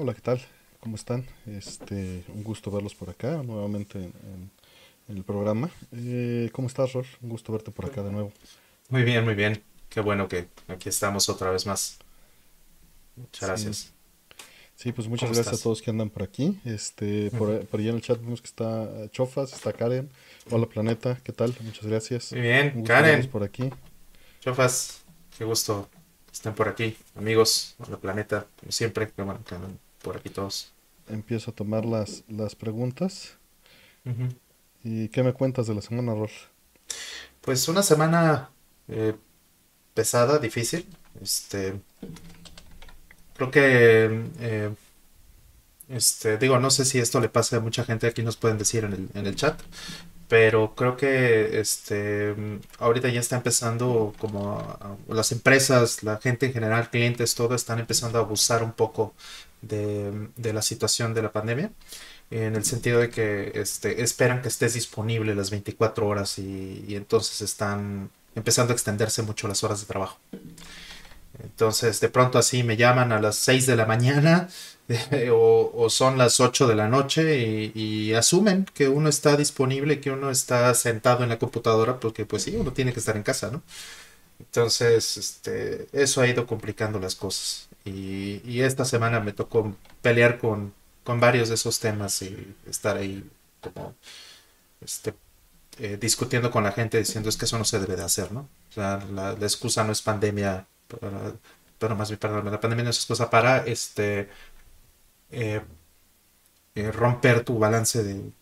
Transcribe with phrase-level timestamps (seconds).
[0.00, 0.40] Hola, ¿qué tal?
[0.78, 1.26] ¿Cómo están?
[1.44, 4.12] Este, un gusto verlos por acá, nuevamente en,
[5.08, 5.70] en el programa.
[5.92, 7.06] Eh, ¿Cómo estás, Rol?
[7.20, 8.32] Un gusto verte por acá de nuevo.
[8.90, 9.62] Muy bien, muy bien.
[9.88, 11.98] Qué bueno que aquí estamos otra vez más.
[13.16, 13.92] Muchas Sí, gracias.
[14.76, 16.60] sí, pues muchas ¿Cómo gracias a todos que andan por aquí.
[16.64, 20.10] Este, por, por allá en el chat vemos que está Chofas, está Karen.
[20.50, 21.54] Hola, Planeta, ¿qué tal?
[21.60, 22.32] Muchas gracias.
[22.32, 23.70] Muy bien, Karen, por aquí.
[24.40, 25.04] Chofas,
[25.36, 25.88] qué gusto
[26.26, 26.96] que estén por aquí.
[27.16, 30.72] Amigos, hola planeta, como siempre, qué bueno que andan por aquí todos.
[31.08, 33.36] Empiezo a tomar las, las preguntas.
[34.82, 36.30] ¿Y qué me cuentas de la semana, Rol?
[37.40, 38.50] Pues una semana
[38.88, 39.14] eh,
[39.94, 40.86] pesada, difícil.
[41.22, 41.80] Este,
[43.36, 44.70] creo que, eh,
[45.88, 48.84] este, digo, no sé si esto le pasa a mucha gente, aquí nos pueden decir
[48.84, 49.58] en el, en el chat,
[50.28, 52.34] pero creo que este,
[52.78, 57.54] ahorita ya está empezando como a- a- las empresas, la gente en general, clientes, todo
[57.54, 59.14] están empezando a abusar un poco
[59.62, 61.70] de, de la situación de la pandemia,
[62.30, 66.96] en el sentido de que este, esperan que estés disponible las 24 horas y, y
[66.96, 70.18] entonces están empezando a extenderse mucho las horas de trabajo.
[71.42, 74.48] Entonces, de pronto así me llaman a las 6 de la mañana
[75.32, 80.00] o, o son las 8 de la noche y, y asumen que uno está disponible
[80.00, 83.22] que uno está sentado en la computadora porque pues sí, uno tiene que estar en
[83.22, 83.62] casa, ¿no?
[84.40, 87.67] Entonces, este, eso ha ido complicando las cosas.
[87.88, 93.28] Y, esta semana me tocó pelear con, con varios de esos temas y estar ahí
[93.60, 93.94] como
[94.80, 95.14] este,
[95.78, 98.48] eh, discutiendo con la gente diciendo es que eso no se debe de hacer, ¿no?
[98.70, 100.66] O sea, la, excusa no es pandemia,
[101.78, 104.28] pero más bien, perdón, la pandemia no es excusa para este,
[105.30, 105.62] eh,
[106.74, 108.32] eh, romper tu balance de,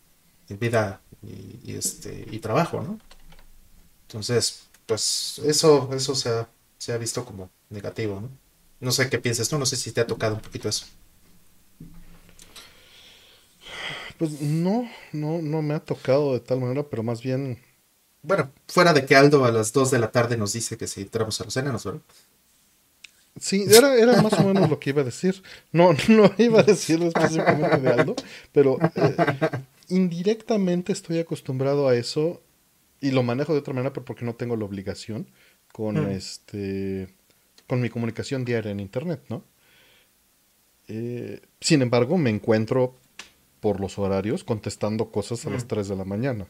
[0.47, 2.99] de vida y, y, este, y trabajo, ¿no?
[4.07, 8.29] Entonces, pues eso, eso se ha, se ha visto como negativo, ¿no?
[8.79, 10.85] No sé qué piensas tú, no sé si te ha tocado un poquito eso.
[14.17, 17.59] Pues no, no, no me ha tocado de tal manera, pero más bien,
[18.21, 21.01] Bueno, fuera de que Aldo a las 2 de la tarde nos dice que si
[21.01, 22.01] entramos a los enanos, ¿verdad?
[23.39, 25.41] sí, era, era más o menos lo que iba a decir.
[25.71, 28.15] No, no iba a decir específicamente de Aldo,
[28.51, 29.19] pero eh,
[29.89, 32.41] indirectamente estoy acostumbrado a eso
[33.01, 35.27] y lo manejo de otra manera pero porque no tengo la obligación
[35.71, 36.09] con Mm.
[36.11, 37.09] este
[37.67, 39.43] con mi comunicación diaria en internet, ¿no?
[40.87, 42.95] Eh, sin embargo, me encuentro
[43.59, 45.67] por los horarios contestando cosas a las Mm.
[45.67, 46.47] 3 de la mañana,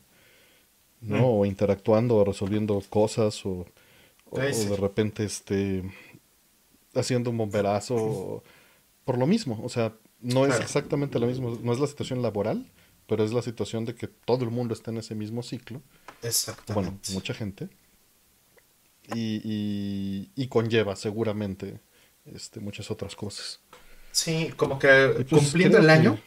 [1.02, 1.18] ¿no?
[1.18, 1.24] Mm.
[1.26, 3.66] O interactuando o resolviendo cosas o,
[4.32, 5.84] de repente este
[6.94, 8.44] haciendo un bomberazo
[9.06, 12.66] por lo mismo, o sea, no es exactamente lo mismo, no es la situación laboral,
[13.08, 16.28] pero es la situación de que todo el mundo está en ese mismo ciclo, bueno,
[16.28, 17.14] Exactamente.
[17.14, 17.70] mucha gente,
[19.08, 21.80] y, y- y conlleva seguramente
[22.26, 23.62] este, muchas otras cosas.
[24.12, 26.20] Sí, como que pues cumpliendo el que año,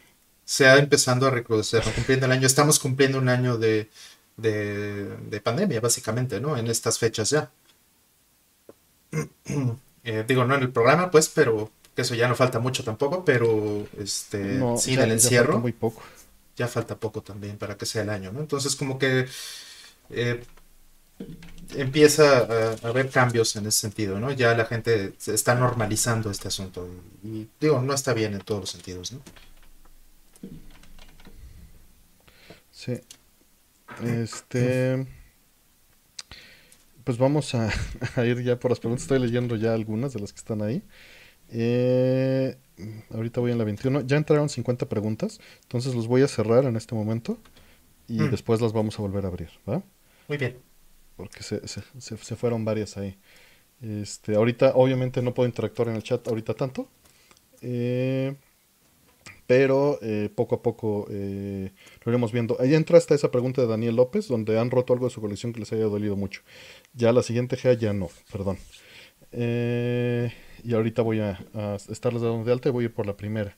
[0.45, 1.83] se ha empezando a recrudecer.
[1.93, 3.89] Cumpliendo el año, estamos cumpliendo un año de,
[4.37, 6.57] de, de pandemia, básicamente, ¿no?
[6.57, 7.51] En estas fechas ya.
[10.03, 13.23] Eh, digo, no en el programa, pues, pero que eso ya no falta mucho tampoco,
[13.23, 16.01] pero este, no, sí, del ya falta encierro, muy poco.
[16.55, 18.39] ya falta poco también para que sea el año, ¿no?
[18.41, 19.27] Entonces, como que
[20.09, 20.43] eh,
[21.75, 24.31] empieza a, a haber cambios en ese sentido, ¿no?
[24.31, 26.87] Ya la gente se está normalizando este asunto
[27.23, 29.21] y, y, digo, no está bien en todos los sentidos, ¿no?
[32.71, 33.01] Sí.
[33.99, 35.05] Este.
[37.03, 37.69] Pues vamos a,
[38.15, 39.03] a ir ya por las preguntas.
[39.03, 40.83] Estoy leyendo ya algunas de las que están ahí.
[41.49, 42.57] Eh,
[43.11, 44.01] ahorita voy en la 21.
[44.01, 45.39] Ya entraron 50 preguntas.
[45.63, 47.39] Entonces los voy a cerrar en este momento.
[48.07, 49.83] Y Mm, después las vamos a volver a abrir, ¿va?
[50.27, 50.63] muy bien.
[51.21, 53.17] Porque se, se, se- fueron varias ahí.
[53.81, 56.89] Este, ahorita, obviamente, no puedo interactuar en el chat ahorita tanto.
[57.61, 58.35] Eh,
[59.47, 61.71] pero eh, poco a poco eh,
[62.03, 62.57] lo iremos viendo.
[62.59, 65.51] Ahí entra hasta esa pregunta de Daniel López, donde han roto algo de su colección
[65.53, 66.41] que les haya dolido mucho.
[66.93, 68.57] Ya la siguiente GA ya no, perdón.
[70.63, 73.17] Y ahorita voy a, a estarles dando de alta y voy a ir por la
[73.17, 73.57] primera.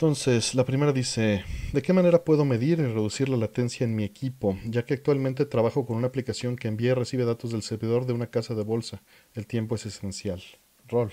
[0.00, 4.04] Entonces, la primera dice, ¿de qué manera puedo medir y reducir la latencia en mi
[4.04, 4.56] equipo?
[4.64, 8.12] Ya que actualmente trabajo con una aplicación que envía y recibe datos del servidor de
[8.12, 9.02] una casa de bolsa.
[9.34, 10.40] El tiempo es esencial.
[10.86, 11.10] Rol.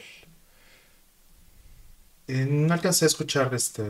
[2.27, 3.81] Eh, no alcancé a escuchar este,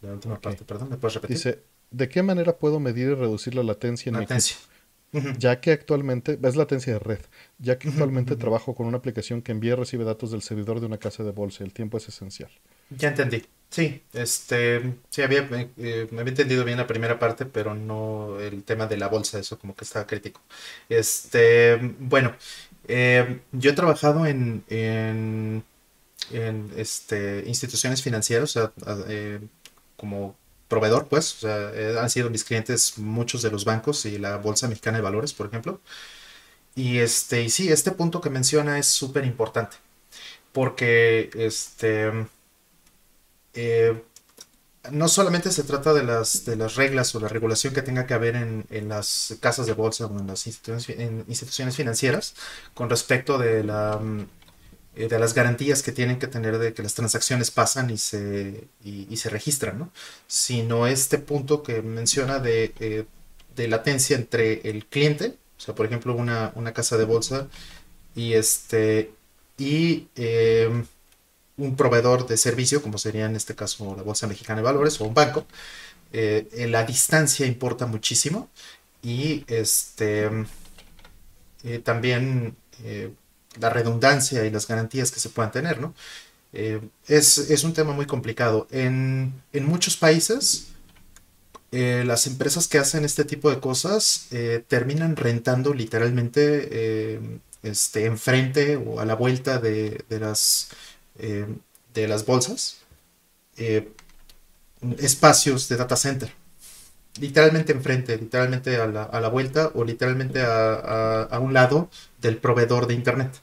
[0.00, 1.36] la última parte, perdón, ¿me puedes repetir?
[1.36, 4.40] Dice, ¿de qué manera puedo medir y reducir la latencia en mi equipo?
[5.38, 7.20] Ya que actualmente, es latencia de red,
[7.58, 10.86] ya que actualmente trabajo con una aplicación que envía y recibe datos del servidor de
[10.86, 11.64] una casa de bolsa.
[11.64, 12.50] El tiempo es esencial.
[12.96, 13.44] Ya entendí.
[13.72, 15.48] Sí, este, sí, había,
[15.78, 19.38] eh, me había entendido bien la primera parte, pero no el tema de la bolsa,
[19.38, 20.42] eso como que estaba crítico.
[20.90, 22.34] Este, bueno,
[22.86, 24.62] eh, yo he trabajado en,
[26.30, 28.72] en este, instituciones financieras, o sea,
[29.08, 29.40] eh,
[29.96, 30.36] como
[30.68, 34.36] proveedor, pues, o sea, eh, han sido mis clientes muchos de los bancos y la
[34.38, 35.80] Bolsa Mexicana de Valores, por ejemplo.
[36.74, 39.76] Y este, y sí, este punto que menciona es súper importante.
[40.52, 42.12] Porque este
[43.54, 44.02] eh,
[44.90, 48.14] no solamente se trata de las, de las reglas o la regulación que tenga que
[48.14, 50.88] haber en, las casas de bolsa o en las instituciones,
[51.28, 52.34] instituciones financieras
[52.74, 54.26] con respecto de, la, mm,
[54.96, 59.16] de las garantías que tienen que tener de que las transacciones pasan y se, y,
[59.16, 59.92] se registran, ¿no?
[60.26, 63.04] sino este punto que menciona de, eh,
[63.54, 67.48] de, latencia entre el cliente, o sea, por ejemplo, una, una casa de bolsa
[68.16, 69.12] y este
[69.58, 70.84] y eh,
[71.62, 75.04] un proveedor de servicio, como sería en este caso la Bolsa Mexicana de Valores o
[75.04, 75.46] un banco,
[76.12, 78.50] eh, la distancia importa muchísimo
[79.02, 80.28] y este
[81.64, 83.10] eh, también eh,
[83.58, 85.94] la redundancia y las garantías que se puedan tener, ¿no?
[87.08, 88.66] Es, un tema muy complicado.
[88.70, 90.68] En, muchos países,
[91.70, 94.28] las empresas que hacen este tipo de cosas
[94.68, 97.30] terminan rentando literalmente
[97.62, 100.68] este, enfrente o a la vuelta de las
[101.22, 101.46] eh,
[101.94, 102.82] de las bolsas
[103.56, 103.92] eh,
[104.98, 106.32] espacios de data center.
[107.20, 111.90] Literalmente enfrente, literalmente a la, a la vuelta o literalmente a, a, un lado
[112.20, 113.40] del proveedor de Internet.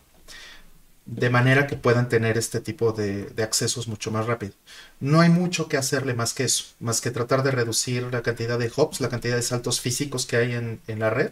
[1.06, 4.54] De manera que puedan tener este tipo de, de, accesos mucho más rápido.
[5.00, 8.60] No hay mucho que hacerle más que eso, más que tratar de reducir la cantidad
[8.60, 11.32] de hops, la cantidad de saltos físicos que hay en, en la red.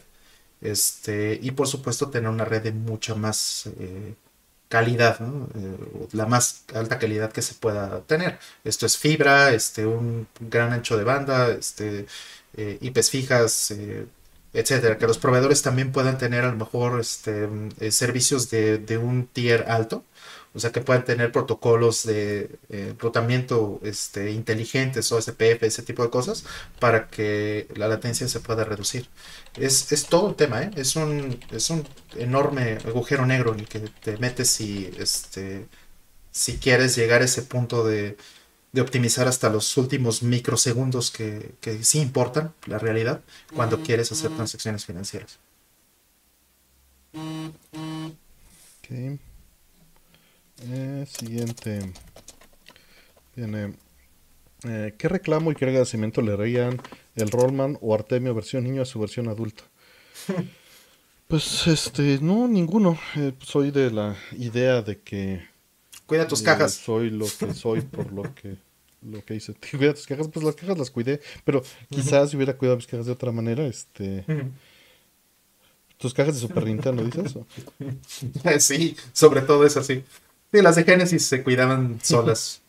[0.62, 4.16] Este, y por supuesto tener una red de mucha más eh,
[4.70, 8.40] calidad, eh, la más alta calidad que se pueda tener.
[8.64, 12.06] Esto es fibra, este, un gran ancho de banda, este,
[12.56, 14.06] eh, IPs fijas, eh,
[14.54, 14.98] etcétera.
[14.98, 17.48] Que los proveedores también puedan tener a lo mejor este,
[17.92, 20.04] servicios de, de un tier alto
[20.58, 26.02] o sea, que puedan tener protocolos de eh, rotamiento este, inteligentes o SPF, ese tipo
[26.04, 26.46] de cosas,
[26.80, 29.08] para que la latencia se pueda reducir.
[29.56, 30.72] Es, es todo un tema, ¿eh?
[30.76, 35.68] es, un, es un enorme agujero negro en el que te metes si, este,
[36.32, 38.18] si quieres llegar a ese punto de,
[38.72, 43.22] de optimizar hasta los últimos microsegundos que, que sí importan, la realidad,
[43.56, 45.38] cuando quieres hacer transacciones financieras.
[48.84, 49.20] Okay.
[50.64, 51.92] Eh, siguiente.
[53.36, 53.74] Viene.
[54.64, 56.82] Eh, ¿Qué reclamo y qué agradecimiento le darían
[57.16, 59.64] el Rollman o Artemio versión niño a su versión adulta?
[61.28, 62.98] pues este, no, ninguno.
[63.16, 65.46] Eh, soy de la idea de que.
[66.08, 66.74] Cuida tus cajas.
[66.74, 68.58] Soy lo que soy por lo que
[69.04, 69.54] lo que hice.
[69.72, 71.22] Cuida tus cajas, pues las cajas las cuidé.
[71.44, 74.26] Pero quizás si hubiera cuidado mis cajas de otra manera, este.
[75.98, 77.38] ¿Tus cajas de Super Nintendo dices?
[78.64, 80.04] sí, sobre todo es así.
[80.58, 82.64] Sí, las de Genesis se cuidaban solas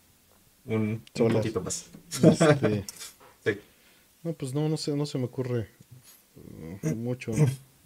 [0.63, 1.87] un, poquito más.
[2.21, 2.85] Este,
[3.43, 3.59] sí.
[4.21, 5.71] No, pues no, no sé, no se me ocurre
[6.83, 7.31] uh, mucho.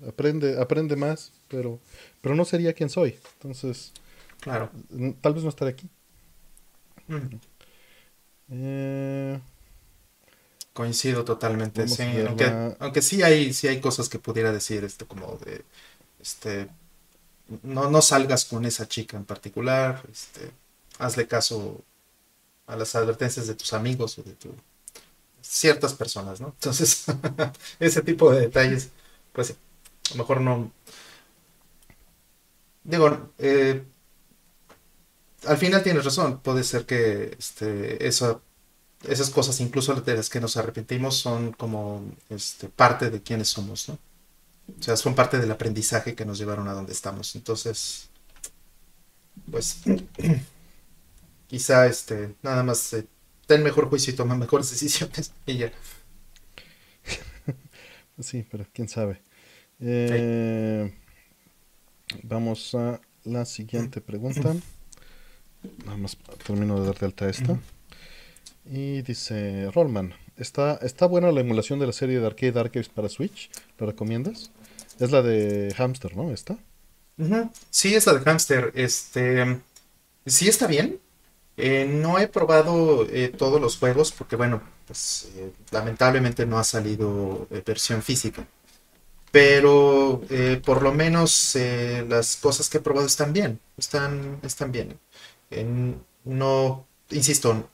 [0.06, 1.80] Aprende, aprende más, pero,
[2.20, 3.18] pero no sería quien soy.
[3.36, 3.94] Entonces,
[4.42, 4.70] claro.
[5.22, 5.88] Tal vez no estaré aquí.
[8.52, 9.40] Eh,
[10.74, 11.88] Coincido totalmente.
[11.88, 15.64] Sí, aunque, aunque, sí hay, sí hay cosas que pudiera decir, esto como de
[16.20, 16.68] este
[17.64, 20.52] no, no salgas con esa chica en particular, este,
[21.00, 21.84] hazle caso
[22.68, 24.54] a las advertencias de tus amigos o de tu,
[25.42, 26.48] ciertas personas, ¿no?
[26.48, 27.06] Entonces,
[27.80, 28.90] ese tipo de detalles,
[29.34, 29.56] pues a
[30.12, 30.72] lo mejor no...
[32.84, 33.84] Digo, eh,
[35.46, 38.42] al final tienes razón, puede ser que este, eso,
[39.08, 43.90] esas cosas, incluso de las que nos arrepentimos, son como este, parte de quienes somos,
[43.90, 43.98] ¿no?
[44.68, 47.36] O sea, son parte del aprendizaje que nos llevaron a donde estamos.
[47.36, 48.10] Entonces,
[49.50, 49.82] pues,
[51.48, 53.08] quizá este, nada más eh,
[53.46, 55.72] ten mejor juicio y toma mejores decisiones y ya.
[58.20, 59.24] Sí, pero quién sabe.
[59.80, 60.94] Eh,
[62.22, 64.56] vamos a la siguiente pregunta.
[65.84, 66.16] Nada más
[66.46, 67.60] termino de darte alta esta.
[68.66, 73.10] Y dice Rollman, ¿está, ¿está buena la emulación de la serie de Arcade Archives para
[73.10, 73.50] Switch?
[73.78, 74.52] ¿Lo recomiendas?
[75.00, 76.32] Es la de Hamster, ¿no?
[76.32, 76.58] ¿Está?
[77.70, 78.72] Sí, es la de Hamster.
[78.76, 79.60] Este,
[80.26, 81.00] sí está bien.
[81.56, 86.64] Eh, no he probado eh, todos los juegos porque, bueno, pues eh, lamentablemente no ha
[86.64, 88.48] salido versión física.
[89.32, 90.22] Pero
[90.64, 91.58] por lo menos
[92.08, 93.60] las cosas que he probado están bien.
[93.78, 95.00] Están, están bien.
[96.24, 97.68] no, insisto,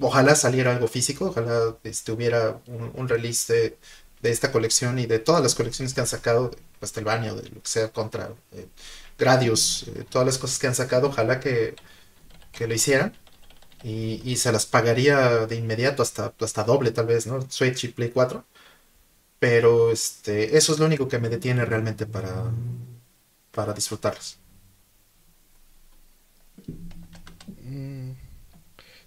[0.00, 3.78] ojalá saliera algo físico, ojalá este, hubiera un release de,
[4.30, 7.68] esta colección y de todas las colecciones que han sacado, de Castlevania de lo que
[7.68, 8.68] sea contra, eh,
[9.18, 11.76] Gradius, eh, todas las cosas que han sacado, ojalá que,
[12.52, 13.16] que lo hicieran.
[13.82, 17.42] Y, y, se las pagaría de inmediato, hasta, hasta doble tal vez, ¿no?
[17.50, 18.44] Switch y Play 4.
[19.38, 22.50] Pero este, eso es lo único que me detiene realmente para,
[23.52, 24.38] para disfrutarlas.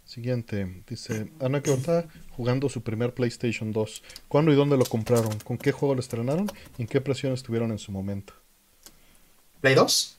[0.08, 4.04] Siguiente, dice Anaclota jugando su primer PlayStation 2.
[4.28, 5.38] ¿Cuándo y dónde lo compraron?
[5.40, 6.50] ¿Con qué juego lo estrenaron?
[6.78, 8.34] ¿Y en qué presión estuvieron en su momento?
[9.62, 10.18] ¿Play 2?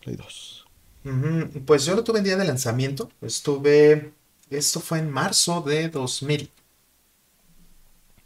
[0.00, 0.64] Play 2.
[1.66, 3.10] Pues yo lo tuve en día de lanzamiento.
[3.20, 4.12] Estuve.
[4.50, 6.50] Esto fue en marzo de 2000.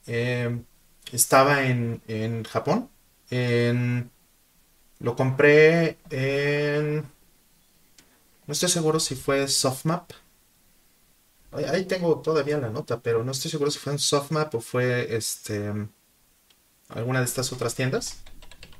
[0.07, 0.65] Em,
[1.13, 2.89] estaba en, en Japón.
[3.31, 4.11] En,
[5.01, 6.99] lo compré en.
[8.47, 10.13] No estoy seguro si fue Softmap.
[11.53, 15.17] Ahí tengo todavía la nota, pero no estoy seguro si fue en Softmap o fue
[15.17, 15.73] este.
[16.89, 18.19] alguna de estas otras tiendas.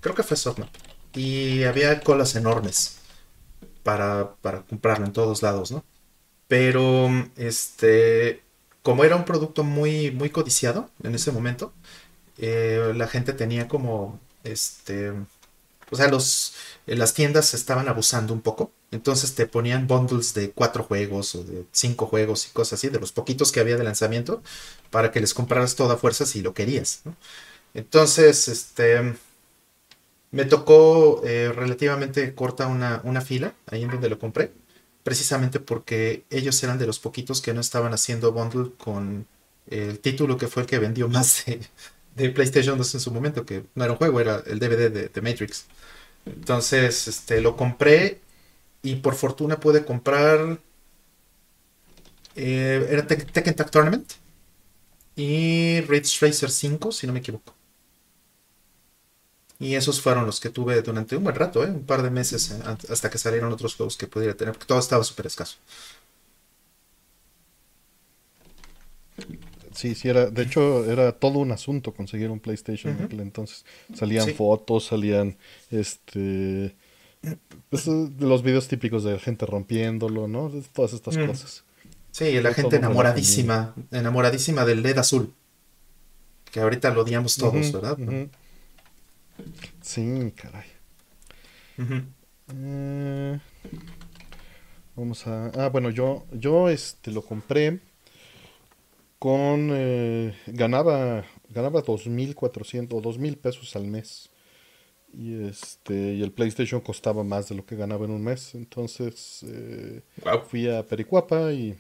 [0.01, 0.69] Creo que fue Softmap.
[1.15, 2.99] Y había colas enormes
[3.83, 4.35] para,
[4.69, 5.85] comprarlo en todos lados, ¿no?
[6.49, 8.43] Pero, este,
[8.83, 11.73] como era un producto muy, muy codiciado en ese momento,
[12.39, 15.13] eh, la gente tenía como, este,
[15.91, 16.55] o sea, los,
[16.87, 18.73] las tiendas estaban abusando un poco.
[18.91, 23.01] Entonces te ponían bundles de cuatro juegos o de cinco juegos y cosas así, de
[23.01, 24.43] los poquitos que había de lanzamiento,
[24.91, 27.03] para que les compraras toda fuerza si lo querías.
[27.75, 29.15] Entonces, este,
[30.31, 34.53] me tocó eh, relativamente corta una, una, fila ahí en donde lo compré,
[35.03, 39.27] precisamente porque ellos eran de los poquitos que no estaban haciendo bundle con
[39.71, 41.61] el título que fue el que vendió más de,
[42.31, 45.67] PlayStation 2 en su momento, que no era un juego, era el DVD de, Matrix.
[46.27, 48.21] Entonces, este, lo compré
[48.83, 50.59] y por fortuna pude comprar...
[52.37, 54.13] Eh, era Tekken Tag Tournament
[55.17, 57.55] y Ridge Racer 5, si no me equivoco.
[59.61, 61.71] Y esos fueron los que tuve durante un buen rato, ¿eh?
[61.71, 64.79] un par de meses, eh, hasta que salieron otros juegos que pudiera tener, porque todo
[64.79, 65.57] estaba súper escaso.
[69.79, 73.65] Sí, sí, era, de hecho era todo un asunto conseguir un PlayStation entonces.
[73.95, 75.37] Salían fotos, salían
[75.71, 76.75] este
[77.71, 80.51] pues, los videos típicos de gente rompiéndolo, ¿no?
[80.73, 81.63] Todas estas cosas.
[82.11, 85.33] Sí, la gente enamoradísima, enamoradísima del LED azul.
[86.51, 87.97] Que ahorita lo odiamos todos, ¿verdad?
[89.81, 90.67] Sí, caray.
[92.53, 93.39] Eh,
[94.97, 95.53] vamos a.
[95.55, 97.79] Ah, bueno, yo, yo este lo compré
[99.19, 99.71] con.
[99.73, 101.25] Eh, ganaba.
[101.51, 104.31] Ganaba 2.400 o 2.000 pesos al mes.
[105.13, 106.15] Y este.
[106.15, 108.55] Y el PlayStation costaba más de lo que ganaba en un mes.
[108.55, 109.45] Entonces.
[109.49, 110.03] Eh,
[110.49, 111.77] fui a Pericuapa y.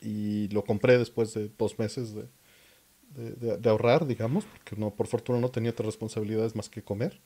[0.00, 5.40] Y lo compré después de dos meses de, de, ahorrar, digamos, porque no, por fortuna
[5.40, 7.20] no tenía otras responsabilidades más que comer.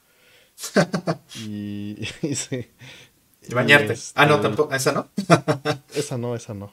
[1.47, 1.97] y.
[2.23, 2.35] Y
[3.49, 3.95] bañarte.
[4.15, 4.75] ah, no, este, tampoco.
[4.75, 5.09] ¿Esa no?
[5.95, 6.73] esa no, esa no.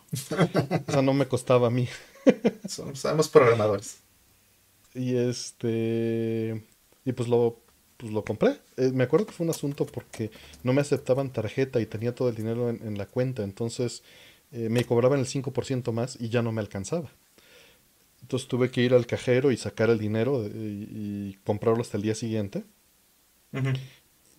[0.88, 1.88] Esa no me costaba a mí.
[2.68, 3.98] Somos programadores.
[4.94, 6.64] Y este.
[7.06, 7.60] Y pues lo,
[7.98, 8.60] pues lo compré.
[8.78, 10.32] Eh, me acuerdo que fue un asunto porque
[10.64, 13.44] no me aceptaban tarjeta y tenía todo el dinero en, la cuenta.
[13.44, 14.04] Entonces
[14.52, 17.10] eh, me cobraban el 5% más y ya no me alcanzaba.
[18.22, 22.16] Entonces tuve que ir al cajero y sacar el dinero y, comprarlo hasta el día
[22.16, 22.64] siguiente.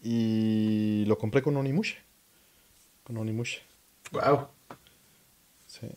[0.02, 1.96] Y lo compré con Onimusha.
[3.08, 3.60] Con Onimusha.
[4.12, 4.48] Wow.
[5.66, 5.88] Sí.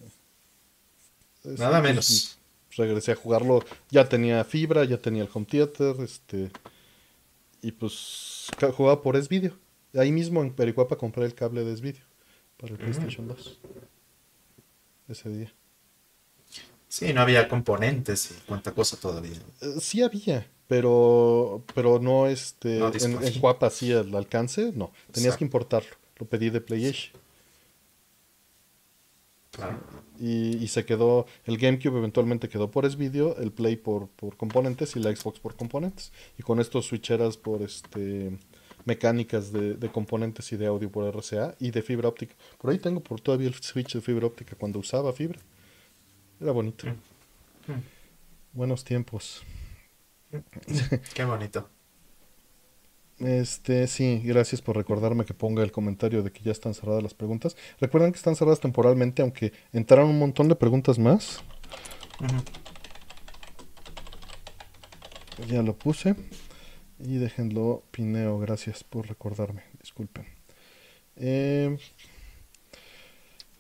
[1.44, 2.39] Nada menos.
[2.77, 3.65] regresé a jugarlo.
[3.89, 6.51] Ya tenía fibra, ya tenía el home theater, este.
[7.62, 9.51] Y pues jugaba por S-Video.
[9.94, 12.01] Ahí mismo en Pericuapa compré el cable de S-Video
[12.56, 13.60] para el PlayStation 2.
[15.10, 15.53] Ese día.
[16.88, 19.38] Sí, no había componentes y cuánta cosa todavía.
[19.60, 24.94] Eh, sí había, pero pero no este en, en Guapa sí al alcance, no.
[25.12, 26.00] Tenías que importarlo.
[26.22, 27.20] Lo pedí de PlayStation.
[29.50, 29.80] Claro.
[30.20, 35.00] Y, se quedó, el GameCube eventualmente quedó por S-Video, el Play por, por componentes y
[35.00, 36.13] la Xbox por componentes.
[36.38, 38.38] Y con estos switcheras por este
[38.86, 42.36] mecánicas de, de, componentes y de audio por RCA y de fibra óptica.
[42.60, 45.40] Por ahí tengo por todavía el switch de fibra óptica cuando usaba fibra.
[46.40, 46.86] Era bonito.
[46.86, 47.72] Mm.
[47.72, 47.84] Mm.
[48.54, 49.42] Buenos tiempos.
[51.16, 51.68] Qué bonito.
[53.24, 57.13] Este, sí, gracias por recordarme que ponga el comentario de que ya están cerradas las
[57.13, 57.56] preguntas.
[57.80, 61.44] Recuerden que están cerradas temporalmente, aunque entraron un montón de preguntas más.
[65.48, 66.16] Ya lo puse.
[67.00, 69.63] Y déjenlo pineo, gracias por recordarme.
[69.80, 70.25] Disculpen.
[71.16, 71.78] Eh,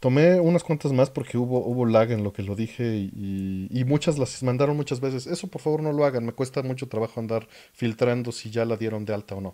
[0.01, 4.17] Tomé unas cuantas más porque hubo, hubo lag en lo que lo dije y, muchas
[4.17, 5.27] las mandaron muchas veces.
[5.27, 8.77] Eso por favor no lo hagan, me cuesta mucho trabajo andar filtrando si ya la
[8.77, 9.53] dieron de alta o no.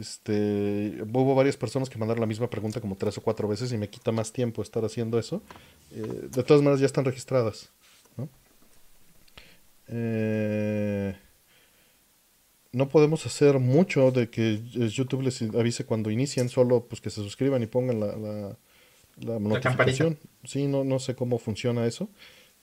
[0.00, 3.78] Este, hubo varias personas que mandaron la misma pregunta como tres o cuatro veces y
[3.78, 5.40] me quita más tiempo estar haciendo eso.
[5.92, 7.70] Eh, de todas maneras ya están registradas.
[8.16, 8.28] ¿no?
[9.86, 11.14] Eh,
[12.72, 17.22] no podemos hacer mucho de que YouTube les avise cuando inician, solo pues que se
[17.22, 18.56] suscriban y pongan la,
[19.18, 20.18] la notificación.
[20.44, 22.08] sí, no, no sé cómo funciona eso,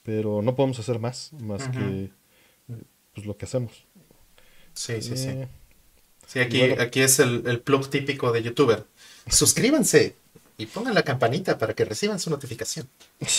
[0.04, 2.10] pero no podemos hacer más, más que
[3.14, 3.86] pues lo que hacemos.
[4.74, 5.30] Sí, sí, sí.
[5.30, 5.48] Eh,
[6.26, 8.86] sí, aquí, aquí es el, el plug típico de youtuber.
[9.28, 10.16] Suscríbanse
[10.58, 12.88] y pongan la campanita para que reciban su notificación.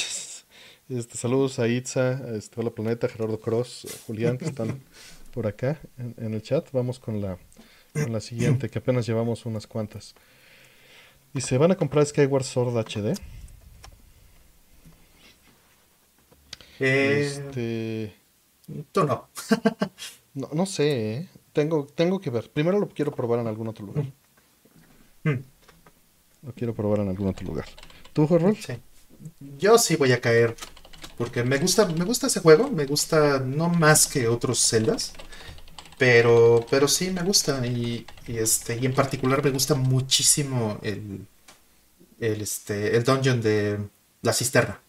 [0.88, 4.82] Este, saludos a Itza, este, Hola Planeta, Gerardo Cross, Julián, que están
[5.32, 6.70] por acá en, el chat.
[6.72, 7.38] Vamos con la,
[7.94, 10.14] con la siguiente, que apenas llevamos unas cuantas.
[11.32, 13.18] Dice, ¿van a comprar Skyward Sword HD?
[16.80, 18.14] Eh, este...
[18.92, 19.28] Tú no.
[20.34, 20.48] no.
[20.52, 21.28] No sé, ¿eh?
[21.52, 22.50] tengo, tengo que ver.
[22.50, 24.06] Primero lo quiero probar en algún otro lugar.
[25.24, 25.38] Mm.
[26.42, 27.66] Lo quiero probar en algún otro lugar.
[28.12, 28.56] ¿Tú, Horror?
[28.56, 28.74] Sí.
[29.58, 30.56] Yo sí voy a caer.
[31.16, 32.70] Porque me gusta, me gusta ese juego.
[32.70, 35.12] Me gusta no más que otros celdas.
[36.02, 37.64] Pero, pero sí me gusta.
[37.64, 41.28] Y, este, y en particular me gusta muchísimo el,
[42.18, 43.78] el, este, el dungeon de
[44.22, 44.80] la cisterna.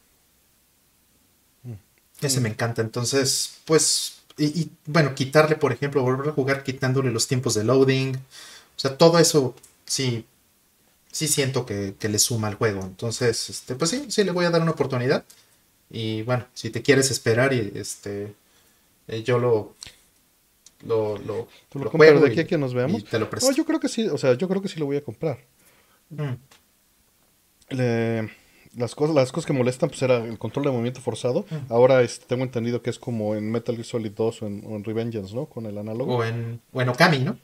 [1.62, 1.74] Mm.
[2.20, 2.82] Ese me encanta.
[2.82, 4.24] Entonces, pues.
[4.40, 8.16] Y, bueno, quitarle, por ejemplo, volver a jugar quitándole los tiempos de loading.
[8.16, 9.54] O sea, todo eso
[9.86, 10.26] sí
[11.12, 12.82] sí siento que, le suma al juego.
[12.82, 15.26] Entonces, este, pues sí, sí le voy a dar una oportunidad.
[15.92, 18.34] Y bueno, si te quieres esperar y este
[19.08, 19.76] eh, yo lo
[20.86, 23.04] lo, lo, lo, juego de aquí a que nos veamos.
[23.06, 24.98] Te lo no, yo creo que sí, o sea, yo creo que sí lo voy
[24.98, 25.40] a comprar.
[26.10, 26.34] Mm.
[28.78, 31.46] las cosas, las cosas que molestan, pues era el control de movimiento forzado.
[31.50, 31.72] Mm.
[31.72, 34.76] Ahora este, tengo entendido que es como en Metal Gear Solid 2 o en, o
[34.76, 35.46] en Revengeance, ¿no?
[35.46, 36.18] Con el análogo.
[36.18, 37.38] O en, o en Okami, ¿no?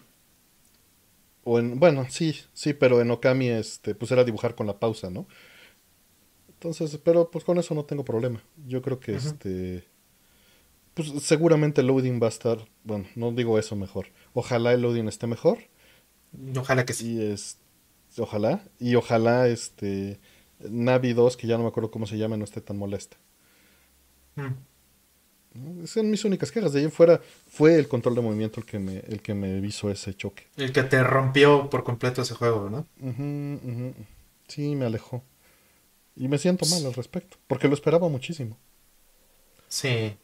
[1.46, 5.10] O en, bueno, sí, sí, pero en Okami este, pues era dibujar con la pausa,
[5.10, 5.26] ¿no?
[6.50, 8.44] Entonces, pero pues con eso no tengo problema.
[8.68, 9.86] Yo creo que este
[11.00, 14.08] pues seguramente el loading va a estar, bueno, no digo eso mejor.
[14.34, 15.60] Ojalá el loading esté mejor.
[16.58, 17.16] Ojalá que sí.
[17.16, 17.58] Y es,
[18.18, 20.20] ojalá y ojalá este
[20.60, 23.18] Navi 2, que ya no me acuerdo cómo se llama, no esté tan molesta.
[24.36, 25.86] Mm.
[25.86, 26.74] Son mis únicas quejas.
[26.74, 29.90] De ahí fuera fue el control de movimiento el que me, el que me hizo
[29.90, 30.48] ese choque.
[30.58, 32.86] El que te rompió por completo ese juego, ¿no?
[34.48, 35.24] Sí, me alejó.
[36.16, 38.58] Y me siento mal al respecto, porque lo esperaba muchísimo.
[39.70, 40.18] Sí.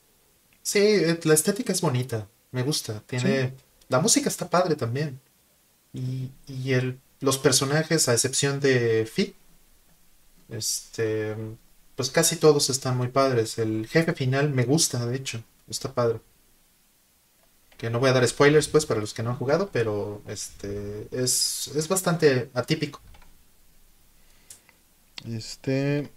[0.65, 3.01] Sí, eh, la estética es bonita, me gusta.
[3.05, 3.53] Tiene.
[3.87, 5.21] La música está padre también.
[5.93, 9.35] Y, y el, los personajes, a excepción de Fi,
[10.49, 11.35] este
[11.95, 13.59] pues casi todos están muy padres.
[13.59, 16.19] El jefe final me gusta, de hecho, está padre.
[17.77, 21.07] Que no voy a dar spoilers, pues, para los que no han jugado, pero este
[21.11, 23.01] es, es bastante atípico.
[25.27, 26.09] Este,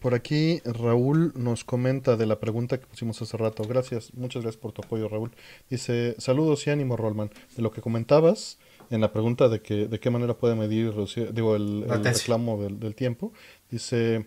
[0.00, 3.62] por aquí Raúl nos comenta de la pregunta que pusimos hace rato.
[3.64, 5.30] Gracias, muchas gracias por tu apoyo, Raúl.
[5.68, 7.30] Dice, saludos y ánimo, Rollman.
[7.56, 8.58] De lo que comentabas
[8.90, 10.92] en la pregunta de que de qué manera puede medir
[11.32, 13.32] digo, el, reclamo del, del, tiempo,
[13.70, 14.26] dice,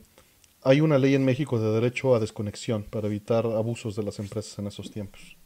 [0.61, 4.57] hay una ley en México de derecho a desconexión para evitar abusos de las empresas
[4.59, 5.37] en esos tiempos.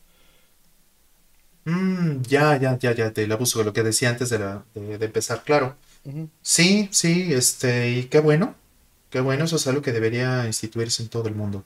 [1.65, 5.05] Mm, ya, ya, ya, ya, del abuso, de lo que decía antes de, la, de,
[5.05, 5.75] empezar, claro.
[6.41, 8.55] Sí, sí, este, y qué bueno,
[9.09, 11.63] qué bueno, eso es algo que debería instituirse en todo el mundo.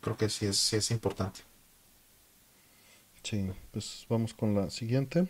[0.00, 1.40] Creo que sí es, sí es importante.
[3.22, 5.26] Sí, pues vamos con la siguiente.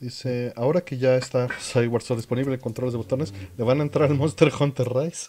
[0.00, 4.10] Dice, ahora que ya está Skyward Sword disponible controles de botones, ¿le van a entrar
[4.10, 5.28] al Monster Hunter Rise?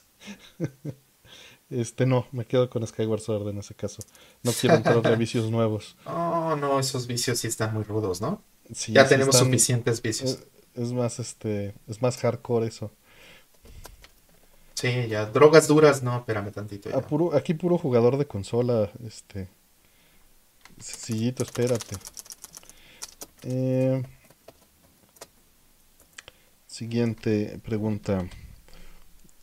[1.70, 4.04] Este, no, me quedo con Skyward Sword en ese caso.
[4.44, 5.96] No quiero entrar a vicios nuevos.
[6.06, 8.44] Oh, no, esos vicios sí están muy rudos, ¿no?
[8.88, 10.44] ya tenemos suficientes vicios.
[10.76, 12.92] Es, más, este, es más hardcore eso.
[14.74, 16.90] Sí, ya, drogas duras, no, espérame tantito.
[17.34, 19.48] aquí puro jugador de consola, este.
[20.80, 21.96] Sencillito, espérate.
[23.44, 24.02] Eh,
[26.66, 28.28] siguiente pregunta.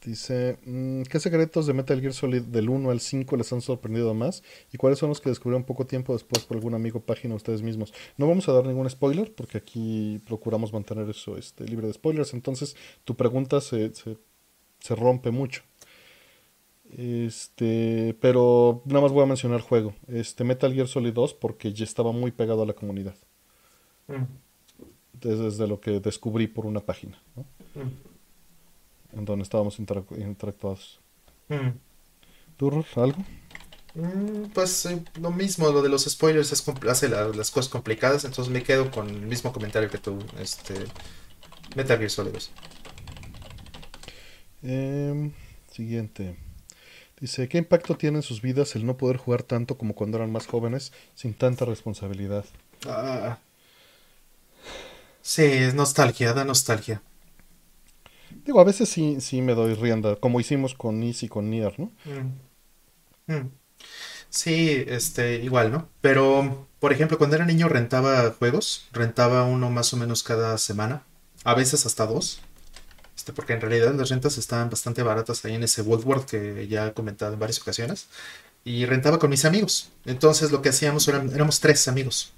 [0.05, 4.15] Dice, mm, ¿qué secretos de Metal Gear Solid del 1 al 5 les han sorprendido
[4.15, 4.43] más?
[4.73, 7.93] ¿Y cuáles son los que descubrieron poco tiempo después por algún amigo página ustedes mismos?
[8.17, 12.33] No vamos a dar ningún spoiler porque aquí procuramos mantener eso este, libre de spoilers.
[12.33, 14.17] Entonces tu pregunta se, se,
[14.95, 15.63] rompe mucho.
[16.97, 19.95] Este, pero nada más voy a mencionar el juego.
[20.09, 23.15] Este, Metal Gear Solid 2 porque ya estaba muy pegado a la comunidad.
[24.09, 24.25] Mm.
[25.13, 27.21] Desde, lo que descubrí por una página.
[27.37, 27.45] ¿no?
[27.75, 28.11] Mm
[29.13, 31.01] en donde estábamos interactuados.
[31.49, 31.71] Mm.
[32.57, 33.19] ¿Tú, algo?
[33.95, 38.25] Mm, pues eh, lo mismo, lo de los spoilers es hace la- las cosas complicadas,
[38.25, 40.75] entonces me quedo con el mismo comentario que tú, este,
[41.75, 42.51] Metal Gear Solid 2.
[44.63, 45.33] Em,
[45.71, 46.37] siguiente.
[47.21, 50.33] Dice, ¿qué impacto tiene en sus vidas el no poder jugar tanto como cuando eran
[50.33, 52.45] más jóvenes sin tanta responsabilidad?
[52.87, 53.39] Ah,
[55.23, 57.03] sí, es nostalgia, da nostalgia.
[58.45, 61.79] Digo, a veces sí, sí me doy rienda, como hicimos con Nis y con Nier,
[61.79, 61.93] ¿no?
[62.05, 63.51] Mm, mm.
[64.31, 65.89] Sí, este, igual, ¿no?
[66.01, 71.05] Pero, por ejemplo, cuando era niño rentaba juegos, rentaba uno más o menos cada semana,
[71.45, 72.41] a veces hasta dos,
[73.21, 76.67] este, porque en realidad las rentas estaban bastante baratas ahí en ese World War que
[76.69, 78.07] ya he comentado en varias ocasiones,
[78.65, 79.91] y rentaba con mis amigos.
[80.07, 82.33] Entonces lo que hacíamos eran, éramos tres amigos.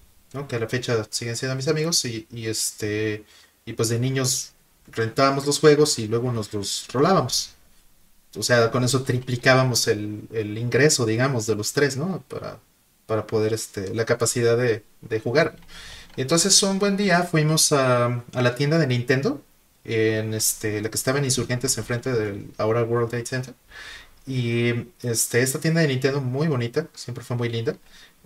[0.49, 3.25] Que a la fecha siguen siendo mis amigos, y, este,
[3.65, 4.53] y pues de niños
[4.91, 7.51] rentábamos los juegos y luego nos los rolábamos.
[8.35, 12.25] O sea, con eso triplicábamos el, el ingreso, digamos, de los tres, ¿no?
[12.29, 12.59] Para,
[13.07, 15.57] para poder, este, la capacidad de, de jugar.
[16.17, 19.43] Entonces un buen día fuimos a, a la tienda de Nintendo,
[19.85, 23.55] en este, la que estaba en Insurgentes enfrente del ahora World Trade Center.
[24.27, 27.77] Y este, esta tienda de Nintendo muy bonita, siempre fue muy linda.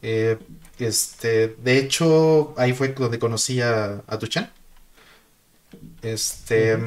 [0.03, 0.39] Eh,
[0.79, 4.51] este, de hecho, ahí fue donde conocí a, a Duchan.
[6.03, 6.79] Este,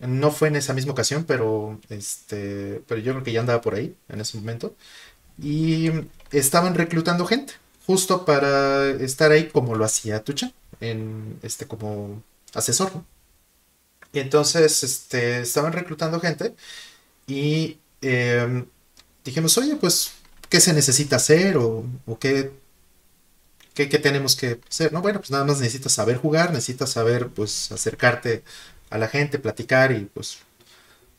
[0.00, 3.74] no fue en esa misma ocasión, pero este, pero yo creo que ya andaba por
[3.74, 4.74] ahí en ese momento.
[5.42, 5.90] Y
[6.32, 7.54] estaban reclutando gente,
[7.86, 12.22] justo para estar ahí como lo hacía Tucha, en este como
[12.54, 12.92] asesor.
[14.16, 16.54] Y entonces, este, estaban reclutando gente
[17.26, 18.64] y eh,
[19.22, 20.12] dijimos, oye, pues,
[20.48, 21.84] ¿qué se necesita hacer o,
[22.18, 22.50] qué,
[23.74, 24.90] qué tenemos que hacer?
[24.90, 28.42] No, bueno, pues nada más necesitas saber jugar, necesitas saber, pues, acercarte
[28.88, 30.38] a la gente, platicar y pues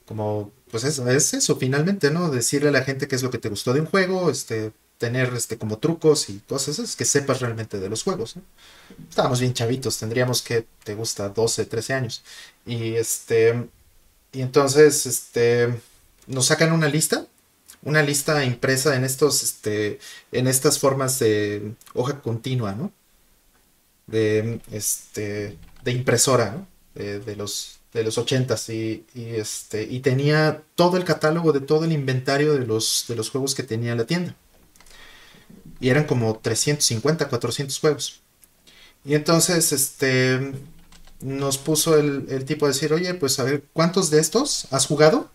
[0.08, 2.32] como, pues es, es eso finalmente, ¿no?
[2.32, 5.34] Decirle a la gente qué es lo que te gustó de un juego, este, tener
[5.36, 8.36] este como trucos y cosas, es que sepas realmente de los juegos.
[9.10, 12.24] Estábamos bien chavitos, tendríamos que, te gusta, 12 13 años.
[12.66, 13.68] Y este,
[14.32, 15.74] y entonces, este,
[16.28, 17.28] nos sacan una lista,
[17.84, 20.00] una lista impresa en estos, este,
[20.32, 22.92] en estas formas de hoja continua, ¿no?
[24.08, 26.68] De, este, de impresora.
[26.96, 31.62] De, de los, de los ochentas y, y, este, y tenía todo el catálogo de
[31.62, 34.36] todo el inventario de los, de los juegos que tenía la tienda.
[35.80, 38.22] Y eran como 350 400 juegos.
[39.06, 40.54] Y entonces, este,
[41.22, 44.86] nos puso el, el tipo a decir, oye, pues a ver, ¿cuántos de estos has
[44.86, 45.30] jugado?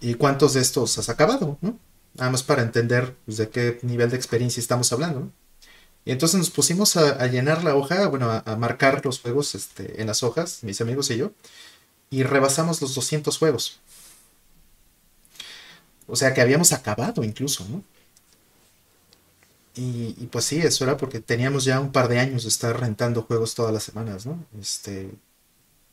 [0.00, 1.58] ¿Y cuántos de estos has acabado?
[1.60, 1.78] ¿no?
[2.14, 5.20] Nada más para entender pues, de qué nivel de experiencia estamos hablando.
[5.20, 5.32] ¿no?
[6.04, 10.00] Y entonces nos pusimos a, llenar la hoja, bueno, a, a, marcar los juegos este,
[10.00, 11.32] en las hojas, mis amigos y yo,
[12.08, 13.80] y rebasamos los 200 juegos.
[16.06, 17.84] O sea que habíamos acabado incluso, ¿no?
[19.80, 22.78] Y, y, pues sí, eso era porque teníamos ya un par de años de estar
[22.78, 24.44] rentando juegos todas las semanas, ¿no?
[24.60, 25.10] Este,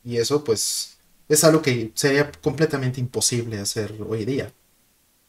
[0.04, 4.52] y eso pues es algo que sería completamente imposible hacer hoy día,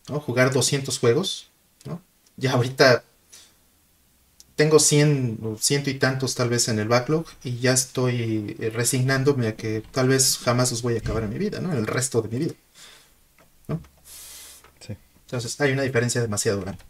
[0.10, 0.20] ¿no?
[0.20, 1.50] Jugar 200 juegos,
[1.86, 2.02] ¿no?
[2.36, 3.06] Ya ahorita
[4.58, 9.48] tengo 100 o ciento y tantos tal vez en el backlog y ya estoy resignándome
[9.48, 11.72] a que tal vez jamás los voy a acabar en mi vida, ¿no?
[11.72, 12.56] En el resto de mi vida,
[13.70, 13.80] ¿no?
[14.86, 14.98] Sí.
[15.28, 16.84] Entonces hay una diferencia demasiado grande.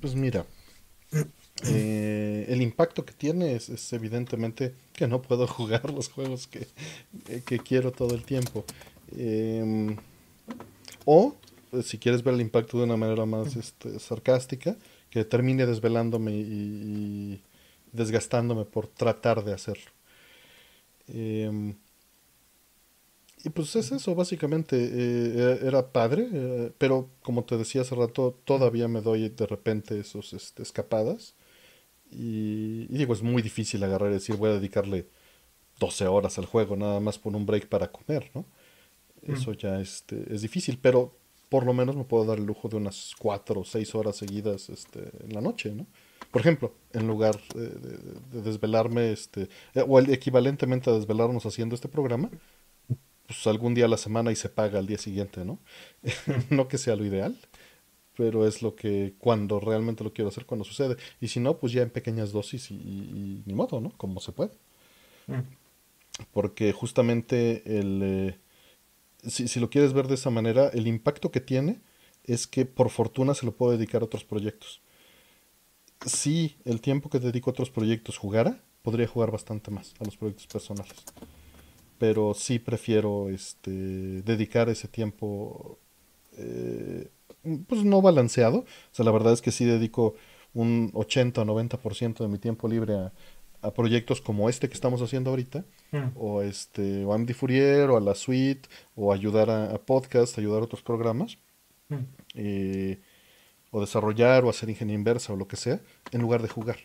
[0.00, 0.46] Pues mira,
[1.66, 6.68] eh, el impacto que tiene es, es, evidentemente que no puedo jugar los juegos que,
[7.44, 8.64] que quiero todo el tiempo.
[9.16, 9.96] Eh,
[11.04, 11.34] o,
[11.70, 14.76] pues, si quieres ver el impacto de una manera más este, sarcástica,
[15.10, 17.42] que termine desvelándome y, y,
[17.92, 19.90] desgastándome por tratar de hacerlo.
[21.08, 21.74] Eh,
[23.44, 24.76] y pues es eso, básicamente.
[24.76, 29.98] Eh, era padre, eh, pero como te decía hace rato, todavía me doy de repente
[30.00, 31.34] esos este, escapadas.
[32.10, 35.08] Y, y, digo, es muy difícil agarrar y decir, voy a dedicarle
[35.78, 38.46] 12 horas al juego, nada más por un break para comer, ¿no?
[39.22, 41.14] Eso ya este, es difícil, pero
[41.48, 44.70] por lo menos me puedo dar el lujo de unas 4 o 6 horas seguidas
[44.70, 45.86] este, en la noche, ¿no?
[46.30, 47.98] Por ejemplo, en lugar de, de,
[48.32, 49.48] de desvelarme, este,
[49.86, 52.30] o el equivalentemente a desvelarnos haciendo este programa,
[53.28, 55.58] pues algún día a la semana y se paga al día siguiente, ¿no?
[56.50, 57.36] no que sea lo ideal,
[58.16, 60.96] pero es lo que cuando realmente lo quiero hacer, cuando sucede.
[61.20, 63.90] Y si no, pues ya en pequeñas dosis y, y, y ni modo, ¿no?
[63.98, 64.52] Como se puede.
[65.26, 65.40] Mm.
[66.32, 68.00] Porque justamente el...
[68.02, 68.38] Eh,
[69.28, 71.82] si, si, lo quieres ver de esa manera, el impacto que tiene
[72.24, 74.80] es que por fortuna se lo puedo dedicar a otros proyectos.
[76.06, 80.16] Si el tiempo que dedico a otros proyectos jugara, podría jugar bastante más a los
[80.16, 80.94] proyectos personales.
[81.98, 83.70] Pero sí prefiero este,
[84.22, 85.78] dedicar ese tiempo
[86.36, 87.08] eh,
[87.66, 88.58] pues no balanceado.
[88.58, 90.14] O sea, la verdad es que sí dedico
[90.54, 93.12] un 80 o 90% de mi tiempo libre a,
[93.74, 96.10] proyectos como este que estamos haciendo ahorita, mm.
[96.14, 100.60] o este, o a MD Fourier, o a la suite, o ayudar a, podcast, ayudar
[100.60, 101.38] a otros programas,
[101.88, 101.96] mm.
[102.36, 103.00] eh,
[103.72, 105.80] o desarrollar, o hacer ingeniería inversa, o lo que sea,
[106.12, 106.78] en lugar de jugar.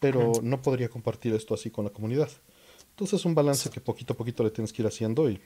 [0.00, 0.48] Pero mm.
[0.48, 2.30] no podría compartir esto así con la comunidad.
[2.98, 5.40] Entonces es un balance que poquito a poquito le tienes que ir haciendo y,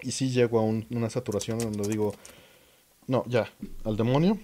[0.00, 2.14] y sí llego a una saturación donde digo,
[3.08, 4.38] no, ya, al demonio,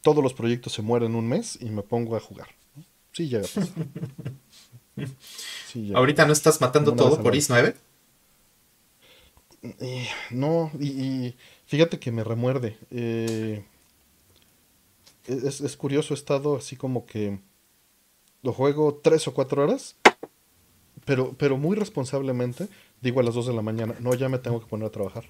[0.00, 2.48] todos los proyectos se mueren un mes y me pongo a jugar.
[3.12, 3.46] Sí llega.
[5.94, 7.74] ¿Ahorita no estás matando todo por IS-9?
[10.30, 11.34] no, y,
[11.66, 12.78] fíjate que me remuerde.
[12.90, 13.62] Eh,
[15.26, 17.38] es, es, curioso, he estado así como que
[18.40, 19.96] lo juego tres o cuatro horas
[21.04, 22.68] pero, pero muy responsablemente
[23.00, 25.24] digo a las 2 de la mañana, no, ya me tengo que poner a trabajar.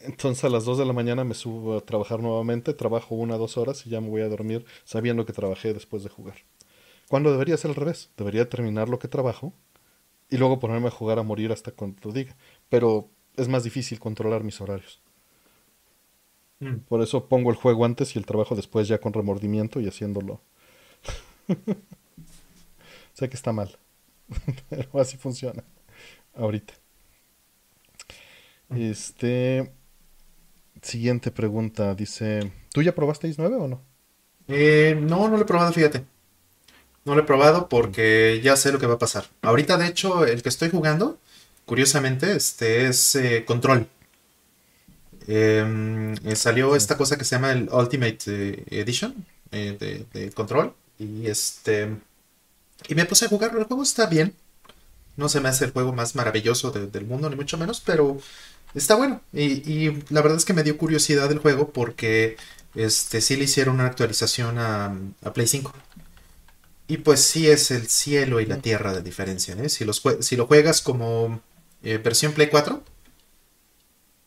[0.00, 3.38] Entonces a las 2 de la mañana me subo a trabajar nuevamente, trabajo una o
[3.38, 6.36] dos horas y ya me voy a dormir sabiendo que trabajé después de jugar.
[7.08, 9.54] Cuando debería ser al revés, debería terminar lo que trabajo
[10.28, 12.36] y luego ponerme a jugar a morir hasta cuando lo diga.
[12.68, 15.00] Pero es más difícil controlar mis horarios.
[16.60, 16.76] Mm.
[16.88, 20.42] Por eso pongo el juego antes y el trabajo después ya con remordimiento y haciéndolo.
[23.14, 23.78] Sé que está mal,
[24.68, 25.64] pero así funciona
[26.34, 26.74] ahorita.
[28.74, 29.72] Este.
[30.82, 31.94] Siguiente pregunta.
[31.94, 33.82] Dice: ¿Tú ya probaste Is9 o no?
[34.48, 36.04] Eh, no, no lo he probado, fíjate.
[37.04, 39.26] No lo he probado porque ya sé lo que va a pasar.
[39.42, 41.18] Ahorita, de hecho, el que estoy jugando,
[41.66, 43.86] curiosamente, este es eh, Control.
[45.26, 50.74] Em, eh, salió esta cosa que se llama el Ultimate Edition de, de, Control.
[50.98, 51.96] Y este
[52.88, 53.60] y me puse a jugarlo.
[53.60, 54.34] El juego está bien.
[55.16, 58.18] No se me hace el juego más maravilloso del mundo, ni mucho menos, pero
[58.74, 59.20] está bueno.
[59.32, 62.36] Y, la verdad es que me dio curiosidad el juego porque
[62.74, 64.96] este, sí le hicieron una actualización a,
[65.32, 65.72] Play 5.
[66.86, 69.54] Y pues sí es el cielo y la tierra de diferencia.
[69.54, 69.68] ¿eh?
[69.68, 71.40] Si, los, si lo juegas como
[71.82, 72.82] eh, versión Play 4,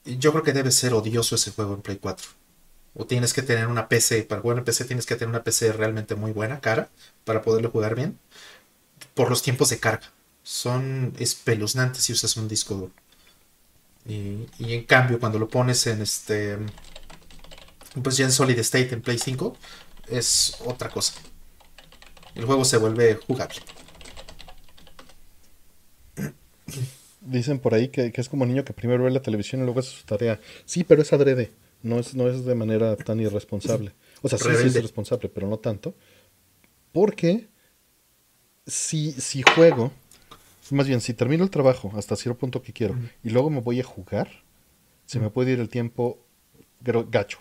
[0.05, 2.27] yo creo que debe ser odioso ese juego en Play 4.
[2.95, 5.71] O tienes que tener una PC, para jugar en PC tienes que tener una PC
[5.73, 6.89] realmente muy buena, cara,
[7.27, 8.17] para poderlo jugar bien
[9.13, 10.11] por los tiempos de carga.
[10.43, 12.93] Son espeluznantes si usas un disco duro.
[14.05, 16.57] Y, en cambio, cuando lo pones en este.
[18.01, 19.57] Pues ya en Solid State en Play 5,
[20.07, 21.13] es otra cosa.
[22.35, 23.57] El juego se vuelve jugable.
[27.21, 29.91] Dicen por ahí que, es como niño que primero ve la televisión y luego hace
[29.91, 30.39] su tarea.
[30.63, 31.51] Sí, pero es adrede.
[31.83, 33.93] No es, no es de manera tan irresponsable.
[34.21, 35.93] O sea, sí, sí es irresponsable, pero no tanto.
[36.91, 37.47] Porque
[38.65, 39.91] si, si juego,
[40.71, 43.79] más bien, si termino el trabajo hasta cierto punto que quiero y luego me voy
[43.79, 44.29] a jugar,
[45.05, 46.19] se me puede ir el tiempo
[46.81, 47.39] gacho.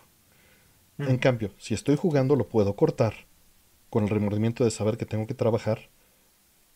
[0.98, 3.26] En cambio, si estoy jugando, lo puedo cortar
[3.90, 5.90] con el remordimiento de saber que tengo que trabajar,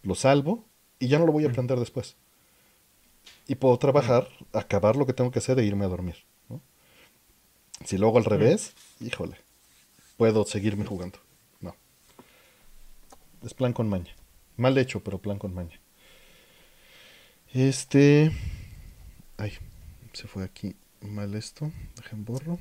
[0.02, 0.64] lo salvo
[0.98, 2.16] y ya no lo voy a aprender después.
[3.46, 6.16] Y puedo trabajar, acabar lo que tengo que hacer e irme a dormir.
[7.84, 9.36] Si luego al revés, híjole,
[10.16, 11.18] puedo seguirme jugando.
[13.42, 14.14] Es plan con maña.
[14.56, 15.80] Mal hecho, pero plan con maña.
[17.52, 18.30] Este.
[19.36, 19.52] Ay,
[20.12, 21.72] se fue aquí mal esto.
[21.96, 22.58] Dejen borro.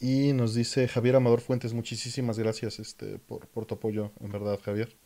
[0.00, 4.60] Y nos dice Javier Amador Fuentes, muchísimas gracias este, por, por tu apoyo, en verdad,
[4.62, 4.96] Javier.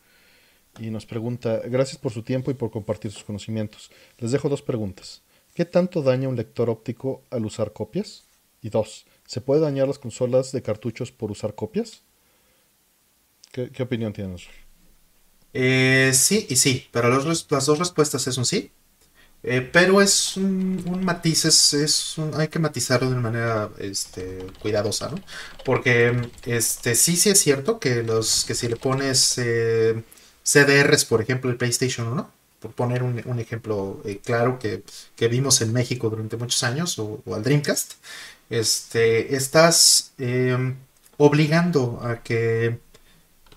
[0.79, 3.91] Y nos pregunta, gracias por su tiempo y por compartir sus conocimientos.
[4.19, 5.23] Les dejo dos preguntas.
[5.55, 8.25] ¿Qué tanto daña un lector óptico al usar copias?
[8.61, 12.03] Y dos, ¿se puede dañar las consolas de cartuchos por usar copias?
[13.53, 14.47] ¿Qué, opinión tienes?
[15.53, 18.71] Eh, sí y sí, pero las dos respuestas es un sí.
[19.43, 25.19] Eh, pero es un, matiz, es, hay que matizarlo de una manera este, cuidadosa, ¿no?
[25.65, 30.01] Porque este, sí, sí es cierto que, los, que si le pones eh,
[30.43, 34.83] CDRs, por ejemplo, el PlayStation 1, por poner un, ejemplo claro que,
[35.29, 37.93] vimos en México durante muchos años, o, o al Dreamcast,
[38.49, 40.13] este, estás
[41.17, 42.79] obligando a que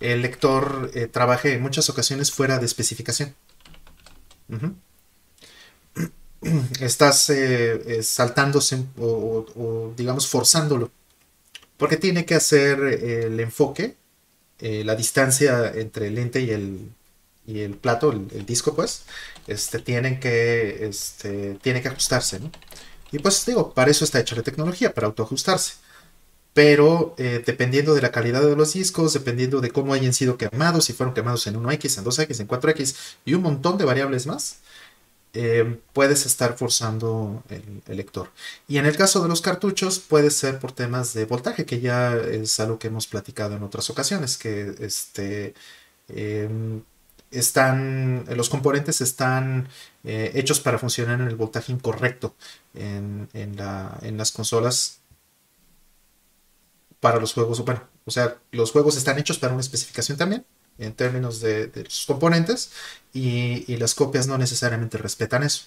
[0.01, 3.35] el lector eh, trabaje en muchas ocasiones fuera de especificación.
[6.81, 10.91] Estás eh, eh, saltándose o, digamos, forzándolo.
[11.77, 13.97] Porque tiene que hacer el enfoque,
[14.61, 16.89] la distancia entre el lente y el,
[17.47, 19.03] y el plato, el, disco, pues,
[19.47, 22.51] este, tienen que, este, tiene que ajustarse, ¿no?
[23.13, 25.75] Y pues digo, para eso está hecha la tecnología, para autoajustarse.
[26.57, 30.87] Pero eh, dependiendo de la calidad de los discos, dependiendo de cómo hayan sido quemados,
[30.87, 34.61] si fueron quemados en 1X, en 2X, en 4X y un montón de variables más,
[35.35, 38.31] eh, puedes estar forzando el, lector.
[38.69, 42.17] Y en el caso de los cartuchos puede ser por temas de voltaje, que ya
[42.17, 45.53] es algo que hemos platicado en otras ocasiones, que este,
[46.09, 46.81] em,
[47.31, 49.69] están, los componentes están
[50.05, 52.35] eh, hechos para funcionar en el voltaje incorrecto
[52.75, 55.01] en, en las consolas
[57.01, 57.65] para los juegos.
[57.65, 60.45] Bueno, o sea, los juegos están hechos para una especificación también,
[60.79, 62.71] en términos de, sus componentes,
[63.13, 65.65] y, las copias no necesariamente respetan eso.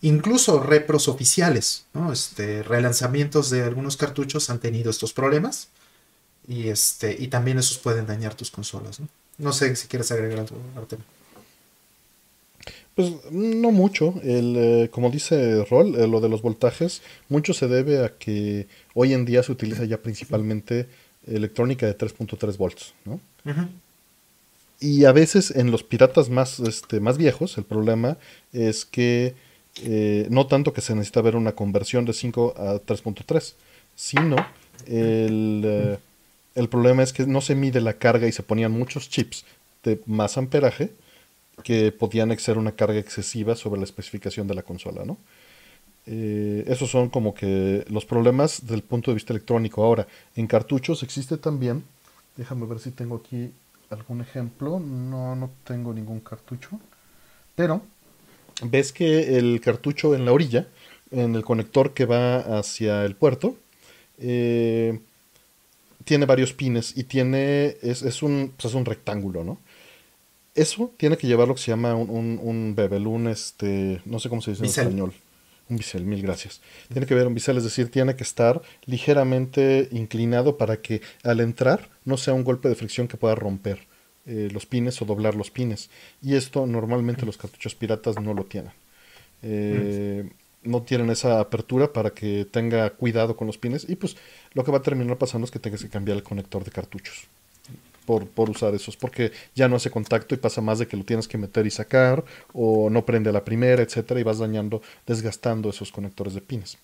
[0.00, 2.12] Incluso repros oficiales, ¿no?
[2.12, 5.68] este, relanzamientos de algunos cartuchos han tenido estos problemas,
[6.46, 9.00] y, este, y también esos pueden dañar tus consolas.
[9.36, 11.00] No, sé si quieres agregar algo, Artem.
[12.98, 14.14] Pues no mucho.
[14.24, 18.66] El, eh, como dice Rol, eh, lo de los voltajes, mucho se debe a que
[18.92, 20.88] hoy en día se utiliza ya principalmente
[21.24, 23.20] electrónica de 3.3 volts, ¿no?
[24.80, 28.16] Y a veces en los piratas más, este, más viejos, el problema
[28.52, 29.36] es que
[29.84, 33.54] eh, no tanto que se necesita ver una conversión de 5 a 3.3,
[33.94, 34.34] sino
[34.88, 35.98] el,
[36.56, 39.44] el problema es que no se mide la carga y se ponían muchos chips
[39.84, 40.90] de más amperaje
[41.62, 45.18] que podían ser una carga excesiva sobre la especificación de la consola, ¿no?
[46.06, 49.84] Eh, esos son como que los problemas del punto de vista electrónico.
[49.84, 51.84] Ahora, en cartuchos existe también,
[52.36, 53.50] déjame ver si tengo aquí
[53.90, 56.80] algún ejemplo, no, no tengo ningún cartucho,
[57.54, 57.82] pero
[58.62, 60.66] ves que el cartucho en la orilla,
[61.10, 63.56] en el conector que va hacia el puerto,
[64.18, 64.98] eh,
[66.04, 69.58] tiene varios pines y tiene, es, es, un, pues es un rectángulo, ¿no?
[70.58, 74.18] Eso tiene que llevar lo que se llama un, un, un bebel, un este, no
[74.18, 75.12] sé cómo se dice en español.
[75.68, 76.60] Un bisel, mil gracias.
[76.90, 81.40] Tiene que ver un bisel, es decir, tiene que estar ligeramente inclinado para que al
[81.40, 83.86] entrar no sea un golpe de fricción que pueda romper
[84.26, 85.90] eh, los pines o doblar los pines.
[86.22, 88.72] Y esto normalmente los cartuchos piratas no lo tienen.
[89.42, 90.28] Eh,
[90.64, 94.16] no tienen esa apertura para que tenga cuidado con los pines y pues
[94.54, 97.28] lo que va a terminar pasando es que tengas que cambiar el conector de cartuchos
[98.08, 101.28] por, usar esos, porque ya no hace contacto y pasa más de que lo tienes
[101.28, 105.92] que meter y sacar, o no prende la primera, etcétera, y vas dañando, desgastando esos
[105.92, 106.78] conectores de pines.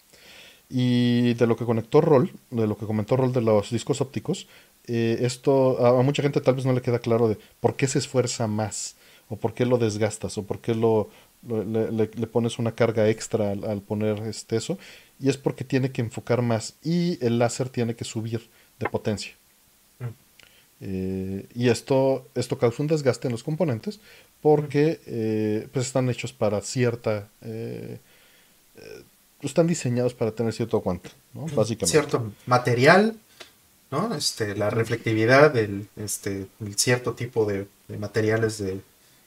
[0.69, 4.49] Y de lo que conectó Roll, de lo que comentó Roll de los discos ópticos,
[4.87, 7.99] eh, esto a, mucha gente tal vez no le queda claro de por qué se
[7.99, 8.97] esfuerza más,
[9.31, 11.09] o por qué lo desgastas, o por qué lo,
[11.49, 14.77] le, pones una carga extra al, poner este eso,
[15.19, 19.33] y es porque tiene que enfocar más y el láser tiene que subir de potencia.
[20.81, 24.01] Eh, y esto, esto causa un desgaste en los componentes
[24.43, 27.29] porque eh, pues están hechos para cierta...
[27.43, 27.99] Eh,
[29.41, 31.43] están diseñados para tener cierto aguante, ¿no?
[31.43, 31.87] Básicamente.
[31.87, 33.15] Cierto material,
[33.91, 34.15] ¿no?
[34.15, 37.67] Este, la reflectividad, del este, cierto tipo de,
[37.99, 38.81] materiales de...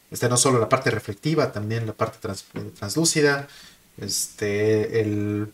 [0.10, 2.18] Este, no solo la parte reflectiva, también la parte
[2.80, 3.48] translúcida,
[3.98, 5.54] este, el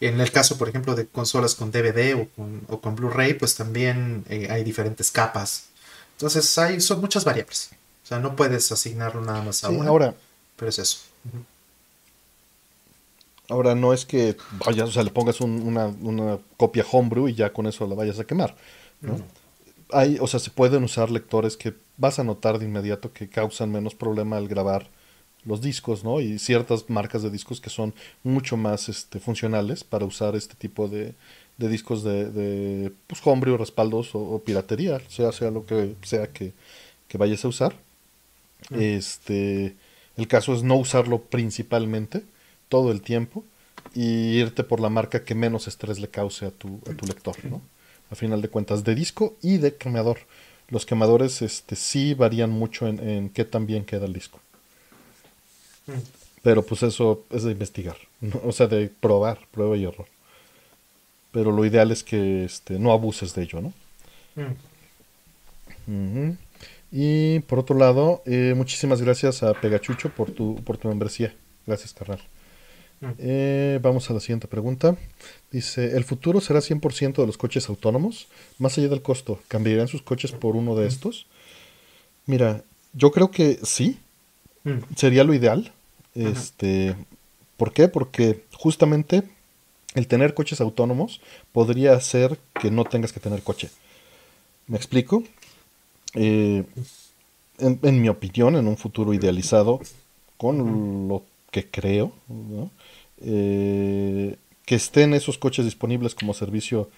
[0.00, 2.26] en el caso, por ejemplo, de consolas con DVD
[2.68, 5.66] o con, Blu-ray, pues también eh, hay diferentes capas.
[6.12, 7.70] Entonces, hay, son muchas variables.
[8.04, 9.88] O sea, no puedes asignarlo nada más a una.
[9.88, 10.14] Ahora,
[10.56, 10.98] pero es eso.
[13.48, 17.52] Ahora, no es que vayas, o sea, le pongas una, una, copia homebrew y ya
[17.52, 18.54] con eso la vayas a quemar.
[19.92, 23.70] Hay, o sea, se pueden usar lectores que vas a notar de inmediato que causan
[23.70, 24.88] menos problema al grabar
[25.44, 26.20] los discos, ¿no?
[26.20, 30.88] Y ciertas marcas de discos que son mucho más este, funcionales para usar este tipo
[30.88, 31.14] de,
[31.58, 36.52] de discos de, de pues, hombre respaldos o, piratería, sea, sea lo que sea que,
[37.08, 37.74] que vayas a usar.
[38.70, 39.76] Este,
[40.16, 42.22] el caso es no usarlo principalmente
[42.68, 43.44] todo el tiempo
[43.94, 47.36] y irte por la marca que menos estrés le cause a tu, a tu lector,
[47.44, 47.60] ¿no?
[48.10, 50.20] A final de cuentas, de disco y de quemador.
[50.68, 54.40] Los quemadores este, sí varían mucho en, en qué tan bien queda el disco.
[56.42, 57.96] Pero pues eso es de investigar,
[58.44, 60.06] o sea, de probar, prueba y error.
[61.32, 63.72] Pero lo ideal es que este, no abuses de ello, ¿no?
[66.92, 71.34] Y por otro lado, eh, muchísimas gracias a Pegachucho por tu, por tu membresía.
[71.66, 72.20] Gracias, carnal.
[73.18, 74.96] Eh, vamos a la siguiente pregunta.
[75.50, 78.28] Dice, ¿el futuro será 100% de los coches autónomos?
[78.58, 81.26] Más allá del costo, ¿cambiarían sus coches por uno de estos?
[82.26, 82.62] Mira,
[82.94, 83.98] yo creo que sí,
[84.64, 84.78] Mm.
[84.96, 85.72] Sería lo ideal.
[86.14, 86.96] Este,
[87.56, 87.88] ¿Por qué?
[87.88, 89.22] Porque justamente
[89.94, 91.20] el tener coches autónomos
[91.52, 93.70] podría hacer que no tengas que tener coche.
[94.66, 95.22] ¿Me explico?
[96.14, 96.64] Eh,
[97.58, 99.80] en, mi opinión, en un futuro idealizado,
[100.36, 102.12] con lo que creo,
[103.20, 104.36] eh,
[104.66, 106.90] que estén esos coches disponibles como servicio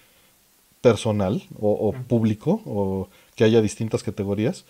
[0.81, 4.65] personal o, público o que haya distintas categorías.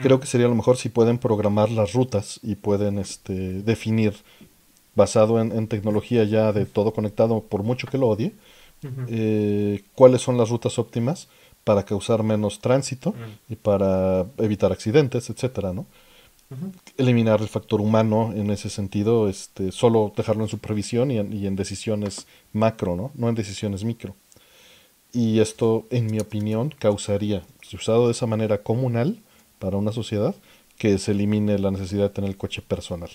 [0.00, 4.14] Creo que sería lo mejor si pueden programar las rutas y pueden este, definir,
[4.94, 8.32] basado en, tecnología ya de todo conectado, por mucho que lo odie,
[9.08, 11.28] eh, cuáles son las rutas óptimas
[11.64, 13.14] para causar menos tránsito
[13.48, 15.86] y para evitar accidentes, etcétera, ¿no?
[16.98, 21.46] Eliminar el factor humano en ese sentido, este, solo dejarlo en supervisión y en, y
[21.46, 23.10] en decisiones macro, ¿no?
[23.14, 24.14] No en decisiones micro.
[25.12, 29.18] Y esto, en mi opinión, causaría, si usado de esa manera comunal
[29.62, 30.34] para una sociedad,
[30.76, 33.10] que se elimine la necesidad de tener el coche personal.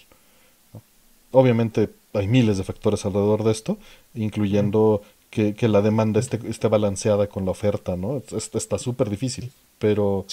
[1.31, 3.77] Obviamente hay miles de factores alrededor de esto,
[4.15, 8.23] incluyendo que, la demanda esté, esté, balanceada con la oferta, ¿no?
[8.31, 10.25] está súper difícil, pero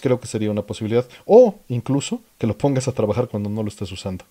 [0.00, 1.06] creo que sería una posibilidad.
[1.26, 4.24] O incluso que lo pongas a trabajar cuando no lo estés usando,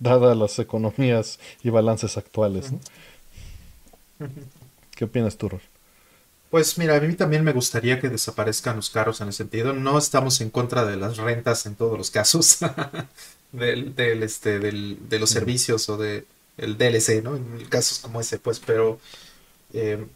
[0.00, 2.72] dadas las economías y balances actuales.
[4.96, 5.60] ¿Qué opinas tú, Ror?
[6.50, 9.74] Pues mira, a mí también me gustaría que desaparezcan los carros en ese sentido.
[9.74, 12.58] No estamos en contra de las rentas en todos los casos
[13.52, 16.24] del, este, de los servicios o de
[16.58, 17.36] el DLC, ¿no?
[17.36, 19.00] En casos como ese, pues, pero,
[19.72, 20.06] eh,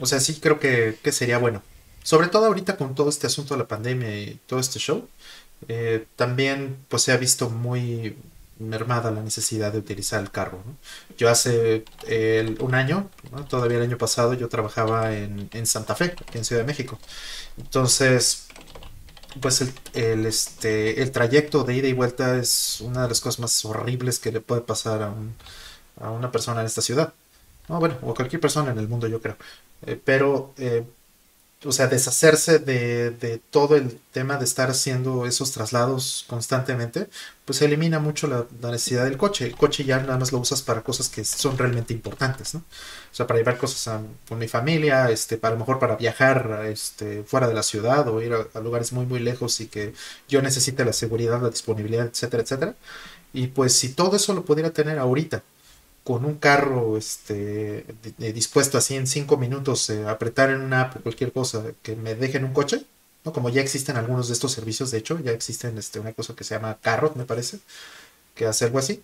[0.00, 1.62] o sea, sí creo que, sería bueno.
[2.02, 5.08] Sobre todo ahorita con todo este asunto de la pandemia y todo este show,
[5.68, 8.16] eh, también pues se ha visto muy,
[8.68, 10.62] mermada la necesidad de utilizar el carro.
[11.18, 11.84] Yo hace
[12.60, 13.10] un año,
[13.48, 16.98] todavía el año pasado, yo trabajaba en, Santa Fe, aquí en Ciudad de México.
[17.58, 18.48] Entonces,
[19.40, 23.64] pues el, este, el trayecto de ida y vuelta es una de las cosas más
[23.64, 27.14] horribles que le puede pasar a, una persona en esta ciudad.
[27.68, 29.36] bueno, o cualquier persona en el mundo, yo creo.
[29.86, 30.84] Eh, pero eh,
[31.64, 37.08] o sea, deshacerse de, todo el tema de estar haciendo esos traslados constantemente,
[37.44, 39.46] pues elimina mucho la, necesidad del coche.
[39.46, 42.60] El coche ya nada más lo usas para cosas que son realmente importantes, ¿no?
[42.60, 46.64] O sea, para llevar cosas con mi familia, este, para, a lo mejor para viajar
[46.66, 49.94] este, fuera de la ciudad o ir a, lugares muy, muy lejos y que
[50.28, 52.74] yo necesite la seguridad, la disponibilidad, etcétera, etcétera.
[53.32, 55.42] Y pues si todo eso lo pudiera tener ahorita,
[56.04, 57.86] con un carro este,
[58.18, 62.14] dispuesto así en cinco minutos, eh, apretar en una app o cualquier cosa que me
[62.14, 62.84] dejen un coche,
[63.24, 63.32] ¿no?
[63.32, 66.44] Como ya existen algunos de estos servicios, de hecho, ya existen este, una cosa que
[66.44, 67.60] se llama Carrot, me parece,
[68.34, 69.02] que hace algo así.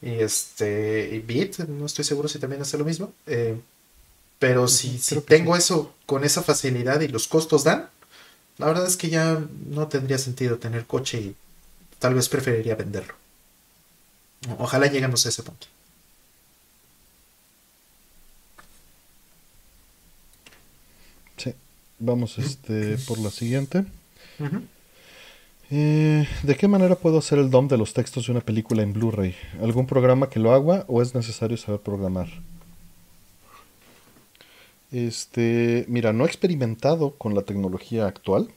[0.00, 3.12] Y este, y Bit, no estoy seguro si también hace lo mismo.
[3.26, 3.60] Eh,
[4.38, 7.90] pero si, si tengo eso con esa facilidad y los costos dan,
[8.58, 11.36] la verdad es que ya no tendría sentido tener coche y
[11.98, 13.14] tal vez preferiría venderlo.
[14.58, 15.66] Ojalá lleguemos a ese punto.
[21.98, 23.84] Vamos este, por la siguiente.
[25.70, 28.92] Eh, ¿De qué manera puedo hacer el DOM de los textos de una película en
[28.92, 29.34] Blu-ray?
[29.60, 32.28] ¿Algún programa que lo haga o es necesario saber programar?
[34.92, 38.48] Este, mira, no he experimentado con la tecnología actual.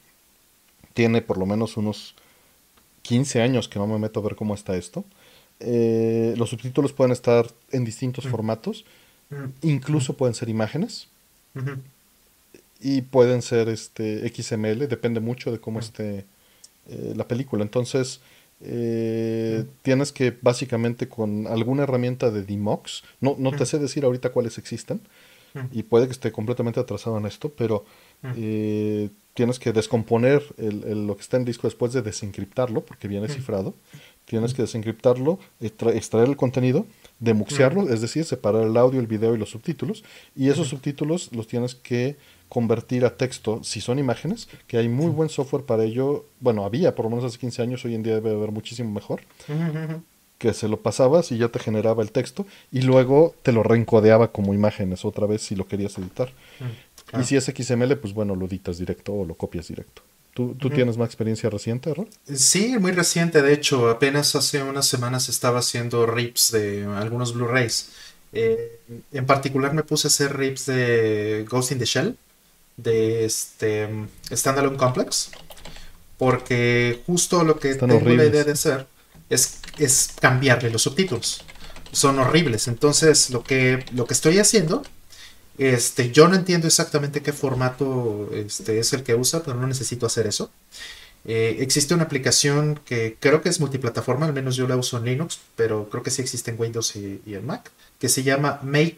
[0.93, 2.13] Tiene por lo menos unos
[3.01, 5.03] 15 años que no me meto a ver cómo está esto.
[5.59, 8.85] Eh, los subtítulos pueden estar en distintos formatos.
[9.61, 11.07] Incluso pueden ser imágenes
[12.81, 16.25] y pueden ser este XML, depende mucho de cómo esté
[16.89, 17.63] eh, la película.
[17.63, 18.21] Entonces,
[18.61, 24.31] eh, tienes que básicamente con alguna herramienta de Dmox, no, no te sé decir ahorita
[24.31, 25.01] cuáles existen,
[25.73, 27.83] y puede que esté completamente atrasado en esto, pero
[28.37, 33.27] eh, tienes que descomponer el, lo que está en disco después de desencriptarlo, porque viene
[33.27, 33.73] cifrado.
[34.25, 36.85] Tienes que desencriptarlo, extraer el contenido,
[37.19, 40.05] demuxearlo, es decir, separar el audio, el video y los subtítulos,
[40.37, 42.15] y esos subtítulos los tienes que
[42.51, 46.25] convertir a texto si son imágenes, que hay muy buen software para ello.
[46.41, 49.21] Bueno, había por lo menos hace 15 años, hoy en día debe haber muchísimo mejor.
[50.37, 54.33] Que se lo pasabas y ya te generaba el texto y luego te lo reencodeaba
[54.33, 56.33] como imágenes otra vez si lo querías editar.
[57.17, 60.01] Y si es XML, pues bueno, lo editas directo o lo copias directo.
[60.33, 62.09] ¿Tú, tienes más experiencia reciente, Rol?
[62.33, 63.41] Sí, muy reciente.
[63.41, 67.91] De hecho, apenas hace unas semanas estaba haciendo rips de algunos Blu-rays.
[68.33, 68.79] Eh,
[69.13, 72.17] en particular me puse a hacer rips de Ghost in the Shell
[72.83, 73.89] de este
[74.31, 75.31] Standalone Complex.
[76.17, 78.85] Porque justo lo que tengo la idea de hacer
[79.29, 81.43] es, es cambiarle los subtítulos.
[81.91, 82.67] Son horribles.
[82.67, 84.83] Entonces, lo que, lo que estoy haciendo,
[85.57, 90.05] este, yo no entiendo exactamente qué formato este, es el que usa, pero no necesito
[90.05, 90.51] hacer eso.
[91.25, 95.05] Eh, existe una aplicación que creo que es multiplataforma, al menos yo la uso en
[95.05, 98.59] Linux, pero creo que sí existe en Windows y, y en Mac, que se llama
[98.63, 98.97] Make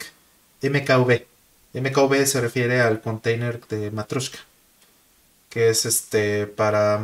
[0.62, 1.33] MKV.
[1.74, 4.40] MKV se refiere al container de Matroshka,
[5.50, 7.02] que es este para,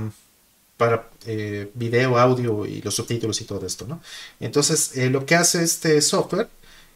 [0.78, 4.02] para eh, video, audio y los subtítulos y todo esto, ¿no?
[4.40, 6.50] Entonces, eh, lo que hace este software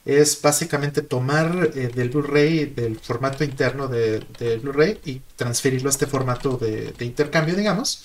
[0.06, 5.92] es básicamente tomar eh, del Blu-ray, del formato interno del de Blu-ray y transferirlo a
[5.92, 8.04] este formato de, intercambio, digamos.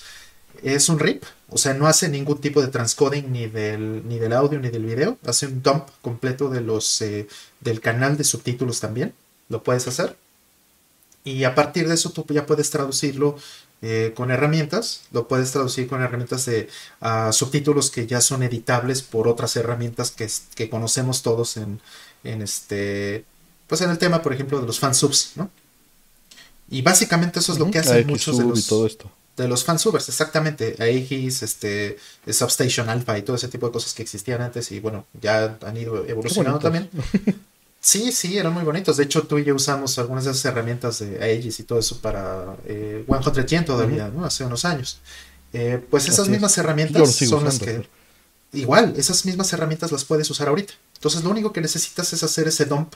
[0.63, 4.33] Es un RIP, o sea, no hace ningún tipo de transcoding ni del, ni del
[4.33, 5.17] audio ni del video.
[5.25, 7.27] Hace un dump completo de los, eh,
[7.61, 9.13] del canal de subtítulos también.
[9.49, 10.15] Lo puedes hacer.
[11.23, 13.37] Y a partir de eso tú ya puedes traducirlo
[13.81, 16.69] eh, con herramientas, lo puedes traducir con herramientas de
[17.31, 21.79] subtítulos que ya son editables por otras herramientas que, conocemos todos en,
[22.23, 23.23] este,
[23.67, 25.49] pues en el tema, por ejemplo, de los fansubs, ¿no?
[26.69, 29.09] Y básicamente eso es lo que hacen muchos de los, todo esto.
[29.37, 31.97] de los fansubers, exactamente, Aegis, este,
[32.27, 35.77] Substation Alpha y todo ese tipo de cosas que existían antes y bueno, ya han
[35.77, 36.89] ido evolucionando también.
[37.81, 38.97] Sí, sí, eran muy bonitos.
[38.97, 41.99] De hecho, tú y yo usamos algunas de esas herramientas de Aegis y todo eso
[42.01, 44.25] para eh, One todavía, ¿no?
[44.25, 44.99] Hace unos años.
[45.53, 47.87] Eh, pues esas mismas herramientas son las que...
[48.51, 50.73] Igual, esas mismas herramientas las puedes usar ahorita.
[50.95, 52.95] Entonces, lo único que necesitas es hacer ese dump.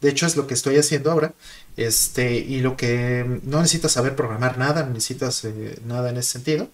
[0.00, 1.34] De hecho, es lo que estoy haciendo ahora.
[1.76, 6.32] Este, y lo que no necesitas saber programar nada, no necesitas eh, nada en ese
[6.32, 6.68] sentido.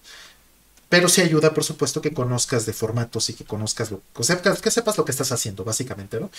[0.89, 4.61] Pero sí ayuda, por supuesto, que conozcas de formatos y que conozcas lo que sepas,
[4.61, 6.29] que sepas lo que estás haciendo, básicamente, ¿no?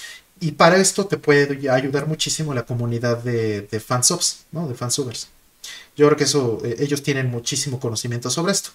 [0.40, 4.68] Y para esto te puede ayudar muchísimo la comunidad de, de fansubs, ¿no?
[4.68, 5.28] De fansubers.
[5.97, 8.70] Yo creo que eso, eh, ellos tienen muchísimo conocimiento sobre esto.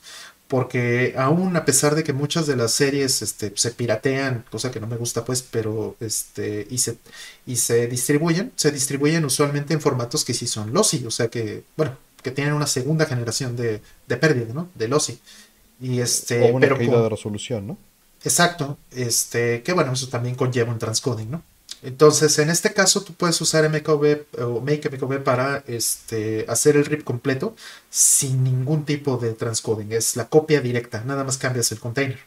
[0.48, 4.82] Porque aún a pesar de que muchas de las series este, se piratean, cosa que
[4.82, 6.98] no me gusta pues, pero este, y se,
[7.46, 11.64] y se distribuyen, se distribuyen usualmente en formatos que sí son lossy, o sea que,
[11.78, 14.70] bueno, que tienen una segunda generación de, de pérdida, ¿no?
[14.76, 15.20] De lossy.
[15.82, 17.78] Y este, o una pero caída de resolución, ¿no?
[18.24, 21.44] Exacto, este, que bueno, eso también conlleva un transcoding, ¿no?
[21.84, 27.04] Entonces, en este caso, tú puedes usar MKV o MakeMKV para este, hacer el RIP
[27.04, 27.56] completo
[27.90, 29.92] sin ningún tipo de transcoding.
[29.92, 32.20] Es la copia directa, nada más cambias el container.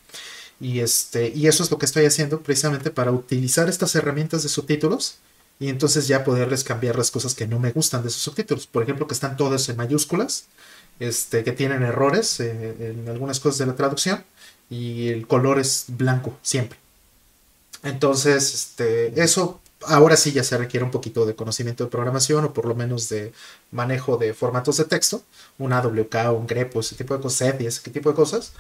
[0.61, 4.49] Y, este, y eso es lo que estoy haciendo precisamente para utilizar estas herramientas de
[4.49, 5.19] subtítulos
[5.61, 8.67] y entonces ya poderles cambiar las cosas que no me gustan de esos subtítulos.
[8.67, 10.47] Por ejemplo, que están todos en mayúsculas
[11.01, 14.25] este, que tienen errores eh, en algunas cosas de la traducción
[14.71, 16.79] y el color es blanco siempre.
[17.83, 22.53] Entonces, este, eso ahora sí ya se requiere un poquito de conocimiento de programación o
[22.53, 23.33] por lo menos de
[23.71, 25.23] manejo de formatos de texto,
[25.59, 28.53] un AWK, un grepo, ese tipo de cosas, y ese tipo de cosas.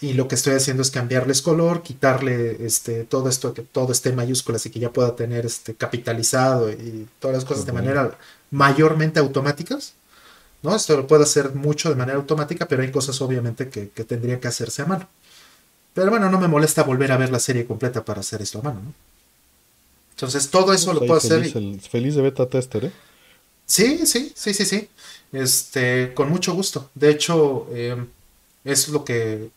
[0.00, 4.10] Y lo que estoy haciendo es cambiarles color, quitarle este, todo esto, que todo esté
[4.10, 8.18] en mayúsculas y que ya pueda tener este, capitalizado y todas las cosas de manera
[8.50, 9.94] mayormente automáticas
[10.62, 10.74] ¿no?
[10.74, 14.48] Esto lo puede hacer mucho de manera automática, pero hay cosas obviamente que, tendría que
[14.48, 15.08] hacerse a mano.
[15.94, 18.62] Pero bueno, no me molesta volver a ver la serie completa para hacer esto a
[18.62, 18.94] mano, ¿no?
[20.10, 21.50] Entonces todo eso lo puedo hacer.
[21.80, 22.92] feliz de beta tester, ¿eh?
[23.66, 24.88] Sí, sí, sí, sí, sí.
[25.32, 26.90] Este, con mucho gusto.
[26.94, 28.06] De hecho, em,
[28.64, 29.50] es lo que.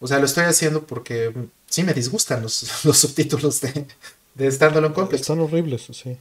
[0.00, 1.32] O sea, lo estoy haciendo porque
[1.66, 2.52] sí me disgustan los,
[2.92, 3.86] subtítulos de,
[4.34, 5.22] de Standalone Complex.
[5.22, 6.16] Están horribles, sí.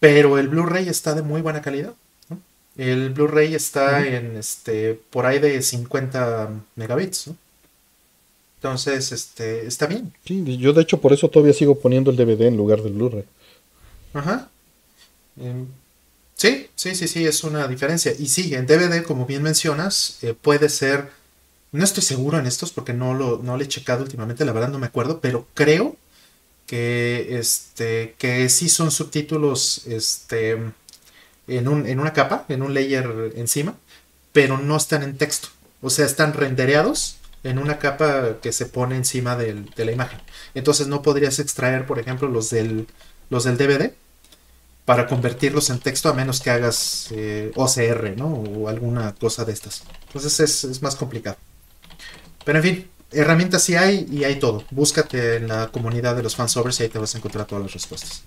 [0.00, 1.94] Pero el Blu-ray está de muy buena calidad.
[2.78, 7.36] El Blu-ray está en este por ahí de 50 megabits, ¿no?
[8.58, 10.12] Entonces, este, está bien.
[10.24, 13.24] Sí, yo de hecho por eso todavía sigo poniendo el DVD en lugar del Blu-ray.
[14.14, 14.48] Ajá.
[15.40, 15.66] Em,
[16.34, 18.12] sí, sí, sí, sí, es una diferencia.
[18.16, 21.10] Y sí, en DVD, como bien mencionas, eh, puede ser.
[21.70, 24.70] No estoy seguro en estos porque no lo, no le he checado últimamente, la verdad
[24.70, 25.96] no me acuerdo, pero creo
[26.66, 28.14] que este.
[28.18, 29.86] que sí son subtítulos.
[29.86, 30.58] Este
[31.48, 33.74] en, un, en una capa, en un layer encima,
[34.32, 35.48] pero no están en texto.
[35.80, 40.20] O sea, están rendereados en una capa que se pone encima de la imagen.
[40.54, 42.86] Entonces no podrías extraer, por ejemplo, los del,
[43.30, 43.92] los del DVD
[44.88, 48.28] para convertirlos en texto a menos que hagas eh, OCR, ¿no?
[48.28, 49.82] O alguna cosa de estas.
[50.06, 51.36] Entonces es, es, más complicado.
[52.42, 54.64] Pero en fin, herramientas sí hay y hay todo.
[54.70, 57.74] Búscate en la comunidad de los fansovers y ahí te vas a encontrar todas las
[57.74, 58.22] respuestas.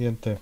[0.00, 0.38] Siguiente.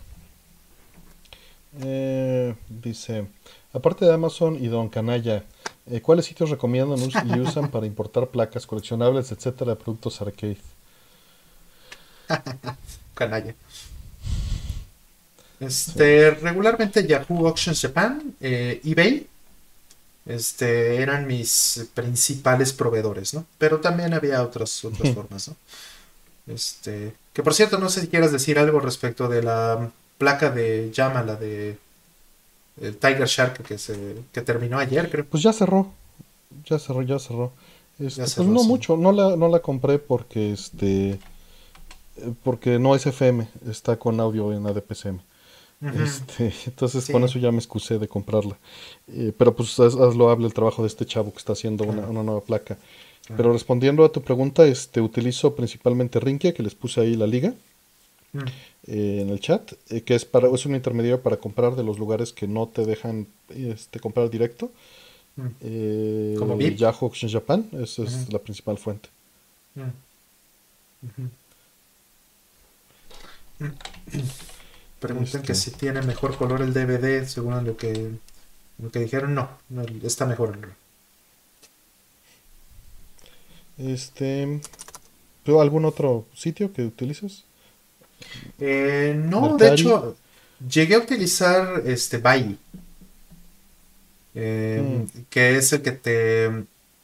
[1.82, 3.26] Eh, dice,
[3.72, 5.42] aparte de Amazon y Don Canalla,
[5.90, 10.58] eh, ¿cuáles sitios recomiendan y usan para importar placas coleccionables, etcétera, de productos arcade?
[13.14, 13.52] Canalla.
[15.58, 19.26] Este, regularmente Yahoo Auctions Japan, eh, eBay,
[20.24, 23.44] este, eran mis principales proveedores, ¿no?
[23.58, 25.56] Pero también había otras, otras formas, ¿no?
[26.46, 30.90] Este, que por cierto, no sé si quieras decir algo respecto de la placa de
[30.92, 31.78] llama, la de
[32.82, 35.24] el Tiger Shark que se que terminó ayer, creo.
[35.24, 35.92] Pues ya cerró.
[36.68, 37.52] Ya cerró, ya cerró.
[38.00, 41.20] Este, pues no mucho, no la, no la compré porque este
[42.42, 45.20] porque no es FM, está con audio en ADPCM.
[45.94, 48.58] Este, entonces con eso ya me excusé de comprarla.
[49.06, 52.02] Eh, pero pues haz, hazlo hable el trabajo de este chavo que está haciendo una,
[52.24, 52.78] nueva placa.
[53.36, 57.52] Pero respondiendo a tu pregunta, este, utilizo principalmente Rinkia, que les puse ahí la liga
[58.32, 58.38] mm.
[58.86, 61.98] eh, en el chat, eh, que es para es un intermediario para comprar de los
[61.98, 64.70] lugares que no te dejan este, comprar directo.
[65.36, 66.36] Mm.
[66.38, 69.08] Como Yahoo Auction Japan, esa es la principal fuente.
[69.74, 69.88] Mm.
[75.00, 75.70] Preguntan que este.
[75.70, 78.10] si tiene mejor color el DVD, según lo que,
[78.78, 79.48] lo que dijeron, no,
[80.02, 80.58] está mejor.
[83.78, 84.60] Este,
[85.44, 87.44] ¿tú algún otro sitio que utilices?
[88.58, 90.16] Eh, no, de hecho,
[90.68, 92.58] llegué a utilizar este Buy,
[94.34, 95.20] eh, mm.
[95.30, 96.50] que es el que te,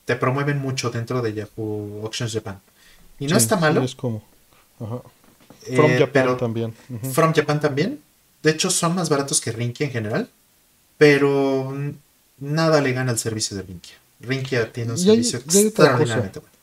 [0.05, 2.61] te promueven mucho dentro de Yahoo Auctions Japan.
[3.19, 3.83] Y no está malo.
[3.83, 4.25] es como,
[4.81, 5.01] ajá.
[5.75, 6.75] From eh, Japan también.
[7.13, 8.01] From Japan también.
[8.43, 10.31] De hecho, son más baratos que Rinkia en general.
[10.99, 11.75] Pero
[12.39, 13.97] nada le gana al servicio de Rinkia.
[14.21, 16.54] Rinkia tiene un servicio extraordinariamente bueno.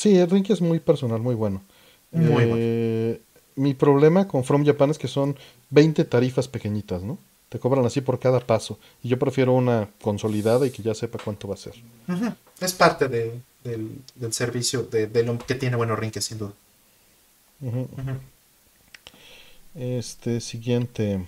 [0.00, 1.60] Sí, Rinkia es muy personal, muy bueno.
[2.10, 2.54] Muy bueno.
[2.56, 3.20] Eh,
[3.56, 5.36] mi problema con From Japan es que son
[5.68, 7.18] 20 tarifas pequeñitas, ¿no?
[7.50, 8.78] Te cobran así por cada paso.
[9.02, 11.74] Y yo prefiero una consolidada y que ya sepa cuánto va a ser.
[12.62, 13.42] Es parte del,
[14.30, 16.52] servicio, de, lo que tiene bueno Rinkia, sin duda.
[19.74, 21.26] Este siguiente.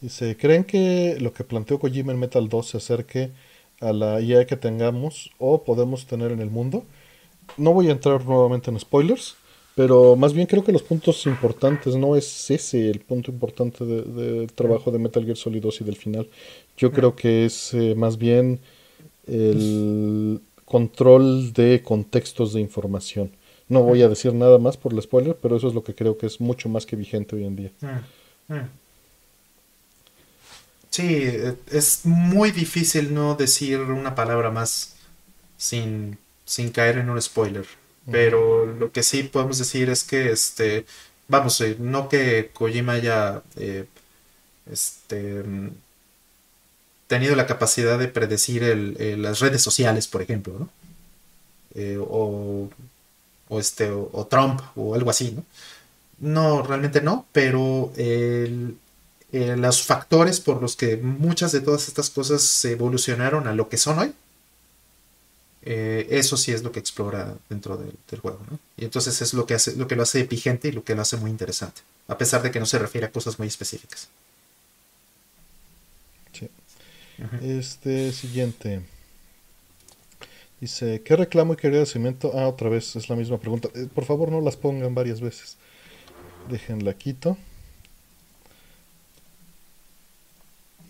[0.00, 3.32] Dice, ¿creen que lo que planteó Kojima en Metal 2 se acerque
[3.80, 6.84] a la IA que tengamos o podemos tener en el mundo?
[7.56, 9.36] No voy a entrar nuevamente en spoilers,
[9.74, 14.52] pero más bien creo que los puntos importantes no es ese el punto importante del
[14.52, 16.28] trabajo de Metal Gear Solid 2 y del final.
[16.76, 18.60] Yo creo que es eh, más bien
[19.26, 23.30] el control de contextos de información.
[23.68, 26.16] No voy a decir nada más por el spoiler, pero eso es lo que creo
[26.16, 27.72] que es mucho más que vigente hoy en día.
[27.80, 28.68] Mm, mm.
[30.90, 31.28] Sí,
[31.70, 34.96] es muy difícil no decir una palabra más
[35.58, 36.16] sin,
[36.46, 37.66] sin caer en un spoiler.
[38.10, 40.86] Pero lo que sí podemos decir es que, este,
[41.28, 43.86] vamos, eh, no que Kojima haya eh,
[44.70, 45.44] este,
[47.08, 50.70] tenido la capacidad de predecir el, las redes sociales, por ejemplo, ¿no?
[51.74, 52.70] Eh, o
[53.48, 55.44] o, este, o, Trump o algo así, ¿no?
[56.18, 57.92] No, realmente no, pero
[59.32, 63.76] los factores por los que muchas de todas estas cosas se evolucionaron a lo que
[63.76, 64.14] son hoy,
[65.68, 68.60] eh, eso sí es lo que explora dentro del, juego, ¿no?
[68.76, 71.02] Y entonces es lo que, hace, lo que lo hace vigente y lo que lo
[71.02, 74.08] hace muy interesante, a pesar de que no se refiere a cosas muy específicas.
[76.32, 76.48] Sí.
[77.42, 78.82] Este siguiente.
[80.60, 82.30] Dice, ¿qué reclamo y qué agradecimiento?
[82.38, 83.68] Ah, otra vez, es la misma pregunta.
[83.74, 85.56] Eh, por favor, no las pongan varias veces.
[86.48, 87.36] Déjenla quito.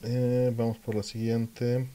[0.02, 1.88] Eh, vamos por la siguiente.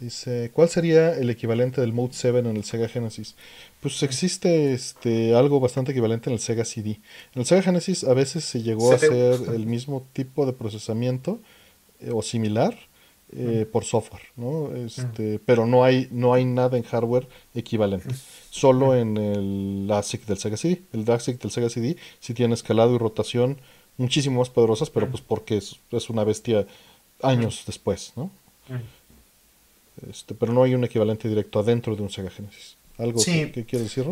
[0.00, 3.36] Dice, ¿cuál sería el equivalente del Mode 7 en el Sega Genesis?
[3.80, 7.00] Pues existe este, algo bastante equivalente en el Sega CD.
[7.34, 11.38] En el Sega Genesis a veces se llegó a hacer el mismo tipo de procesamiento
[12.00, 12.74] eh, o similar,
[13.32, 14.74] eh, por software, ¿no?
[14.74, 18.12] Este, pero no hay, no hay nada en hardware equivalente.
[18.50, 20.82] Solo en el ASIC del Sega CD.
[20.92, 23.60] El ASIC del Sega CD sí tiene escalado y rotación
[23.98, 26.66] muchísimo más poderosas, pero pues porque es, una bestia
[27.22, 28.32] años después, ¿no?
[30.08, 32.76] Este, pero no hay un equivalente directo adentro de un Sega Genesis.
[32.98, 34.04] ¿Algo que, que decir,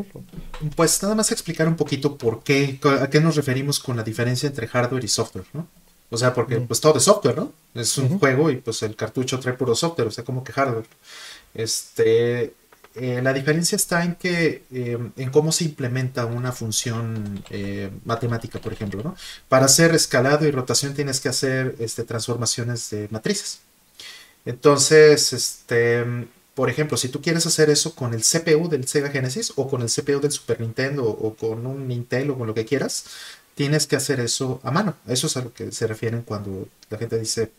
[0.74, 4.46] Pues nada más explicar un poquito por qué, a qué nos referimos con la diferencia
[4.46, 5.68] entre hardware y software, ¿no?
[6.10, 7.52] O sea, porque pues todo es software, ¿no?
[7.74, 10.86] Es un juego y pues el cartucho trae puro software, o sea, como que hardware.
[11.52, 12.54] Este,
[12.94, 18.58] eh, la diferencia está en que, em, en cómo se implementa una función eh, matemática,
[18.58, 19.14] por ejemplo, ¿no?
[19.48, 23.60] Para hacer escalado y rotación tienes que hacer este, transformaciones de matrices.
[24.44, 26.04] Entonces, este,
[26.54, 29.82] por ejemplo, si tú quieres hacer eso con el CPU del Sega Genesis o con
[29.82, 33.04] el CPU del Super Nintendo o con un Intel o con lo que quieras,
[33.54, 34.94] tienes que hacer eso a mano.
[35.06, 37.52] Eso es a lo que se refieren cuando la gente dice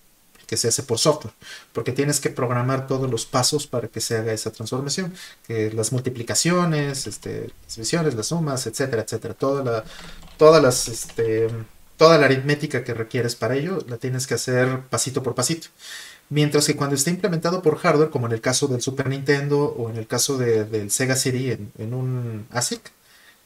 [0.49, 1.33] que se hace por software,
[1.73, 5.13] porque tienes que programar todos los pasos para que se haga esa transformación,
[5.47, 9.83] que las multiplicaciones, este, las divisiones, las sumas, etcétera, etcétera, toda la,
[10.37, 11.49] todas las, este,
[11.97, 15.67] toda la aritmética que requieres para ello la tienes que hacer pasito por pasito.
[16.29, 19.89] Mientras que cuando está implementado por hardware, como en el caso del Super Nintendo o
[19.89, 22.81] en el caso del Sega CD en, un ASIC,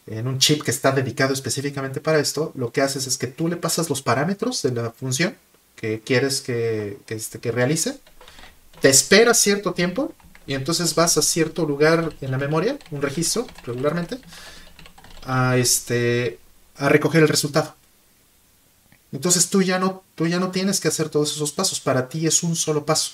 [0.07, 3.47] en un chip que está dedicado específicamente para esto, lo que haces es que tú
[3.47, 5.35] le pasas los parámetros de la función
[5.77, 7.99] que quieres que, este, que realice,
[8.81, 10.13] te esperas cierto tiempo
[10.45, 14.19] y entonces vas a cierto lugar en la memoria, un registro regularmente,
[15.25, 16.39] a, este,
[16.75, 17.75] a recoger el resultado.
[19.13, 21.79] Entonces tú ya no, tú ya no tienes que hacer todos esos pasos.
[21.79, 23.11] Para ti es un solo paso.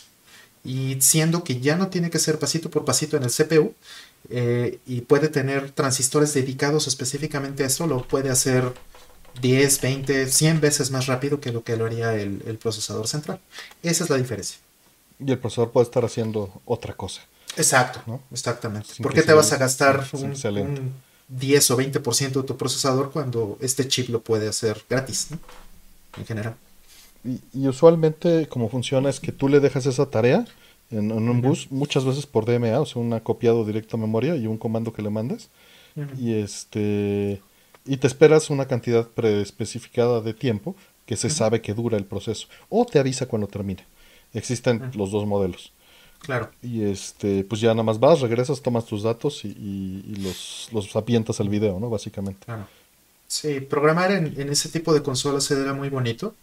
[0.64, 3.74] Y siendo que ya no tiene que ser pasito por pasito en el CPU
[4.30, 8.74] eh, y puede tener transistores dedicados específicamente a eso, lo puede hacer
[9.41, 13.39] 10, 20, 100 veces más rápido que lo que lo haría el, el procesador central.
[13.84, 14.58] Esa es la diferencia.
[15.20, 17.22] Y el procesador puede estar haciendo otra cosa.
[17.58, 18.22] Exacto, ¿no?
[18.32, 18.89] exactamente.
[19.02, 20.82] ¿Por qué te vas a gastar un, excelente.
[20.82, 20.93] un
[21.30, 25.39] 10 o 20% de tu procesador cuando este chip lo puede hacer gratis, ¿no?
[26.18, 26.55] En general.
[27.24, 30.45] Y, y usualmente como funciona es que tú le dejas esa tarea
[30.91, 34.36] en, en un bus, muchas veces por DMA, o sea, un copiado directo a memoria
[34.36, 35.49] y un comando que le mandes.
[36.18, 37.41] Y este
[37.86, 42.47] y te esperas una cantidad preespecificada de tiempo que se sabe que dura el proceso.
[42.70, 43.86] O te avisa cuando termine.
[44.34, 45.74] Existen los dos modelos.
[46.20, 46.49] Claro.
[46.62, 50.70] Y este, pues ya nada más vas, regresas, tomas tus datos y, y- y los,
[50.72, 51.89] los avientas al video, ¿no?
[51.89, 52.45] Básicamente.
[52.45, 52.68] Claro.
[53.30, 56.36] Sí, programar en, ese tipo de consolas era muy bonito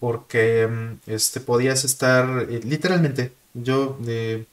[0.00, 4.46] porque mm, este, podías estar, eh, literalmente, yo eh,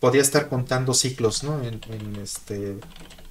[0.00, 1.62] podía estar contando ciclos, ¿no?
[1.64, 2.76] En, en, este,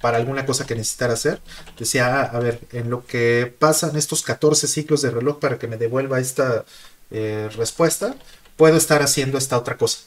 [0.00, 1.40] para alguna cosa que necesitara hacer.
[1.78, 5.68] Decía, ah, a ver, en lo que pasan estos 14 ciclos de reloj para que
[5.68, 6.64] me devuelva esta
[7.10, 8.16] eh, respuesta,
[8.56, 10.00] puedo estar haciendo esta otra cosa.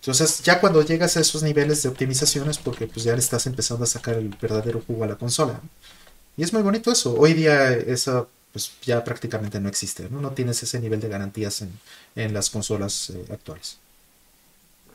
[0.00, 3.46] Entonces, ya cuando llegas a esos niveles de optimización es porque pues ya le estás
[3.46, 5.54] empezando a sacar el verdadero jugo a la consola.
[5.54, 5.99] ¿no?
[6.40, 7.14] Y es muy bonito eso.
[7.18, 10.22] Hoy día eso pues ya prácticamente no existe, ¿no?
[10.22, 11.70] No tienes ese nivel de garantías en,
[12.16, 13.76] en las consolas eh, actuales.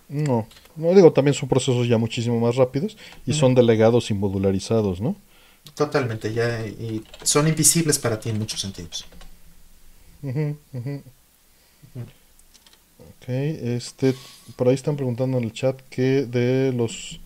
[0.09, 4.99] No, no digo, también son procesos ya muchísimo más rápidos y son delegados y modularizados,
[4.99, 5.15] ¿no?
[5.75, 9.05] Totalmente, ya y son invisibles para ti en muchos sentidos.
[12.97, 14.15] Ok, este,
[14.55, 17.19] por ahí están preguntando en el chat que de los,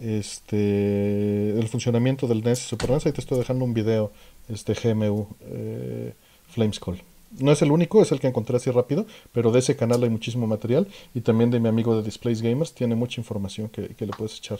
[0.00, 4.12] este, el funcionamiento del NES y Super NES, ahí te estoy dejando un video,
[4.48, 6.14] este GMU, eh,
[6.48, 7.02] Flamescall.
[7.38, 10.10] No es el único, es el que encontré así rápido, pero de ese canal hay
[10.10, 14.06] muchísimo material y también de mi amigo de Displays Gamers tiene mucha información que, que
[14.06, 14.58] le puedes echar.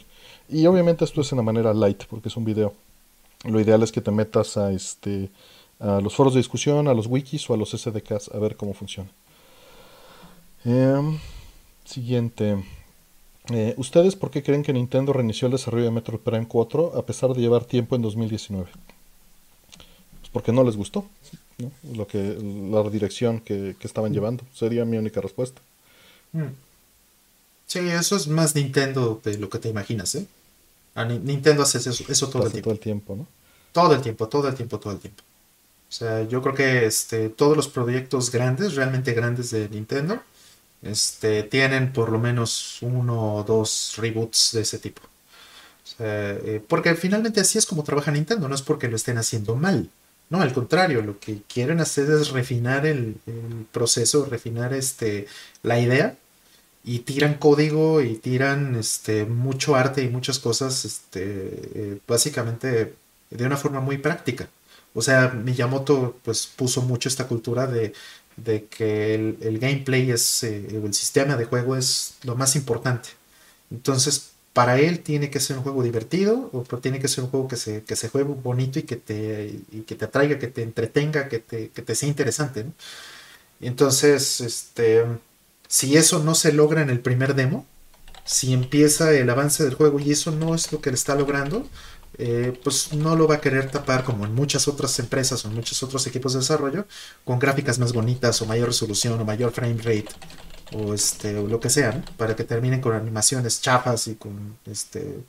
[0.48, 2.72] Y obviamente esto es en la manera light, porque es un video.
[3.44, 5.30] Lo ideal es que te metas a este
[5.80, 8.74] a los foros de discusión, a los wikis o a los SDKs a ver cómo
[8.74, 9.10] funciona.
[10.64, 11.18] Em,
[11.84, 12.62] siguiente.
[13.52, 17.04] Eh, ¿Ustedes por qué creen que Nintendo reinició el desarrollo de Metroid Prime 4 a
[17.04, 18.68] pesar de llevar tiempo en 2019?
[20.20, 21.04] Pues porque no les gustó,
[21.58, 21.70] ¿no?
[21.96, 22.38] Lo que,
[22.70, 24.44] la dirección que, que estaban llevando.
[24.54, 25.60] Sería mi única respuesta.
[26.32, 26.44] Mm.
[27.66, 30.26] Sí, eso es más Nintendo de lo que te imaginas, ¿eh?
[30.94, 32.64] A Ni- Nintendo hace eso, eso todo el tiempo.
[32.66, 33.26] todo el tiempo, ¿no?
[33.72, 35.22] Todo el tiempo, todo el tiempo, todo el tiempo.
[35.88, 40.20] O sea, yo creo que este, todos los proyectos grandes, realmente grandes de Nintendo,
[40.82, 45.02] este, tienen por lo menos uno o dos reboots de ese tipo.
[45.98, 49.90] Eh, porque finalmente así es como trabaja Nintendo, no es porque lo estén haciendo mal.
[50.30, 55.26] No, al contrario, lo que quieren hacer es refinar el, el proceso, refinar este,
[55.62, 56.16] la idea
[56.84, 61.22] y tiran código y tiran este, mucho arte y muchas cosas este,
[61.74, 62.94] eh, básicamente
[63.30, 64.48] de una forma muy práctica.
[64.94, 67.92] O sea, Miyamoto pues puso mucho esta cultura de,
[68.44, 73.10] de que el, el gameplay es, eh, el sistema de juego es lo más importante.
[73.70, 77.48] Entonces, para él tiene que ser un juego divertido, o tiene que ser un juego
[77.48, 80.62] que se, que se juegue bonito y que te, y que te atraiga, que te
[80.62, 82.66] entretenga, que te, que te sea interesante.
[83.60, 85.04] Entonces, este,
[85.68, 87.66] si eso no se logra en el primer demo,
[88.24, 91.66] si empieza el avance del juego y eso no es lo que le está logrando,
[92.22, 95.54] eh, pues no lo va a querer tapar como en muchas otras empresas o en
[95.54, 96.86] muchos otros equipos de desarrollo
[97.24, 100.08] con gráficas más bonitas o mayor resolución o mayor frame rate
[100.72, 102.04] o este lo que sea ¿no?
[102.18, 105.24] para que terminen con animaciones chafas y con este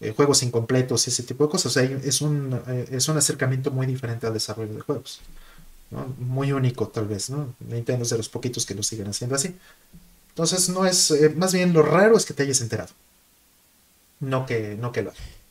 [0.00, 1.66] eh, juegos incompletos y ese tipo de cosas.
[1.66, 5.20] O sea, es un, eh, es un acercamiento muy diferente al desarrollo de juegos.
[6.18, 7.54] Muy único tal vez, ¿no?
[7.60, 9.54] Nintendo es de los poquitos que lo siguen haciendo así.
[10.30, 12.90] Entonces no es, más bien lo raro es que te hayas enterado.
[14.18, 15.41] No que, no que lo hagas.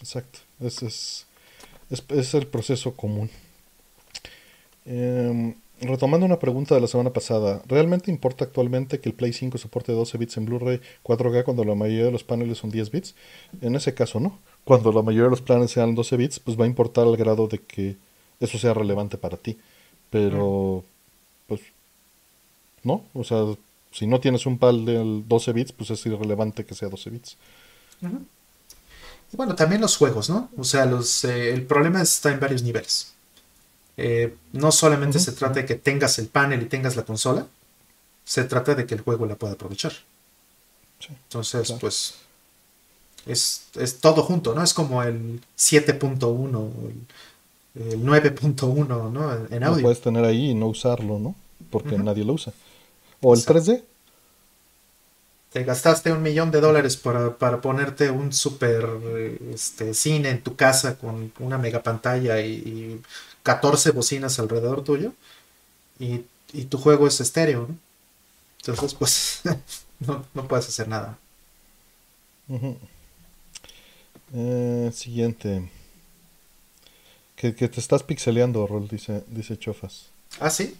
[0.00, 0.38] Exacto.
[0.60, 1.26] Ese es,
[1.90, 3.30] es, es el proceso común.
[4.84, 9.58] Em, retomando una pregunta de la semana pasada, ¿realmente importa actualmente que el Play 5
[9.58, 13.14] soporte 12 bits en Blu-ray 4K cuando la mayoría de los paneles son 10 bits?
[13.60, 14.38] En ese caso, no.
[14.64, 17.48] Cuando la mayoría de los planes sean 12 bits, pues va a importar al grado
[17.48, 17.96] de que
[18.40, 19.58] eso sea relevante para ti.
[20.10, 20.84] Pero,
[21.46, 21.60] pues,
[22.82, 23.04] no.
[23.14, 23.44] O sea,
[23.92, 27.36] si no tienes un PAL del 12 bits, pues es irrelevante que sea 12 bits.
[29.32, 30.50] Y bueno, también los juegos, ¿no?
[30.56, 33.14] O sea, los, eh, el problema está en varios niveles.
[33.96, 37.46] Eh, no solamente Ujú, se trata de que tengas el panel y tengas la consola,
[38.24, 39.92] se trata de que el juego la pueda aprovechar.
[41.00, 41.80] Sí, Entonces, claro.
[41.80, 42.14] pues,
[43.26, 44.62] es, es todo junto, ¿no?
[44.62, 46.70] Es como el 7.1,
[47.74, 49.46] el, el 9.1, ¿no?
[49.50, 49.78] En Lo audio.
[49.78, 51.34] puedes tener ahí y no usarlo, ¿no?
[51.70, 51.98] Porque Ujú.
[51.98, 52.52] nadie lo usa.
[53.22, 53.46] O el Exacto.
[53.46, 53.84] 3D.
[55.52, 58.86] Te gastaste un millón de dólares para, para ponerte un super
[59.54, 63.02] este, cine en tu casa con una mega pantalla y, y
[63.42, 65.12] 14 bocinas alrededor tuyo
[65.98, 66.22] y,
[66.52, 67.78] y tu juego es estéreo, ¿no?
[68.60, 69.42] Entonces, pues,
[70.00, 71.18] no, no puedes hacer nada.
[74.32, 75.70] Eh, siguiente.
[77.36, 80.10] Que, que te estás pixeleando, Rol, dice, dice Chofas.
[80.40, 80.76] Ah, sí,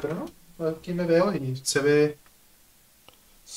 [0.00, 0.14] pero
[0.58, 2.18] no, aquí me veo y se ve.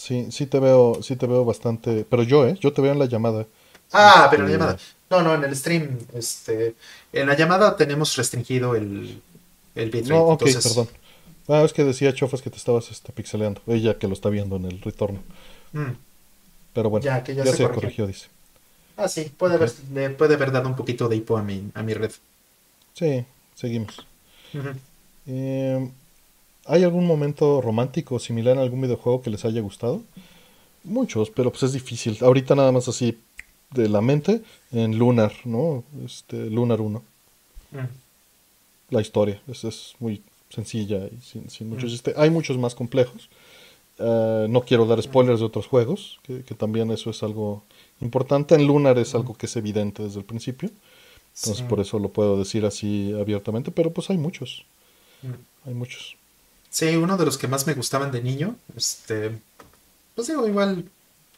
[0.01, 2.05] Sí, sí te veo, sí te veo bastante.
[2.09, 2.55] Pero yo, ¿eh?
[2.59, 3.47] Yo te veo en la llamada.
[3.91, 4.79] Ah, pero en la Este, llamada.
[5.09, 6.75] No, no, en el stream, este,
[7.13, 9.21] en la llamada tenemos restringido el,
[9.75, 10.89] el bitrate, No, ok, entonces, perdón.
[11.47, 13.61] Ah, es que decía Chofas que te estabas este, pixeleando.
[13.67, 15.21] Ella que lo está viendo en el retorno.
[15.73, 15.97] mm,
[16.73, 17.71] Pero bueno, ya que ya, ya se se corrigió.
[17.71, 18.27] corrigió, dice.
[18.97, 19.71] Ah, sí, puede haber,
[20.17, 22.11] puede haber dado un poquito de hipo a mi, a mi red.
[22.93, 24.07] Sí, seguimos.
[25.25, 25.89] Eh,
[26.65, 30.01] ¿hay algún momento romántico similar en algún videojuego que les haya gustado?
[30.83, 32.17] Muchos, pero pues es difícil.
[32.21, 33.17] Ahorita nada más así
[33.71, 34.41] de la mente
[34.71, 35.83] en Lunar, ¿no?
[36.05, 37.01] Este, Lunar 1.
[37.71, 37.77] Mm,
[38.89, 42.13] La historia es, es muy sencilla y sin, sin mucho Mm.
[42.17, 43.29] Hay muchos más complejos.
[43.97, 47.63] Eh, no quiero dar spoilers de otros juegos, que, que también eso es algo
[48.01, 48.55] importante.
[48.55, 50.69] En Lunar es algo que es evidente desde el principio.
[51.37, 54.65] Entonces sí, por eso lo puedo decir así abiertamente, pero pues hay muchos.
[55.21, 55.67] mm.
[55.67, 56.15] Hay muchos.
[56.75, 59.39] Sí, uno de los que más me gustaban de niño, este,
[60.15, 60.89] pues digo, igual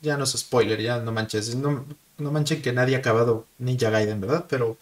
[0.01, 1.85] ya no es spoiler, ya no manches, no,
[2.17, 4.47] no manchen que nadie ha acabado Ninja Gaiden, ¿verdad?
[4.49, 4.77] Pero,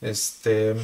[0.00, 0.76] este,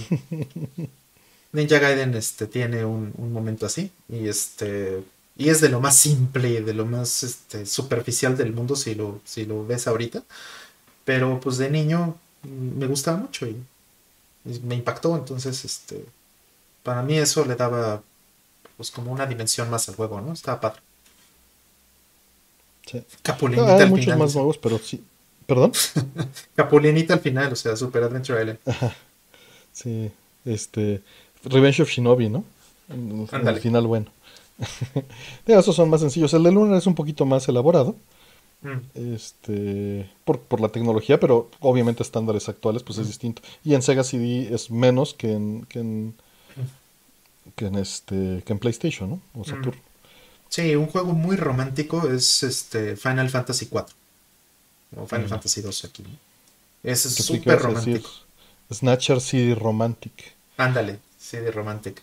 [1.52, 5.04] Ninja Gaiden, este, tiene un, un momento así, y este,
[5.36, 9.20] y es de lo más simple, de lo más, este, superficial del mundo si lo,
[9.24, 10.24] si lo ves ahorita,
[11.04, 13.56] pero pues de niño me gustaba mucho y,
[14.44, 16.06] y me impactó, entonces, este,
[16.82, 18.02] para mí eso le daba
[18.76, 20.32] pues como una dimensión más al juego, ¿no?
[20.32, 20.80] Estaba padre.
[22.86, 23.02] Sí.
[23.22, 24.18] Capulinita Ah, hay al muchos final.
[24.18, 25.02] más nuevos, pero sí.
[25.46, 25.72] ¿Perdón?
[26.56, 28.58] Capulinita al final, o sea, Super Adventure Island.
[29.72, 30.10] Sí,
[30.44, 31.02] este.
[31.44, 32.44] Revenge of Shinobi, ¿no?
[33.32, 33.60] Ándale.
[33.60, 34.06] final, bueno.
[35.46, 36.32] Digo, esos son más sencillos.
[36.34, 37.96] El de Lunar es un poquito más elaborado.
[38.62, 40.10] Mm, Este.
[40.24, 43.42] Por, por la tecnología, pero obviamente estándares actuales, pues es distinto.
[43.64, 45.64] Y en Sega CD es menos que en.
[45.66, 46.14] que en.
[47.56, 48.42] Que en este.
[48.44, 49.20] que en PlayStation, ¿no?
[49.40, 49.78] O Saturn.
[50.48, 53.84] Sí, un juego muy romántico es este Final Fantasy IV.
[54.96, 55.28] O Final Mm.
[55.28, 56.04] Fantasy II aquí.
[56.82, 58.10] Es ¿Qué tú súper romántico.
[58.70, 60.34] Snatcher CD Romantic.
[60.56, 60.98] Ándale,
[61.30, 62.02] de romantic.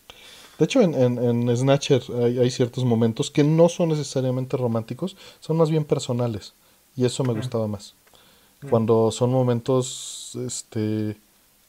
[0.58, 5.16] De hecho, en, en, en Snatcher hay, hay ciertos momentos que no son necesariamente románticos,
[5.40, 6.54] son más bien personales.
[6.96, 7.38] Y eso me Mm.
[7.38, 7.94] gustaba más.
[8.62, 11.16] Mm, Cuando son momentos este,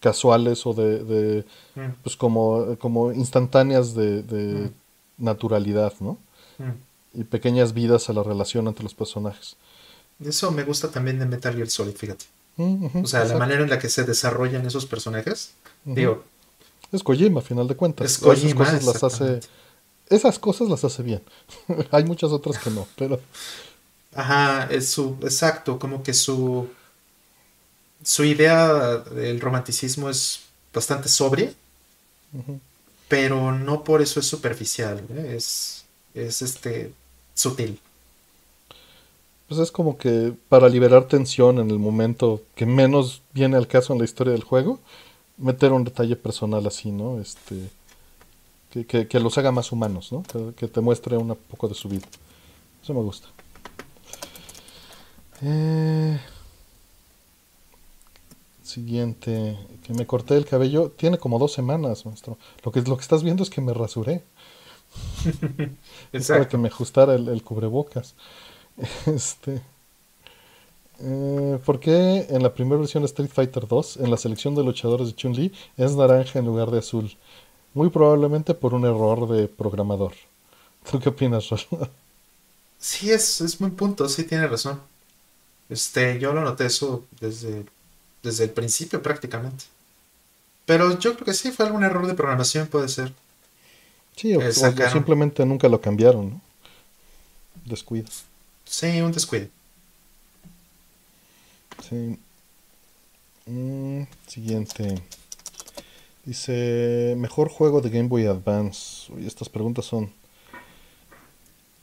[0.01, 1.45] casuales o de, de,
[1.77, 4.71] mm, pues como, como instantáneas de, de
[5.19, 5.25] Mm.
[5.25, 6.19] naturalidad, ¿no?
[6.59, 7.19] mm.
[7.21, 9.57] Y pequeñas vidas a la relación entre los personajes.
[10.25, 12.25] Eso me gusta también de Metal Gear Solid, fíjate.
[13.03, 15.53] O sea, la manera en la que se desarrollan esos personajes.
[15.87, 15.95] Ujú.
[15.95, 16.25] Digo,
[16.93, 18.05] Es Kojima, a final de cuentas.
[18.07, 19.41] es Esas Kojima, cosas las hace,
[20.09, 21.23] esas cosas las hace bien.
[21.91, 23.19] hay muchas otras que no, pero
[24.15, 26.69] Ajá, es su, exacto, como que su,
[28.03, 30.41] su idea del romanticismo es
[30.73, 31.53] bastante sobria,
[33.09, 35.35] pero no por eso es superficial, ¿eh?
[35.37, 35.85] Es,
[36.15, 36.93] es este,
[37.35, 37.81] sutil.
[39.49, 43.93] Pues es como que para liberar tensión en el momento que menos viene al caso
[43.93, 44.79] en la historia del juego,
[45.39, 47.21] meter un detalle personal así, ¿no?
[47.21, 47.71] Este,
[48.71, 50.23] que, que- que los haga más humanos, ¿no?
[50.23, 52.07] Que, que te muestre un poco de su vida.
[52.83, 53.29] Eso me gusta.
[55.43, 56.19] Eh,
[58.71, 62.39] siguiente, que me corté el cabello, tiene como dos semanas, maestro.
[62.65, 64.25] Lo que, lo que estás viendo es que me rasuré.
[66.13, 68.15] Es para que me ajustara el, el cubrebocas.
[69.07, 69.63] Este.
[70.99, 74.65] eh, ¿por qué en la primera versión de Street Fighter 2, en la selección de
[74.65, 77.17] luchadores de Chun-Li, es naranja en lugar de azul?
[77.75, 80.15] Muy probablemente por un error de programador.
[80.91, 81.61] ¿Tú qué opinas, Rol?
[82.79, 84.81] Sí, es, es buen punto, sí tiene razón.
[85.69, 87.67] Este, yo lo noté eso desde,
[88.23, 89.65] desde el principio prácticamente.
[90.67, 93.13] Pero yo creo que sí, fue algún error de programación, puede ser.
[94.17, 96.41] Sí, o, Eh, o simplemente nunca lo cambiaron, ¿no?
[97.65, 98.09] Descuido.
[98.65, 99.49] Sí, un descuido.
[101.89, 102.19] Sí.
[103.47, 105.03] Mm, siguiente.
[106.25, 109.13] Dice, mejor juego de Game Boy Advance.
[109.13, 110.13] Uy, estas preguntas son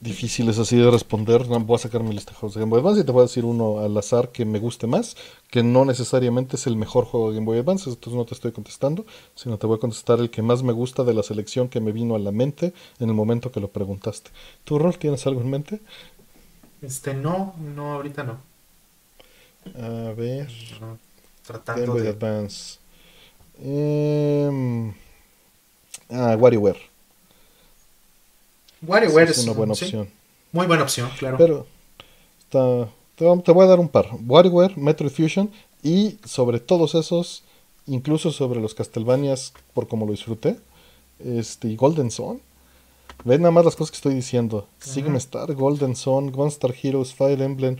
[0.00, 1.44] difíciles así de responder.
[1.44, 3.26] Voy a sacar mi lista de juegos de Game Boy Advance y te voy a
[3.26, 5.16] decir uno al azar que me guste más,
[5.50, 8.52] que no necesariamente es el mejor juego de Game Boy Advance, entonces no te estoy
[8.52, 11.80] contestando, sino te voy a contestar el que más me gusta de la selección que
[11.80, 14.30] me vino a la mente en el momento que lo preguntaste.
[14.64, 15.80] ¿Tu rol tienes algo en mente?
[16.80, 18.38] Este, no, no, ahorita no.
[19.74, 20.48] A ver.
[21.44, 22.78] tratando Game Boy Advance.
[23.60, 24.92] Eh,
[26.10, 26.97] ah, WarioWare.
[28.82, 30.08] WarioWare es una buena opción.
[30.52, 31.36] Muy buena opción, claro.
[31.36, 31.66] Pero
[32.38, 34.08] está, te, voy a dar un par.
[34.26, 35.50] WarioWare, Metroid Fusion
[35.82, 37.42] y sobre todos esos,
[37.86, 40.58] incluso sobre los Castlevanias, por como lo disfruté,
[41.18, 42.40] este, y Golden Sun.
[43.24, 44.68] Ven nada más las cosas que estoy diciendo.
[44.78, 47.76] Sigma Star, Golden Sun, Gunstar Heroes, Fire Emblem,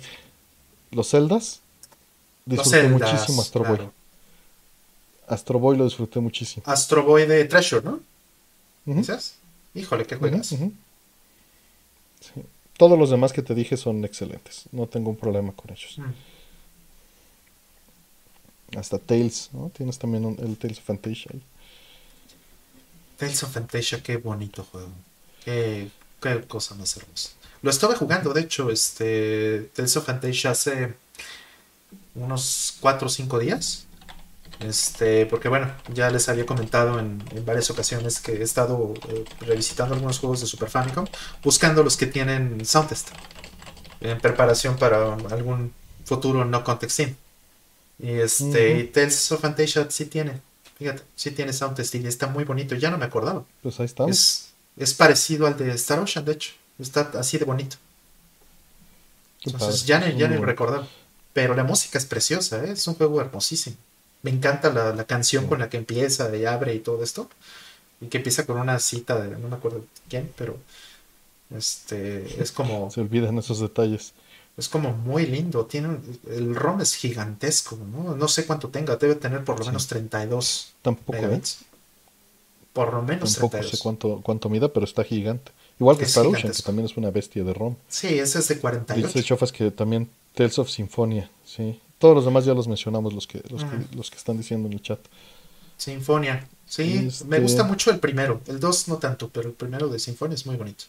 [0.90, 1.60] los Zeldas.
[2.44, 3.88] Disfruté muchísimo Astro Boy.
[5.28, 6.64] Astro Boy lo disfruté muchísimo.
[6.66, 8.00] Astro Boy de Treasure, ¿no?
[9.74, 10.54] Híjole, qué juegas.
[12.76, 14.66] Todos los demás que te dije son excelentes.
[14.70, 15.98] No tengo un problema con ellos.
[15.98, 16.12] Mm.
[18.78, 19.70] Hasta Tales, ¿no?
[19.70, 21.32] Tienes también el Tales of Fantasia.
[23.16, 24.90] Tales of Fantasia, qué bonito juego.
[25.44, 25.90] Qué,
[26.46, 27.30] cosa más hermosa.
[27.62, 30.94] Lo estaba jugando, de hecho, este Tales of Fantasia hace
[32.14, 33.87] unos 4 o 5 días.
[34.60, 39.94] Este, porque bueno, ya les había comentado en, varias ocasiones que he estado eh, revisitando
[39.94, 41.06] algunos juegos de Super Famicom,
[41.44, 43.08] buscando los que tienen sound test
[44.00, 45.72] en preparación para algún
[46.04, 47.00] futuro no context
[47.98, 50.40] Y este, Tales of Fantasia sí tiene,
[50.76, 53.44] fíjate, sí tiene sound test y está muy bonito, ya no me acordaba.
[53.62, 54.48] Pues ahí estamos.
[54.76, 57.76] Es, parecido al de Star Ocean, de hecho, está así de bonito.
[59.44, 60.86] Entonces ya, ni, ya ni recordaba.
[61.32, 62.72] Pero la música es preciosa, ¿eh?
[62.72, 63.76] es un juego hermosísimo.
[64.22, 67.28] Me encanta la, canción con la que empieza y abre y todo esto.
[68.00, 70.56] Y que empieza con una cita de no me acuerdo quién, pero
[71.56, 72.90] este es como.
[72.94, 74.12] Se olvidan esos detalles.
[74.56, 75.66] Es como muy lindo.
[75.66, 75.98] Tiene
[76.28, 78.16] el ROM es gigantesco, ¿no?
[78.16, 81.40] No sé cuánto tenga, debe tener por lo menos 32 Tampoco, ¿eh?
[82.72, 85.52] Por lo menos Tampoco sé cuánto, cuánto mida, pero está gigante.
[85.78, 87.76] Igual que Star Ocean, que también es una bestia de ROM.
[87.88, 89.06] Sí, ese es de 48.
[89.06, 91.80] Dice Chofas que también Tales of Symphonia, sí.
[91.98, 94.74] Todos los demás ya los mencionamos, los que, los, que, los que están diciendo en
[94.74, 95.00] el chat.
[95.76, 96.46] Sinfonia.
[96.66, 98.40] Sí, me este gusta mucho el primero.
[98.46, 100.84] El 2 no tanto, pero el primero de Sinfonia es muy bonito.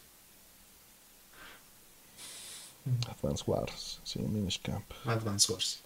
[3.08, 4.84] Advance Wars, sí, Minish Camp.
[5.04, 5.80] Advance Wars.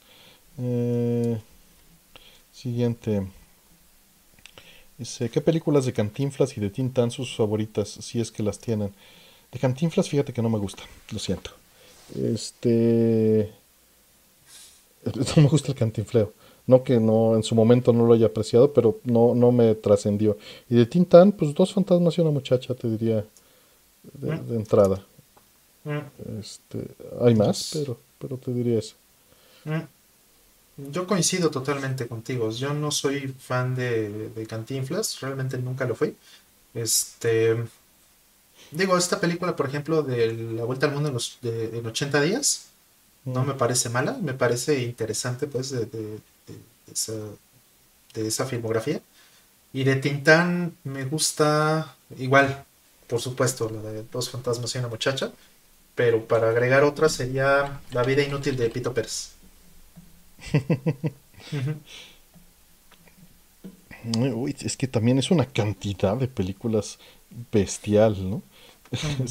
[0.59, 1.41] Eh,
[2.53, 3.27] siguiente.
[4.97, 8.95] Dice, ¿qué películas de Cantinflas y de Tintan sus favoritas, si es que las tienen?
[9.51, 11.51] De Cantinflas, fíjate que no me gusta, lo siento.
[12.15, 13.53] Este...
[15.37, 16.33] no me gusta el cantinfleo.
[16.67, 20.39] No que no en su momento no lo haya apreciado, pero no, no me trascendió.
[20.71, 23.25] Y de Tintán, pues dos fantasmas y una muchacha, te diría,
[24.13, 24.55] de, mm.
[24.55, 25.05] entrada.
[25.85, 26.39] Mm.
[26.41, 26.87] Este,
[27.21, 28.95] hay más, pero, pero te diría eso.
[29.65, 30.91] Mm.
[30.91, 32.51] Yo coincido totalmente contigo.
[32.51, 36.17] Yo no soy fan de, de Cantinflas, realmente nunca lo fui.
[36.75, 37.57] Este,
[38.73, 42.21] digo, esta película, por ejemplo, de La Vuelta al Mundo en, los, de, en 80
[42.23, 42.71] días,
[43.25, 46.19] no me parece mala, me parece interesante pues de, de,
[46.93, 47.15] esa,
[48.15, 49.01] de esa filmografía.
[49.73, 52.65] Y de Tintán me gusta igual,
[53.09, 55.33] por supuesto, la de Dos fantasmas y una muchacha,
[55.95, 59.33] pero para agregar otra sería La vida inútil de Pito Pérez.
[64.19, 66.99] Uy, es que también es una cantidad de películas
[67.51, 68.43] bestial, ¿no?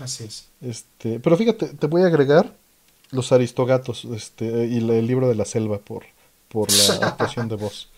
[0.00, 0.48] Así es.
[0.60, 2.52] Este, pero fíjate, te voy a agregar
[3.10, 6.04] los Aristogatos este, y el libro de la selva por,
[6.48, 7.90] por la actuación de voz.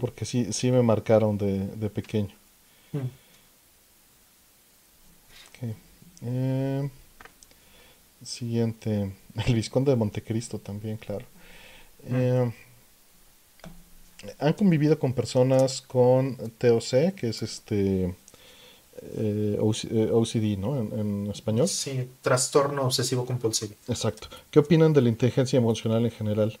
[0.00, 2.34] Porque sí, sí me marcaron de, pequeño.
[2.92, 2.98] Mm.
[6.22, 6.90] Eh,
[8.24, 9.12] siguiente.
[9.46, 11.24] El Visconde de Montecristo también, claro.
[12.04, 12.52] Eh,
[14.38, 18.14] han convivido con personas con TOC, que es este
[19.02, 20.76] eh, OCD, eh, ¿no?
[20.78, 21.68] En, español.
[21.68, 23.74] Sí, trastorno obsesivo compulsivo.
[23.88, 24.28] Exacto.
[24.50, 26.58] ¿Qué opinan de la inteligencia emocional en general?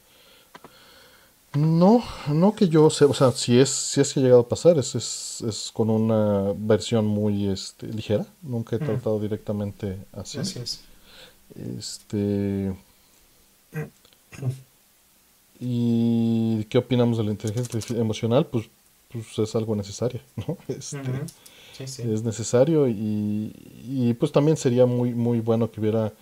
[1.54, 4.48] No, no que yo sé, o sea, si es, si es que ha llegado a
[4.48, 8.26] pasar, es, es, con una versión muy este, ligera.
[8.42, 8.84] Nunca he mm.
[8.84, 10.38] tratado directamente así.
[10.38, 10.80] Así es.
[11.78, 12.76] Este.
[15.58, 18.46] ¿Y qué opinamos de la inteligencia emocional?
[18.46, 18.68] Pues,
[19.08, 20.56] pues es algo necesario, ¿no?
[20.68, 20.98] Este,
[21.78, 26.12] es necesario y, pues también sería muy muy bueno que hubiera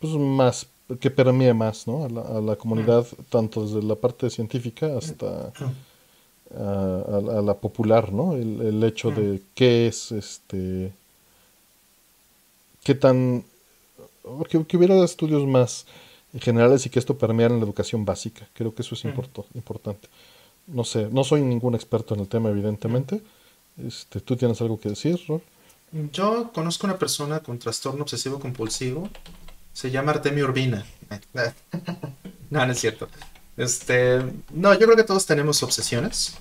[0.00, 0.66] pues más
[1.00, 2.04] que permee más ¿no?
[2.04, 3.22] a, la, comunidad mm.
[3.30, 6.58] tanto desde la parte científica hasta mm.
[6.58, 9.40] a, la popular no el, hecho de mm.
[9.54, 10.92] qué es este
[12.84, 13.44] qué tan...
[14.48, 15.86] Que, que, hubiera estudios más
[16.40, 18.48] generales y que esto permeara en la educación básica.
[18.54, 20.08] Creo que eso es importante.
[20.66, 23.20] No sé, no soy ningún experto en el tema, evidentemente.
[23.76, 25.42] Este, ¿Tú tienes algo que decir, Rol?
[26.12, 29.08] Yo conozco una persona con trastorno obsesivo compulsivo.
[29.72, 30.84] Se llama Artemio Urbina.
[32.50, 33.08] no, no es cierto.
[33.56, 34.20] Este,
[34.52, 36.36] no, yo creo que todos tenemos obsesiones.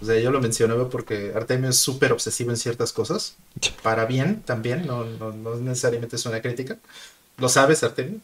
[0.00, 3.36] O sea, yo lo mencionaba porque Artemio es súper obsesivo en ciertas cosas.
[3.82, 6.78] Para bien también, no, no, no, necesariamente es una crítica.
[7.38, 8.20] ¿Lo sabes, Artemio?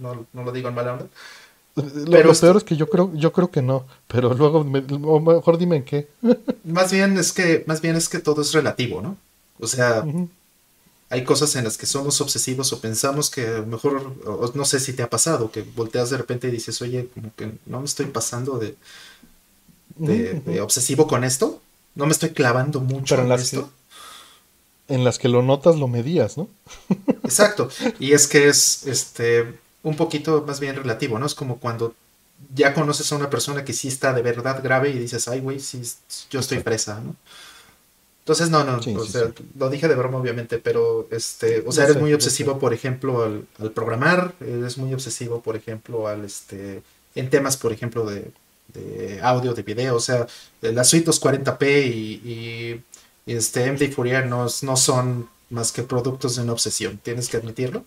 [0.00, 1.06] No, no lo digo en mala onda.
[1.76, 5.58] Lo, pero lo peor es que yo creo, yo creo que no, pero luego mejor
[5.58, 6.08] dime en qué.
[6.64, 9.16] más bien es que, más bien es que todo es relativo, ¿no?
[9.60, 10.02] O sea,
[11.10, 14.80] hay cosas en las que somos obsesivos o pensamos que a lo mejor, no sé
[14.80, 17.84] si te ha pasado, que volteas de repente y dices, oye, como que no me
[17.84, 18.74] estoy pasando de,
[19.96, 21.60] de, obsesivo con esto,
[21.94, 23.70] no me estoy clavando mucho en, esto.
[24.88, 26.48] en las que lo notas, lo medías, ¿no?
[27.22, 27.68] Exacto.
[27.98, 29.54] Y es que es este
[29.86, 31.26] un poquito más bien relativo, ¿no?
[31.26, 31.94] Es como cuando
[32.52, 35.60] ya conoces a una persona que sí está de verdad grave y dices, ay, güey,
[35.60, 35.80] sí,
[36.28, 37.14] yo estoy presa, ¿no?
[38.18, 41.98] Entonces, no, no, o sea, lo dije de broma, obviamente, pero, este, o sea, eres
[41.98, 46.82] muy obsesivo, por ejemplo, al, al, programar, eres muy obsesivo, por ejemplo, al, este,
[47.14, 48.32] en temas, por ejemplo, de,
[48.74, 50.26] de audio, de video, o sea,
[50.62, 52.82] las suite 240p y, y,
[53.32, 57.84] este MD Fourier no, no son más que productos de una obsesión, tienes que admitirlo.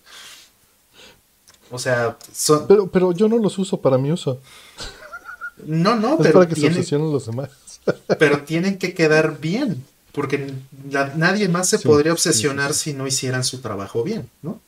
[1.70, 2.66] O sea, son...
[2.66, 4.40] Pero, pero yo no los uso para mi uso.
[5.66, 6.32] No, no, es pero.
[6.40, 7.50] para que se obsesionen los demás.
[8.18, 9.84] pero tienen que quedar bien.
[10.12, 10.52] Porque
[11.14, 14.60] nadie más se podría obsesionar si no hicieran su trabajo bien, ¿no?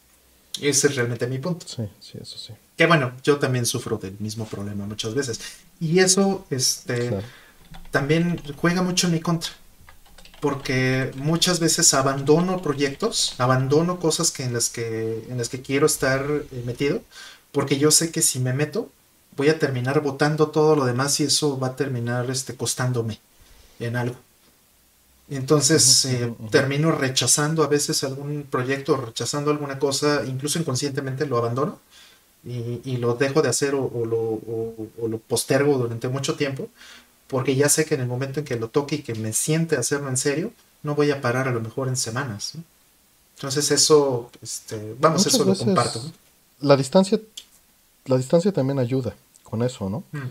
[0.61, 1.67] Ese es realmente mi punto.
[1.67, 2.53] Sí, sí, eso sí.
[2.77, 5.41] Que bueno, yo también sufro del mismo problema muchas veces.
[5.81, 7.19] Y eso, este,
[7.91, 9.51] también juega mucho en mi contra.
[10.43, 15.87] Porque muchas veces abandono proyectos, abandono cosas que en las que, en las que quiero
[15.87, 17.01] estar eh, metido,
[17.53, 18.91] porque yo sé que si me meto,
[19.37, 23.21] voy a terminar votando todo lo demás y eso va a terminar este, costándome
[23.79, 24.17] en algo.
[25.31, 31.79] Entonces eh, termino rechazando a veces algún proyecto, rechazando alguna cosa, incluso inconscientemente lo abandono
[32.45, 34.41] y, lo dejo de hacer o, lo,
[35.09, 36.69] lo, postergo durante mucho tiempo,
[37.33, 39.77] porque ya sé que en el momento en que lo toque y que me siente
[39.77, 40.53] hacerlo en serio,
[40.83, 42.53] no voy a parar a lo mejor en semanas.
[43.37, 46.03] Entonces eso, este, vamos, eso lo comparto.
[46.61, 47.19] La distancia,
[48.05, 50.05] la distancia también ayuda con eso, ¿no?
[50.13, 50.29] Mm.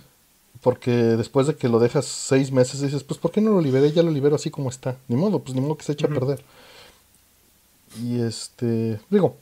[0.62, 3.92] Porque después de que lo dejas seis meses dices, pues ¿por qué no lo liberé?
[3.92, 4.96] Ya lo libero así como está.
[5.08, 6.44] Ni modo, pues ni modo que se eche a perder.
[8.00, 9.38] Y este, digo,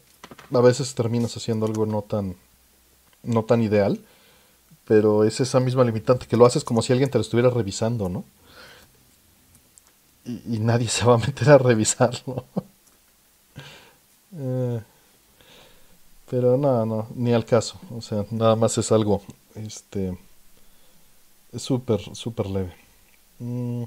[0.54, 2.38] a veces terminas haciendo algo no tan,
[3.22, 4.00] no tan ideal,
[4.90, 8.10] pero es esa misma limitante que lo haces como si alguien te lo estuviera revisando,
[8.10, 8.26] ¿no?
[10.26, 12.44] Y, nadie se va a meter a revisarlo.
[14.32, 14.80] Eh,
[16.30, 17.80] pero no, no, ni al caso.
[17.90, 19.24] O sea, nada más es algo,
[19.56, 20.16] este
[21.52, 22.76] es súper, súper leve.
[23.40, 23.86] Mm.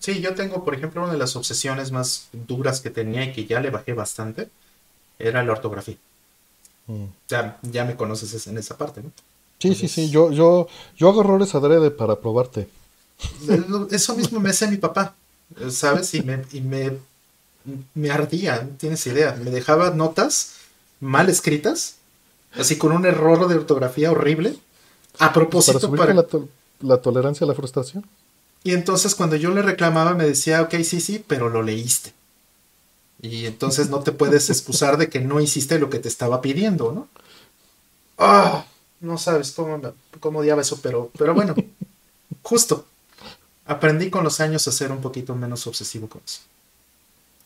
[0.00, 3.46] Sí, yo tengo, por ejemplo, una de las obsesiones más duras que tenía y que
[3.46, 4.50] ya le bajé bastante,
[5.20, 5.96] era la ortografía.
[6.88, 7.04] Mm.
[7.28, 9.12] Ya, ya me conoces en esa parte, ¿no?
[9.62, 12.68] Sí, sí, sí, yo, yo, yo hago errores adrede para probarte.
[13.92, 15.14] Eso mismo me hace mi papá,
[15.70, 16.12] ¿sabes?
[16.14, 16.98] Y me, y me,
[17.94, 19.38] me ardía, no tienes idea.
[19.40, 20.54] Me dejaba notas
[20.98, 21.98] mal escritas,
[22.54, 24.56] así con un error de ortografía horrible,
[25.20, 26.12] a propósito para
[26.80, 28.04] la tolerancia a la frustración.
[28.64, 32.12] Y entonces cuando yo le reclamaba me decía, ok, sí, sí, pero lo leíste.
[33.20, 36.90] Y entonces no te puedes excusar de que no hiciste lo que te estaba pidiendo,
[36.90, 37.06] ¿no?
[38.18, 38.66] Ah,
[39.02, 39.80] no sabes cómo,
[40.20, 41.54] cómo odiaba eso, pero, pero bueno,
[42.42, 42.86] justo.
[43.64, 46.40] Aprendí con los años a ser un poquito menos obsesivo con eso.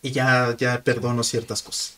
[0.02, 1.96] Y ya, ya perdono ciertas cosas.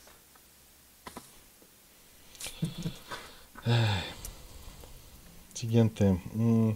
[5.55, 6.21] Siguiente.
[6.35, 6.71] Mm.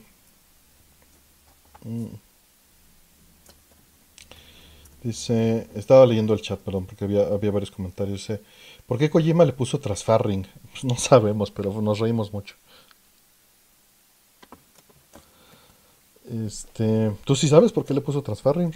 [1.85, 2.07] Mm.
[5.03, 8.21] Dice, estaba leyendo el chat, perdón, porque había, había varios comentarios.
[8.21, 8.41] Dice,
[8.87, 10.47] ¿por qué Kojima le puso Trasfarring?
[10.71, 12.55] Pues no sabemos, pero nos reímos mucho.
[16.33, 18.73] Este, ¿tú sí sabes por qué le puso Trasfarring,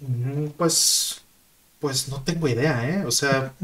[0.00, 1.22] mm, Pues,
[1.80, 3.04] pues no tengo idea, ¿eh?
[3.06, 3.54] O sea,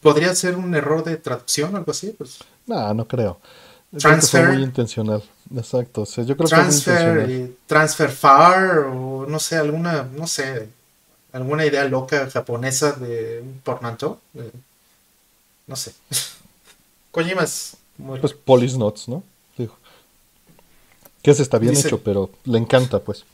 [0.00, 2.38] podría ser un error de traducción o algo así, pues.
[2.66, 3.38] No, no creo.
[3.98, 4.48] Transfer.
[4.48, 5.22] muy intencional.
[5.54, 6.04] Exacto.
[6.04, 10.68] yo creo transfer y transfer far o no sé, alguna, no sé,
[11.32, 14.18] alguna idea loca japonesa de un portmanteau.
[15.66, 15.92] no sé.
[17.10, 19.22] Kojima es muy Pues Police Notes, ¿no?
[21.22, 23.24] Que ese está bien hecho, pero le encanta, pues.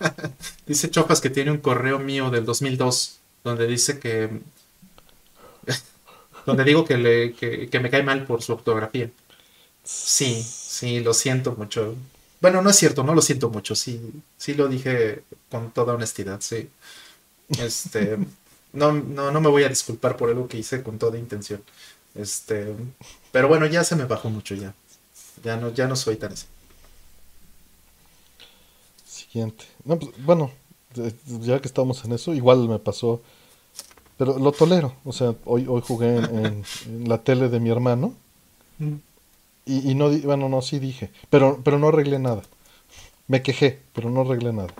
[0.66, 4.30] dice Chopas que tiene un correo mío del 2002 donde dice que
[6.46, 9.10] donde digo que, le, que, que me cae mal por su ortografía.
[9.82, 11.94] Sí, sí, lo siento mucho.
[12.40, 14.00] Bueno, no es cierto, no lo siento mucho, sí,
[14.36, 16.68] sí lo dije con toda honestidad, sí.
[17.58, 18.18] Este,
[18.72, 21.62] no, no, no me voy a disculpar por algo que hice con toda intención.
[22.14, 22.74] Este,
[23.32, 24.74] pero bueno, ya se me bajó mucho ya.
[25.42, 26.46] Ya no, ya no soy tan así.
[29.34, 29.64] Siguiente.
[29.84, 30.52] No, pues, bueno,
[31.40, 33.20] ya que estamos en eso, igual me pasó.
[34.16, 34.94] Pero lo tolero.
[35.04, 36.62] O sea, hoy, hoy jugué en,
[37.08, 38.14] la tele de mi hermano.
[38.78, 38.94] Mm.
[39.66, 41.10] Y, y, no, bueno, no, sí dije.
[41.30, 42.42] Pero, pero no arreglé nada.
[43.26, 44.72] Me quejé, pero no arreglé nada.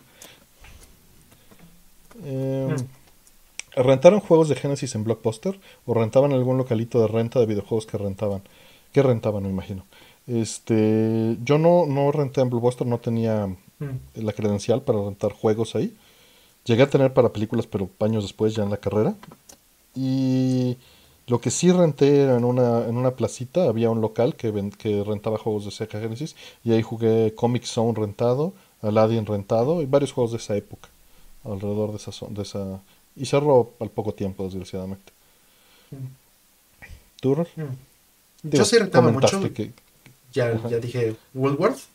[2.24, 2.76] Eh,
[3.74, 5.58] ¿Rentaron juegos de Genesis en Blockbuster?
[5.84, 8.42] ¿O rentaban algún localito de renta de videojuegos que rentaban?
[8.92, 9.84] ¿Qué rentaban, me imagino?
[10.28, 13.48] Este, yo no, no renté en Blockbuster, no tenía
[13.84, 14.24] mm.
[14.24, 15.96] la credencial para rentar juegos ahí.
[16.64, 19.14] Llegué a tener para películas, pero años después, ya en la carrera.
[19.94, 20.76] Y
[21.26, 25.04] lo que sí renté era en una, en una placita, había un local que, que
[25.04, 26.34] rentaba juegos de Sega Genesis.
[26.64, 30.88] Y ahí jugué Comic Zone rentado, Aladdin rentado y varios juegos de esa época.
[31.44, 32.80] Alrededor de esa, de esa
[33.16, 35.12] y cerró al poco tiempo, desgraciadamente.
[37.20, 38.50] ¿Tú, mm.
[38.50, 39.40] Yo sí rentaba mucho.
[40.32, 41.93] Ya, ya dije Woolworth.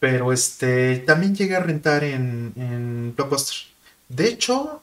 [0.00, 3.56] Pero este también llegué a rentar en, en Blockbuster.
[4.08, 4.82] De hecho,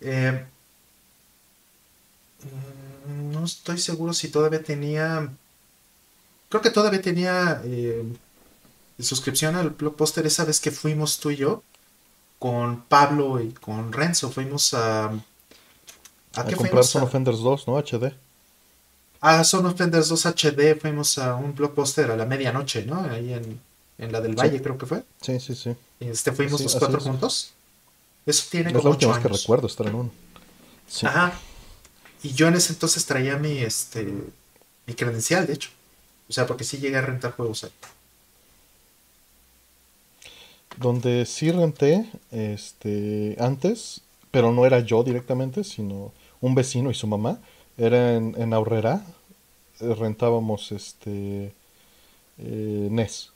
[0.00, 0.44] eh,
[3.06, 5.28] mm, no estoy seguro si todavía tenía.
[6.48, 8.04] Creo que todavía tenía eh,
[9.00, 11.62] suscripción al Blockbuster esa vez que fuimos tú y yo
[12.38, 14.30] con Pablo y con Renzo.
[14.30, 15.06] Fuimos a.
[16.34, 17.78] ¿A, qué comprar Son Offenders 2, ¿no?
[17.78, 18.14] HD.
[19.20, 20.78] Ah, Son Offenders 2 HD.
[20.78, 23.02] Fuimos a un blockbuster a la medianoche, ¿no?
[23.02, 23.60] Ahí en,
[23.98, 25.04] en la del Valle, creo que fue.
[25.20, 25.74] Sí, sí, sí.
[26.00, 27.52] Este, fuimos los cuatro juntos.
[28.26, 29.22] Eso tiene como ocho años.
[29.22, 30.10] que recuerdo estar en uno.
[30.86, 31.06] Sí.
[31.06, 31.32] Ajá.
[32.22, 34.12] Y yo en ese entonces traía mi, este,
[34.86, 35.70] mi credencial, de hecho.
[36.28, 37.70] O sea, porque sí llegué a rentar juegos ahí.
[40.78, 44.00] Donde sí renté este, antes,
[44.30, 47.38] pero no era yo directamente, sino un vecino y su mamá,
[47.76, 49.04] era en, en Aurrera.
[49.80, 51.52] Eh, rentábamos este
[52.38, 53.31] eh, NES.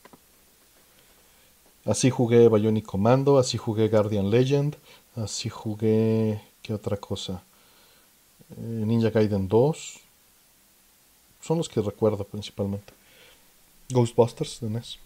[1.86, 4.76] Así jugué Bionic Commando, así jugué Guardian Legend,
[5.14, 6.40] así jugué.
[6.60, 7.44] ¿Qué otra cosa?
[8.50, 10.00] Eh, Ninja Gaiden 2.
[11.40, 12.92] Son los que recuerdo principalmente.
[13.90, 14.98] Ghostbusters de NES.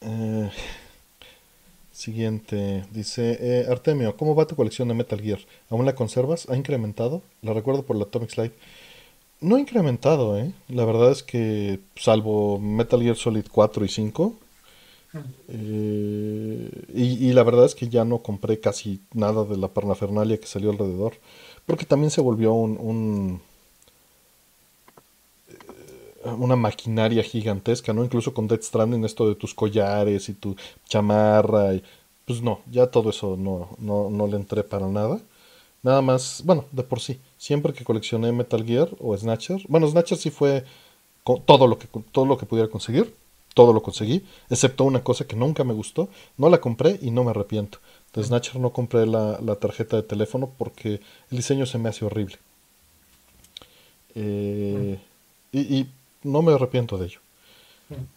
[0.00, 0.50] Eh,
[1.92, 5.40] siguiente, dice eh, Artemio, ¿cómo va tu colección de Metal Gear?
[5.68, 6.48] ¿Aún la conservas?
[6.48, 7.20] ¿Ha incrementado?
[7.42, 8.52] La recuerdo por la Atomic Slide.
[9.40, 10.52] No ha incrementado, ¿eh?
[10.68, 14.34] La verdad es que, salvo Metal Gear Solid 4 y 5,
[15.48, 20.46] eh, y, la verdad es que ya no compré casi nada de la parnafernalia que
[20.46, 21.14] salió alrededor,
[21.66, 23.40] porque también se volvió un
[26.36, 28.04] una maquinaria gigantesca, ¿no?
[28.04, 30.56] Incluso con Death Stranding, esto de tus collares y tu
[30.88, 31.82] chamarra, y,
[32.26, 35.20] pues no, ya todo eso no, no, no le entré para nada.
[35.82, 40.18] Nada más, bueno, de por sí, siempre que coleccioné Metal Gear o Snatcher, bueno, Snatcher
[40.18, 40.64] sí fue
[41.46, 43.14] todo lo que, todo lo que pudiera conseguir,
[43.54, 47.24] todo lo conseguí, excepto una cosa que nunca me gustó, no la compré y no
[47.24, 47.78] me arrepiento.
[48.14, 51.00] De Snatcher no compré la, la tarjeta de teléfono porque
[51.30, 52.36] el diseño se me hace horrible.
[54.14, 54.98] Eh,
[55.52, 55.88] y, y,
[56.24, 57.20] no me arrepiento de ello.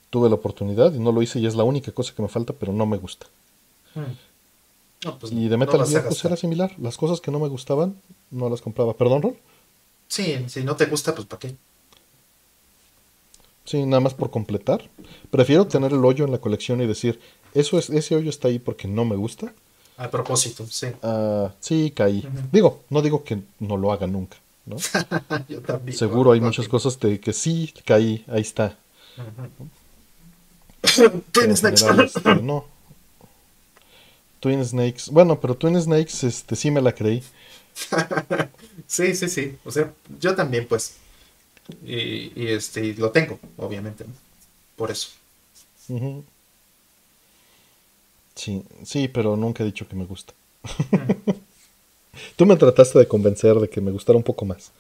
[0.10, 2.54] Tuve la oportunidad y no lo hice y es la única cosa que me falta,
[2.54, 3.28] pero no me gusta.
[5.20, 6.74] Pues y de Metal Gear pues era similar.
[6.80, 7.96] Las cosas que no me gustaban
[8.32, 8.96] no las compraba.
[8.96, 9.38] ¿Perdón, Rol?
[10.08, 11.56] Sí, si no te gusta, pues ¿para qué?
[13.66, 14.90] Sí, nada más por completar.
[15.30, 17.20] Prefiero tener el hoyo en la colección y decir,
[17.54, 19.54] eso es, ese hoyo está ahí porque no me gusta.
[19.98, 20.88] A propósito, sí.
[21.04, 22.28] Ah, sí, caí.
[22.52, 24.38] Digo, no digo que no lo haga nunca.
[25.48, 25.98] Yo también.
[25.98, 28.78] Seguro hay muchas cosas de que sí caí, ahí está.
[31.32, 31.86] Twin Snakes.
[32.04, 32.66] Este, no.
[34.40, 35.12] Twin Snakes.
[35.12, 37.24] Bueno, pero Twin Snakes este, sí me la creí.
[38.88, 39.58] sí, sí, sí.
[39.66, 40.96] O sea, yo también, pues.
[41.86, 44.06] Y, este, lo tengo, obviamente.
[44.76, 45.10] Por eso.
[48.36, 50.34] Sí, sí, pero nunca he dicho que me gusta.
[52.36, 54.72] Tú me trataste de convencer de que me gustara un poco más.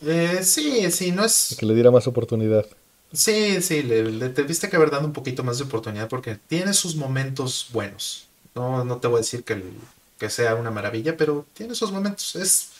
[0.00, 1.56] Eh, sí, sí, no es...
[1.58, 2.66] que le diera más oportunidad.
[3.12, 6.74] Sí, sí, le, te viste que haber dado un poquito más de oportunidad porque tiene
[6.74, 8.28] sus momentos buenos.
[8.54, 9.62] No, no te voy a decir que,
[10.18, 12.36] que sea una maravilla, pero tiene sus momentos.
[12.36, 12.70] Es...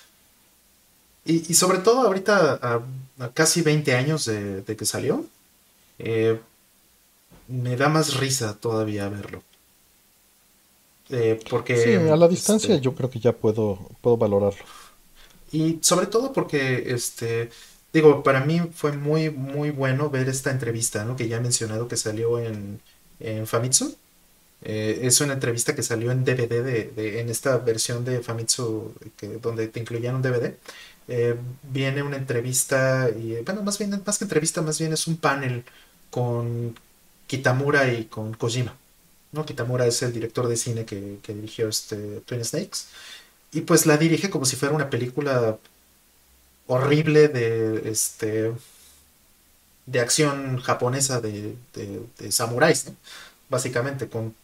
[1.25, 5.27] Y, sobre todo ahorita, a, casi 20 años de, que salió,
[5.99, 6.41] eh,
[7.49, 9.43] me da más risa todavía verlo.
[11.11, 14.65] Eh, porque, sí, a la distancia este, yo creo que ya puedo, puedo valorarlo.
[15.53, 17.51] Y sobre todo porque, este,
[17.93, 21.17] digo, para mí fue muy, muy bueno ver esta entrevista, ¿no?
[21.17, 22.81] Que ya he mencionado que salió en,
[23.21, 23.97] en Famitsu.
[24.63, 26.63] Eh, es una entrevista que salió en DVD,
[26.95, 30.55] de, en esta versión de Famitsu, que, donde te incluían un DVD.
[31.09, 35.17] Eh, viene una entrevista, y bueno, más bien, más que entrevista, más bien es un
[35.17, 35.65] panel
[36.11, 36.77] con
[37.27, 38.77] Kitamura y con Kojima.
[39.33, 39.47] ¿no?
[39.47, 42.87] Kitamura es el director de cine que, dirigió este Twin Snakes.
[43.53, 45.59] Y pues la dirige como si fuera una película
[46.67, 48.53] horrible de este
[49.87, 52.87] de acción japonesa de, de, samuráis,
[53.49, 54.35] básicamente, con,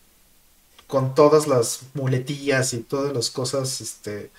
[0.94, 4.30] con todas las muletillas y todas las cosas este,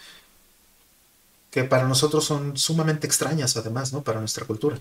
[1.52, 4.04] que para nosotros son sumamente extrañas, además, ¿no?
[4.04, 4.80] Para nuestra cultura.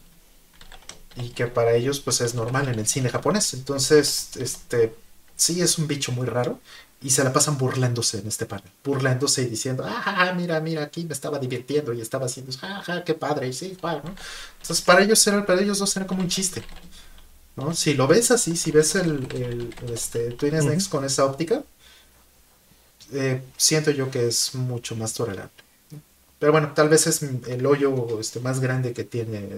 [1.16, 3.54] Y que para ellos, pues es normal en el cine japonés.
[3.54, 4.94] Entonces, este,
[5.34, 6.60] sí es un bicho muy raro
[7.02, 11.04] y se la pasan burlándose en este panel, burlándose y diciendo, ah, mira, mira, aquí
[11.04, 14.14] me estaba divirtiendo y estaba haciendo, ah, qué padre, sí, ¿no?
[14.60, 16.62] Entonces para ellos era, para ellos dos era como un chiste,
[17.56, 17.74] ¿no?
[17.74, 21.62] Si lo ves así, si ves el, el este, Twin Snakes con esa óptica,
[23.12, 25.52] eh, siento yo que es mucho más tolerable.
[26.38, 29.48] Pero bueno, tal vez es el hoyo este, más grande que tiene,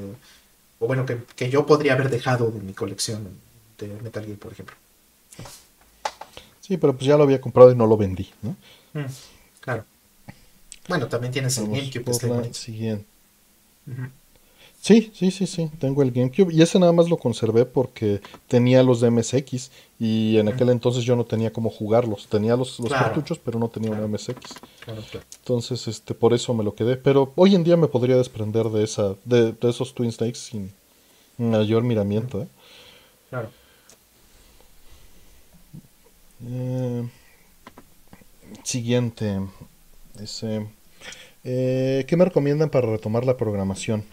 [0.78, 3.28] o bueno, que, que yo podría haber dejado de mi colección
[3.78, 4.77] de Metal Gear, por ejemplo.
[6.60, 8.56] Sí, pero pues ya lo había comprado y no lo vendí, ¿no?
[8.93, 9.06] Mm,
[9.60, 9.85] claro.
[10.89, 12.10] Bueno, también tienes el GameCube.
[12.10, 13.05] Este siguiente.
[14.86, 18.84] Sí, sí, sí, sí, tengo el GameCube y ese nada más lo conservé porque tenía
[18.84, 23.40] los de MSX y en aquel entonces yo no tenía cómo jugarlos, tenía los, cartuchos
[23.40, 24.36] pero no tenía un MSX.
[25.38, 28.84] entonces, este, por eso me lo quedé, pero hoy en día me podría desprender de
[28.84, 30.72] esa, de, esos Twin Snakes sin
[31.36, 32.48] mayor miramiento, ¿eh?
[33.30, 33.50] Claro.
[36.48, 37.08] Eh,
[38.62, 39.40] siguiente.
[41.42, 44.04] Eh, ¿Qué me recomiendan para retomar la programación?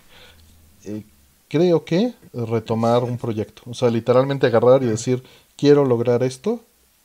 [0.85, 1.03] Eh,
[1.47, 3.63] creo que retomar un proyecto.
[3.67, 5.23] O sea, literalmente agarrar y decir,
[5.55, 6.59] quiero lograr esto.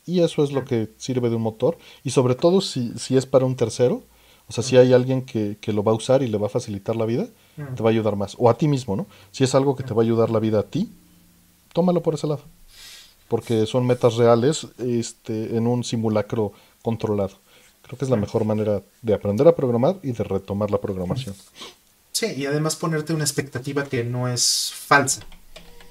[0.05, 1.77] Y eso es lo que sirve de un motor.
[2.03, 4.03] Y sobre todo si, si es para un tercero.
[4.47, 6.49] O sea, si hay alguien que, que, lo va a usar y le va a
[6.49, 8.35] facilitar la vida, te va a ayudar más.
[8.39, 9.05] O a ti mismo, ¿no?
[9.29, 10.91] Si es algo que te va a ayudar la vida a ti,
[11.71, 12.41] tómalo por ese lado
[13.29, 16.51] porque son metas reales este, en un simulacro
[16.81, 17.35] controlado.
[17.83, 21.35] Creo que es la mejor manera de aprender a programar y de retomar la programación.
[22.19, 25.21] Sí, y además ponerte una expectativa que no es falsa,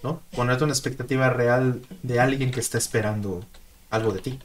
[0.02, 0.20] ¿no?
[0.32, 3.44] Ponerte una expectativa real de alguien que está esperando
[3.88, 4.38] algo de ti.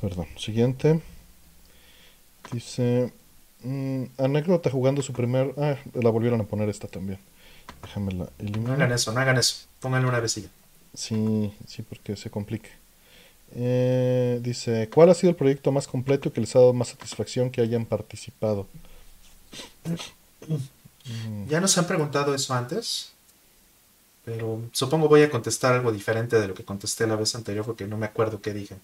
[0.00, 1.02] Perdón, siguiente.
[2.52, 3.12] Dice,
[3.62, 5.52] Mm, anécdota jugando su primer.
[5.58, 7.18] Ah, la volvieron a poner esta también.
[7.82, 8.68] Déjame la eliminar.
[8.68, 9.66] No hagan eso, no hagan eso.
[9.80, 10.48] Pónganle una vecilla.
[10.94, 12.70] Sí, sí, porque se complique.
[13.54, 17.50] Eh, dice: ¿Cuál ha sido el proyecto más completo que les ha dado más satisfacción
[17.50, 18.66] que hayan participado?
[21.48, 23.12] Ya nos han preguntado eso antes.
[24.24, 27.86] Pero supongo voy a contestar algo diferente de lo que contesté la vez anterior porque
[27.86, 28.76] no me acuerdo qué dije.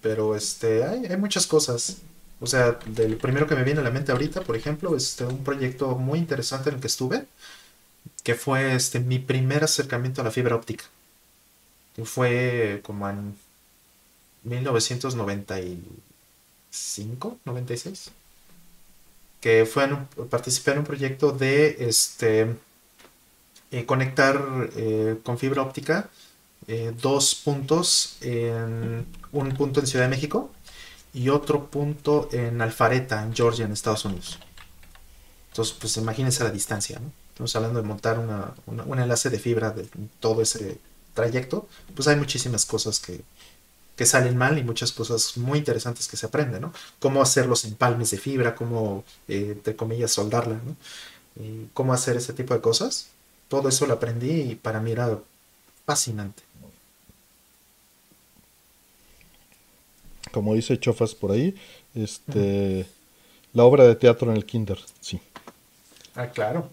[0.00, 1.98] Pero este, hay, hay muchas cosas.
[2.40, 5.44] O sea, del primero que me viene a la mente ahorita, por ejemplo, este, un
[5.44, 7.26] proyecto muy interesante en el que estuve,
[8.22, 10.84] que fue este, mi primer acercamiento a la fibra óptica.
[11.94, 13.36] Que fue como en
[14.44, 18.10] 1995, 96.
[19.40, 22.56] Que fue en participé en un proyecto de este,
[23.70, 26.10] eh, conectar eh, con fibra óptica
[26.66, 30.50] eh, dos puntos en un punto en Ciudad de México
[31.14, 34.38] y otro punto en Alfareta, en Georgia, en Estados Unidos.
[35.50, 37.10] Entonces, pues imagínense la distancia, ¿no?
[37.30, 39.88] Estamos hablando de montar una, un enlace de fibra de
[40.20, 40.78] todo ese
[41.14, 41.66] trayecto.
[41.94, 43.22] Pues hay muchísimas cosas que,
[43.98, 46.72] que salen mal y muchas cosas muy interesantes que se aprenden, ¿no?
[47.00, 50.76] Cómo hacer los empalmes de fibra, cómo, eh, entre comillas, soldarla, ¿no?
[51.44, 53.08] Y cómo hacer ese tipo de cosas.
[53.48, 55.18] Todo eso lo aprendí y para mí era
[55.84, 56.42] fascinante.
[60.30, 61.54] como dice Chofas por ahí,
[61.94, 62.86] este,
[63.54, 65.20] la obra de teatro en el kinder, sí.
[66.14, 66.70] Ah, claro.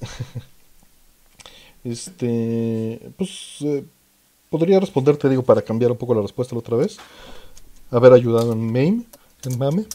[1.84, 3.84] este, pues, eh,
[4.52, 6.98] podría responderte, digo, para cambiar un poco la respuesta la otra vez,
[7.90, 9.06] haber ayudado en MAME,
[9.44, 9.86] en MAME,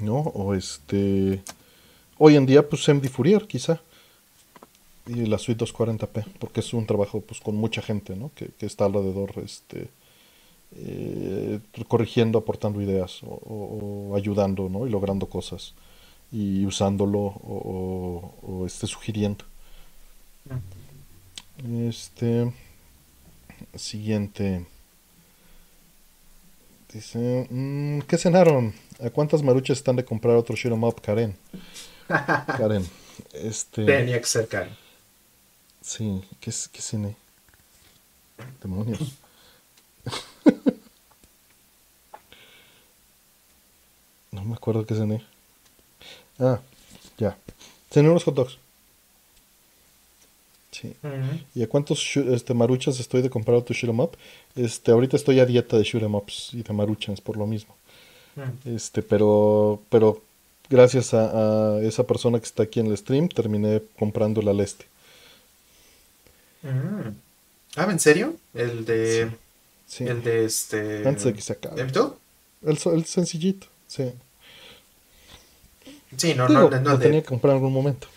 [0.00, 0.20] ¿no?
[0.20, 1.42] O este,
[2.16, 3.80] hoy en día, pues, MD Fourier, quizá.
[5.06, 8.32] Y la suite 240p, porque es un trabajo pues con mucha gente, ¿no?
[8.34, 9.88] Que, que está alrededor, este,
[10.74, 14.86] eh, corrigiendo, aportando ideas o, ayudando ¿no?
[14.86, 15.74] y logrando cosas
[16.32, 19.44] y usándolo o, o este, sugiriendo.
[21.88, 22.50] Este
[23.74, 24.66] siguiente.
[26.92, 28.74] Dice, mm, ¿qué cenaron?
[29.04, 31.36] ¿A cuántas maruchas están de comprar otro 'em up, Karen?
[32.08, 32.88] Karen,
[33.32, 33.84] este...
[33.84, 34.74] Tenía que ser Karen.
[35.82, 37.16] Sí, ¿qué, qué cené?
[38.62, 39.00] Demonios.
[44.32, 45.24] no me acuerdo qué cené.
[46.38, 46.60] Ah,
[47.18, 47.36] ya.
[47.90, 48.58] Cené unos hot dogs.
[50.78, 50.92] Sí.
[51.54, 54.10] ¿Y a cuántos este, maruchas estoy de comprar otro shoot 'em up?
[54.56, 57.74] Este, ahorita estoy a dieta de shoot 'em ups y de maruchas por lo mismo.
[58.36, 58.74] Mm.
[58.76, 60.20] Este, pero, pero
[60.68, 64.84] gracias a, a esa persona que está aquí en el stream, terminé comprando la Leste.
[66.62, 67.08] Mm.
[67.76, 68.36] Ah, ¿en serio?
[68.52, 69.30] El de.
[69.86, 70.04] Sí.
[70.04, 71.08] El de este.
[71.08, 71.86] Antes de que se acabe.
[71.86, 72.12] ¿M2?
[72.66, 74.12] El, so- el sencillito, sí.
[76.16, 78.08] Sí, no, Digo, no, no, lo el tenía que comprar en algún momento.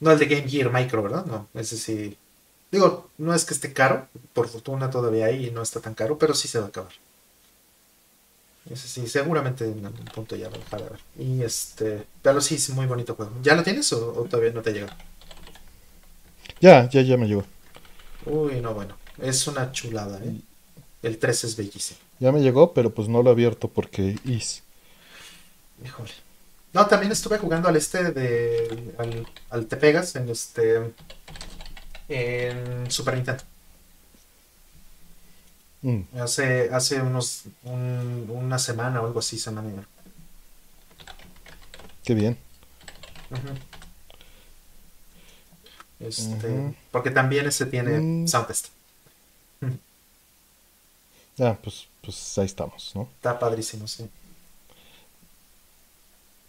[0.00, 1.26] No el de Game Gear Micro, ¿verdad?
[1.26, 2.16] No, ese sí.
[2.70, 6.18] Digo, no es que esté caro, por fortuna todavía hay y no está tan caro,
[6.18, 6.92] pero sí se va a acabar.
[8.68, 10.98] Ese sí, seguramente en algún punto ya va a ver.
[11.16, 13.32] Y este, pero sí, es muy bonito juego.
[13.42, 14.96] ¿Ya lo tienes o, o todavía no te llega?
[16.60, 17.44] Ya, ya, ya me llegó.
[18.26, 20.40] Uy, no, bueno, es una chulada, ¿eh?
[21.02, 22.00] El 3 es bellísimo.
[22.18, 24.62] Ya me llegó, pero pues no lo he abierto porque is.
[25.84, 26.25] Híjole.
[26.76, 28.94] No, también estuve jugando al este de.
[28.98, 30.92] al, al Te Pegas en este.
[32.06, 33.42] en Super Nintendo.
[35.80, 37.44] Mm, Hace, hace unos.
[37.64, 39.70] un- una semana o algo así, semana
[42.04, 42.36] qué bien.
[45.98, 46.74] Este.
[46.92, 48.28] Porque también ese tiene Mm.
[48.28, 48.66] sound test.
[51.38, 53.08] Ah, pues, pues ahí estamos, ¿no?
[53.16, 54.08] Está padrísimo, sí.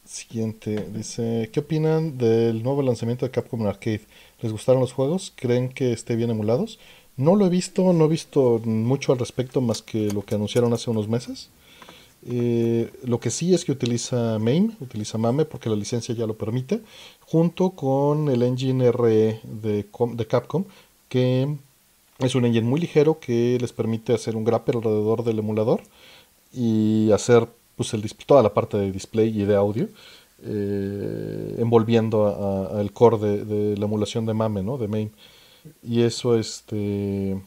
[0.08, 4.06] Siguiente, dice, ¿qué opinan del nuevo lanzamiento de Capcom Arcade?
[4.42, 5.34] ¿Les gustaron los juegos?
[5.36, 6.80] ¿Creen que esté bien emulados?
[7.18, 10.72] No lo he visto, no he visto mucho al respecto más que lo que anunciaron
[10.72, 11.50] hace unos meses.
[12.26, 16.38] Eh, lo que sí es que utiliza MAME, utiliza MAME porque la licencia ya lo
[16.38, 16.82] permite,
[17.22, 20.64] junto con el engine RE de, de Capcom,
[21.10, 21.54] que
[22.20, 25.82] es un engine muy ligero que les permite hacer un grapper alrededor del emulador
[26.54, 29.88] y hacer pues, el, toda la parte de display y de audio,
[30.44, 34.78] eh, envolviendo al core de, de la emulación de MAME, ¿no?
[34.78, 35.12] De MAME.
[35.84, 37.40] Y eso, este,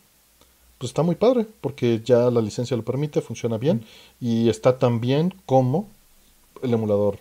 [0.79, 3.85] pues está muy padre, porque ya la licencia lo permite, funciona bien,
[4.21, 5.89] y está tan bien como
[6.63, 7.19] el emulador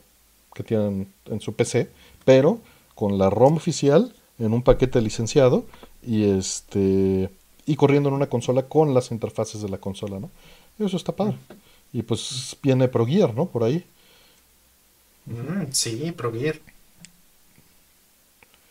[0.53, 1.90] que tienen en su PC,
[2.26, 2.60] pero
[2.95, 5.65] con la ROM oficial en un paquete licenciado
[6.06, 7.30] y este
[7.65, 10.30] y corriendo en una consola con las interfaces de la consola, ¿no?
[10.80, 11.38] Eso está padre.
[11.91, 13.45] Y pues viene Pro Gear, ¿no?
[13.48, 13.86] Por ahí.
[15.26, 16.60] Mm, sí, Pro Gear.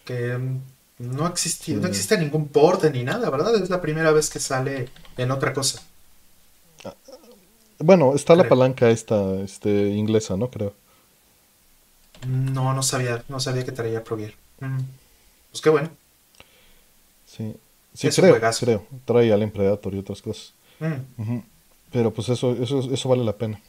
[0.04, 0.60] Que mm,
[0.98, 1.88] no existe, no Sí.
[1.88, 3.54] existe ningún port ni nada, ¿verdad?
[3.56, 5.82] Es la primera vez que sale en otra cosa.
[7.80, 10.50] Bueno, está la palanca esta este, inglesa, ¿no?
[10.50, 10.74] Creo.
[12.26, 14.32] No, no sabía, no sabía que traía Pro Gear.
[14.60, 14.80] Mm.
[15.52, 15.88] Pues qué bueno.
[17.26, 17.54] Sí,
[17.94, 18.86] sí creo, creo.
[19.04, 20.52] Trae Alien Predator y otras cosas.
[20.80, 21.38] Mm.
[21.92, 23.60] Pero pues eso, eso, eso vale la pena.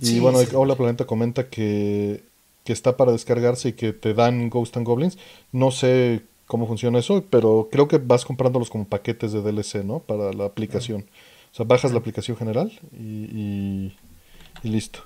[0.00, 0.46] Y Sí, bueno, sí.
[0.54, 2.22] Hola Planeta comenta que,
[2.64, 5.18] que está para descargarse y que te dan Ghost and Goblins.
[5.52, 10.00] No sé cómo funciona eso, pero creo que vas comprándolos como paquetes de DLC, ¿no?
[10.00, 11.06] Para la aplicación.
[11.52, 13.96] O sea, bajas la aplicación general y, y-
[14.62, 15.00] y listo.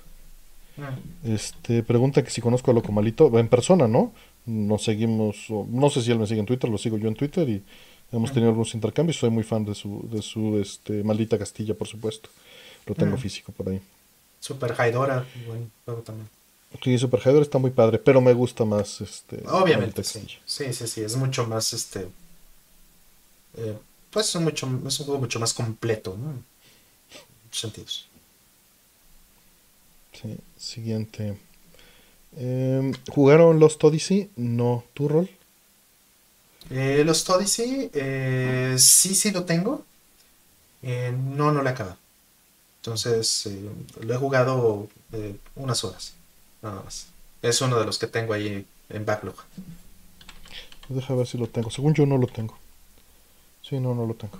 [0.77, 1.33] Mm.
[1.33, 4.13] Este, pregunta que si conozco a Loco Malito en persona, ¿no?
[4.45, 7.15] Nos seguimos, o- no sé si él me sigue en Twitter, lo sigo yo en
[7.15, 7.63] Twitter y
[8.11, 9.17] hemos tenido algunos intercambios.
[9.17, 12.29] Soy muy fan de su, de su este, maldita Castilla, por supuesto.
[12.85, 13.19] Lo tengo Mm.
[13.19, 13.81] físico por ahí.
[14.39, 16.29] Super Haidora, buen juego también.
[16.83, 19.41] Sí, Super Hyder está muy padre, pero me gusta más este.
[19.47, 20.27] Obviamente, sí.
[20.45, 22.07] Sí, sí, sí, es mucho más este.
[23.57, 23.77] eh,
[24.11, 26.31] pues es, mucho, es un juego mucho más completo, ¿no?
[26.31, 26.43] En
[27.45, 28.07] muchos sentidos.
[30.13, 31.37] Sí, siguiente.
[32.37, 34.29] Em, ¿Jugaron Lost Odyssey?
[34.35, 34.83] No.
[34.93, 35.29] ¿Tu rol?
[36.69, 39.83] Eh, los Odyssey, eh, sí, sí lo tengo.
[40.83, 41.97] Eh, no, no lo he acabado.
[42.81, 43.69] Entonces, eh,
[44.01, 44.87] lo he jugado
[45.55, 46.13] unas horas,
[46.61, 47.07] nada más.
[47.41, 49.35] Es uno de los que tengo ahí en backlog.
[50.89, 51.69] Deja ver si lo tengo.
[51.69, 52.57] Según yo no lo tengo.
[53.61, 54.39] Sí, no, no lo tengo.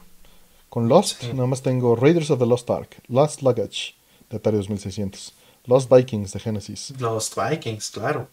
[0.69, 1.33] Con Lost, Sí.
[1.33, 3.95] nada más tengo Raiders of the Lost Ark, Lost Luggage
[4.29, 5.33] de Atari 2600,
[5.65, 8.27] Lost Vikings de Genesis, Los Vikings, claro.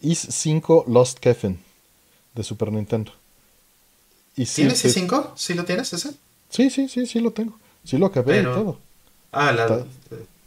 [0.00, 1.58] Is 5 Lost Kefin
[2.34, 3.12] de Super Nintendo.
[4.36, 5.30] Y sí, ¿Tienes sí, i5?
[5.36, 6.10] ¿Sí lo tienes ese?
[6.48, 7.58] sí, sí, sí, sí lo tengo.
[7.84, 8.78] Sí lo acabé Pero- y todo.
[9.32, 9.86] Ah, la, Está-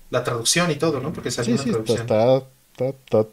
[0.10, 1.12] la traducción y todo, ¿no?
[1.14, 2.02] Porque salió Sí, una sí, traducción.
[2.02, 2.38] está,
[2.72, 3.28] está, está-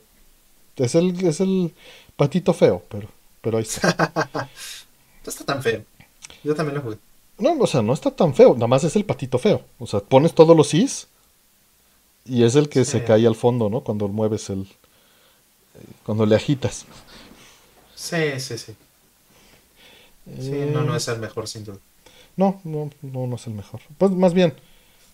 [0.76, 1.74] Es el, es el
[2.16, 3.08] patito feo, pero,
[3.40, 4.48] pero ahí está.
[5.26, 5.84] No está tan feo.
[6.42, 6.96] Yo también lo jugué.
[7.38, 9.62] No, o sea, no está tan feo, nada más es el patito feo.
[9.78, 11.08] O sea, pones todos los is
[12.24, 13.82] Y es el que se cae al fondo, ¿no?
[13.82, 14.66] Cuando mueves el...
[16.04, 16.86] Cuando le agitas.
[17.94, 18.74] Sí, sí, sí.
[20.38, 21.78] Sí, no, no es el mejor sin duda.
[22.36, 23.80] No, no, no, no es el mejor.
[23.98, 24.54] Pues más bien,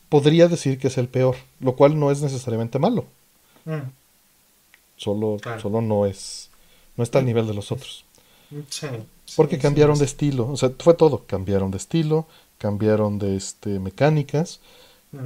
[0.08, 3.04] podría decir que es el peor, lo cual no es necesariamente malo.
[3.64, 3.90] Mm.
[4.96, 6.50] Solo, solo no es,
[6.96, 7.28] no está al mm.
[7.28, 8.04] nivel de los otros.
[8.70, 8.86] Sí,
[9.34, 12.26] Porque cambiaron de estilo, o sea, fue todo, cambiaron de estilo,
[12.58, 14.60] cambiaron de este mecánicas
[15.10, 15.18] mm.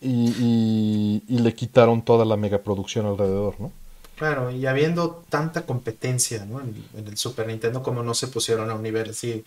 [0.00, 3.70] y, y, le quitaron toda la megaproducción alrededor, ¿no?
[4.16, 6.60] Claro, y habiendo tanta competencia, ¿no?
[6.60, 9.44] En, el Super Nintendo, como no se pusieron a un nivel así,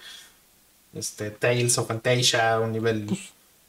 [0.93, 3.19] este, Tales of Fantasia, un nivel, pues,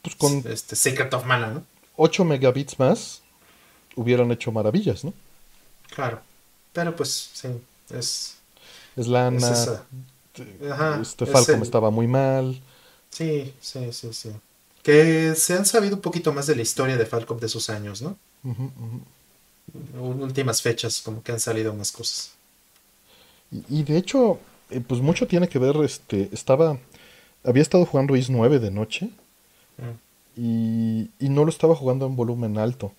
[0.03, 1.65] pues con este, Secret of Mana, ¿no?
[1.97, 3.21] 8 megabits más
[3.95, 5.13] hubieran hecho maravillas, ¿no?
[5.93, 6.21] Claro,
[6.71, 7.49] pero pues sí,
[7.89, 8.37] es...
[8.95, 9.83] Es lana,
[11.01, 12.61] este Falcom estaba muy mal.
[13.09, 14.31] Sí, sí, sí, sí.
[14.83, 18.01] Que se han sabido un poquito más de la historia de Falcom de sus años,
[18.01, 18.17] ¿no?
[18.43, 19.03] En
[19.99, 22.33] últimas fechas, como que han salido más cosas.
[23.69, 24.39] Y, de hecho,
[24.69, 26.77] eh, pues mucho tiene que ver, este, estaba,
[27.43, 29.09] había estado jugando Is 9 de noche
[29.77, 30.39] mm.
[30.39, 32.93] y, y, no lo estaba jugando en volumen alto.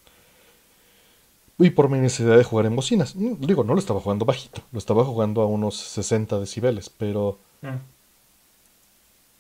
[1.58, 3.14] Y por mi necesidad de jugar en bocinas.
[3.14, 7.38] Mm, digo, no lo estaba jugando bajito, lo estaba jugando a unos 60 decibeles, pero...
[7.62, 7.92] Mm.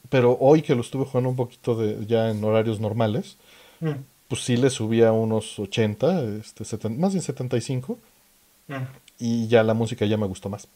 [0.08, 3.38] Pero hoy que lo estuve jugando un poquito de, ya en horarios normales,
[3.80, 3.92] mm.
[4.32, 7.98] Pues sí le subía unos 80, este, más bien 75.
[9.18, 10.68] Y ya la música ya me gustó más.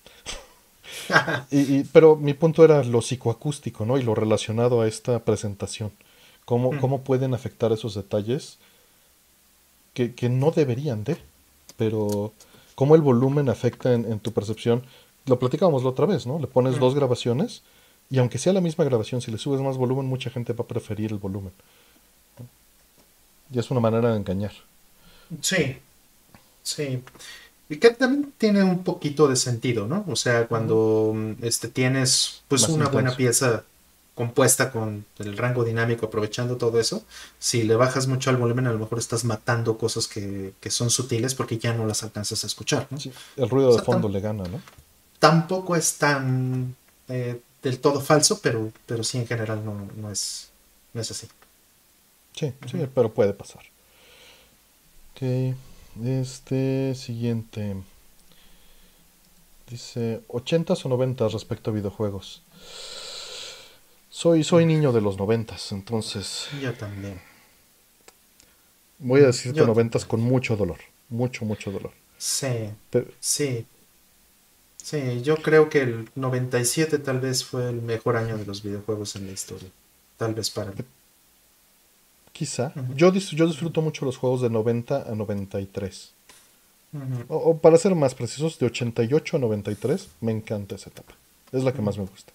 [1.51, 3.97] y, pero mi punto era lo psicoacústico, ¿no?
[3.97, 5.93] Y lo relacionado a esta presentación.
[6.45, 8.59] ¿Cómo, cómo pueden afectar esos detalles
[9.95, 11.17] que, que no deberían de?
[11.77, 12.33] pero
[12.75, 14.83] cómo el volumen afecta en, tu percepción.
[15.27, 16.39] Lo platicábamos la otra vez, ¿no?
[16.39, 17.63] Le pones dos grabaciones
[18.11, 20.69] y aunque sea la misma grabación, si le subes más volumen, mucha gente va a
[20.69, 21.53] preferir el volumen.
[23.53, 24.53] Y es una manera de engañar.
[25.41, 25.79] Sí,
[26.63, 27.03] sí.
[27.69, 30.05] Y que también tiene un poquito de sentido, ¿no?
[30.09, 33.65] O sea, cuando este, tienes pues una buena pieza
[34.15, 37.05] compuesta con el rango dinámico, aprovechando todo eso,
[37.39, 41.35] si le bajas mucho al volumen, a lo mejor estás matando cosas que, son sutiles
[41.35, 42.89] porque ya no las alcanzas a escuchar.
[43.37, 44.61] el ruido de fondo le gana, ¿no?
[45.19, 46.75] Tampoco es tan
[47.09, 50.51] eh, del todo falso, pero, pero sí en general no, es,
[50.95, 51.27] no es así.
[52.37, 53.63] Sí, sí, pero puede pasar.
[55.13, 55.55] Ok,
[56.05, 57.77] este siguiente.
[59.69, 62.43] Dice 80 o 90 respecto a videojuegos.
[64.11, 66.49] Soy, soy niño de los noventas, entonces.
[66.61, 67.21] Yo también.
[68.99, 70.79] Voy a decirte noventas con mucho dolor.
[71.09, 71.93] Mucho, mucho dolor.
[72.19, 72.71] Sí.
[73.19, 73.67] Sí.
[74.77, 79.17] Sí, yo creo que el 97 tal vez fue el mejor año de los videojuegos
[79.17, 79.69] en la historia.
[80.17, 80.77] Tal vez para mí.
[82.37, 82.71] Quizá.
[82.95, 86.13] yo, yo disfruto mucho los juegos de 90 a 93.
[87.29, 91.15] o, o, para ser más precisos, de 88 a 93, me encanta esa etapa.
[91.51, 92.35] Es la que más me gusta.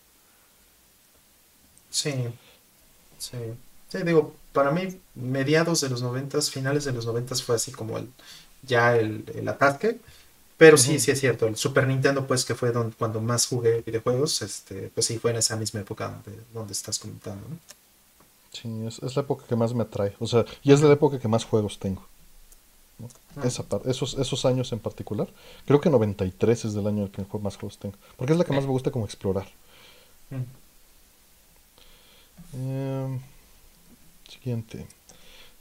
[1.92, 2.16] Sí,
[3.20, 3.38] sí.
[3.90, 8.00] Sí, digo, para mí, mediados de los noventas, finales de los noventas fue así como
[8.00, 8.10] el
[8.64, 10.00] ya el, ataque.
[10.58, 11.46] Pero sí, sí es cierto.
[11.46, 15.30] El Super Nintendo, pues, que fue donde, cuando más jugué videojuegos, este, pues sí, fue
[15.30, 17.81] en esa misma época donde, donde estás comentando, ¿no?
[18.52, 20.16] Sí, es, la época que más me atrae.
[20.20, 22.06] O sea, y es la época que más juegos tengo.
[23.36, 23.42] Ah.
[23.46, 25.28] Esa esos, esos años en particular.
[25.66, 27.96] Creo que 93 es del año en el que más juegos tengo.
[28.18, 29.48] Porque es la que más me gusta como explorar.
[30.30, 30.62] Mm.
[32.54, 33.20] Em,
[34.30, 34.86] siguiente.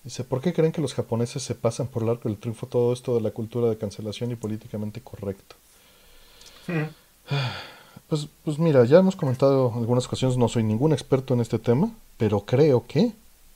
[0.02, 2.92] Dice, ¿por qué creen que los japoneses se pasan por el arco del triunfo todo
[2.92, 5.56] esto de la cultura de cancelación y políticamente correcto?
[6.66, 6.88] Hmm.
[8.10, 11.58] Pues, pues mira, ya hemos comentado en algunas ocasiones, no soy ningún experto en este
[11.58, 13.12] tema, pero creo que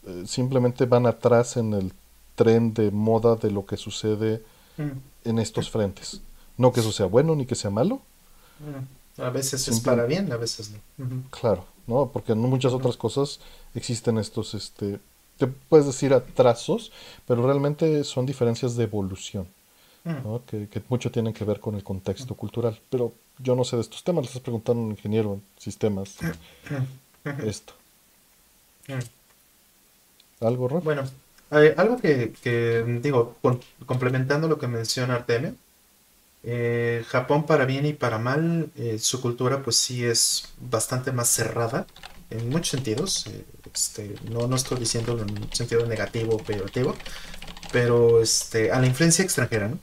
[0.06, 1.92] eh, simplemente van atrás en el
[2.36, 4.42] tren de moda de lo que sucede
[4.78, 5.28] hmm.
[5.28, 6.22] en estos frentes.
[6.56, 8.00] No que eso sea bueno ni que sea malo.
[8.60, 9.20] Hmm.
[9.20, 11.22] A veces es para bien, a veces no.
[11.30, 11.66] Claro.
[11.86, 12.10] ¿no?
[12.12, 13.40] Porque en muchas otras cosas
[13.74, 14.98] existen estos, este,
[15.36, 16.92] te puedes decir atrasos,
[17.26, 19.46] pero realmente son diferencias de evolución,
[20.04, 20.36] mm.
[20.46, 22.80] que, mucho tienen que ver con el contexto cultural.
[22.90, 26.16] Pero yo no sé de estos temas, les estás preguntando a un ingeniero en sistemas
[27.44, 27.74] esto.
[28.88, 30.44] Mm.
[30.44, 30.82] ¿Algo, Rob?
[30.82, 31.04] Bueno,
[31.50, 33.36] algo que, digo,
[33.86, 35.54] complementando lo que menciona Artemio,
[36.42, 41.28] eh, Japón para bien y para mal, eh, su cultura pues sí es bastante más
[41.28, 41.86] cerrada
[42.30, 43.26] en muchos sentidos.
[43.28, 46.94] Eh, este, no, no estoy diciendo en un sentido negativo o peyorativo,
[47.72, 49.78] pero este, a la influencia extranjera, ¿no?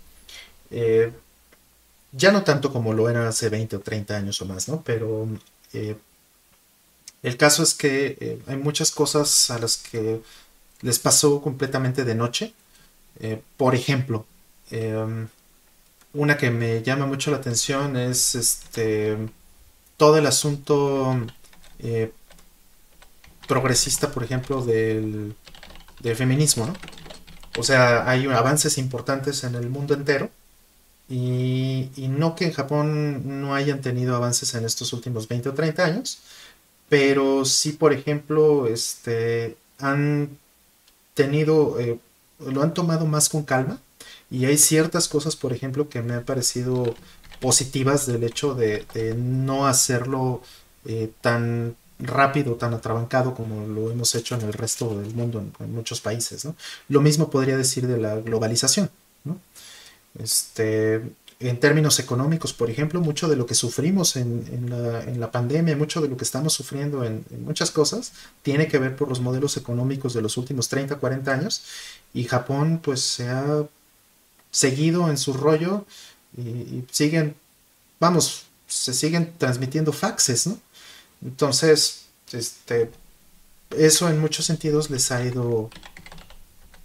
[2.11, 4.81] Ya no tanto como lo era hace 20 o 30 años o más, ¿no?
[4.83, 5.27] Pero
[7.23, 10.21] el caso es que hay muchas cosas a las que
[10.81, 12.53] les pasó completamente de noche
[13.21, 14.25] Eh, por ejemplo,
[14.71, 15.29] em,
[16.13, 19.17] una que me llama mucho la atención es este
[19.97, 21.17] todo el asunto
[21.79, 22.11] eh,
[23.47, 25.35] progresista, por ejemplo, del,
[26.01, 26.73] del feminismo, ¿no?
[27.57, 30.31] O sea, hay avances importantes en el mundo entero
[31.11, 35.85] y, no que en Japón no hayan tenido avances en estos últimos 20 o 30
[35.85, 36.19] años,
[36.89, 40.37] pero sí, por ejemplo, este, han
[41.13, 41.99] tenido, eh,
[42.39, 43.79] lo han tomado más con calma
[44.29, 46.95] y hay ciertas cosas, por ejemplo, que me han parecido
[47.41, 48.85] positivas del hecho de,
[49.17, 50.41] no hacerlo
[50.85, 55.73] eh, tan rápido, tan atrabancado como lo hemos hecho en el resto del mundo, en,
[55.73, 56.45] muchos países.
[56.45, 56.55] ¿no?
[56.87, 58.89] Lo mismo podría decir de la globalización.
[59.23, 59.39] ¿no?
[60.19, 61.01] Este,
[61.41, 66.07] en términos económicos, por ejemplo, mucho de lo que sufrimos en, la, pandemia, mucho de
[66.07, 68.13] lo que estamos sufriendo en, muchas cosas,
[68.43, 71.63] tiene que ver por los modelos económicos de los últimos 30, 40 años.
[72.13, 73.63] Y Japón pues se ha
[74.51, 75.85] seguido en su rollo
[76.37, 77.35] y, siguen,
[77.99, 80.59] vamos, se siguen transmitiendo faxes, ¿no?
[81.23, 82.91] Entonces, este,
[83.77, 85.69] eso en muchos sentidos les ha ido,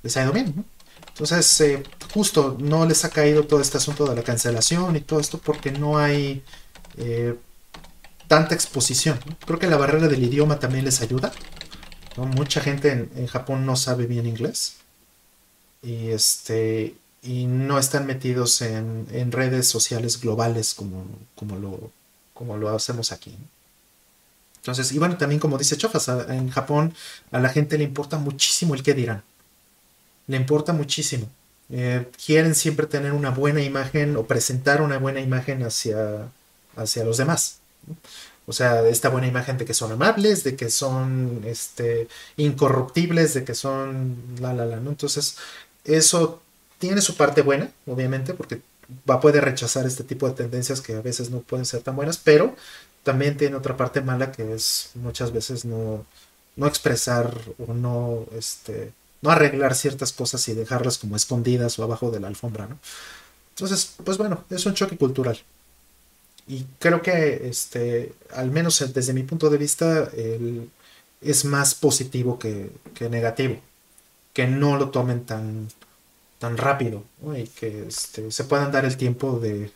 [0.03, 0.76] les ha ido bien, ¿no?
[1.17, 1.83] Entonces, eh,
[2.13, 5.73] justo no les ha caído todo este asunto de la cancelación y todo esto porque
[5.73, 6.45] no hay
[6.99, 7.35] eh,
[8.29, 9.19] tanta exposición.
[9.47, 11.33] Creo que la barrera del idioma también les ayuda.
[12.19, 14.77] Mucha gente en, Japón no sabe bien inglés
[15.83, 21.91] y, este, y no están metidos en, redes sociales globales como, como, lo,
[22.35, 23.35] como lo hacemos aquí.
[24.59, 26.93] Entonces, y bueno, también como dice Chofas, en Japón
[27.33, 29.23] a la gente le importa muchísimo el qué dirán
[30.27, 31.29] le importa muchísimo.
[31.71, 36.29] Eh, quieren siempre tener una buena imagen o presentar una buena imagen hacia,
[36.77, 37.59] hacia los demás.
[38.47, 43.45] O sea, esta buena imagen de que son amables, de que son este, incorruptibles, de
[43.45, 44.91] que son la, la, la, ¿no?
[44.91, 45.37] Entonces,
[45.85, 46.41] eso
[46.79, 48.61] tiene su parte buena, obviamente, porque
[49.09, 52.19] va, puede rechazar este tipo de tendencias que a veces no pueden ser tan buenas,
[52.19, 52.55] pero
[53.03, 56.05] también tiene otra parte mala que es muchas veces no,
[56.57, 57.37] no expresar
[57.67, 58.93] o no, este,
[59.27, 62.79] no arreglar ciertas cosas y dejarlas como escondidas o abajo de la alfombra, ¿no?
[63.51, 65.39] Entonces, pues bueno, es un choque cultural.
[66.47, 70.11] Y creo que, este, al menos desde mi punto de vista,
[71.21, 72.71] es más positivo que,
[73.11, 73.61] negativo.
[74.33, 75.69] Que no lo tomen tan,
[76.39, 77.03] tan rápido
[77.37, 79.73] y que este, se puedan dar el tiempo de,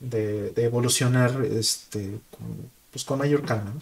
[0.00, 3.74] de, evolucionar este, con, pues con mayor calma.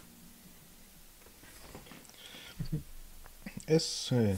[3.67, 4.09] Es...
[4.13, 4.37] Eh,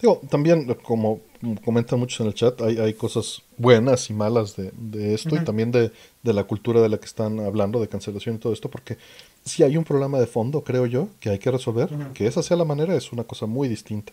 [0.00, 1.20] digo, también, como
[1.64, 5.70] comentan muchos en el chat, hay, hay cosas buenas y malas de, esto y también
[5.70, 5.90] de,
[6.22, 8.98] la cultura de la que están hablando, de cancelación y todo esto, porque
[9.44, 12.56] si hay un problema de fondo, creo yo, que hay que resolver, que esa sea
[12.56, 14.12] la manera, es una cosa muy distinta,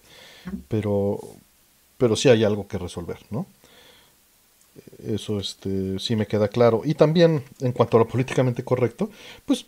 [0.67, 1.19] pero,
[1.97, 3.45] pero sí hay algo que resolver, ¿no?
[5.05, 6.81] Eso este, sí me queda claro.
[6.83, 9.09] Y también, en cuanto a lo políticamente correcto,
[9.45, 9.65] pues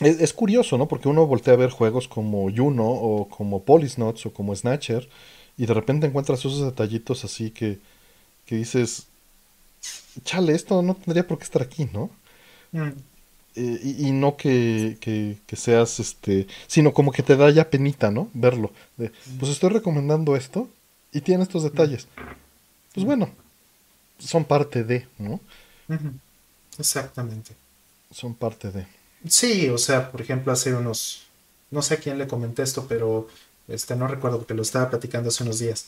[0.00, 0.88] es, curioso, ¿no?
[0.88, 5.08] Porque uno voltea a ver juegos como Juno o como Polisnots o como Snatcher
[5.56, 7.78] y de repente encuentras esos detallitos así que,
[8.46, 9.06] que dices,
[10.24, 12.10] chale, esto no tendría por qué estar aquí, ¿no?
[12.72, 12.90] Mm.
[13.56, 18.30] Eh, y, no que, que, seas, este, sino como que te da ya penita, ¿no?
[18.32, 18.72] Verlo.
[18.96, 20.68] De, pues estoy recomendando esto
[21.12, 22.06] y tiene estos detalles.
[22.94, 23.28] Pues bueno,
[24.18, 25.40] son parte de, ¿no?
[26.78, 27.54] Exactamente.
[28.12, 28.86] Son parte de.
[29.28, 31.26] Sí, o sea, por ejemplo, hace unos,
[31.70, 33.28] no sé a quién le comenté esto, pero
[33.68, 35.86] este, no recuerdo porque lo estaba platicando hace unos días.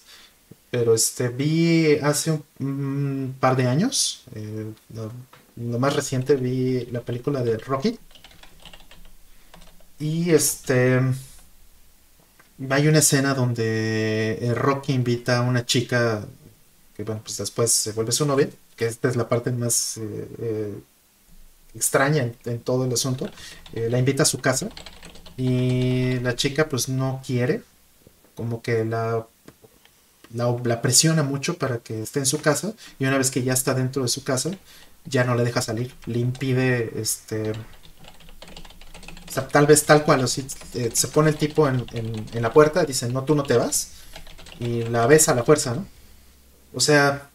[0.71, 4.73] Pero este, vi hace un, par de años, eh,
[5.57, 7.99] lo, más reciente, vi la película de Rocky.
[9.99, 11.01] Y este,
[12.71, 16.27] hay una escena donde eh, Rocky invita a una chica
[16.97, 20.75] que, bueno, pues después se vuelve su novia, que esta es la parte más eh,
[21.75, 23.29] extraña en, todo el asunto,
[23.73, 24.69] eh, la invita a su casa
[25.37, 27.63] y la chica pues no quiere,
[28.35, 29.27] como que la,
[30.35, 33.75] la, presiona mucho para que esté en su casa y una vez que ya está
[33.75, 34.51] dentro de su casa
[35.05, 37.53] ya no le deja salir, le impide este...
[39.51, 43.09] tal vez tal cual, así, eh, se pone el tipo en, en, la puerta, dice,
[43.09, 43.93] no, tú no te vas,
[44.61, 45.87] y la besa a la fuerza, ¿no?
[46.75, 47.32] O sea,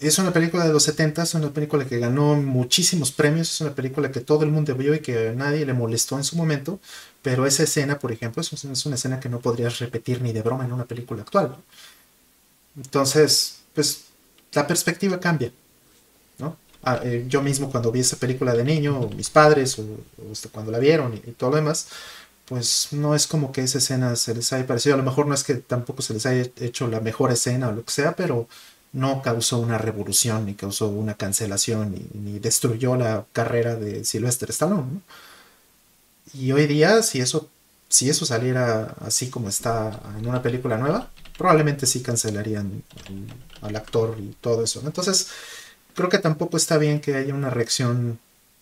[0.00, 3.74] es una película de los 70, es una película que ganó muchísimos premios, es una
[3.74, 6.80] película que todo el mundo vio y que nadie le molestó en su momento,
[7.22, 10.64] pero esa escena, por ejemplo, es una escena que no podrías repetir ni de broma
[10.64, 11.56] en una película actual.
[12.76, 14.04] Entonces, pues
[14.52, 15.52] la perspectiva cambia.
[16.38, 16.56] ¿no?
[16.82, 19.84] Ah, eh, yo mismo cuando vi esa película de niño, mis padres, o,
[20.30, 21.88] este, cuando la vieron y, todo lo demás,
[22.46, 24.94] pues no es como que esa escena se les haya parecido.
[24.94, 27.72] A lo mejor no es que tampoco se les haya hecho la mejor escena o
[27.72, 28.48] lo que sea, pero
[28.96, 35.02] no causó una revolución, ni causó una cancelación, ni, destruyó la carrera de Sylvester Stallone.
[36.32, 37.50] Y hoy día, si eso,
[37.90, 42.82] si eso saliera así como está en una película nueva, probablemente sí cancelarían
[43.60, 44.80] al, actor y todo eso.
[44.86, 45.28] Entonces,
[45.94, 48.18] creo que tampoco está bien que haya una reacción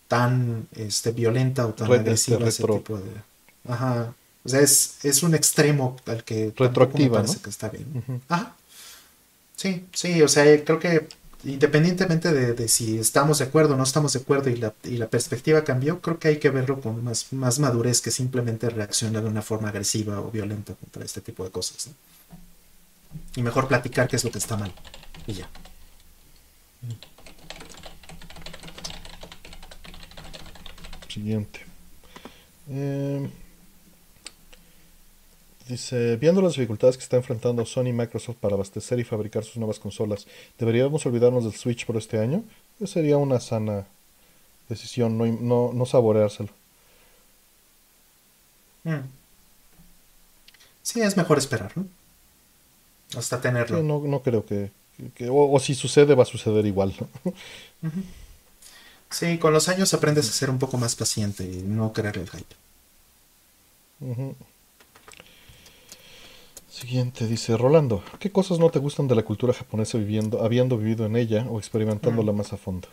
[0.09, 4.13] tan este, violenta o tan agresiva a ese tipo de Ajá.
[4.45, 8.21] O sea, es, es un extremo al que retroactiva, parece que está bien.
[8.29, 8.57] Ajá.
[9.57, 11.07] Sí, sí, o sea, creo que
[11.45, 15.09] independientemente de, si estamos de acuerdo o no estamos de acuerdo y la, y la,
[15.09, 19.29] perspectiva cambió, creo que hay que verlo con más, más madurez que simplemente reaccionar de
[19.29, 21.91] una forma agresiva o violenta contra este tipo de cosas.
[23.37, 24.73] Y mejor platicar qué es lo que está mal.
[25.27, 25.49] Y ya.
[31.09, 31.61] Siguiente.
[32.71, 33.31] Eh,
[35.69, 39.57] Dice, viendo las dificultades que está enfrentando Sony y Microsoft para abastecer y fabricar sus
[39.57, 40.27] nuevas consolas,
[40.59, 42.45] ¿deberíamos olvidarnos del Switch por este año?
[42.79, 43.87] Pues sería una sana
[44.69, 46.51] decisión, no, no, no saboreárselo.
[48.85, 49.09] Mm.
[50.83, 51.87] Sí, es mejor esperar, ¿no?
[53.17, 53.83] Hasta tenerlo.
[53.83, 54.71] no, no, creo que...
[55.31, 57.33] o, si sucede, va a suceder igual, ¿no?
[59.11, 62.29] Sí, con los años aprendes a ser un poco más paciente y no creer el
[62.29, 62.55] hype.
[66.75, 71.07] Siguiente, dice Rolando, ¿qué cosas no te gustan de la cultura japonesa viviendo, habiendo vivido
[71.07, 72.37] en ella o experimentándola mm.
[72.37, 72.89] más a fondo?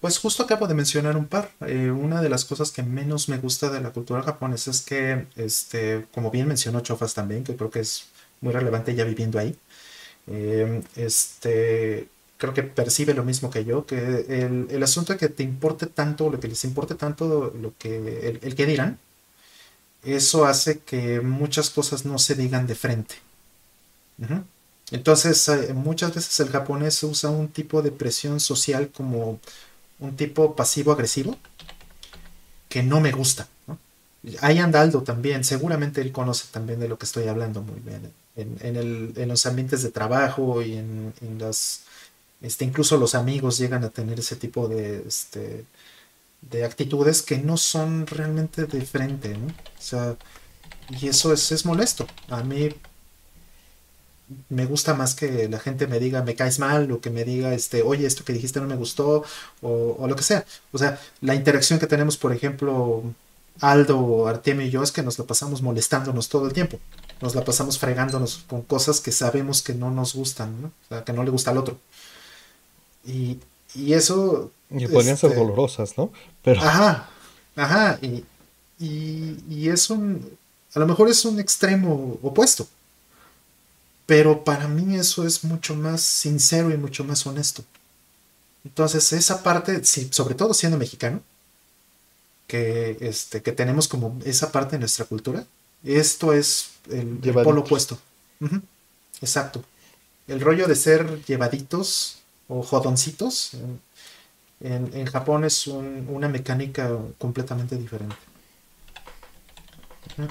[0.00, 1.52] Pues justo acabo de mencionar un par.
[1.68, 5.26] Eh, una de las cosas que menos me gusta de la cultura japonesa es que,
[5.36, 8.06] este, como bien mencionó Chofas también, que creo que es
[8.40, 9.56] muy relevante ya viviendo ahí,
[10.26, 15.28] eh, este, creo que percibe lo mismo que yo, que el, el, asunto de que
[15.28, 18.98] te importe tanto, lo que les importe tanto, lo que, el, el que dirán,
[20.04, 23.16] eso hace que muchas cosas no se digan de frente.
[24.90, 29.40] Entonces, eh, muchas veces el japonés usa un tipo de presión social como
[29.98, 31.36] un tipo pasivo-agresivo
[32.68, 33.48] que no me gusta.
[34.40, 38.12] Hay Andaldo también, seguramente él conoce también de lo que estoy hablando muy bien.
[38.36, 41.82] En, los ambientes de trabajo y en, las...
[42.40, 45.64] Este, incluso los amigos llegan a tener ese tipo de, este,
[46.50, 49.46] de actitudes que no son realmente de frente, ¿no?
[49.46, 50.16] O sea,
[50.90, 52.06] y eso es, es molesto.
[52.28, 52.70] A mí
[54.48, 57.52] me gusta más que la gente me diga me caes mal o que me diga
[57.54, 59.24] este oye esto que dijiste no me gustó
[59.60, 63.02] o, lo que sea o sea la interacción que tenemos por ejemplo
[63.60, 66.80] Aldo Artemio y yo es que nos la pasamos molestándonos todo el tiempo
[67.20, 70.68] nos la pasamos fregándonos con cosas que sabemos que no nos gustan ¿no?
[70.68, 71.78] o sea que no le gusta al otro
[73.04, 73.38] y,
[73.74, 76.12] y eso y podrían ser este, dolorosas, ¿no?
[76.42, 76.60] Pero...
[76.60, 77.08] Ajá,
[77.56, 78.24] ajá, y,
[78.78, 80.36] y, es un,
[80.74, 82.66] a lo mejor es un extremo opuesto,
[84.06, 87.64] pero para mí eso es mucho más sincero y mucho más honesto.
[88.64, 91.22] Entonces esa parte, sobre todo siendo mexicano,
[92.46, 95.46] que, este, que tenemos como esa parte de nuestra cultura,
[95.84, 97.98] esto es el, polo opuesto.
[99.20, 99.62] Exacto.
[100.26, 102.18] El rollo de ser llevaditos
[102.48, 103.52] o jodoncitos
[104.64, 108.16] en, Japón es una mecánica completamente diferente.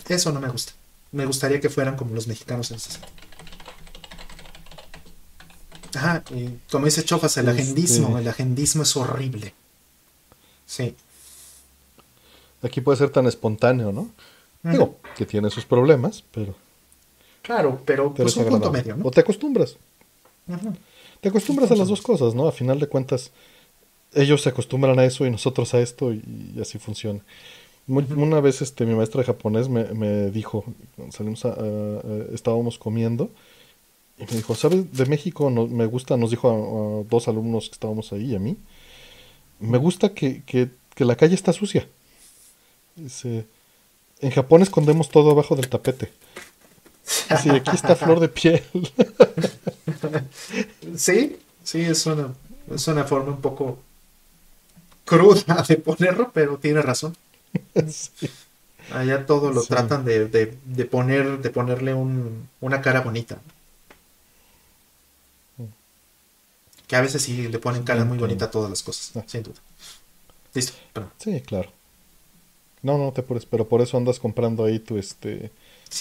[0.10, 0.74] Eso no me gusta.
[1.12, 3.14] Me gustaría que fueran como los mexicanos en ese sentido.
[5.96, 9.54] Ajá, y como dice Chofas, el agendismo, el agendismo es horrible.
[10.66, 10.96] Sí.
[12.64, 14.10] Aquí puede ser tan espontáneo, ¿no?
[14.64, 16.56] Digo, que tiene sus problemas, pero.
[17.44, 19.06] Claro, pero, pues un punto medio, ¿no?
[19.06, 19.78] O te acostumbras.
[21.22, 22.48] Te acostumbras a las dos cosas, ¿no?
[22.48, 23.32] A final de cuentas,
[24.15, 27.22] ellos se acostumbran a eso y nosotros a esto y, así funciona.
[27.88, 30.64] Una vez este, mi maestra de japonés me, me dijo,
[31.10, 31.56] salimos a,
[32.34, 33.30] estábamos comiendo,
[34.18, 34.94] y me dijo, ¿sabes?
[34.94, 38.57] De México me gusta, nos dijo a, dos alumnos que estábamos ahí y a mí,
[39.60, 41.88] me gusta que, que, que la calle está sucia.
[42.95, 43.45] Dice,
[44.22, 46.11] en Japón escondemos todo abajo del tapete.
[47.03, 48.64] Sí, aquí está flor de piel.
[50.95, 52.34] sí, sí, es una,
[52.73, 53.80] es una forma un poco
[55.06, 57.16] cruda de ponerlo, pero tiene razón.
[58.92, 63.40] Allá todo lo tratan de, de, poner, de ponerle un, una cara bonita.
[66.88, 69.24] Que a veces sí le ponen cara muy bonita a todas las cosas, ah.
[69.26, 69.56] sin duda.
[70.54, 70.74] Listo.
[71.18, 71.72] Sí, claro.
[72.82, 75.50] No, no te apures, pero por eso andas comprando ahí tu este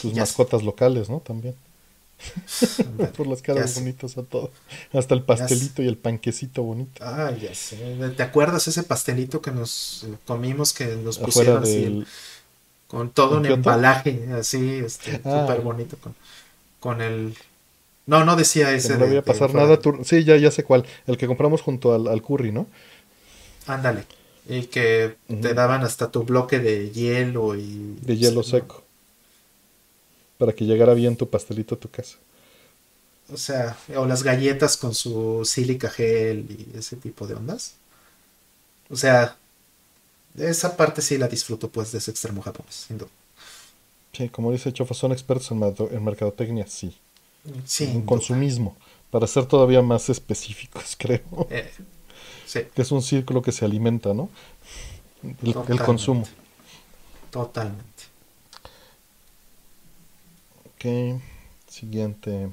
[0.00, 1.20] tus mascotas locales, ¿no?
[1.20, 1.54] También.
[3.16, 4.50] Por las caras bonitas a todo.
[4.92, 7.02] Hasta el pastelito y el panquecito bonito.
[7.04, 7.76] Ah, ya sé.
[8.16, 12.04] ¿Te acuerdas ese pastelito que nos comimos que nos pusieron así
[12.92, 15.46] con todo un embalaje así, este, ah.
[15.46, 16.14] súper bonito, con,
[16.78, 17.34] con el...
[18.04, 18.98] No, no decía ese.
[18.98, 19.78] no voy a pasar nada.
[20.04, 20.84] Sí, ya, ya sé cuál.
[21.06, 22.66] El que compramos junto al, curry, ¿no?
[23.66, 24.04] Ándale.
[24.46, 27.96] Y que te daban hasta tu bloque de hielo y...
[28.02, 28.84] De hielo seco.
[30.42, 32.16] Para que llegara bien tu pastelito a tu casa.
[33.32, 37.74] O sea, o las galletas con su sílica gel y ese tipo de ondas.
[38.90, 39.36] O sea,
[40.36, 43.10] esa parte sí la disfruto pues de ese extremo japonés, sin duda.
[44.12, 46.92] Sí, como dice Chofa, son expertos en, mercadotecnia, sí.
[47.64, 47.84] Sí.
[47.84, 48.76] En consumismo,
[49.12, 51.46] para ser todavía más específicos, creo.
[51.50, 51.70] Eh,
[52.46, 52.62] sí.
[52.74, 54.28] Que es un círculo que se alimenta, ¿no?
[55.68, 56.26] El, consumo.
[57.30, 57.91] Totalmente.
[60.82, 61.20] Ok,
[61.68, 62.50] siguiente.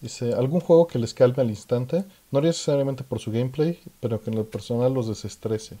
[0.00, 2.04] Dice, ¿algún juego que les calme al instante?
[2.30, 5.76] No necesariamente por su gameplay, pero que en lo personal los desestrese.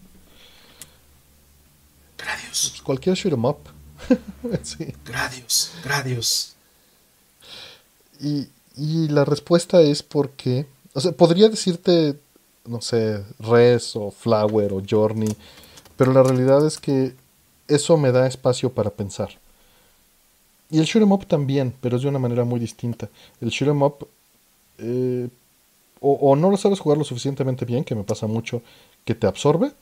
[2.16, 2.70] Gradius.
[2.70, 3.58] Pues cualquier shoot em up.
[4.64, 4.92] sí.
[5.04, 6.54] Gradius, Gradius.
[8.20, 12.18] Y, y la respuesta es porque, o sea, podría decirte,
[12.64, 15.36] no sé, Res o Flower o Journey,
[15.96, 17.14] pero la realidad es que
[17.68, 19.38] eso me da espacio para pensar.
[20.70, 23.08] Y el shoot em up también, pero es de una manera muy distinta.
[23.40, 24.06] El shoot em up
[24.78, 25.28] eh,
[26.00, 28.62] o, no lo sabes jugar lo suficientemente bien, que me pasa mucho,
[29.04, 29.72] que te absorbe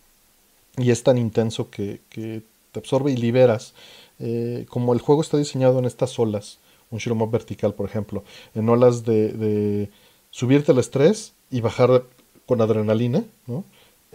[0.78, 3.74] y es tan intenso que, te absorbe y liberas.
[4.18, 6.58] Eh, como el juego está diseñado en estas olas,
[6.90, 9.90] un shoot em up vertical, por ejemplo, en olas de, de
[10.30, 12.04] subirte el estrés y bajar
[12.46, 13.64] con adrenalina, ¿no?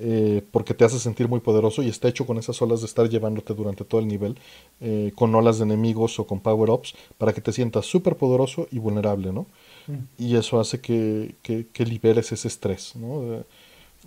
[0.03, 3.07] Eh, porque te hace sentir muy poderoso y está hecho con esas olas de estar
[3.07, 4.35] llevándote durante todo el nivel,
[4.79, 8.79] eh, con olas de enemigos o con power-ups, para que te sientas súper poderoso y
[8.79, 9.45] vulnerable, ¿no?
[9.85, 9.97] Mm.
[10.17, 13.43] Y eso hace que, que, liberes ese estrés, ¿no?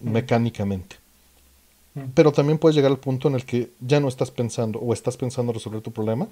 [0.00, 0.10] Mm.
[0.10, 0.96] Mecánicamente.
[1.94, 2.00] Mm.
[2.12, 5.16] Pero también puedes llegar al punto en el que ya no estás pensando o estás
[5.16, 6.26] pensando resolver tu problema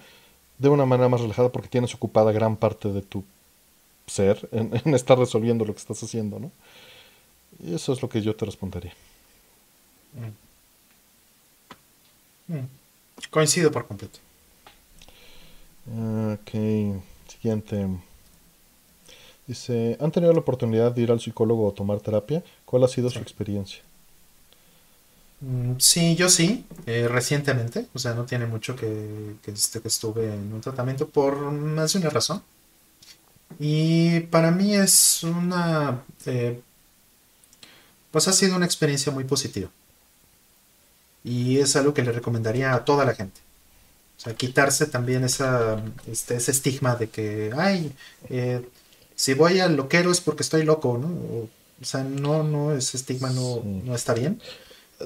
[0.58, 3.22] de una manera más relajada porque tienes ocupada gran parte de tu
[4.08, 6.50] ser en, en estar resolviendo lo que estás haciendo, ¿no?
[7.64, 8.92] Y eso es lo que yo te respondería.
[10.14, 10.32] Mm.
[12.54, 12.68] Mm.
[13.30, 14.18] Coincido por completo.
[15.86, 16.50] Ok,
[17.28, 17.86] siguiente.
[19.46, 22.42] Dice, ¿han tenido la oportunidad de ir al psicólogo o tomar terapia?
[22.64, 23.82] ¿Cuál ha sido su experiencia?
[25.40, 29.88] Mm, sí, yo sí, eh, recientemente, o sea, no tiene mucho que, que, este, que
[29.88, 32.42] estuve en un tratamiento por más de una razón.
[33.58, 36.60] Y para mí es una, eh,
[38.10, 39.70] pues ha sido una experiencia muy positiva.
[41.24, 43.40] Y es algo que le recomendaría a toda la gente.
[44.16, 47.92] O sea, quitarse también esa, este, ese estigma de que, ay,
[48.28, 48.62] eh,
[49.14, 51.08] si voy al loquero es porque estoy loco, ¿no?
[51.08, 51.48] O,
[51.84, 54.40] sea, no, no, ese estigma no, no está bien.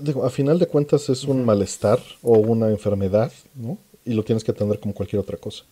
[0.00, 3.78] Digo, a final de cuentas es un malestar o una enfermedad, ¿no?
[4.04, 5.64] Y lo tienes que atender como cualquier otra cosa.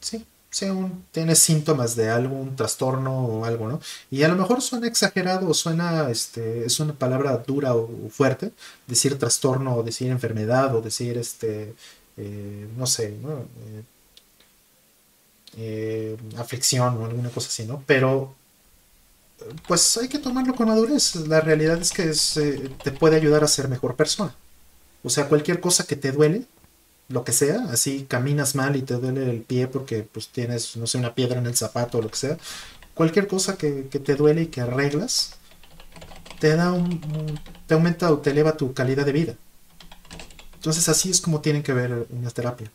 [0.00, 0.66] Sí, si
[1.12, 3.80] tienes síntomas de algún trastorno o algo, ¿no?
[4.10, 8.52] Y a lo mejor suena exagerado o suena, este, es una palabra dura o fuerte,
[8.86, 11.74] decir trastorno o decir enfermedad o decir, este,
[12.16, 13.40] eh, no sé, ¿no?
[13.40, 13.82] Eh,
[15.56, 17.82] eh, aflicción o alguna cosa así, ¿no?
[17.86, 18.34] Pero,
[19.66, 21.16] pues hay que tomarlo con madurez.
[21.16, 22.12] La realidad es que
[22.82, 24.34] te puede ayudar a ser mejor persona.
[25.02, 26.44] O sea, cualquier cosa que te duele,
[27.08, 30.86] lo que sea, así caminas mal y te duele el pie porque pues tienes, no
[30.86, 32.38] sé, una piedra en el zapato o lo que sea,
[32.94, 35.36] cualquier cosa que, te duele y que arreglas,
[36.38, 39.34] te da un, te aumenta o te eleva tu calidad de vida.
[40.54, 42.70] Entonces así es como tienen que ver una terapia.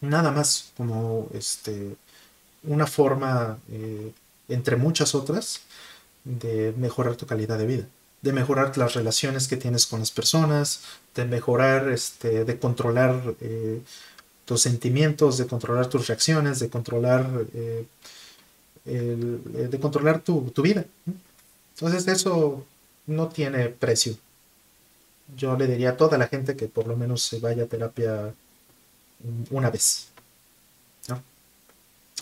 [0.00, 1.96] Nada más como este
[2.64, 4.12] una forma eh,
[4.48, 5.60] entre muchas otras
[6.24, 7.86] de mejorar tu calidad de vida
[8.20, 10.80] de mejorar las relaciones que tienes con las personas,
[11.18, 13.80] de mejorar, este, de controlar eh,
[14.44, 17.84] tus sentimientos, de controlar tus reacciones, de controlar, eh,
[18.86, 20.84] eh, de controlar tu, vida.
[21.74, 22.64] Entonces eso
[23.06, 24.16] no tiene precio.
[25.36, 28.32] Yo le diría a toda la gente que por lo menos se vaya a terapia
[29.50, 30.08] una vez.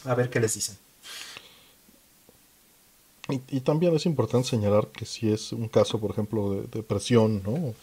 [0.05, 0.77] A ver qué les dicen.
[3.28, 7.74] Y, también es importante señalar que si es un caso, por ejemplo, de depresión, ¿no?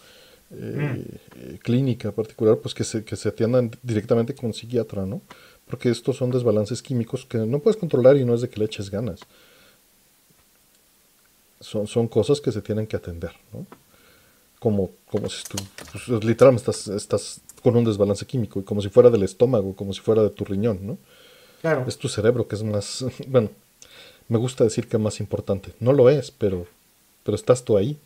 [0.56, 1.06] Eh,
[1.36, 1.56] mm.
[1.58, 5.22] clínica particular, pues que se, que se atiendan directamente con un psiquiatra, ¿no?
[5.68, 8.66] Porque estos son desbalances químicos que no puedes controlar y no es de que le
[8.66, 9.22] eches ganas.
[11.60, 13.66] Son, son cosas que se tienen que atender, ¿no?
[14.60, 15.58] Como, como si tú,
[15.92, 19.94] pues, literalmente estás, estás con un desbalance químico, y como si fuera del estómago, como
[19.94, 20.98] si fuera de tu riñón, ¿no?
[21.62, 21.86] Claro.
[21.88, 23.50] Es tu cerebro que es más, bueno,
[24.28, 25.74] me gusta decir que es más importante.
[25.80, 26.68] No lo es, pero,
[27.24, 27.98] pero estás tú ahí.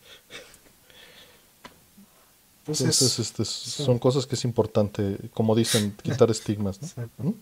[2.67, 6.79] Entonces, este, son cosas que es importante, como dicen, quitar estigmas,
[7.17, 7.33] ¿no?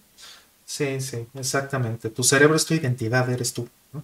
[0.66, 2.10] Sí, sí, exactamente.
[2.10, 3.68] Tu cerebro es tu identidad, eres tú.
[3.94, 4.04] ¿no?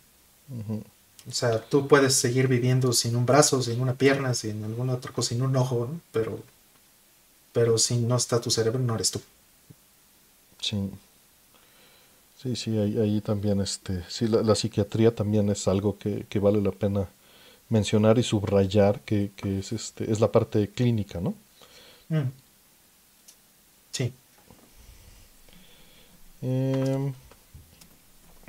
[1.28, 5.12] O sea, tú puedes seguir viviendo sin un brazo, sin una pierna, sin alguna otra
[5.12, 6.00] cosa, sin un ojo, ¿no?
[6.12, 6.40] pero,
[7.52, 9.22] pero si no está tu cerebro, no eres tú.
[10.60, 10.90] Sí.
[12.42, 17.08] Sí, sí, ahí, también, este, sí, la, psiquiatría también es algo que, vale la pena
[17.72, 21.34] mencionar y subrayar, que, es, este, es la parte clínica, ¿no?
[22.10, 22.30] Mm.
[23.92, 24.14] Sí.
[26.42, 27.14] Em,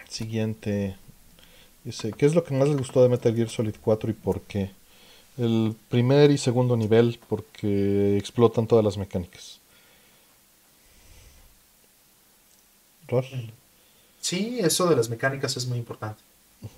[0.08, 0.96] siguiente.
[1.84, 4.42] Dice, ¿qué es lo que más les gustó de Metal Gear Solid 4 y por
[4.42, 4.70] qué?
[5.38, 9.60] El primer y segundo nivel, porque explotan todas las mecánicas.
[14.20, 16.22] Sí, eso de las mecánicas es muy importante.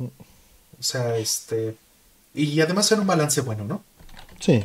[0.01, 1.77] O sea, este...
[2.35, 3.85] Y además era un balance bueno, ¿no?
[4.41, 4.65] Sí.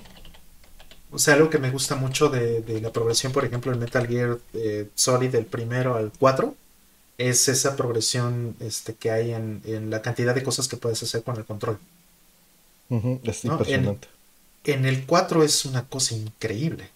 [1.11, 4.37] O sea, algo que me gusta mucho de, la progresión, por ejemplo, en Metal Gear
[4.53, 6.55] eh, Solid del primero al 4,
[7.17, 11.37] es esa progresión este, que hay en, la cantidad de cosas que puedes hacer con
[11.37, 11.79] el control.
[13.23, 14.07] Es impresionante.
[14.63, 16.89] En, el 4 es una cosa increíble.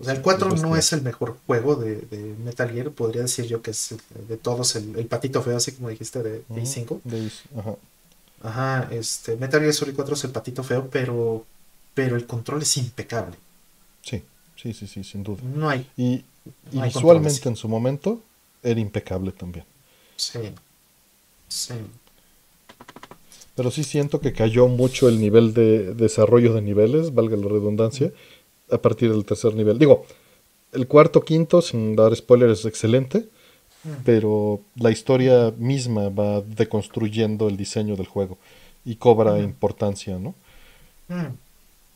[0.00, 3.62] O sea, el 4 no es el mejor juego de, Metal Gear, podría decir yo
[3.62, 3.94] que es
[4.28, 7.00] de todos el, patito feo, así como dijiste, de, de 5
[7.56, 7.74] ajá.
[8.42, 11.44] Ajá, este, Metal Gear Solid 4 es el patito feo, pero,
[11.94, 13.36] pero el control es impecable.
[14.02, 14.22] Sí,
[14.56, 15.42] sí, sí, sí, sin duda.
[15.42, 15.86] No hay.
[15.96, 16.24] Y,
[16.70, 18.20] visualmente en su momento
[18.62, 19.64] era impecable también.
[20.16, 20.38] Sí,
[21.48, 21.74] sí.
[23.54, 28.12] Pero sí siento que cayó mucho el nivel de desarrollo de niveles, valga la redundancia,
[28.70, 29.78] a partir del tercer nivel.
[29.78, 30.06] Digo,
[30.72, 33.28] el cuarto, quinto, sin dar spoilers, es excelente,
[34.04, 38.38] pero la historia misma va deconstruyendo el diseño del juego
[38.84, 40.34] y cobra importancia, ¿no?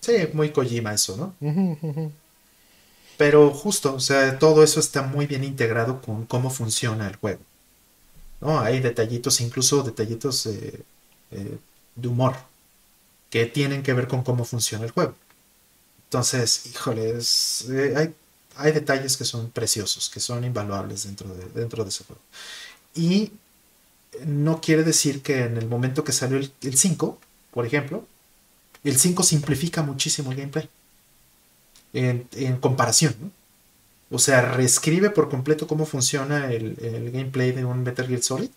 [0.00, 1.34] Sí, muy Kojima eso, ¿no?
[3.16, 7.40] Pero justo, o sea, todo eso está muy bien integrado con cómo funciona el juego.
[8.40, 8.60] ¿no?
[8.60, 10.82] Hay detallitos, incluso detallitos eh,
[11.94, 12.34] de humor,
[13.30, 15.14] que tienen que ver con cómo funciona el juego.
[16.04, 18.14] Entonces, híjoles, eh, hay,
[18.56, 22.22] hay, detalles que son preciosos, que son invaluables dentro de, dentro de ese juego.
[22.94, 23.32] Y
[24.26, 27.18] no quiere decir que en el momento que salió el, el 5,
[27.52, 28.06] por ejemplo,
[28.84, 30.68] el 5 simplifica muchísimo el gameplay
[31.92, 33.14] en, comparación.
[34.10, 38.50] O sea, reescribe por completo cómo funciona el, gameplay de un Metal Gear Solid.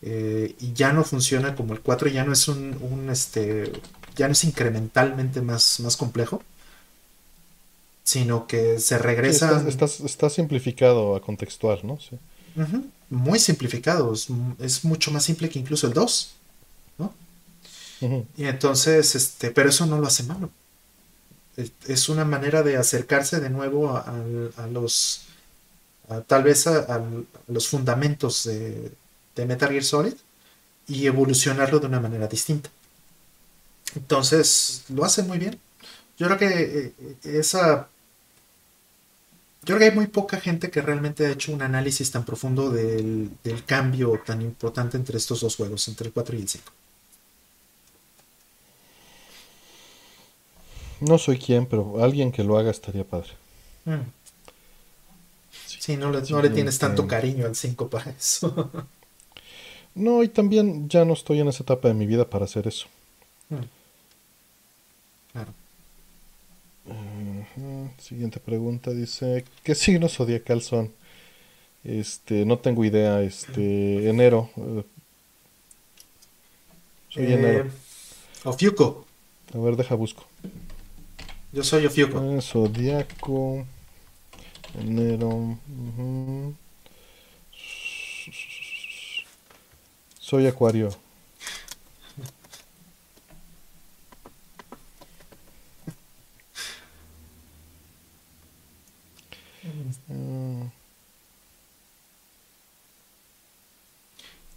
[0.00, 3.72] Eh, y ya no funciona como el 4, ya no es un, este,
[4.14, 6.42] ya no es incrementalmente más, más complejo,
[8.08, 9.64] sino que se regresa.
[9.68, 11.98] está, simplificado a contextual, ¿no?
[12.00, 12.16] Sí.
[13.10, 16.32] Muy simplificado, es, mucho más simple que incluso el 2,
[16.98, 17.14] ¿no?
[18.36, 20.50] Y entonces, este, pero eso no lo hace malo
[21.88, 24.14] es una manera de acercarse de nuevo a,
[24.70, 25.22] los,
[26.26, 27.02] tal vez a,
[27.48, 28.92] los fundamentos de,
[29.44, 30.14] Metal Gear Solid
[30.88, 32.70] y evolucionarlo de una manera distinta.
[33.94, 35.58] Entonces, lo hace muy bien.
[36.16, 37.88] Yo creo que eh, esa...
[39.68, 42.70] Yo creo que hay muy poca gente que realmente ha hecho un análisis tan profundo
[42.70, 46.72] del, del cambio tan importante entre estos dos juegos, entre el 4 y el 5.
[51.00, 53.28] No soy quien, pero alguien que lo haga estaría padre.
[53.84, 54.08] Mm.
[55.66, 58.70] Sí, no, le, no le tienes tanto cariño al 5 para eso.
[59.94, 62.86] no, y también ya no estoy en esa etapa de mi vida para hacer eso.
[63.50, 63.56] Mm.
[65.32, 65.52] Claro.
[67.98, 70.92] Siguiente pregunta dice, ¿qué signo zodiacal son?
[71.84, 74.50] Este, no tengo idea, este, enero.
[74.56, 74.84] Eh,
[77.08, 77.70] soy eh, enero.
[78.44, 79.06] Ofiuco.
[79.54, 80.26] A ver, deja busco.
[81.52, 82.22] Yo soy Ofiuco.
[82.22, 83.66] Eh, Zodíaco.
[84.78, 85.58] Enero.
[90.20, 90.90] Soy Acuario.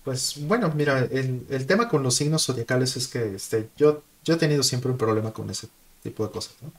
[0.03, 4.33] Pues bueno, mira, el, el, tema con los signos zodiacales es que este, yo, yo
[4.33, 5.67] he tenido siempre un problema con ese
[6.01, 6.71] tipo de cosas, ¿no?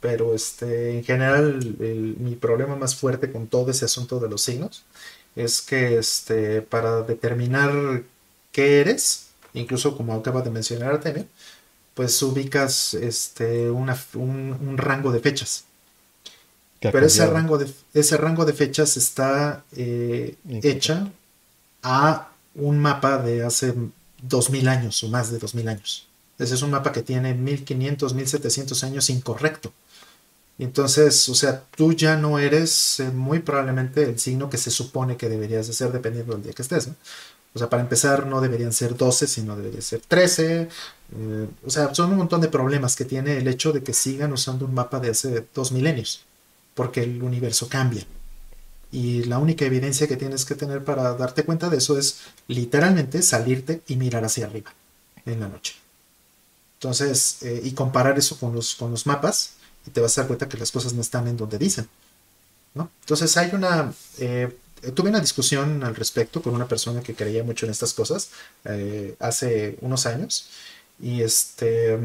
[0.00, 1.76] Pero este, en general,
[2.18, 4.84] mi problema más fuerte con todo ese asunto de los signos
[5.36, 8.02] es que este, para determinar
[8.52, 11.26] qué eres, incluso como acaba de mencionar Artemio,
[11.94, 15.64] pues ubicas este, una, un, rango de fechas.
[16.80, 21.10] Pero ese rango, de, ese rango de fechas está eh, hecha
[21.82, 23.74] a un mapa de hace
[24.22, 26.06] 2000 años o más de 2000 años.
[26.38, 29.72] Ese es un mapa que tiene 1500, 1700 años incorrecto.
[30.56, 34.70] Y entonces, o sea, tú ya no eres eh, muy probablemente el signo que se
[34.70, 36.96] supone que deberías de ser dependiendo del día que estés, ¿no?
[37.52, 40.68] O sea, para empezar, no deberían ser 12, sino deberían ser 13.
[41.16, 44.32] Eh, o sea, son un montón de problemas que tiene el hecho de que sigan
[44.32, 46.24] usando un mapa de hace dos milenios,
[46.74, 48.04] porque el universo cambia.
[48.92, 53.22] Y la única evidencia que tienes que tener para darte cuenta de eso es literalmente
[53.22, 54.72] salirte y mirar hacia arriba
[55.26, 55.74] en la noche.
[56.74, 59.52] Entonces, eh, y comparar eso con los, con los mapas,
[59.86, 61.88] y te vas a dar cuenta que las cosas no están en donde dicen.
[62.74, 62.90] ¿no?
[63.00, 63.92] Entonces, hay una.
[64.18, 64.56] Eh,
[64.94, 68.30] tuve una discusión al respecto con una persona que creía mucho en estas cosas
[68.64, 70.48] eh, hace unos años.
[71.00, 71.98] Y este.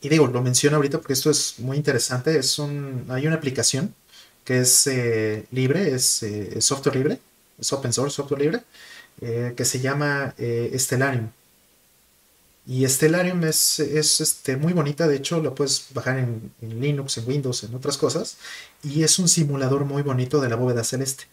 [0.00, 2.38] Y digo, lo menciono ahorita porque esto es muy interesante.
[2.38, 3.94] Es un, hay una aplicación
[4.44, 4.88] que es
[5.50, 6.24] libre, es,
[6.60, 7.18] software libre,
[7.58, 8.62] es open source, software libre,
[9.56, 11.30] que se llama Stellarium.
[12.66, 17.28] Y Stellarium es, es este, muy bonita, de hecho lo puedes bajar en, Linux, en
[17.28, 18.38] Windows, en otras cosas,
[18.82, 21.24] y es un simulador muy bonito de la bóveda celeste,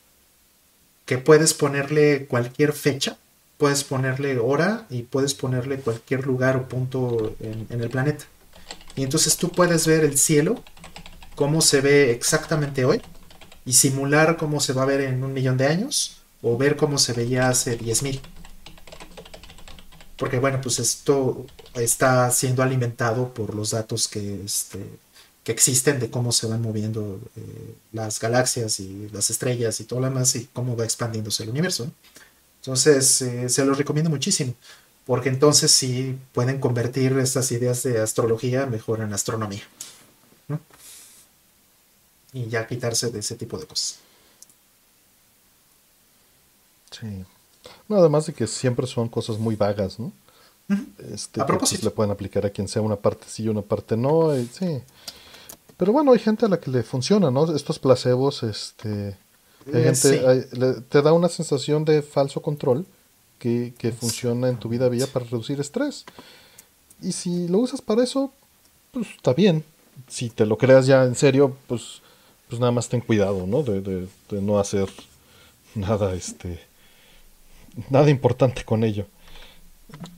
[1.06, 3.18] que puedes ponerle cualquier fecha,
[3.58, 8.26] puedes ponerle hora y puedes ponerle cualquier lugar o punto en el planeta.
[8.96, 10.64] Y entonces tú puedes ver el cielo,
[11.36, 13.02] cómo se ve exactamente hoy,
[13.66, 16.98] y simular cómo se va a ver en un millón de años, o ver cómo
[16.98, 18.22] se veía hace 10.000
[20.24, 24.80] porque bueno, pues esto está siendo alimentado por los datos que, este,
[25.44, 30.00] que existen de cómo se van moviendo eh, las galaxias y las estrellas y todo
[30.00, 31.92] lo demás y cómo va expandiéndose el universo.
[32.62, 34.54] Entonces, eh, se los recomiendo muchísimo,
[35.06, 39.64] porque entonces sí pueden convertir estas ideas de astrología mejor en astronomía.
[42.32, 44.00] Y ya quitarse de ese tipo de cosas.
[46.90, 47.26] Sí.
[47.88, 50.12] No, además de que siempre son cosas muy vagas, ¿no?
[51.12, 51.86] Este, a propósito.
[51.86, 54.34] le pueden aplicar a quien sea una parte sí y una parte no.
[54.52, 54.82] sí.
[55.78, 57.54] Pero bueno, hay gente a la que le funciona, ¿no?
[57.56, 59.18] Estos placebos, este.
[59.68, 59.94] Eh,
[60.90, 62.86] te da una sensación de falso control
[63.40, 66.06] que, que funciona en tu vida vía para reducir estrés.
[67.02, 68.32] Y si lo usas para eso,
[68.92, 69.64] pues está bien.
[70.08, 72.02] Si te lo creas ya en serio, pues,
[72.48, 73.64] pues nada más ten cuidado, ¿no?
[73.64, 74.90] De, de, de no hacer
[75.76, 76.60] nada, este
[77.90, 79.08] nada importante con ello.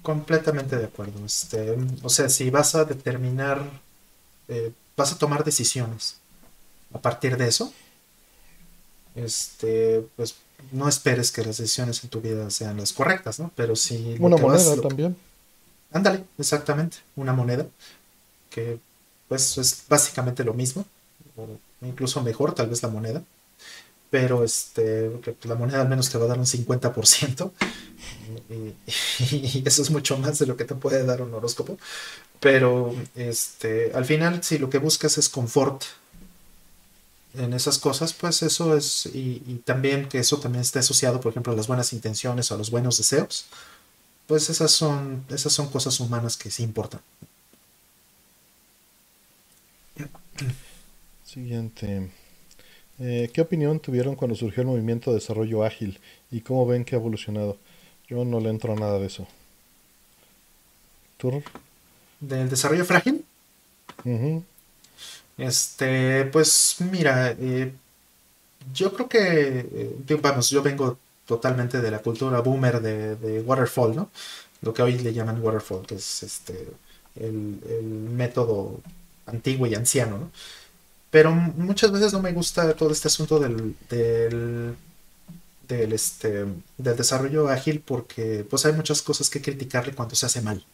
[0.02, 1.26] Completamente de acuerdo.
[1.26, 3.62] Este, o sea, si vas a determinar,
[4.48, 6.18] eh, vas a tomar decisiones
[6.94, 7.74] a partir de eso,
[9.16, 10.36] este, pues
[10.72, 13.52] no esperes que las decisiones en tu vida sean las correctas, ¿no?
[13.56, 14.16] Pero si...
[14.20, 15.16] Una moneda también.
[15.92, 17.68] Ándale, exactamente, una moneda,
[18.50, 18.80] que
[19.28, 20.86] pues es básicamente lo mismo,
[21.38, 21.48] o
[21.82, 23.24] incluso mejor tal vez la moneda
[24.16, 25.12] pero este,
[25.44, 27.52] la moneda al menos te va a dar un 50%,
[28.50, 31.78] y, eso es mucho más de lo que te puede dar un horóscopo,
[32.40, 35.84] pero este, al final si lo que buscas es confort
[37.38, 41.54] en esas cosas, pues eso es, y, también que eso también esté asociado, por ejemplo,
[41.54, 43.46] a las buenas intenciones o a los buenos deseos,
[44.28, 47.02] pues esas son, esas son cosas humanas que sí importan.
[51.24, 52.10] Siguiente.
[53.00, 56.00] Eh, ¿Qué opinión tuvieron cuando surgió el movimiento de desarrollo ágil
[56.32, 57.58] y cómo ven que ha evolucionado?
[58.08, 59.28] Yo no le entro a nada de eso.
[61.18, 61.44] ¿Tú?
[62.20, 63.26] ¿Del desarrollo frágil?
[65.38, 67.74] Este, pues mira, eh,
[68.74, 74.10] yo creo que, eh, vamos, yo vengo totalmente de la cultura boomer de, waterfall, ¿no?
[74.62, 76.68] Lo que hoy le llaman waterfall, que es este,
[77.16, 78.80] el, el método
[79.28, 80.32] antiguo y anciano, ¿no?
[81.16, 84.76] Pero muchas veces no me gusta todo este asunto del, del,
[85.94, 86.46] este,
[86.78, 90.66] del desarrollo ágil porque pues hay muchas cosas que criticarle cuando se hace mal.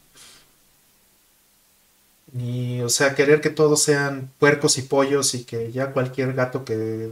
[2.37, 6.63] Y, o sea, querer que todos sean puercos y pollos y que ya cualquier gato
[6.63, 7.11] que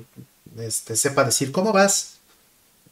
[0.57, 2.19] este, sepa decir cómo vas,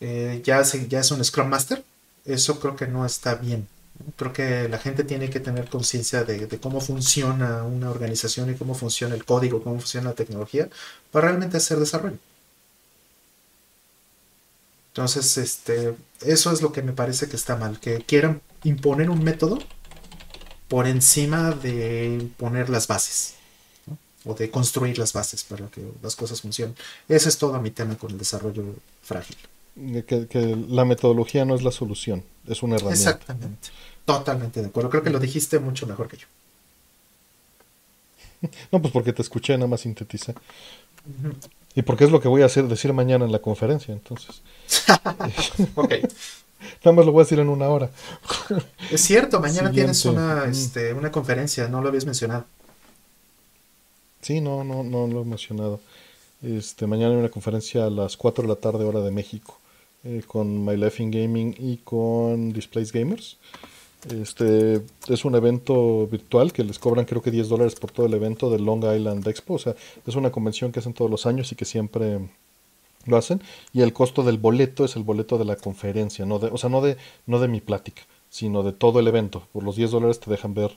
[0.02, 1.84] eh, ya, ya es un Scrum Master,
[2.26, 3.68] eso creo que no está bien.
[4.16, 8.76] Creo que la gente tiene que tener conciencia de, cómo funciona una organización y cómo
[8.76, 10.70] funciona el código, cómo funciona la tecnología,
[11.12, 12.18] para realmente hacer desarrollo.
[14.90, 19.24] Entonces, este, eso es lo que me parece que está mal, que quieran imponer un
[19.24, 19.60] método
[20.68, 23.36] por encima de poner las bases
[24.26, 26.76] o de construir las bases para que las cosas funcionen.
[27.08, 28.64] Ese es todo mi tema con el desarrollo
[29.02, 29.38] frágil.
[29.76, 33.12] que la metodología no es la solución, es una herramienta.
[33.12, 33.70] Exactamente.
[34.06, 34.90] Totalmente de acuerdo.
[34.90, 36.28] Creo que lo dijiste mucho mejor que yo.
[38.72, 40.34] No, pues porque te escuché, nada más sintetiza.
[41.76, 44.42] Y porque es lo que voy a hacer decir mañana en la conferencia, entonces.
[45.76, 45.94] ok.
[46.84, 47.90] Nada más lo voy a decir en una hora.
[48.92, 52.46] es cierto, mañana tienes una, este, una conferencia, no lo habías mencionado.
[54.22, 55.80] Sí, no, no, no lo he mencionado.
[56.42, 59.60] Este, mañana hay una conferencia a las 4 de la tarde, hora de México,
[60.04, 63.38] eh, con My Life in Gaming y con Displays Gamers.
[64.12, 68.14] Este es un evento virtual que les cobran creo que 10 dólares por todo el
[68.14, 69.56] evento del Long Island Expo.
[69.56, 69.76] O sea,
[70.06, 72.20] es una convención que hacen todos los años y que siempre
[73.08, 73.42] lo hacen.
[73.74, 76.70] Y el costo del boleto es el boleto de la conferencia, no de, o sea,
[76.70, 79.48] no de, no de mi plática, sino de todo el evento.
[79.54, 80.72] Por los 10 dólares te dejan ver,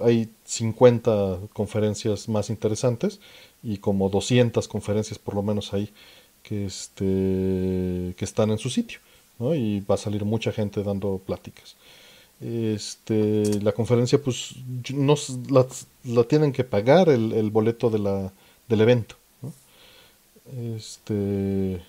[0.00, 3.20] hay 50 conferencias más interesantes
[3.62, 5.90] y como 200 conferencias por lo menos ahí
[6.42, 9.00] que, este, que están en su sitio.
[9.40, 11.74] Y va a salir mucha gente dando pláticas.
[12.40, 14.54] Este, la conferencia, pues,
[14.92, 15.14] no,
[16.04, 18.32] la, tienen que pagar el, boleto de la,
[18.68, 19.16] del evento.
[20.52, 21.80] Este,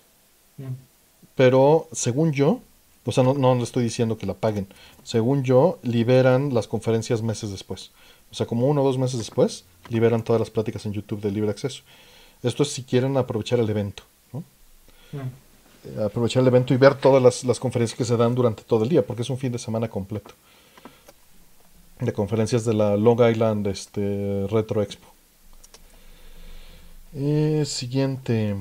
[1.36, 2.62] pero, según yo,
[3.06, 4.68] o sea, no, no le estoy diciendo que la paguen.
[5.04, 7.92] Según yo, liberan las conferencias meses después.
[8.32, 11.32] O sea, como uno o dos meses después, liberan todas las pláticas en YouTube de
[11.32, 11.84] libre acceso.
[12.42, 14.04] Esto es si quieren aprovechar el evento.
[16.04, 18.90] Aprovechar el evento y ver todas las, las, conferencias que se dan durante todo el
[18.90, 20.34] día, porque es un fin de semana completo.
[22.00, 25.15] De conferencias de la Long Island este, Retro Expo.
[27.16, 28.56] Eh, siguiente.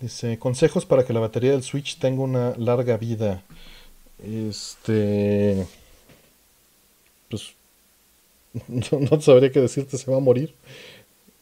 [0.00, 3.42] Dice, consejos para que la batería del Switch tenga una larga vida.
[4.22, 5.66] Este...
[7.30, 7.54] Pues
[8.68, 10.54] no, sabría qué decirte, se va a morir.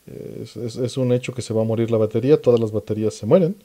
[0.07, 3.57] Es, un hecho que se va a morir la batería, todas las baterías se mueren.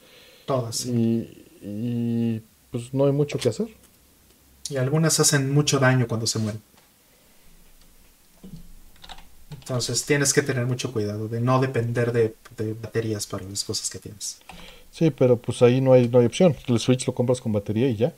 [0.45, 0.85] Todas.
[0.85, 3.67] Y, pues no hay mucho que hacer.
[4.69, 6.61] Y algunas hacen mucho daño cuando se mueren.
[9.67, 12.33] Entonces tienes que tener mucho cuidado de no depender de,
[12.81, 14.37] baterías para las cosas que tienes.
[14.91, 16.55] Sí, pero pues ahí no hay, no hay opción.
[16.67, 18.13] El Switch lo compras con batería y ya.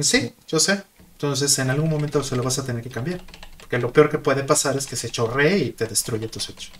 [0.00, 0.84] Sí, yo sé.
[1.14, 3.22] Entonces en algún momento se lo vas a tener que cambiar.
[3.58, 6.70] Porque lo peor que puede pasar es que se chorree y te destruye tu Switch.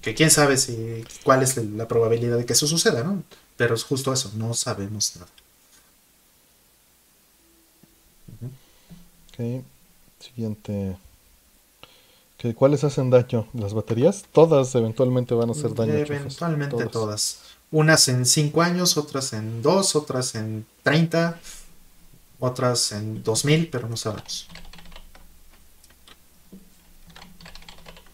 [0.00, 3.22] Que quién sabe si cuál es la probabilidad de que eso suceda, ¿no?
[3.56, 5.30] Pero es justo eso, no sabemos nada.
[9.28, 9.62] Ok,
[10.18, 10.96] siguiente.
[12.56, 13.48] ¿Cuáles hacen daño?
[13.54, 14.24] ¿Las baterías?
[14.32, 15.92] Todas eventualmente van a hacer daño.
[15.92, 16.90] Eventualmente todas.
[16.90, 17.38] todas.
[17.70, 21.38] Unas en 5 años, otras en 2, otras en 30,
[22.40, 24.48] otras en 2000, pero no sabemos.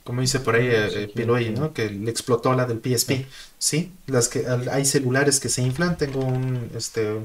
[0.09, 1.75] como dice por ahí eh, eh ¿no?
[1.75, 3.27] Que le explotó la del PSP.
[3.59, 5.99] Sí, las que hay celulares que se inflan.
[5.99, 7.21] Tengo un este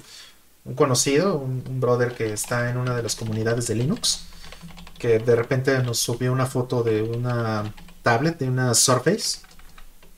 [0.66, 4.26] un conocido, un, brother que está en una de las comunidades de Linux,
[5.04, 7.74] que de repente nos subió una foto de una
[8.04, 9.40] tablet, de una Surface,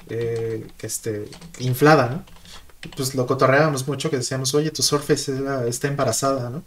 [0.10, 2.92] eh, que este, inflada, ¿no?
[2.96, 5.34] Pues lo cotorreábamos mucho, que decíamos, oye, tu Surface
[5.68, 6.64] está embarazada, ¿no?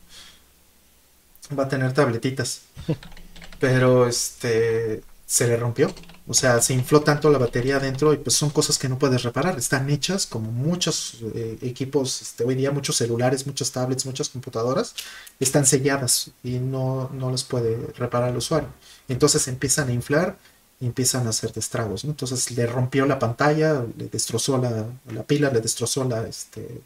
[1.57, 2.63] Va a tener tabletitas.
[3.61, 5.95] Pero este se le rompió.
[6.31, 9.23] O sea, se infló tanto la batería adentro y pues son cosas que no puedes
[9.23, 9.59] reparar.
[9.59, 14.95] Están hechas como muchos eh, equipos, este, hoy día muchos celulares, muchos tablets, muchas computadoras,
[15.41, 18.69] están selladas y no, no los puede reparar el usuario.
[19.09, 20.37] Entonces empiezan a inflar
[20.81, 22.05] y empiezan a hacer estragos.
[22.05, 26.83] Entonces le rompió la pantalla, le destrozó la, la pila, le destrozó la, este,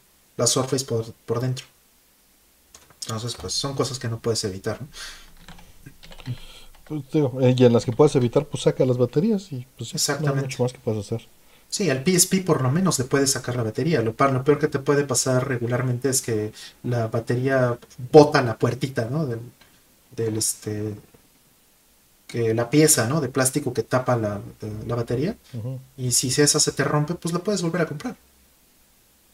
[0.46, 1.66] Surface por, por dentro.
[3.02, 4.80] Entonces, pues son cosas que no puedes evitar.
[4.80, 4.88] ¿no?
[6.84, 10.34] Pues, eh, y en las que puedes evitar, pues saca las baterías y pues Exactamente.
[10.34, 11.26] no hay mucho más que puedes hacer.
[11.72, 14.02] Sí, al PSP por lo menos le puedes sacar la batería.
[14.02, 16.52] Lo, peor que te puede pasar regularmente es que
[16.82, 17.78] la batería
[18.12, 19.26] bota la puertita, ¿no?
[19.26, 20.94] Del, este.
[22.26, 23.22] que la pieza, ¿no?
[23.22, 24.42] De plástico que tapa la,
[24.86, 25.34] la batería.
[25.96, 28.16] Y si esa se te rompe, pues la puedes volver a comprar.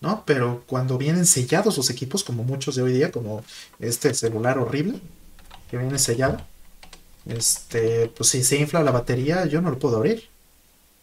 [0.00, 0.22] ¿No?
[0.24, 3.42] Pero cuando vienen sellados los equipos, como muchos de hoy día, como
[3.80, 5.00] este celular horrible,
[5.68, 6.40] que viene sellado
[7.28, 10.28] este, pues si se infla la batería, yo no lo puedo abrir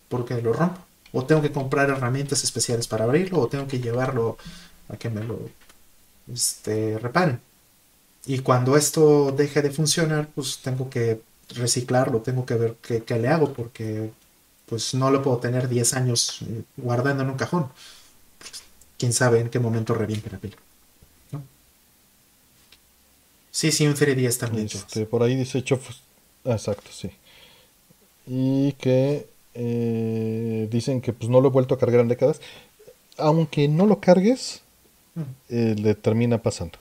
[0.09, 0.81] porque lo rompo.
[1.13, 4.37] O tengo que comprar herramientas especiales para abrirlo, o tengo que llevarlo
[4.89, 5.39] a que me lo
[6.31, 7.39] este, reparen.
[8.25, 13.19] Y cuando esto deje de funcionar, pues tengo que reciclarlo, tengo que ver qué, qué
[13.19, 14.11] le hago, porque
[14.65, 17.69] pues no lo puedo tener 10 años eh, guardando en un cajón.
[18.97, 20.57] Quién sabe en qué momento reviente la pila.
[23.51, 24.65] Sí, sí, un 3DS también.
[24.65, 25.79] Este, por ahí dice hecho
[26.45, 27.09] Exacto, sí.
[28.27, 32.41] Y que eh, dicen que pues no lo he vuelto a cargar en décadas.
[33.17, 34.61] Aunque no lo cargues,
[35.49, 36.77] eh, le termina pasando.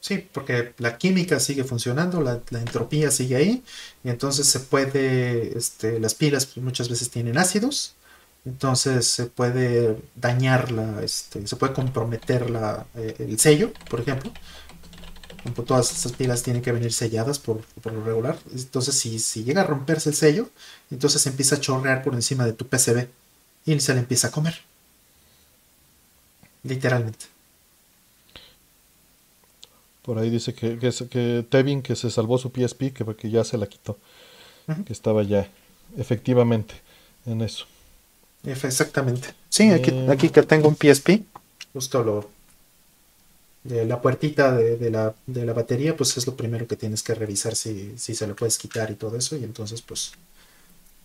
[0.00, 3.64] Sí, porque la química sigue funcionando, la, entropía sigue ahí,
[4.04, 7.94] y entonces se puede, este, las pilas muchas veces tienen ácidos,
[8.44, 14.32] entonces se puede dañar la, este, se puede comprometer la, eh, el sello, por ejemplo,
[15.42, 18.38] como todas estas pilas tienen que venir selladas por, por lo regular.
[18.52, 20.50] Entonces, si, si llega a romperse el sello,
[20.90, 23.08] entonces empieza a chorrear por encima de tu PCB
[23.64, 24.58] y se le empieza a comer.
[26.62, 27.26] Literalmente.
[30.02, 33.44] Por ahí dice que, que, que Tevin que se salvó su PSP, que porque ya
[33.44, 33.98] se la quitó.
[34.86, 35.48] Que estaba ya,
[35.96, 36.74] efectivamente,
[37.26, 37.66] en eso.
[38.44, 39.28] Exactamente.
[39.48, 41.22] Sí, aquí, eh, aquí que tengo un PSP,
[41.72, 42.37] justo lo
[43.68, 47.14] de la puertita de, la, de, la, batería, pues es lo primero que tienes que
[47.14, 50.12] revisar si, si se lo puedes quitar y todo eso, y entonces pues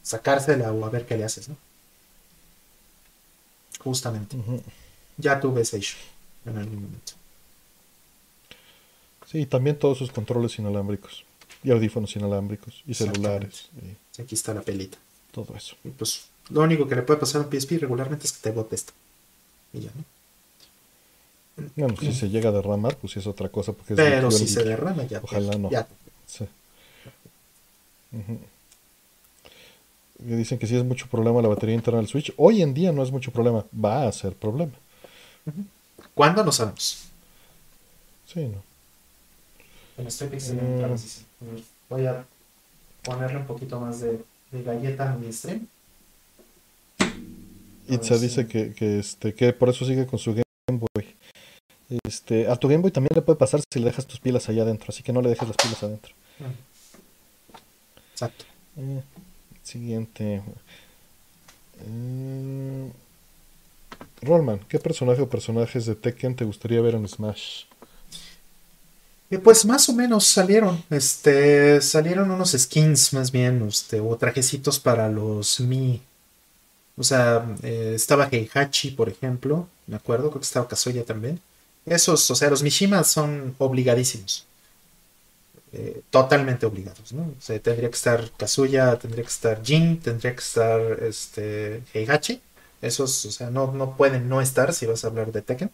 [0.01, 1.57] sacársela o a ver qué le haces, ¿no?
[3.79, 4.37] Justamente.
[5.17, 5.99] Ya tuve ese issue
[6.45, 7.13] en algún momento.
[9.29, 11.25] Sí, también todos sus controles inalámbricos.
[11.63, 12.81] Y audífonos inalámbricos.
[12.87, 13.69] Y celulares.
[14.17, 14.97] Aquí está la pelita.
[15.31, 15.75] Todo eso.
[15.83, 18.51] Y pues lo único que le puede pasar a un PSP regularmente es que te
[18.51, 18.93] bote esto.
[19.73, 20.12] Y ya, ¿no?
[21.75, 23.73] Bueno, si se llega a derramar, pues es otra cosa.
[23.73, 25.19] Porque Pero si se derrama, ya.
[25.23, 25.69] Ojalá no.
[25.69, 25.87] Ya.
[26.25, 26.45] Sí.
[30.17, 32.33] Dicen que si es mucho problema la batería interna del Switch.
[32.37, 33.65] Hoy en día no es mucho problema.
[33.73, 34.71] Va a ser problema.
[36.13, 36.43] ¿Cuándo?
[36.43, 37.03] No sabemos.
[38.25, 40.07] Sí, no.
[40.07, 40.95] estoy eh.
[41.89, 42.25] Voy a
[43.03, 45.67] ponerle un poquito más de, galleta a mi stream.
[47.87, 51.02] Itza dice que, que, este, que por eso sigue con su Game Boy.
[52.03, 54.63] Este, a tu Game Boy también le puede pasar si le dejas tus pilas allá
[54.63, 56.13] adentro, así que no le dejes las pilas adentro.
[58.13, 58.45] Exacto.
[58.77, 59.01] Eh,
[59.63, 60.41] siguiente.
[61.81, 62.91] Eh,
[64.21, 67.65] Rollman, ¿qué personaje o personajes de Tekken te gustaría ver en Smash?
[69.29, 74.79] Eh, pues más o menos salieron, este, salieron unos skins más bien, este, o trajecitos
[74.79, 76.01] para los Mi.
[76.95, 81.39] O sea, eh, estaba Heihachi, por ejemplo, me acuerdo, creo que estaba Kazuya también.
[81.85, 84.45] Esos, o sea, los Mishima son obligadísimos.
[85.75, 87.23] Eh, totalmente obligados, ¿no?
[87.23, 92.41] O sea, tendría que estar Kazuya, tendría que estar Jin, tendría que estar este, Heihachi.
[92.81, 95.71] Esos, o sea, no, no pueden no estar si vas a hablar de Tekken.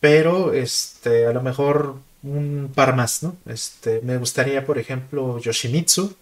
[0.00, 3.36] Pero, este, a lo mejor un par más, ¿no?
[3.46, 6.14] Este, me gustaría, por ejemplo, Yoshimitsu,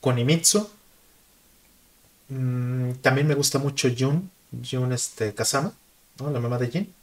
[0.00, 0.68] Konimitsu.
[2.28, 4.30] Mm, también me gusta mucho Jun,
[4.68, 5.72] Jun este, Kazama,
[6.18, 6.30] ¿no?
[6.30, 6.94] La mamá de Jin.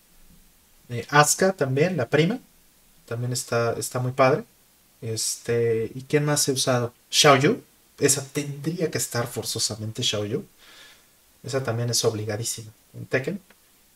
[0.90, 2.40] Eh, Asuka también, la prima.
[3.08, 4.44] También está, está muy padre.
[5.02, 6.94] Este, ¿y quién más he usado?
[7.10, 7.62] Xiaoyu.
[8.00, 10.46] Esa tendría que estar forzosamente Xiaoyu.
[11.44, 13.40] Esa también es obligadísima en Tekken.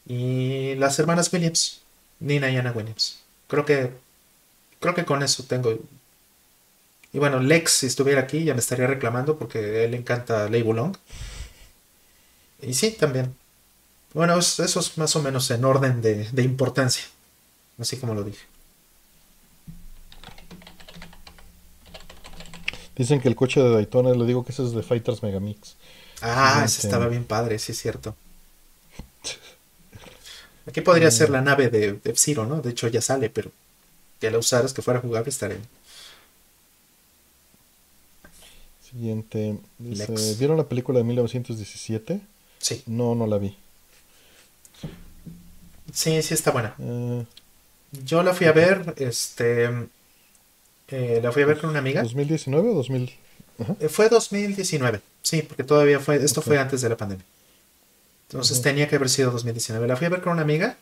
[0.06, 1.82] Y las hermanas Williams,
[2.20, 3.20] Nina y Anna Williams.
[3.48, 3.92] Creo que,
[4.80, 5.78] creo que con eso tengo.
[7.12, 10.96] Y bueno, Lex, si estuviera aquí, ya me estaría reclamando porque él encanta Lei Long.
[12.62, 13.36] Y sí, también.
[14.14, 17.06] Bueno, eso es más o menos en orden de, de importancia.
[17.78, 18.46] Así como lo dije.
[22.96, 25.78] Dicen que el coche de Daytona, le digo que ese es de Fighters Megamix.
[26.22, 28.14] Ah, ese estaba bien padre, sí es cierto.
[30.68, 32.62] Aquí podría ser la nave de, de ¿no?
[32.62, 33.52] De hecho ya sale, pero
[34.20, 35.60] que la usaras, que fuera jugable, estaría
[38.90, 39.58] Siguiente.
[39.78, 42.20] ¿Vieron la película de 1917?
[42.58, 42.84] Sí.
[42.86, 43.56] No, no la vi.
[45.94, 46.76] Sí, sí está buena.
[46.80, 47.26] Eh.
[48.04, 49.70] Yo la fui a ver, este...
[50.90, 52.04] Eh, la fui a ver con una amiga.
[52.04, 53.14] ¿2019 o 2000?
[53.80, 57.26] Eh, fue 2019, sí, porque todavía fue, esto fue antes de la pandemia.
[58.30, 59.88] Entonces tenía que haber sido 2019.
[59.88, 60.78] La fui a ver con una amiga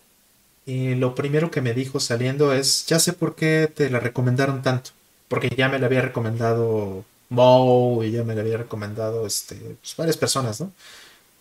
[0.66, 4.62] y lo primero que me dijo saliendo es, ya sé por qué te la recomendaron
[4.62, 4.92] tanto,
[5.28, 9.96] porque ya me la había recomendado Mo y ya me la había recomendado este, pues,
[9.98, 10.72] varias personas, ¿no?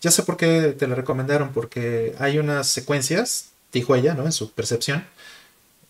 [0.01, 4.25] Ya sé por qué te la recomendaron, porque hay unas secuencias, dijo ella, ¿no?
[4.25, 5.07] En su percepción,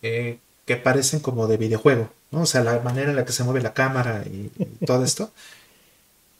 [0.02, 2.42] eh, que parecen como de videojuego, ¿no?
[2.42, 4.50] O sea, la manera en la que se mueve la cámara y,
[4.84, 5.30] todo esto.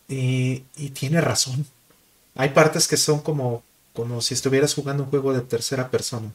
[0.09, 0.61] Y,
[0.91, 1.67] tiene razón.
[2.37, 6.31] Hay partes que son como, como si estuvieras jugando un juego de tercera persona.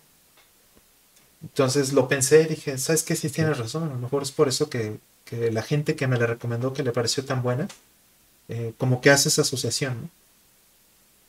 [1.41, 3.15] Entonces lo pensé y dije, ¿sabes qué?
[3.15, 3.83] Sí tienes razón.
[3.83, 4.99] A lo mejor es por eso que,
[5.31, 7.69] la gente que me la recomendó, que le pareció tan buena,
[8.49, 10.09] eh, como que hace esa asociación, ¿no?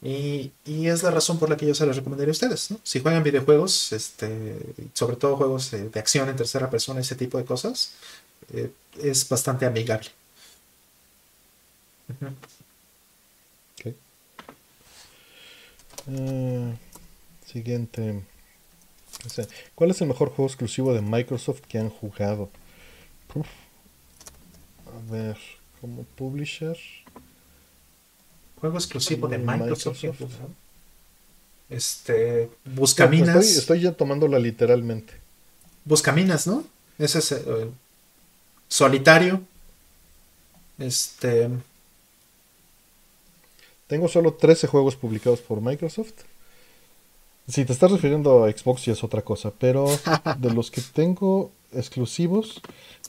[0.03, 2.71] Y, es la razón por la que yo se les recomendaría a ustedes.
[2.73, 2.81] ¿no?
[2.83, 4.59] Si juegan videojuegos, este,
[4.95, 7.93] sobre todo juegos de, acción en tercera persona, ese tipo de cosas,
[8.53, 8.71] eh,
[9.01, 10.11] es bastante amigable.
[16.09, 16.77] Eh,
[17.47, 18.23] siguiente.
[19.77, 22.51] ¿Cuál es el mejor juego exclusivo de Microsoft que han jugado?
[24.87, 25.39] A ver,
[25.81, 26.77] como publisher.
[28.63, 30.05] Juego exclusivo de Microsoft.
[31.69, 32.49] Este.
[32.65, 33.45] Buscaminas.
[33.45, 35.15] estoy, ya tomándola literalmente.
[35.85, 36.63] Buscaminas, ¿no?
[36.97, 37.43] Ese es eh,
[38.69, 39.43] solitario.
[40.79, 41.49] Este.
[43.89, 46.13] Tengo solo 13 juegos publicados por Microsoft.
[47.49, 49.89] Si te estás refiriendo a Xbox ya es otra cosa, pero
[50.39, 52.61] de los que tengo exclusivos,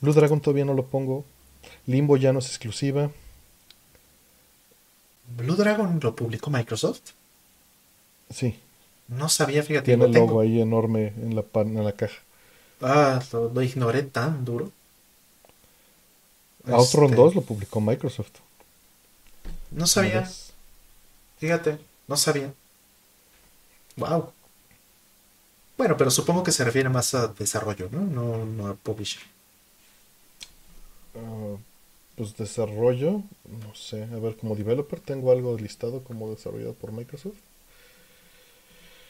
[0.02, 1.26] Blue Dragon todavía no lo pongo.
[1.86, 3.12] Limbo ya no es exclusiva.
[5.28, 7.02] ¿Blue Dragon lo publicó Microsoft?
[8.30, 8.60] Sí.
[9.08, 9.86] No sabía, fíjate.
[9.86, 12.20] Tiene el logo ahí enorme en la, en la caja.
[12.82, 14.72] Ah, lo, ignoré tan duro.
[16.66, 18.32] Outrun 2 este, lo publicó Microsoft.
[19.72, 20.30] No sabía.
[21.38, 21.78] Fíjate,
[22.08, 22.54] no sabía.
[23.96, 24.32] Wow.
[25.78, 28.02] Bueno, pero supongo que se refiere más a desarrollo, ¿no?
[28.02, 29.24] No, no a publisher.
[31.16, 31.56] Ah,
[32.16, 34.04] pues desarrollo, no sé.
[34.04, 37.38] A ver, como developer tengo algo listado como desarrollado por Microsoft.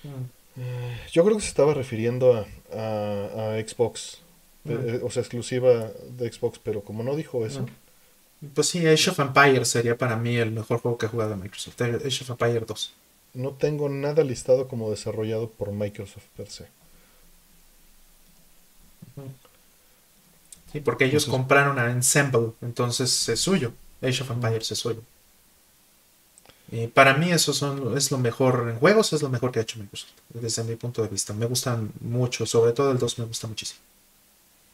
[0.04, 0.62] Mm.
[0.62, 4.20] Eh, yo creo que se estaba refiriendo a, Xbox.
[4.64, 4.72] Mm.
[4.72, 7.62] Eh, o sea, exclusiva de Xbox, pero como no dijo eso.
[7.62, 8.48] Mm.
[8.54, 11.42] Pues sí, Age of Empire sería para mí el mejor juego que he jugado en
[11.42, 11.82] Microsoft.
[11.82, 12.94] Age of Empire 2
[13.34, 16.68] no tengo nada listado como desarrollado por Microsoft per se.
[20.74, 23.72] Sí, porque ellos compraron a Ensemble, entonces es suyo.
[24.02, 25.02] Age of Empires es suyo.
[26.72, 29.62] Y para mí eso son, es lo mejor en juegos, es lo mejor que ha
[29.62, 31.32] hecho Microsoft, desde mi punto de vista.
[31.32, 33.80] Me gustan mucho, sobre todo el 2 me gusta muchísimo.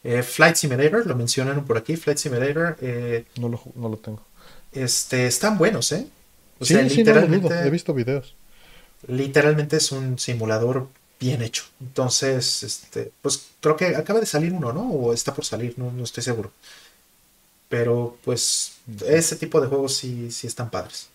[0.02, 2.78] Eh, Flight Simulator, lo mencionaron por aquí, Flight Simulator.
[2.80, 4.22] Eh, no, lo, no, lo, tengo.
[4.72, 6.06] Este, están buenos, ¿eh?
[6.62, 8.34] sí, sí, literalmente, he visto videos
[9.06, 10.88] literalmente es un simulador
[11.20, 11.64] bien hecho.
[11.80, 14.90] Entonces, este, pues creo que acaba de salir uno, ¿no?
[14.90, 16.50] O está por salir, no, no estoy seguro.
[17.68, 21.08] Pero pues ese tipo de juegos sí, sí están padres.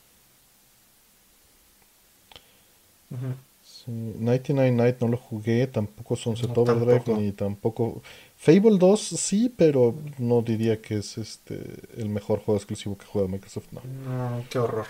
[3.87, 8.01] 99 Night no lo jugué, tampoco Sunset Overdrive ni tampoco
[8.37, 11.61] Fable 2 sí, pero no diría que es este
[11.97, 13.81] el mejor juego exclusivo que juega Microsoft, no.
[14.05, 14.87] No, qué horror.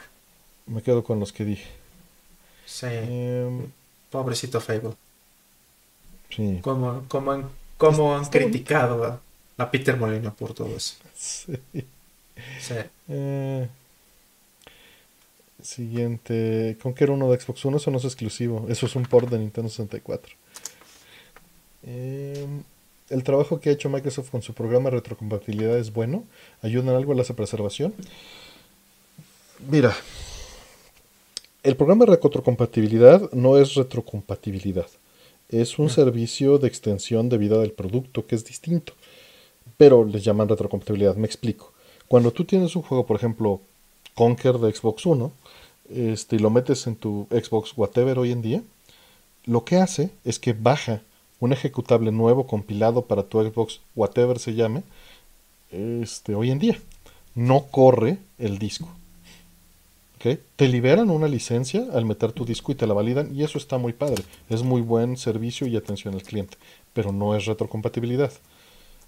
[0.66, 1.68] Me quedo con los que dije.
[2.66, 2.88] Sí.
[2.90, 3.68] Em,
[4.10, 4.94] Pobrecito Fable.
[6.30, 6.60] Sí.
[6.62, 9.20] Como, como han, como han criticado
[9.58, 10.96] a, Peter Molino por todo eso.
[11.16, 11.58] Sí.
[12.60, 12.76] sí.
[13.08, 13.68] Eh,
[15.62, 16.78] siguiente.
[16.82, 18.66] Conquer uno de Xbox One, eso no es exclusivo.
[18.70, 20.34] Eso es un port de Nintendo 64.
[21.84, 22.64] Em,
[23.10, 26.24] el trabajo que ha hecho Microsoft con su programa de retrocompatibilidad es bueno.
[26.62, 27.94] ¿Ayuda en algo a la preservación?
[29.70, 29.96] Mira,
[31.64, 34.88] el programa de retrocompatibilidad no es retrocompatibilidad.
[35.50, 38.94] Es un servicio de extensión de vida del producto que es distinto.
[39.78, 41.16] Pero les llaman retrocompatibilidad.
[41.16, 41.74] Me explico.
[42.08, 43.62] Cuando tú tienes un juego, por ejemplo,
[44.14, 45.32] Conquer de Xbox One,
[45.90, 48.64] este, y lo metes en tu Xbox Whatever hoy en día,
[49.46, 51.02] lo que hace es que baja
[51.40, 54.84] un ejecutable nuevo compilado para tu Xbox Whatever se llame,
[55.72, 56.80] este, hoy en día.
[57.36, 58.88] No corre el disco.
[60.56, 63.78] Te liberan una licencia al meter tu disco y te la validan y eso está
[63.78, 64.24] muy padre.
[64.50, 66.58] Es muy buen servicio y atención al cliente,
[66.94, 68.32] pero no es retrocompatibilidad.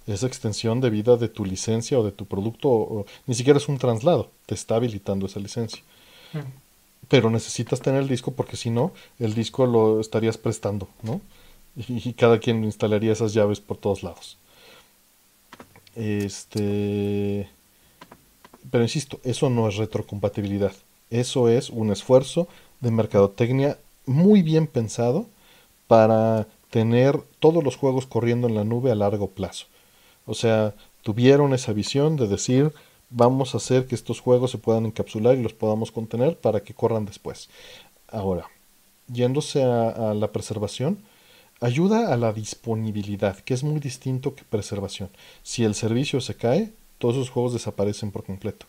[0.06, 3.77] Es extensión de vida de tu licencia o de tu producto, ni siquiera es un
[3.77, 5.81] traslado, te está habilitando esa licencia.
[7.10, 11.22] Pero necesitas tener el disco porque si no, el disco lo estarías prestando, ¿no?
[11.76, 14.38] Y, y cada quien instalaría esas llaves por todos lados.
[15.98, 17.49] Este.
[18.69, 20.73] Pero insisto, eso no es retrocompatibilidad.
[21.09, 22.47] Eso es un esfuerzo
[22.81, 25.25] de mercadotecnia muy bien pensado
[25.88, 29.67] para tener todos los juegos corriendo en la nube a largo plazo.
[30.25, 32.73] O sea, tuvieron esa visión de decir,
[33.09, 36.73] vamos a hacer que estos juegos se puedan encapsular y los podamos contener para que
[36.73, 37.49] corran después.
[38.09, 38.49] Ahora,
[39.11, 40.99] yéndose a, la preservación,
[41.61, 45.09] ayuda a la disponibilidad, que es muy distinto que preservación.
[45.43, 48.65] Si el servicio se cae, todos esos juegos desaparecen por completo.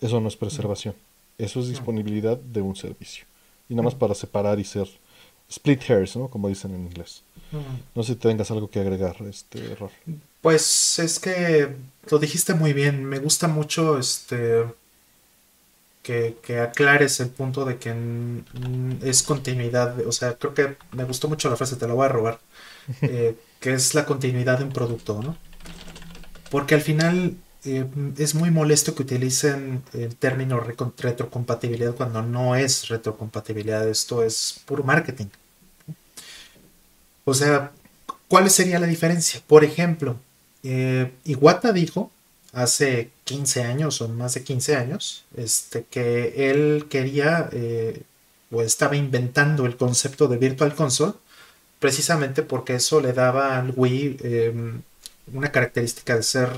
[0.00, 0.94] Eso no es preservación.
[1.38, 3.24] Eso es disponibilidad de un servicio.
[3.68, 4.88] Y nada más para separar y ser
[5.48, 6.28] split hairs, ¿no?
[6.28, 7.22] Como dicen en inglés.
[7.94, 9.90] No sé si tengas algo que agregar, este error.
[10.40, 11.74] Pues es que
[12.10, 13.04] lo dijiste muy bien.
[13.04, 14.64] Me gusta mucho este
[16.02, 17.94] que, aclares el punto de que
[19.02, 19.98] es continuidad.
[20.06, 22.40] O sea, creo que me gustó mucho la frase, te la voy a robar.
[23.00, 25.36] Eh, que es la continuidad de un producto, ¿no?
[26.50, 27.86] Porque al final eh,
[28.18, 34.82] es muy molesto que utilicen el término retrocompatibilidad cuando no es retrocompatibilidad, esto es puro
[34.82, 35.26] marketing.
[37.24, 37.72] O sea,
[38.28, 39.40] ¿cuál sería la diferencia?
[39.46, 40.16] Por ejemplo,
[40.64, 42.10] eh, Iwata dijo
[42.52, 48.02] hace 15 años o más de 15 años este, que él quería eh,
[48.50, 51.14] o estaba inventando el concepto de Virtual Console
[51.78, 54.82] precisamente porque eso le daba al Wii em,
[55.32, 56.50] una característica de ser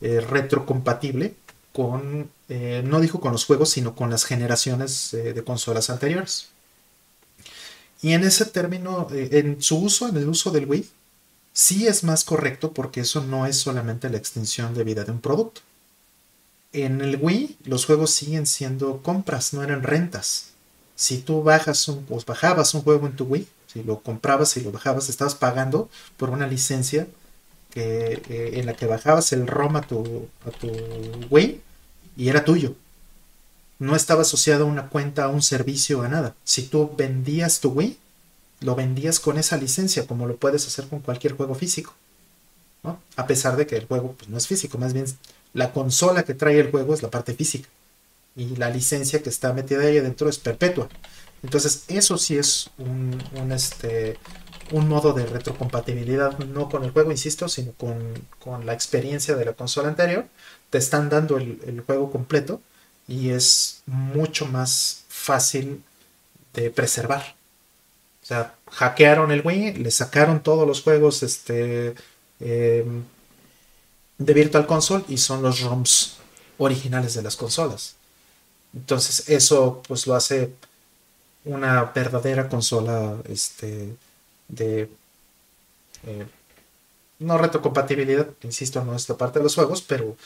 [0.00, 1.34] eh, retrocompatible
[1.72, 6.48] con, eh, no dijo con los juegos, sino con las generaciones eh, de consolas anteriores.
[8.02, 10.88] Y en ese término, en su uso, en el uso del Wii,
[11.52, 15.20] sí es más correcto porque eso no es solamente la extensión de vida de un
[15.20, 15.60] producto.
[16.72, 20.50] En el Wii los juegos siguen siendo compras, no eran rentas.
[20.96, 24.62] Si tú bajas un, pues bajabas un juego en tu Wii, si lo comprabas y
[24.62, 27.06] lo bajabas, estabas pagando por una licencia
[27.70, 28.20] que,
[28.54, 30.70] en la que bajabas el ROM a tu, a tu
[31.30, 31.60] Wii
[32.16, 32.74] y era tuyo.
[33.78, 36.34] No estaba asociado a una cuenta, a un servicio, a nada.
[36.44, 37.96] Si tú vendías tu Wii,
[38.60, 41.94] lo vendías con esa licencia, como lo puedes hacer con cualquier juego físico.
[43.16, 45.06] A pesar de que el juego pues, no es físico, más bien
[45.52, 47.68] la consola que trae el juego es la parte física.
[48.36, 50.88] Y la licencia que está metida ahí adentro es perpetua.
[51.42, 53.18] Entonces, eso sí es un,
[53.52, 54.18] este,
[54.70, 59.52] un modo de retrocompatibilidad, no con el juego, insisto, sino con, la experiencia de la
[59.52, 60.26] consola anterior.
[60.70, 62.60] Te están dando el, juego completo
[63.08, 65.82] y es mucho más fácil
[66.54, 67.36] de preservar.
[68.22, 71.94] O sea, hackearon el Wii, le sacaron todos los juegos este,
[72.40, 73.04] em,
[74.18, 76.18] de Virtual Console y son los ROMs
[76.58, 77.96] originales de las consolas.
[78.74, 80.52] Entonces, eso pues lo hace
[81.44, 83.96] una verdadera consola este,
[84.50, 84.88] de
[86.06, 86.26] eh,
[87.18, 90.16] no retrocompatibilidad, insisto, no es la parte de los juegos, pero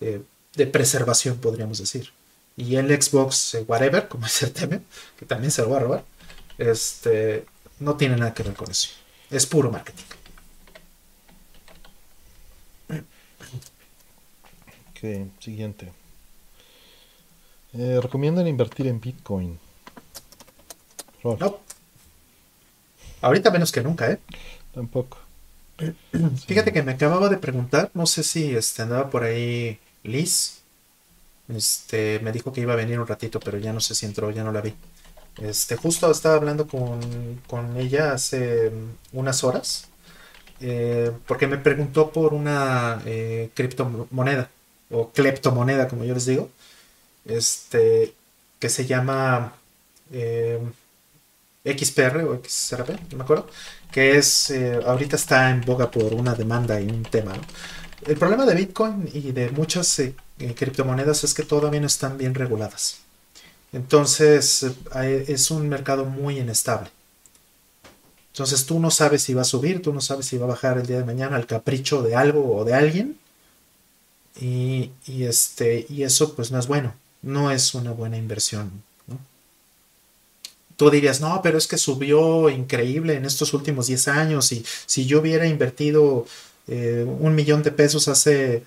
[0.00, 0.22] eh,
[0.54, 2.10] de preservación podríamos decir.
[2.56, 4.80] Y el Xbox eh, Whatever, como es el tema,
[5.18, 6.04] que también se lo va a robar,
[6.58, 7.46] este,
[7.78, 8.88] no tiene nada que ver con eso.
[9.30, 10.04] Es puro marketing.
[14.90, 15.92] Ok, siguiente.
[17.72, 19.58] recomiendan invertir en Bitcoin.
[21.22, 21.60] No.
[23.20, 24.18] Ahorita menos que nunca, ¿eh?
[24.74, 25.18] Tampoco.
[26.46, 30.60] Fíjate que me acababa de preguntar, no sé si este, andaba por ahí Liz.
[31.48, 34.30] Este, me dijo que iba a venir un ratito, pero ya no sé si entró,
[34.30, 34.74] ya no la vi.
[35.38, 38.70] Este, justo estaba hablando con, ella hace
[39.12, 39.88] unas horas,
[40.60, 44.50] eh, porque me preguntó por una eh, criptomoneda,
[44.90, 46.50] o cleptomoneda, como yo les digo,
[47.24, 48.14] este,
[48.58, 49.54] que se llama
[50.12, 50.60] eh,
[51.64, 53.46] XPR o XRP, no me acuerdo,
[53.92, 57.32] que es, eh, ahorita está en boga por una demanda y un tema.
[58.06, 62.16] El problema de Bitcoin y de muchas eh, eh, criptomonedas es que todavía no están
[62.16, 63.00] bien reguladas.
[63.72, 64.66] Entonces
[65.28, 66.90] es un mercado muy inestable.
[68.32, 70.78] Entonces tú no sabes si va a subir, tú no sabes si va a bajar
[70.78, 73.18] el día de mañana al capricho de algo o de alguien.
[74.40, 76.94] Y, y este, y eso pues no es bueno.
[77.22, 78.82] No es una buena inversión
[80.80, 85.04] tú dirías, no, pero es que subió increíble en estos últimos 10 años y si
[85.04, 86.24] yo hubiera invertido
[86.68, 88.62] eh, un millón de pesos hace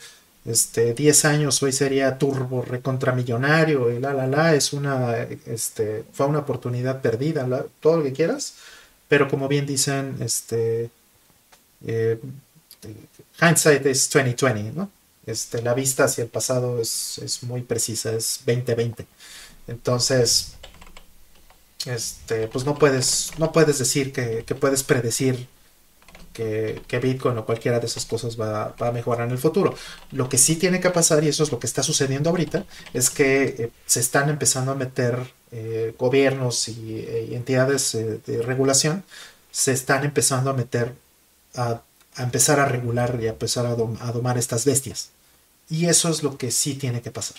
[0.46, 6.28] este, 10 años, hoy sería turbo recontramillonario y la, la, la, es una, este, fue
[6.28, 7.48] una oportunidad perdida,
[7.80, 8.58] todo lo que quieras,
[9.08, 10.92] pero como bien dicen, este,
[11.88, 12.20] eh,
[13.42, 14.92] hindsight is 2020, ¿no?
[15.26, 19.08] Este, la vista hacia el pasado es, es muy precisa, es 2020.
[19.68, 20.58] Entonces,
[21.86, 25.48] este, pues no puedes, no puedes decir que, puedes predecir
[26.34, 29.76] que, Bitcoin o cualquiera de esas cosas va, a mejorar en el futuro.
[30.12, 33.10] Lo que sí tiene que pasar, y eso es lo que está sucediendo ahorita, es
[33.10, 35.20] que eh, se están empezando a meter
[35.52, 39.04] eh, gobiernos y, eh, entidades de regulación,
[39.52, 40.96] se están empezando a meter
[41.56, 41.82] a,
[42.18, 45.10] empezar a regular y a empezar a, a domar estas bestias.
[45.70, 47.38] Y eso es lo que sí tiene que pasar.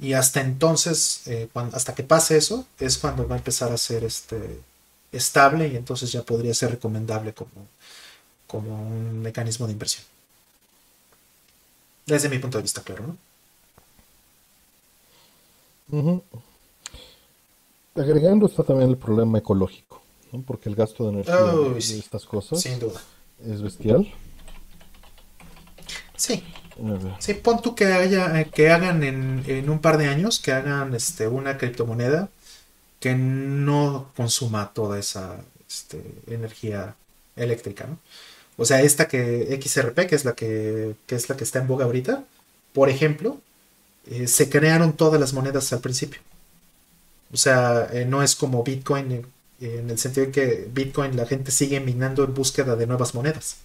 [0.00, 4.02] Y hasta entonces, eh, hasta que pase eso, es cuando va a empezar a ser
[4.04, 4.60] este,
[5.12, 7.50] estable y entonces ya podría ser recomendable como,
[8.46, 10.04] como un mecanismo de inversión.
[12.06, 13.16] Desde mi punto de vista, claro, ¿no?
[17.94, 20.00] Agregando está también el problema ecológico,
[20.32, 20.40] ¿no?
[20.42, 23.00] porque el gasto de energía de estas cosas sin duda.
[23.44, 24.10] es bestial.
[26.16, 26.44] Sí,
[27.18, 31.28] Sí, pon tú que haya, que hagan en, un par de años, que hagan este,
[31.28, 32.28] una criptomoneda
[33.00, 36.94] que no consuma toda esa este, energía
[37.36, 37.98] eléctrica, ¿no?
[38.56, 41.86] O sea, esta que XRP, que es la que, es la que está en boga
[41.86, 42.24] ahorita,
[42.74, 43.40] por ejemplo,
[44.06, 46.20] eh, se crearon todas las monedas al principio.
[47.32, 49.24] O sea, eh, no es como Bitcoin eh,
[49.60, 53.56] en el sentido de que Bitcoin la gente sigue minando en búsqueda de nuevas monedas,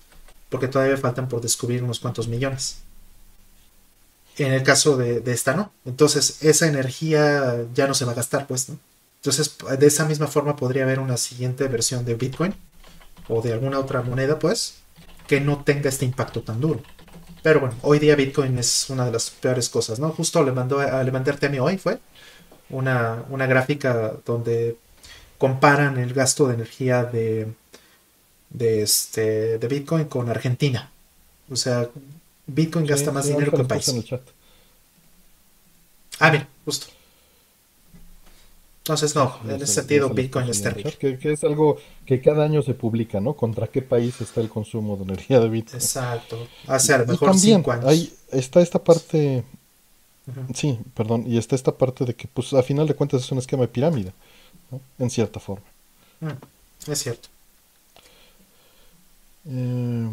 [0.49, 2.77] porque todavía faltan por descubrir unos cuantos millones.
[4.37, 5.71] En el caso de, esta no.
[5.85, 8.77] Entonces esa energía ya no se va a gastar, pues, ¿no?
[9.17, 12.53] Entonces de esa misma forma podría haber una siguiente versión de Bitcoin
[13.27, 14.75] o de alguna otra moneda, pues,
[15.27, 16.81] que no tenga este impacto tan duro.
[17.41, 20.09] Pero bueno, hoy día Bitcoin es una de las peores cosas, ¿no?
[20.09, 21.99] Justo le, mandó, a, le mandé a mí hoy, fue
[22.69, 24.77] una, una gráfica donde
[25.37, 27.53] comparan el gasto de energía de,
[28.49, 30.91] de, este, de Bitcoin con Argentina.
[31.49, 31.87] O sea,
[32.47, 33.93] Bitcoin gasta más dinero que un país.
[36.19, 36.87] Ah, bien, justo.
[38.85, 40.93] Entonces, no, en ese sentido, Bitcoin es terrible.
[40.93, 43.33] Que, es algo que cada año se publica, ¿no?
[43.33, 45.81] ¿Contra qué país está el consumo de energía de Bitcoin?
[45.81, 46.47] Exacto.
[46.67, 47.85] Hace a lo mejor cinco años.
[47.85, 49.43] Hay, está esta parte.
[50.53, 51.23] Sí, perdón.
[51.25, 53.69] Y está esta parte de que, pues, a final de cuentas es un esquema de
[53.69, 54.13] pirámide,
[54.69, 54.79] ¿no?
[54.99, 55.65] En cierta forma.
[56.19, 57.29] Mm, es cierto.
[59.47, 60.09] Eh,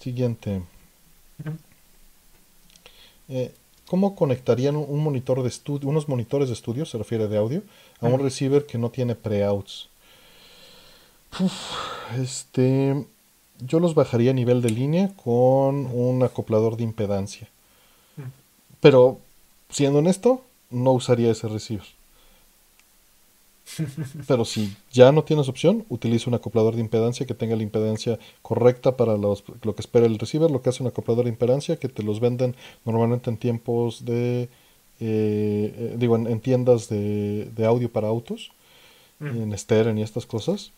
[0.00, 0.62] siguiente.
[3.28, 3.52] Eh,
[3.86, 7.62] ¿Cómo conectarían un monitor de estudio, unos monitores de estudio, se refiere de audio,
[8.00, 9.88] a un receiver que no tiene pre-outs?
[12.16, 13.04] Este,
[13.60, 17.48] yo los bajaría a nivel de línea con un acoplador de impedancia.
[18.80, 19.18] Pero,
[19.68, 21.86] siendo honesto, no usaría ese receiver.
[24.26, 28.18] Pero si ya no tienes opción, utiliza un acoplador de impedancia que tenga la impedancia
[28.42, 30.50] correcta para lo que espera el receiver.
[30.50, 34.48] Lo que hace un acoplador de impedancia que te los venden normalmente en tiempos de.
[35.02, 38.52] Eh, eh, digo, en, tiendas de, audio para autos,
[39.18, 39.26] mm.
[39.26, 40.72] en Steren y estas cosas.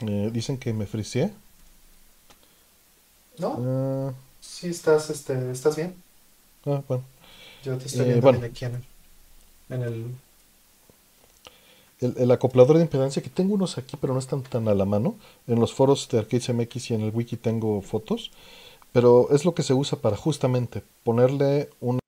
[0.00, 1.32] Eh, dicen que me friseé.
[3.38, 3.58] No.
[3.60, 4.12] Ah.
[4.40, 5.94] sí, estás, este, estás bien.
[6.66, 7.04] Ah, bueno.
[7.64, 8.84] Yo te estoy viendo aquí en el
[9.82, 10.06] el,
[12.30, 15.16] acoplador de impedancia, que tengo unos aquí, pero no están tan a la mano.
[15.46, 18.30] En los foros de Arcade MX y en el wiki tengo fotos.
[18.92, 21.98] Pero es lo que se usa para justamente ponerle un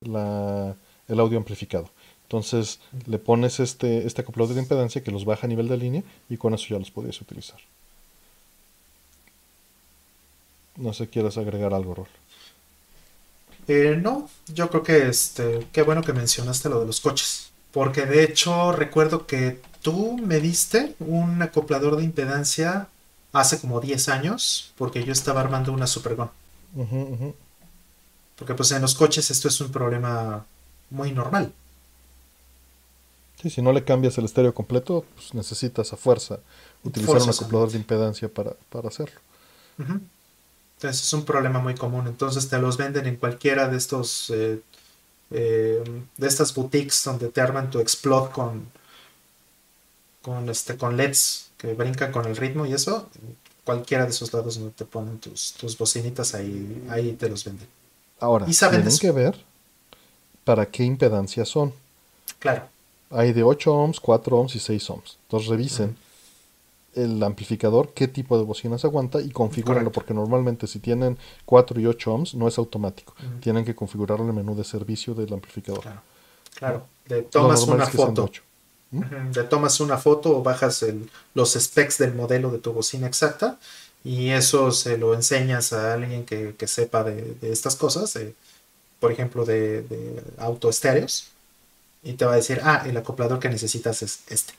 [0.00, 0.76] la,
[1.08, 1.90] el audio amplificado.
[2.24, 6.02] Entonces le pones este, este acoplador de impedancia que los baja a nivel de línea
[6.28, 7.60] y con eso ya los podrías utilizar.
[10.76, 12.19] No sé, ¿quieres agregar algo, Rol?
[13.72, 17.52] Eh, no, yo creo que este, qué bueno que mencionaste lo de los coches.
[17.70, 22.88] Porque de hecho recuerdo que tú me diste un acoplador de impedancia
[23.32, 26.32] hace como 10 años, porque yo estaba armando una Supergon.
[28.34, 30.44] Porque pues en los coches esto es un problema
[30.90, 31.52] muy normal.
[33.40, 36.40] Sí, si no le cambias el estéreo completo, pues necesitas a fuerza
[36.82, 38.56] utilizar un acoplador de impedancia para,
[38.88, 39.20] hacerlo.
[40.80, 42.06] Entonces es un problema muy común.
[42.06, 44.62] Entonces te los venden en cualquiera de estos eh,
[45.30, 45.84] eh,
[46.16, 48.66] de estas boutiques donde te arman tu explode con
[50.22, 53.10] con este con LEDs que brincan con el ritmo y eso.
[53.62, 57.68] Cualquiera de esos lados donde te ponen tus, tus bocinitas ahí, ahí te los venden.
[58.18, 59.36] Ahora, tienen que ver
[60.44, 61.74] para qué impedancia son.
[62.38, 62.66] Claro.
[63.10, 65.18] Hay de 8 ohms, 4 ohms y 6 ohms.
[65.24, 65.96] Entonces revisen
[66.94, 71.86] el amplificador qué tipo de bocinas aguanta y configúrenlo, porque normalmente si tienen 4 y
[71.86, 73.14] 8 ohms no es automático.
[73.40, 75.84] Tienen que configurarlo en el menú de servicio del amplificador.
[76.54, 78.30] Claro, De tomas una foto.
[78.90, 83.56] De, tomas una foto o bajas el, los specs del modelo de tu bocina exacta
[84.02, 88.18] y eso se lo enseñas a alguien que, sepa de, estas cosas,
[88.98, 91.30] por ejemplo de, de auto estéreos,
[92.02, 94.54] y te va a decir, ah, el acoplador que necesitas es este.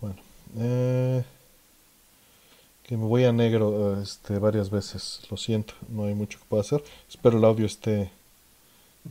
[0.00, 0.16] Bueno,
[0.58, 1.24] eh,
[2.82, 6.62] que me voy a negro este, varias veces, lo siento, no hay mucho que pueda
[6.62, 6.82] hacer.
[7.08, 8.10] Espero el audio esté.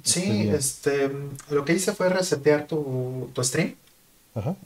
[0.03, 1.11] Sí, este,
[1.49, 3.75] lo que hice fue resetear tu, stream.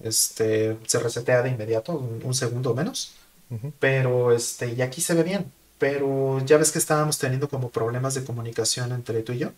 [0.04, 3.14] Este, se resetea de inmediato, un, segundo menos.
[3.80, 5.52] Pero, este, y aquí se ve bien.
[5.78, 9.52] Pero ya ves que estábamos teniendo como problemas de comunicación entre tú y yo.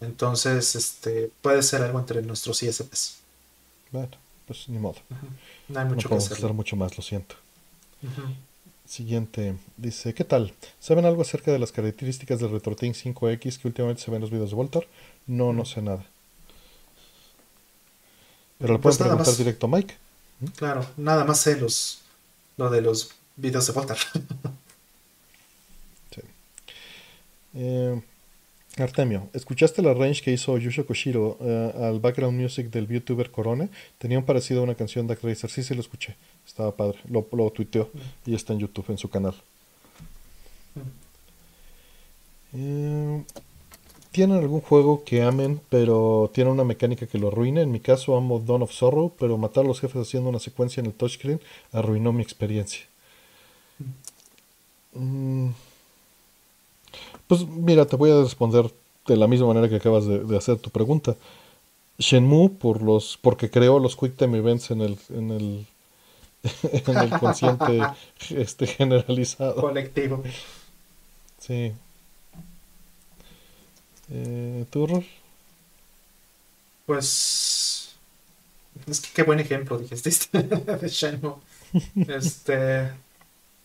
[0.00, 3.21] Entonces, este, puede ser algo entre nuestros ISPs.
[3.92, 4.10] Bueno,
[4.46, 4.96] pues ni modo.
[5.68, 6.52] No hay mucho que hacer.
[6.52, 7.36] mucho más, lo siento.
[8.86, 9.56] Siguiente.
[9.76, 10.52] Dice, ¿qué tal?
[10.80, 14.30] ¿Saben algo acerca de las características del RetroTink 5X que últimamente se ven en los
[14.30, 14.86] videos de Voltar?
[15.26, 16.04] No, no sé nada.
[18.58, 19.94] Pero lo pues pueden preguntar directo a Mike.
[20.40, 20.46] ¿Mm?
[20.46, 22.00] Claro, nada más sé los,
[22.56, 23.98] lo de los videos de Voltar.
[26.14, 26.22] sí.
[27.54, 28.02] Eh,
[28.78, 33.68] Artemio, ¿escuchaste la range que hizo Yusho Koshiro eh, al background music del youtuber Corone?
[33.98, 35.50] Tenía un parecido a una canción de Racer.
[35.50, 36.16] Sí, sí, lo escuché.
[36.46, 36.98] Estaba padre.
[37.08, 37.90] Lo, lo tuiteó
[38.24, 39.34] y está en YouTube, en su canal.
[42.54, 43.22] Eh,
[44.10, 47.62] ¿Tienen algún juego que amen, pero tiene una mecánica que lo arruine?
[47.62, 50.80] En mi caso amo Dawn of Sorrow, pero matar a los jefes haciendo una secuencia
[50.80, 51.40] en el touchscreen
[51.72, 52.86] arruinó mi experiencia.
[54.94, 55.50] Mm.
[57.32, 58.70] Pues mira, te voy a responder
[59.06, 61.16] de la misma manera que acabas de, hacer tu pregunta.
[61.98, 65.66] Shenmue por los, porque creó los Quick Time Events en el, en el,
[66.62, 67.80] en el consciente
[68.28, 69.62] este, generalizado.
[69.62, 70.22] Colectivo.
[71.38, 71.72] Sí.
[74.10, 75.04] Eh, ¿Tu
[76.84, 77.94] Pues.
[78.86, 80.10] Es que qué buen ejemplo dijiste
[80.42, 81.36] de Shenmue.
[82.08, 82.90] Este.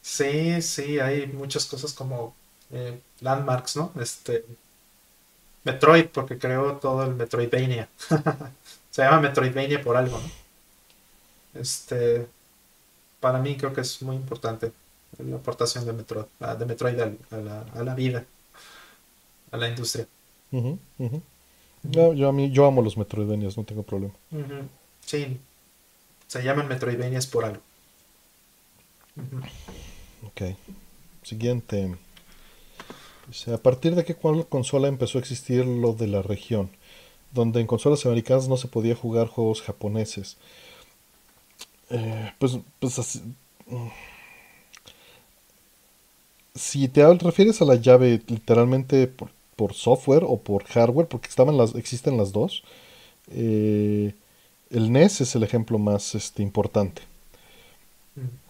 [0.01, 2.33] Sí, sí, hay muchas cosas como
[2.71, 3.91] eh, landmarks, ¿no?
[3.99, 4.45] Este.
[5.63, 7.89] Metroid, porque creó todo el Metroidvania.
[8.91, 11.59] Se llama Metroidvania por algo, ¿no?
[11.59, 12.27] Este.
[13.19, 14.71] Para mí creo que es muy importante
[15.17, 18.23] la aportación de Metroid, ah, de Metroid a, la, vida,
[19.51, 20.07] a la industria.
[21.83, 24.13] yo, a mí, yo amo los Metroidvanias, no tengo problema.
[25.01, 25.39] Sí,
[26.27, 27.61] se llaman Metroidvanias por algo.
[30.27, 30.55] Ok.
[31.23, 31.95] Siguiente.
[33.53, 36.69] A partir de qué consola empezó a existir lo de la región,
[37.33, 40.37] donde en consolas americanas no se podía jugar juegos japoneses.
[41.89, 43.21] Eh, pues, pues así,
[43.67, 43.87] mm.
[46.55, 51.75] si te refieres a la llave literalmente por, software o por hardware, porque estaban las,
[51.75, 52.63] existen las dos,
[53.31, 54.13] eh,
[54.69, 57.01] el NES es el ejemplo más este, importante.
[58.15, 58.47] Mm.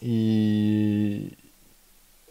[0.00, 1.32] Y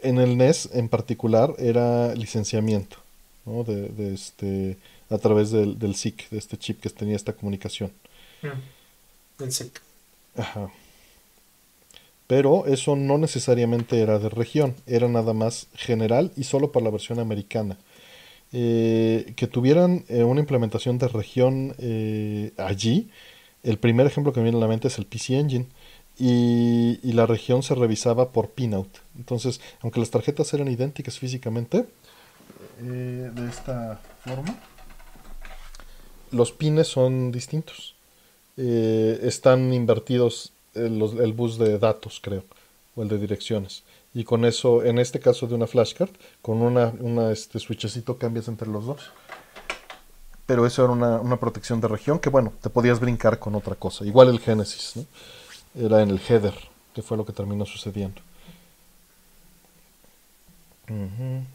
[0.02, 2.96] en el NES en particular era licenciamiento,
[3.44, 3.64] ¿no?
[3.64, 4.76] de, este,
[5.10, 7.92] a través del, del, SIC, de este chip que tenía esta comunicación.
[8.42, 9.80] Mm, el SIC.
[10.36, 10.70] Ajá.
[12.28, 16.90] Pero eso no necesariamente era de región, era nada más general y solo para la
[16.90, 17.78] versión americana.
[18.52, 23.10] Eh, que tuvieran eh, una implementación de región eh, allí,
[23.62, 25.66] el primer ejemplo que me viene a la mente es el PC Engine
[26.18, 28.88] y, la región se revisaba por pinout.
[29.16, 31.86] Entonces, aunque las tarjetas eran idénticas físicamente,
[32.80, 34.58] eh, de esta forma,
[36.30, 37.94] los pines son distintos.
[38.56, 42.44] Eh, están invertidos el, el, bus de datos, creo,
[42.96, 43.84] o el de direcciones.
[44.14, 46.10] Y con eso, en este caso de una flashcard,
[46.42, 49.10] con una, una este switchecito cambias entre los dos.
[50.46, 53.74] Pero eso era una, una protección de región que, bueno, te podías brincar con otra
[53.74, 54.04] cosa.
[54.04, 55.04] Igual el Genesis, ¿no?
[55.78, 56.54] Era en el header,
[56.94, 58.20] que fue lo que terminó sucediendo.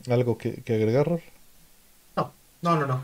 [0.10, 1.10] ¿Algo que, agregar,
[2.16, 3.02] No, no, no, no.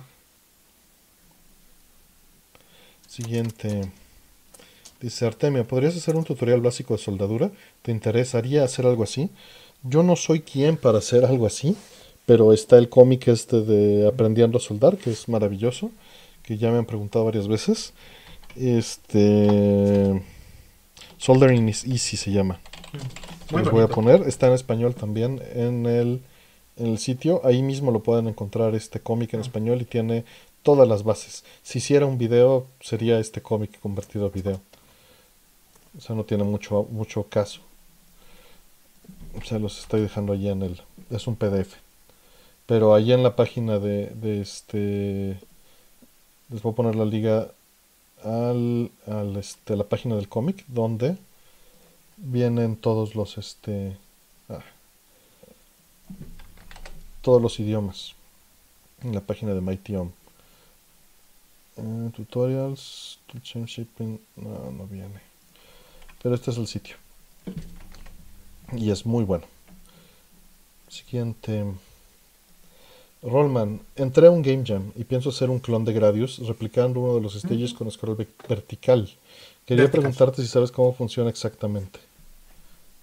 [3.08, 3.92] Siguiente.
[5.02, 7.52] Dice Artemia, ¿podrías hacer un tutorial básico de soldadura?
[7.82, 9.30] ¿Te interesaría hacer algo así?
[9.82, 11.76] Yo no soy quien para hacer algo así,
[12.26, 15.90] pero está el cómic este de Aprendiendo a Soldar, que es maravilloso,
[16.44, 17.94] que ya me han preguntado varias veces.
[18.56, 20.22] Este...
[21.20, 22.62] Soldering is Easy se llama.
[23.52, 26.22] Muy Les voy a poner, está en español también en el,
[26.78, 27.42] en el sitio.
[27.44, 29.44] Ahí mismo lo pueden encontrar este cómic en ah.
[29.44, 30.24] español y tiene
[30.64, 31.44] todas las bases.
[31.62, 34.62] Si hiciera un video, sería este cómic convertido a video.
[35.98, 37.60] O sea, no tiene mucho, mucho caso.
[39.38, 40.82] O sea, los estoy dejando allí en el.
[41.10, 41.76] Es un PDF.
[42.66, 45.38] Pero allí en la página de, de este.
[46.50, 47.52] Les voy a poner la liga
[48.24, 51.18] al, al este, la página del cómic donde
[52.18, 53.98] vienen todos los este
[54.50, 54.64] ah,
[57.22, 58.16] todos los idiomas
[59.02, 60.12] en la página de Mighty Om.
[61.78, 65.22] Eh, tutorials shipping no, no viene.
[66.22, 66.96] Pero este es el sitio.
[68.74, 69.46] Y es muy bueno.
[70.90, 71.66] Siguiente
[73.22, 77.16] Rollman, entré a un Game Jam y pienso hacer un clon de Gradius replicando uno
[77.16, 79.10] de los stages con scroll vertical.
[79.66, 82.00] Quería preguntarte si sabes cómo funciona exactamente.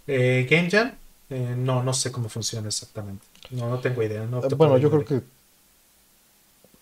[0.06, 0.92] Eh, ¿Game Jam?
[1.28, 3.24] Eh, no, no sé cómo funciona exactamente.
[3.50, 4.22] No, no tengo idea.
[4.22, 5.20] Eh, bueno, yo creo que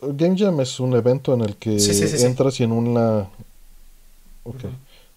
[0.00, 1.76] Game Jam es un evento en el que
[2.20, 3.28] entras y en una...
[4.44, 4.70] Okay.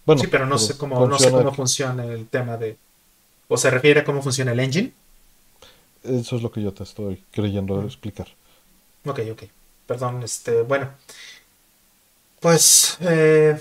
[0.06, 2.78] Bueno, sí, pero no sé cómo, no sé cómo funciona el tema de...
[3.50, 4.92] ¿O se refiere a cómo funciona el engine?
[6.04, 8.28] Eso es lo que yo te estoy creyendo explicar.
[9.06, 9.44] Ok, ok.
[9.86, 10.92] Perdón, este, bueno.
[12.40, 13.58] Pues, eh,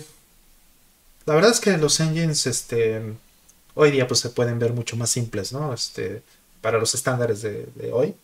[1.25, 3.03] la verdad es que los engines, este,
[3.75, 5.73] hoy día pues se pueden ver mucho más simples, ¿no?
[5.73, 6.23] Este,
[6.61, 8.15] para los estándares de, hoy.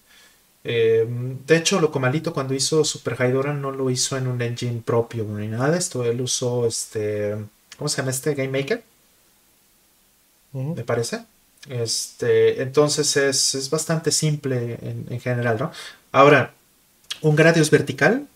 [0.64, 1.06] Eh,
[1.46, 5.24] de hecho, lo comalito cuando hizo Super Hydora no lo hizo en un engine propio
[5.24, 6.04] ni nada de esto.
[6.04, 7.36] Él usó este,
[7.78, 8.34] ¿cómo se llama este?
[8.34, 8.84] Game Maker.
[10.52, 11.24] Me parece.
[11.68, 15.72] Este, entonces es, bastante simple en, general, ¿no?
[16.10, 16.54] Ahora,
[17.22, 18.26] un Gradius vertical,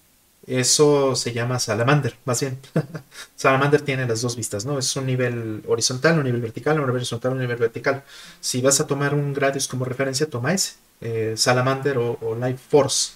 [0.47, 2.59] eso se llama Salamander, más bien.
[3.37, 4.79] Salamander tiene las dos vistas, ¿no?
[4.79, 8.05] Es un nivel horizontal, un nivel vertical, un nivel horizontal, un nivel vertical.
[8.41, 10.75] Si vas a tomar un Gradius como referencia, toma ese.
[11.01, 13.13] Eh, Salamander o, Life Force.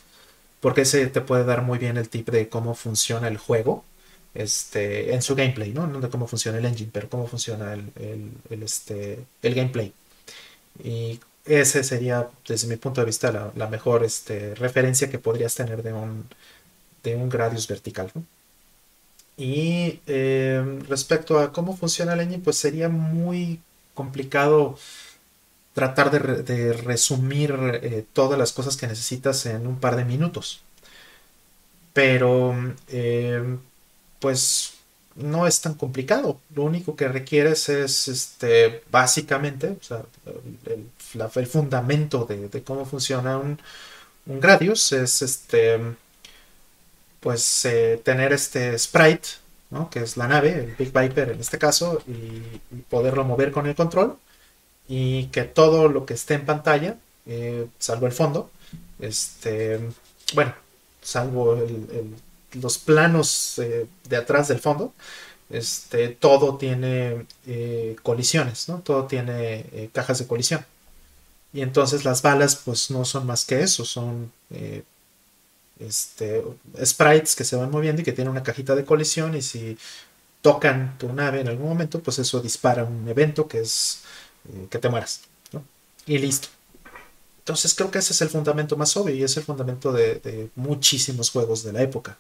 [0.61, 3.85] porque ese te puede dar muy bien el tip de cómo funciona el juego
[4.35, 5.87] este, en su gameplay, ¿no?
[5.87, 7.91] No de cómo funciona el engine, pero cómo funciona el,
[8.51, 9.93] el, este, el gameplay.
[10.85, 15.83] Y ese sería, desde mi punto de vista, la, mejor este, referencia que podrías tener
[15.83, 16.27] de un,
[17.03, 18.13] de un Gradius vertical.
[19.37, 23.61] Y eh, respecto a cómo funciona el engine, pues sería muy
[23.95, 24.79] complicado
[25.73, 30.63] tratar de, resumir eh, todas las cosas que necesitas en un par de minutos.
[31.93, 32.55] Pero,
[32.89, 33.57] eh,
[34.21, 34.75] pues
[35.17, 36.41] no es tan complicado.
[36.55, 39.77] Lo único que requieres es, este, básicamente,
[40.67, 43.59] el, fundamento de, cómo funciona un,
[44.27, 45.79] un, Gradius es, este,
[47.21, 49.29] pues, eh, tener este sprite,
[49.71, 49.91] ¿no?
[49.91, 52.43] que es la nave, el Big Viper en este caso, y,
[52.89, 54.19] poderlo mover con el control
[54.89, 58.51] y que todo lo que esté en pantalla, eh, salvo el fondo,
[58.99, 59.81] este,
[60.35, 60.55] bueno,
[61.03, 61.57] salvo
[62.53, 64.93] los planos eh, de atrás del fondo,
[65.51, 68.79] este, todo tiene eh, colisiones, ¿no?
[68.81, 70.65] Todo tiene cajas de colisión.
[71.53, 74.31] Y entonces las balas, pues no son más que eso, son
[75.81, 76.45] este,
[76.85, 79.77] sprites que se van moviendo y que tienen una cajita de colisión y si
[80.43, 84.03] tocan tu nave en algún momento, pues eso dispara un evento que es
[84.49, 85.23] eh, que te mueras.
[86.07, 86.49] Y listo.
[87.39, 91.31] Entonces creo que ese es el fundamento más obvio y es el fundamento de, muchísimos
[91.31, 92.17] juegos de la época.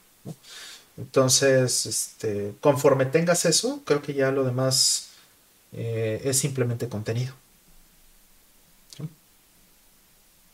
[0.96, 5.10] Entonces, este, conforme tengas eso, creo que ya lo demás
[5.72, 7.34] eh, es simplemente contenido.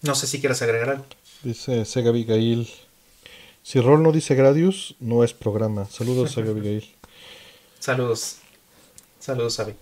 [0.02, 0.14] ¿no?
[0.14, 1.06] sé si quieres agregar algo.
[1.42, 2.68] Dice Sega Abigail.
[3.62, 5.86] Si Rol no dice Gradius, no es programa.
[5.86, 6.88] Saludos, Sega Abigail.
[7.80, 8.36] Saludos.
[9.18, 9.74] Saludos, Abby.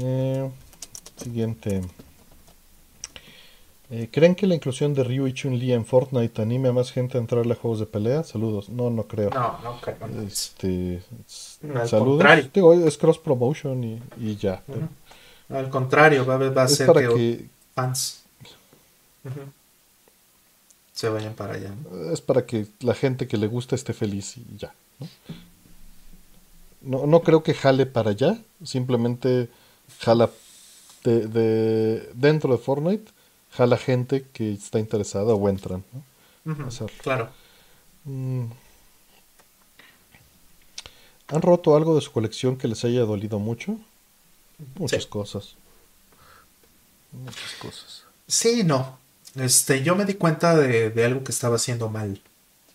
[0.00, 0.50] Eh,
[1.22, 1.82] siguiente.
[3.90, 7.16] Eh, ¿Creen que la inclusión de Ryu y Chun-Li en Fortnite anime a más gente
[7.16, 8.22] a entrar a juegos de pelea?
[8.22, 8.68] Saludos.
[8.68, 9.30] No, no creo.
[9.30, 9.96] No, no creo.
[10.26, 11.02] Este,
[11.86, 12.24] saludos.
[12.52, 13.82] Digo, es cross promotion
[14.18, 14.62] y, ya.
[15.48, 18.24] Al contrario, va, va a ser que, fans
[20.98, 21.72] se vayan para allá.
[22.12, 24.74] Es para que la gente que le gusta esté feliz y ya.
[26.80, 28.36] No, no creo que jale para allá.
[28.64, 29.48] Simplemente
[30.00, 30.28] jala
[31.04, 33.12] de, dentro de Fortnite,
[33.52, 35.84] jala gente que está interesada o entran.
[37.02, 37.30] claro.
[38.04, 38.46] Mm.
[41.28, 43.76] ¿Han roto algo de su colección que les haya dolido mucho?
[44.76, 45.56] Muchas cosas.
[47.12, 48.04] Muchas cosas.
[48.26, 48.98] Sí, no.
[49.34, 52.20] Este, yo me di cuenta de, de, algo que estaba haciendo mal.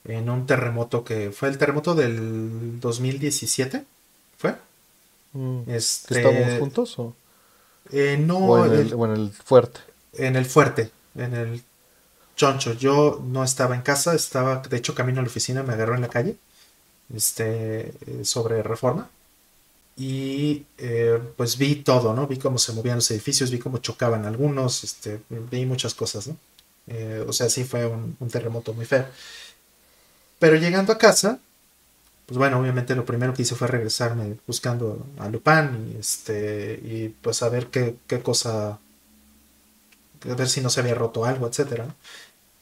[0.05, 3.83] En un terremoto que fue el terremoto del 2017.
[4.37, 4.55] ¿Fue?
[5.33, 5.61] Mm.
[5.67, 7.15] Este, ¿Estamos juntos o?
[7.91, 8.37] Eh, no.
[8.37, 9.79] O en, el, fuerte.
[10.13, 11.63] En el fuerte, en el
[12.35, 12.73] choncho.
[12.73, 16.01] Yo no estaba en casa, estaba, de hecho, camino a la oficina, me agarró en
[16.01, 16.37] la calle,
[17.13, 19.09] este, eh, sobre reforma.
[19.95, 22.27] Y eh, pues vi todo, ¿no?
[22.27, 26.37] Vi cómo se movían los edificios, vi cómo chocaban algunos, este, vi muchas cosas, ¿no?
[27.27, 29.05] o sea, sí fue un terremoto muy feo.
[30.37, 31.39] Pero llegando a casa,
[32.25, 37.09] pues bueno, obviamente lo primero que hice fue regresarme buscando a Lupin y este y
[37.09, 38.79] pues a ver qué, qué cosa
[40.29, 41.87] a ver si no se había roto algo, etcétera.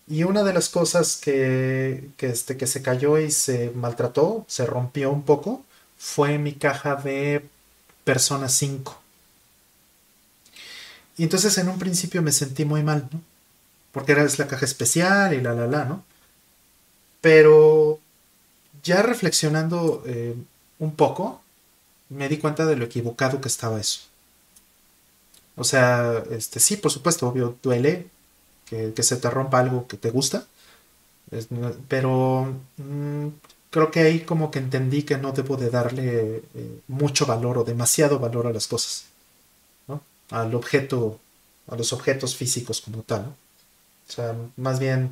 [0.08, 4.66] Y una de las cosas que, que, este, que se cayó y se maltrató, se
[4.66, 5.64] rompió un poco,
[5.98, 7.46] fue mi caja de
[8.04, 9.00] Persona 5.
[11.18, 13.22] Y entonces en un principio me sentí muy mal, ¿no?
[13.92, 16.04] Porque era la caja especial y la la la, ¿no?
[17.22, 18.00] Pero
[18.84, 20.36] ya reflexionando eh,
[20.80, 21.42] un poco,
[22.10, 24.02] me di cuenta de lo equivocado que estaba eso.
[25.56, 28.08] O sea, este, sí, por supuesto, obvio, duele
[28.66, 30.48] que, se te rompa algo que te gusta,
[31.88, 33.28] pero mm,
[33.70, 37.64] creo que ahí como que entendí que no debo de darle eh, mucho valor o
[37.64, 39.06] demasiado valor a las cosas,
[39.88, 40.02] ¿no?
[40.30, 41.20] Al objeto,
[41.68, 43.26] a los objetos físicos como tal,
[44.08, 45.12] O sea, más bien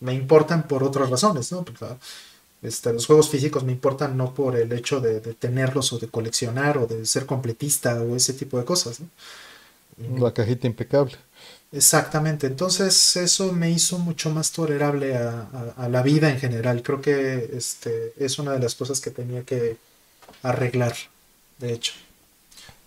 [0.00, 1.64] me importan por otras razones, ¿no?
[1.64, 1.86] Porque,
[2.62, 6.78] este, los juegos físicos me importan no por el hecho de, tenerlos o de coleccionar
[6.78, 8.98] o de ser completista o ese tipo de cosas.
[10.18, 11.16] La cajita impecable.
[11.70, 16.82] Exactamente, entonces eso me hizo mucho más tolerable a, la vida en general.
[16.82, 19.76] Creo que este, es una de las cosas que tenía que
[20.42, 20.94] arreglar,
[21.58, 21.92] de hecho.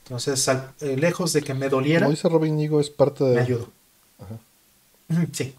[0.06, 0.50] Entonces,
[0.82, 2.02] eh, lejos de que me doliera...
[2.02, 3.36] Como dice Robin Nigo, es parte de...
[3.36, 3.70] Me ayudó.
[5.32, 5.56] Sí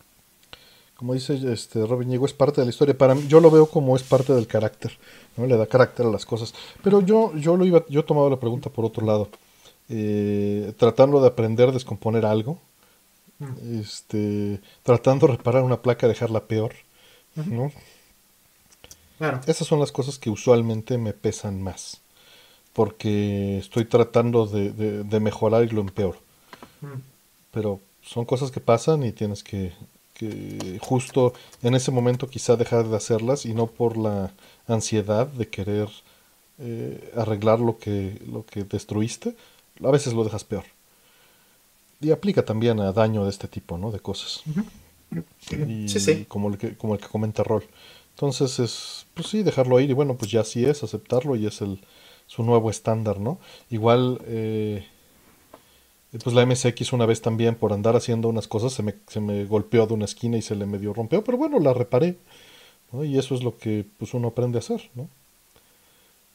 [1.02, 2.96] como dice este Robin Diego, es parte de la historia.
[2.96, 4.96] Para mí, yo lo veo como es parte del carácter,
[5.36, 5.46] ¿no?
[5.46, 6.54] Le da carácter a las cosas.
[6.80, 9.28] Pero yo, yo lo iba, yo tomaba la pregunta por otro lado.
[9.88, 12.58] Eh, tratando de aprender a descomponer algo,
[13.80, 16.74] este, tratando de reparar una placa, dejarla peor,
[17.34, 17.72] ¿no?
[19.18, 19.40] Claro.
[19.46, 22.00] Esas son las cosas que usualmente me pesan más,
[22.72, 26.18] porque estoy tratando de, de, de mejorar y lo empeoro.
[27.50, 29.72] Pero son cosas que pasan y tienes que,
[30.14, 34.32] que justo en ese momento quizá dejar de hacerlas y no por la
[34.66, 35.88] ansiedad de querer
[36.58, 39.34] eh, arreglar lo que, lo que destruiste,
[39.82, 40.64] a veces lo dejas peor.
[42.00, 43.90] Y aplica también a daño de este tipo, ¿no?
[43.90, 44.42] De cosas.
[45.68, 46.24] Y, Sí, sí.
[46.26, 47.64] Como el que, como el que comenta Roll.
[48.14, 51.60] Entonces es, pues sí, dejarlo ir y bueno, pues ya así es, aceptarlo y es
[51.62, 51.80] el,
[52.26, 53.38] su nuevo estándar, ¿no?
[53.70, 54.86] Igual, eh,
[56.22, 59.44] pues la MSX una vez también por andar haciendo unas cosas se me, se me
[59.44, 62.18] golpeó de una esquina y se le medio rompió, pero bueno, la reparé,
[62.92, 63.04] ¿no?
[63.04, 65.08] Y eso es lo que pues uno aprende a hacer, ¿no?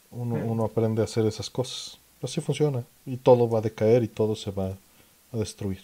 [0.09, 1.99] Uno, uno aprende a hacer esas cosas.
[2.21, 2.83] Así funciona.
[3.05, 4.73] Y todo va a decaer y todo se va
[5.31, 5.81] a destruir.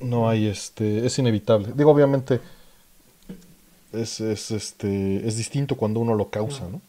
[0.00, 1.06] No hay este.
[1.06, 1.72] Es inevitable.
[1.74, 2.40] Digo, obviamente.
[3.92, 5.26] Es, es este.
[5.26, 6.80] Es distinto cuando uno lo causa, ¿no?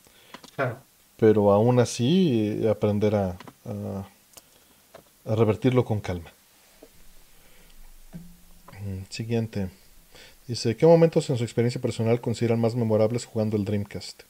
[0.56, 0.77] Claro.
[1.18, 4.08] Pero aún así, eh, aprender a, a,
[5.26, 6.32] a revertirlo con calma.
[8.82, 9.69] Mm, Siguiente.
[10.48, 14.24] Dice, ¿qué momentos en su experiencia personal consideran más memorables jugando el Dreamcast?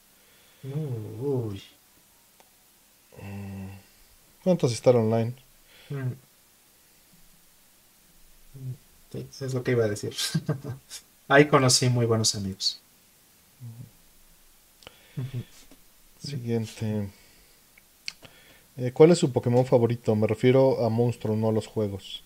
[0.62, 1.62] Uh, uy.
[4.42, 5.34] Fantasy Star Online.
[9.10, 10.14] Sí, es lo que iba a decir.
[11.28, 12.80] Ahí conocí muy buenos amigos.
[16.18, 17.08] Siguiente.
[18.76, 20.14] Eh, ¿cuál es su Pokémon favorito?
[20.16, 22.22] Me refiero a monstruo, no a los juegos.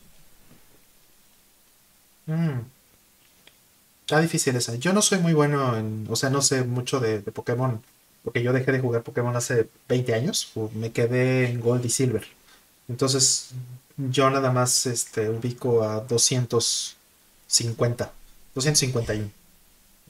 [2.27, 2.61] Mm.
[4.01, 4.75] Está difícil esa.
[4.77, 7.83] Yo no soy muy bueno en, o sea, no sé mucho de, de Pokémon,
[8.29, 12.27] porque yo dejé de jugar Pokémon hace 20 años, me quedé en Gold y Silver.
[12.87, 13.53] Entonces,
[13.97, 18.13] yo nada más este, ubico a 250,
[18.55, 19.31] 251.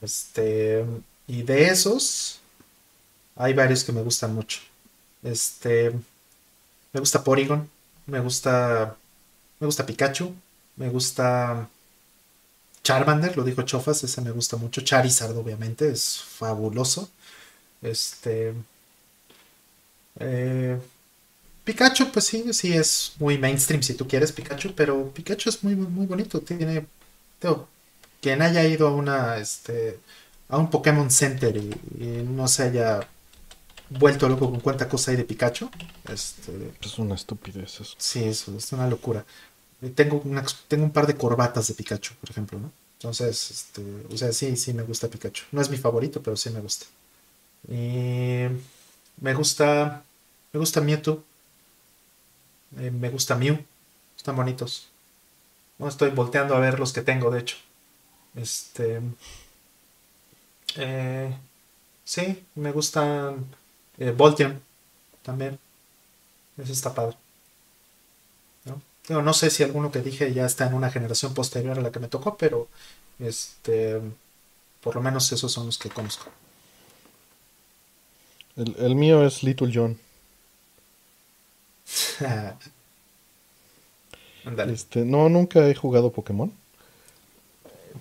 [0.01, 0.83] Este,
[1.27, 2.41] y de esos,
[3.37, 4.59] hay varios que me gustan mucho.
[5.23, 5.91] Este,
[6.91, 7.69] me gusta Porygon,
[8.05, 8.97] me gusta,
[9.61, 10.35] me gusta Pikachu,
[10.75, 11.69] me gusta
[12.83, 14.81] Charmander, lo dijo Chofas, ese me gusta mucho.
[14.81, 17.09] Charizard, obviamente, es fabuloso.
[17.81, 18.53] Este.
[20.19, 20.79] eh,
[21.63, 25.75] Pikachu, pues sí, sí es muy mainstream si tú quieres Pikachu, pero Pikachu es muy,
[25.75, 26.41] muy, bonito.
[26.41, 26.85] Tiene.
[27.41, 27.67] digo,
[28.21, 29.37] quien haya ido a una.
[29.37, 29.99] Este.
[30.49, 33.07] a un Pokémon Center y, y no se haya
[33.89, 35.69] vuelto loco con cuánta cosa hay de Pikachu.
[36.11, 36.73] Este.
[36.81, 37.95] Es una estupidez eso.
[37.97, 39.25] Sí, eso es una locura.
[39.95, 42.71] Tengo, una, tengo un par de corbatas de Pikachu, por ejemplo, ¿no?
[42.97, 43.81] Entonces, este,
[44.13, 45.45] o sea, sí, sí me gusta Pikachu.
[45.53, 46.85] No es mi favorito, pero sí me gusta.
[47.67, 48.45] Y
[49.21, 50.03] me gusta,
[50.53, 51.23] me gusta Mewtwo,
[52.77, 53.57] eh, me gusta Mew,
[54.17, 54.89] están bonitos.
[55.77, 57.57] No estoy volteando a ver los que tengo, de hecho.
[58.35, 59.01] Este,
[60.77, 61.35] eh,
[62.03, 63.45] sí, me gustan
[63.97, 64.61] eh, Voltion
[65.23, 65.59] también.
[66.57, 67.17] Ese está padre.
[68.65, 69.21] ¿no?
[69.21, 71.99] No sé si alguno que dije ya está en una generación posterior a la que
[71.99, 72.67] me tocó, pero
[73.19, 73.99] este,
[74.81, 76.25] por lo menos esos son los que conozco.
[78.59, 79.97] El, el mío es Little John.
[84.67, 86.51] Este, no, nunca he jugado Pokémon.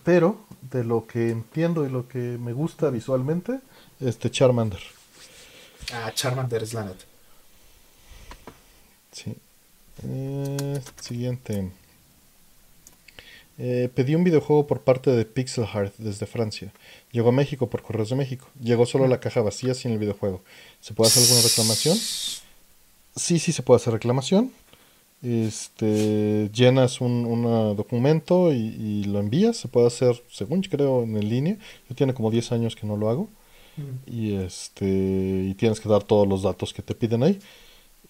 [0.04, 0.38] Pero
[0.70, 3.60] de lo que entiendo y lo que me gusta visualmente,
[4.00, 4.80] este Charmander.
[5.92, 7.04] Ah, Charmander es la neta.
[9.12, 9.34] Sí.
[10.04, 11.70] Eh, siguiente.
[13.60, 16.72] Eh, pedí un videojuego por parte de Pixel Heart desde Francia.
[17.10, 18.46] Llegó a México por Correos de México.
[18.62, 20.42] Llegó solo la caja vacía sin el videojuego.
[20.80, 21.96] ¿Se puede hacer alguna reclamación?
[23.16, 24.52] Sí, sí se puede hacer reclamación.
[25.20, 29.56] Este, llenas un una documento y, y lo envías.
[29.56, 31.56] Se puede hacer, según creo, en línea.
[31.88, 33.28] Yo tiene como 10 años que no lo hago.
[33.76, 34.12] Mm.
[34.12, 37.40] Y este, y tienes que dar todos los datos que te piden ahí.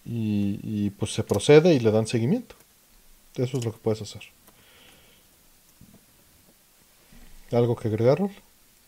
[0.05, 2.55] Y, y pues se procede y le dan seguimiento.
[3.36, 4.23] Eso es lo que puedes hacer.
[7.52, 8.18] ¿Algo que agregar?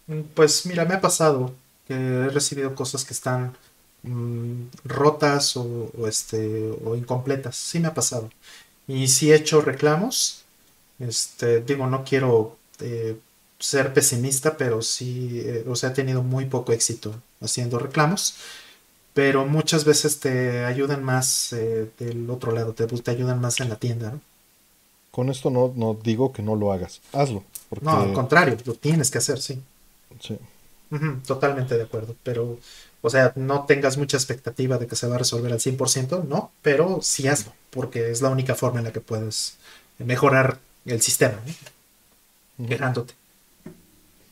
[0.07, 1.55] Mm, Pues mira, me ha pasado
[1.87, 3.57] que he recibido cosas que están
[4.03, 7.57] mm, rotas o, o, este, o incompletas.
[7.57, 8.31] Sí me ha pasado.
[8.89, 10.45] Y sí he hecho reclamos.
[11.01, 13.19] Este, digo, no quiero eh,
[13.59, 18.37] ser pesimista, pero sí, eh, o sea, he tenido muy poco éxito haciendo reclamos.
[19.15, 23.71] Pero muchas veces te ayudan más eh, del otro lado, te, te ayudan más en
[23.71, 24.21] la tienda, ¿no?
[25.13, 27.01] Con esto no, no digo que no lo hagas.
[27.13, 27.45] Hazlo.
[27.71, 29.63] Porque, No, al contrario, lo tienes que hacer, sí.
[30.21, 30.37] sí.
[31.25, 32.59] Totalmente de acuerdo, pero,
[33.01, 36.51] o sea, no tengas mucha expectativa de que se va a resolver al 100%, no,
[36.63, 39.57] pero sí hazlo, porque es la única forma en la que puedes
[39.99, 41.39] mejorar el sistema,
[42.69, 43.15] quejándote.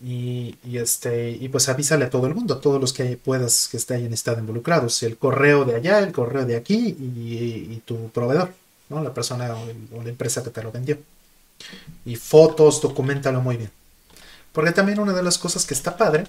[0.04, 3.78] Y, este, y pues avísale a todo el mundo, a todos los que puedas que
[3.78, 8.52] estén estado involucrados, el correo de allá, el correo de aquí y, tu proveedor,
[8.90, 9.02] ¿no?
[9.02, 10.98] La persona o, la empresa que te lo vendió.
[12.04, 13.70] Y fotos, documentalo muy bien.
[14.52, 16.26] Porque también una de las cosas que está padre,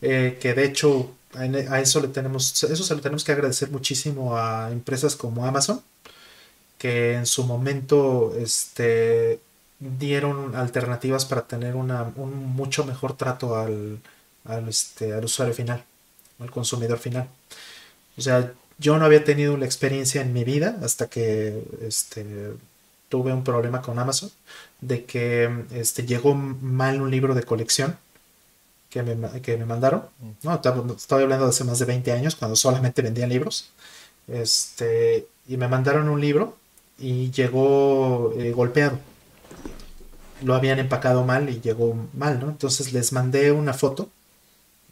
[0.00, 4.36] eh, que de hecho a eso le tenemos, eso se lo tenemos que agradecer muchísimo
[4.36, 5.82] a empresas como Amazon,
[6.78, 9.40] que en su momento este,
[9.78, 14.00] dieron alternativas para tener una, un mucho mejor trato al,
[14.44, 15.84] al, este, al usuario final,
[16.38, 17.28] al consumidor final.
[18.16, 22.52] O sea, yo no había tenido la experiencia en mi vida hasta que este,
[23.08, 24.30] tuve un problema con Amazon
[24.80, 27.96] de que este, llegó mal un libro de colección
[28.90, 30.04] que me, que me mandaron.
[30.42, 33.70] No, estaba hablando de hace más de 20 años cuando solamente vendían libros.
[34.28, 36.56] Este, y me mandaron un libro
[36.98, 38.98] y llegó eh, golpeado.
[40.42, 42.48] Lo habían empacado mal y llegó mal, ¿no?
[42.50, 44.10] Entonces les mandé una foto.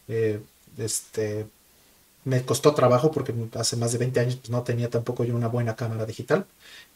[0.07, 0.41] Eh,
[0.77, 1.47] este,
[2.25, 5.47] me costó trabajo porque hace más de 20 años pues, no tenía tampoco yo una
[5.47, 6.45] buena cámara digital.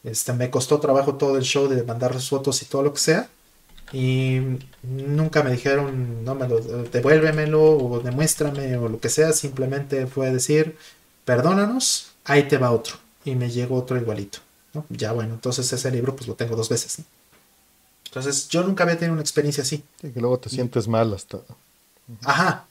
[0.04, 3.30] Este, me costó trabajo todo el show de mandar fotos y todo lo que sea.
[3.94, 4.40] Y
[4.84, 9.32] nunca me dijeron, no, me lo, devuélvemelo o demuéstrame o lo que sea.
[9.34, 10.78] Simplemente fue decir,
[11.26, 12.96] perdónanos, ahí te va otro.
[13.24, 14.40] Y me llegó otro igualito.
[14.90, 17.00] Ya bueno, entonces ese libro pues lo tengo dos veces.
[18.06, 19.84] Entonces yo nunca había tenido una experiencia así.
[20.02, 21.40] Y que luego te sientes mal hasta...
[22.24, 22.66] Ajá.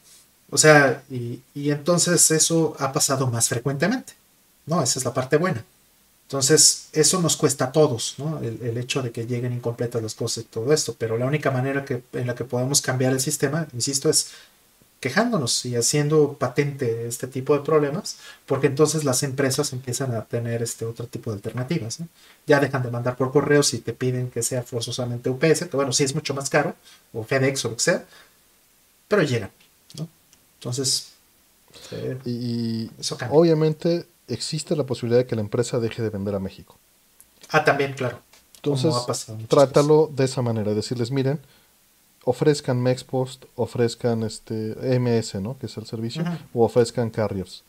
[0.50, 4.14] O sea, y, y, entonces eso ha pasado más frecuentemente.
[4.66, 5.64] No, esa es la parte buena.
[6.28, 8.38] Entonces, eso nos cuesta a todos, ¿no?
[8.40, 10.94] El, hecho de que lleguen incompletas las cosas y todo esto.
[10.98, 14.32] Pero la única manera que, en la que podemos cambiar el sistema, insisto, es
[15.00, 20.62] quejándonos y haciendo patente este tipo de problemas, porque entonces las empresas empiezan a tener
[20.62, 21.98] este otro tipo de alternativas.
[22.46, 25.92] Ya dejan de mandar por correo si te piden que sea forzosamente UPS, que bueno,
[25.94, 26.74] sí es mucho más caro,
[27.14, 28.04] o FedEx o lo que sea,
[29.08, 29.50] pero llegan.
[30.58, 31.12] Entonces,
[31.92, 36.40] eh, y eso obviamente existe la posibilidad de que la empresa deje de vender a
[36.40, 36.76] México.
[37.50, 38.20] Ah, también, claro.
[38.56, 38.94] Entonces,
[39.48, 41.40] trátalo de esa manera, decirles, miren,
[42.24, 45.56] ofrezcan Mexpost, ofrezcan este MS, ¿no?
[45.58, 47.62] Que es el servicio, o ofrezcan Carriers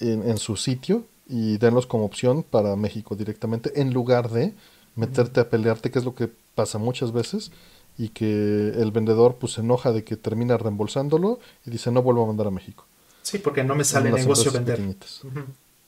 [0.00, 4.54] en, su sitio y denlos como opción para México directamente, en lugar de
[4.94, 7.50] meterte a pelearte, que es lo que pasa muchas veces,
[7.98, 12.24] y que el vendedor pues se enoja de que termina reembolsándolo y dice no vuelvo
[12.24, 12.84] a mandar a México.
[13.22, 14.80] Sí, porque no me sale negocio vender.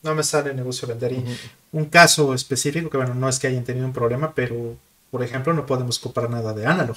[0.02, 1.12] No me sale negocio vender.
[1.12, 1.24] Y
[1.72, 4.76] un caso específico, que bueno, no es que hayan tenido un problema, pero
[5.10, 6.96] por ejemplo no podemos comprar nada de analog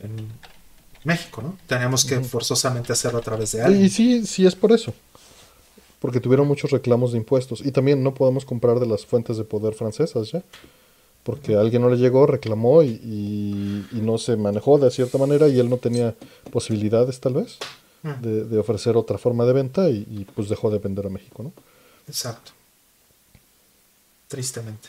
[0.00, 0.28] en
[1.04, 1.56] México, ¿no?
[1.66, 3.84] Tenemos que forzosamente hacerlo a través de alguien.
[3.84, 4.92] Y sí, sí es por eso.
[6.00, 7.62] Porque tuvieron muchos reclamos de impuestos.
[7.64, 10.42] Y también no podemos comprar de las fuentes de poder francesas ya.
[11.24, 13.00] Porque a alguien no le llegó, reclamó y,
[13.90, 16.14] y no se manejó de cierta manera y él no tenía
[16.52, 17.58] posibilidades tal vez
[18.20, 21.52] de, ofrecer otra forma de venta y, pues dejó de vender a México, ¿no?
[22.06, 22.52] Exacto.
[24.28, 24.88] Tristemente.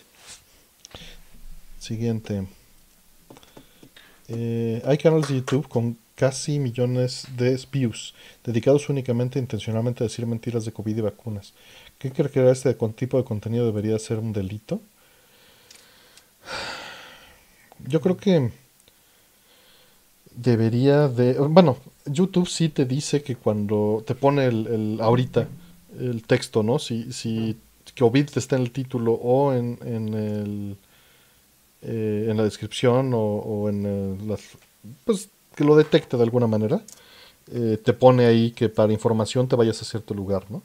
[1.79, 2.47] Siguiente.
[4.27, 10.25] Eh, hay canales de YouTube con casi millones de views, dedicados únicamente intencionalmente a decir
[10.25, 11.53] mentiras de COVID y vacunas.
[11.97, 14.81] ¿Qué cree que este tipo de contenido debería ser un delito?
[17.87, 18.51] Yo creo que
[20.35, 21.33] debería de...
[21.33, 25.47] Bueno, YouTube sí te dice que cuando te pone el, ahorita
[25.99, 26.79] el texto, ¿no?
[26.79, 27.57] Si, si
[27.97, 30.77] COVID está en el título o en, en, el,
[31.81, 34.41] eh, en la descripción o, en las...
[35.05, 36.81] Pues que lo detecte de alguna manera.
[37.51, 40.63] Eh, te pone ahí que para información te vayas a cierto lugar, ¿no?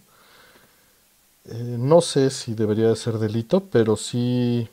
[1.44, 4.68] Eh, no sé si debería ser delito, pero sí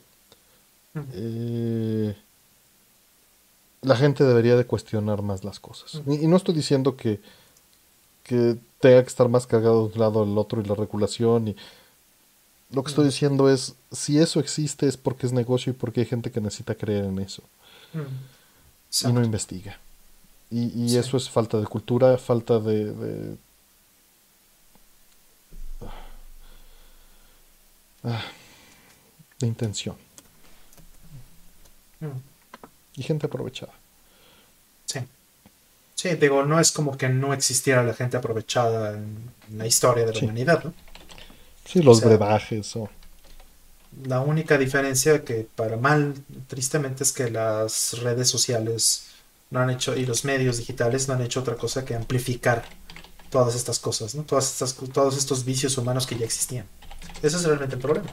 [3.82, 6.02] la gente debería de cuestionar más las cosas.
[6.06, 7.20] Y, no estoy diciendo que,
[8.24, 11.48] que tenga que estar más cargado de un lado al otro y la regulación.
[11.48, 11.56] Y...
[12.70, 16.06] Lo que estoy diciendo es, si eso existe es porque es negocio y porque hay
[16.06, 17.42] gente que necesita creer en eso.
[17.94, 19.78] Y no investiga.
[20.50, 22.92] Y, eso es falta de cultura, falta de...
[22.92, 23.36] de,
[28.04, 28.22] ah,
[29.40, 29.96] intención
[32.94, 33.72] y gente aprovechada.
[34.84, 35.00] Sí.
[35.94, 40.12] Sí, digo, no es como que no existiera la gente aprovechada en la historia de
[40.12, 40.72] la humanidad, ¿no?
[41.64, 42.88] Sí, los brebajes o...
[44.04, 46.14] La única diferencia que para mal,
[46.46, 49.06] tristemente, es que las redes sociales
[49.50, 52.64] no han hecho, y los medios digitales no han hecho otra cosa que amplificar
[53.30, 54.22] todas estas cosas, ¿no?
[54.22, 56.66] Todas estas, todos estos vicios humanos que ya existían.
[57.22, 58.08] Ese es realmente el problema.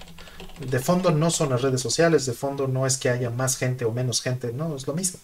[0.60, 3.86] de fondo no son las redes sociales, de fondo no es que haya más gente
[3.86, 5.20] o menos gente, no, es lo mismo.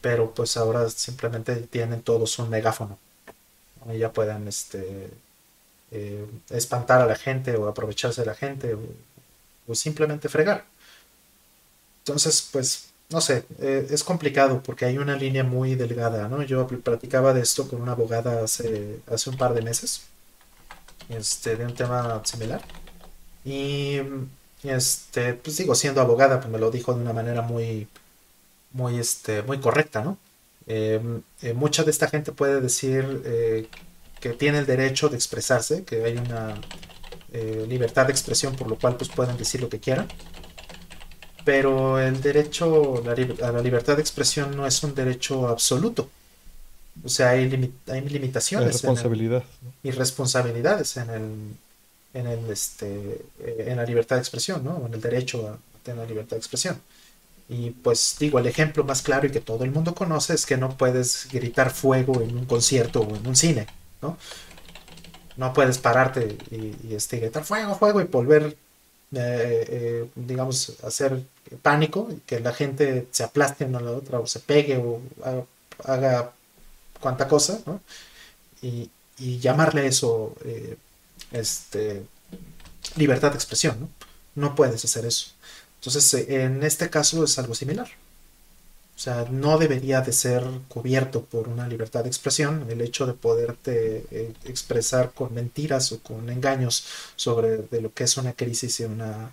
[0.00, 2.98] Pero pues ahora simplemente tienen todos un megáfono.
[3.92, 5.10] Y ya puedan este,
[5.90, 8.76] eh, espantar a la gente o aprovecharse de la gente
[9.66, 10.64] o, simplemente fregar.
[12.00, 16.42] Entonces, pues, no sé, eh, es complicado porque hay una línea muy delgada, ¿no?
[16.42, 20.02] Yo platicaba de esto con una abogada hace, hace un par de meses,
[21.08, 22.62] este, de un tema similar.
[23.44, 23.98] Y,
[24.62, 27.88] este, pues digo, siendo abogada, pues me lo dijo de una manera muy,
[28.72, 30.18] muy, este, muy correcta, ¿no?
[30.66, 33.68] Em, eh, mucha de esta gente puede decir eh,
[34.20, 36.60] que tiene el derecho de expresarse, que hay una
[37.32, 40.08] eh, libertad de expresión por lo cual pues pueden decir lo que quieran.
[41.44, 43.02] Pero el derecho
[43.42, 46.08] a la libertad de expresión no es un derecho absoluto.
[47.04, 48.72] O sea, hay, hay limitaciones.
[48.72, 49.42] responsabilidad.
[49.82, 51.32] y responsabilidades en el,
[52.14, 54.86] en el este en la libertad de expresión, ¿no?
[54.86, 56.80] En el derecho a tener libertad de expresión.
[57.48, 60.56] Y pues digo, el ejemplo más claro y que todo el mundo conoce es que
[60.56, 63.66] no puedes gritar fuego en un concierto o en un cine,
[64.00, 64.16] ¿no?
[65.36, 68.56] No puedes pararte y, este, gritar fuego, fuego y volver,
[69.12, 71.24] eh, eh, digamos, hacer
[71.62, 75.00] pánico y que la gente se aplaste una a la otra o se pegue o
[75.84, 76.32] haga,
[77.00, 77.80] cuanta cosa, ¿no?
[78.62, 80.78] Y, llamarle eso eh,
[81.32, 82.02] este,
[82.96, 83.88] libertad de expresión, ¿no?
[84.34, 85.32] No puedes hacer eso.
[85.80, 87.88] Entonces, eh, en este caso es algo similar.
[88.96, 93.14] O sea, no debería de ser cubierto por una libertad de expresión el hecho de
[93.14, 96.84] poderte eh, expresar con mentiras o con engaños
[97.16, 99.32] sobre de lo que es una crisis y una,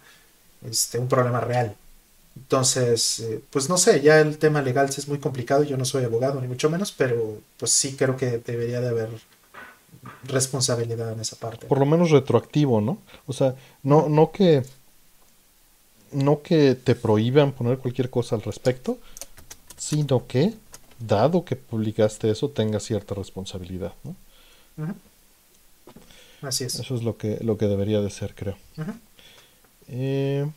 [0.70, 1.76] este, un problema real.
[2.38, 6.04] Entonces, eh, pues no sé, ya el tema legal es muy complicado, yo no soy
[6.04, 9.10] abogado ni mucho menos, pero pues sí creo que debería de haber
[10.24, 11.66] responsabilidad en esa parte.
[11.66, 13.00] Por lo menos retroactivo, ¿no?
[13.26, 14.64] O sea, no, no que
[16.12, 19.00] no que te prohíban poner cualquier cosa al respecto,
[19.78, 20.54] sino que,
[21.00, 23.94] dado que publicaste eso, tengas cierta responsabilidad.
[24.04, 24.96] ¿no?
[26.42, 26.76] Así es.
[26.76, 28.58] Eso es lo que, lo que debería de ser, creo.
[29.88, 30.48] eh,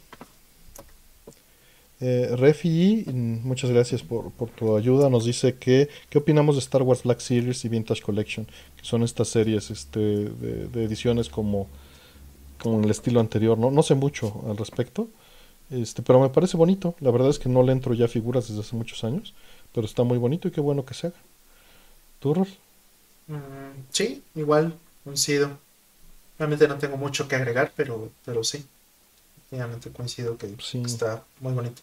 [2.01, 5.11] eh, Refi, muchas gracias por, tu ayuda.
[5.11, 8.47] Nos dice que, ¿qué opinamos de Star Wars Black Series y Vintage Collection?
[8.77, 11.69] Que son estas series este, de, de ediciones como,
[12.59, 13.59] como el estilo anterior.
[13.59, 15.09] No, no sé mucho al respecto,
[15.71, 16.95] este, pero me parece bonito.
[17.01, 19.35] La verdad es que no le entro ya figuras desde hace muchos años.
[19.73, 21.17] Pero está muy bonito y qué bueno que se haga.
[22.19, 23.37] ¿Tú, mm,
[23.91, 25.59] sí, igual, coincido.
[26.39, 28.65] Realmente no tengo mucho que agregar, pero, pero sí.
[29.51, 30.55] Realmente coincido que
[30.85, 31.83] está muy bonito.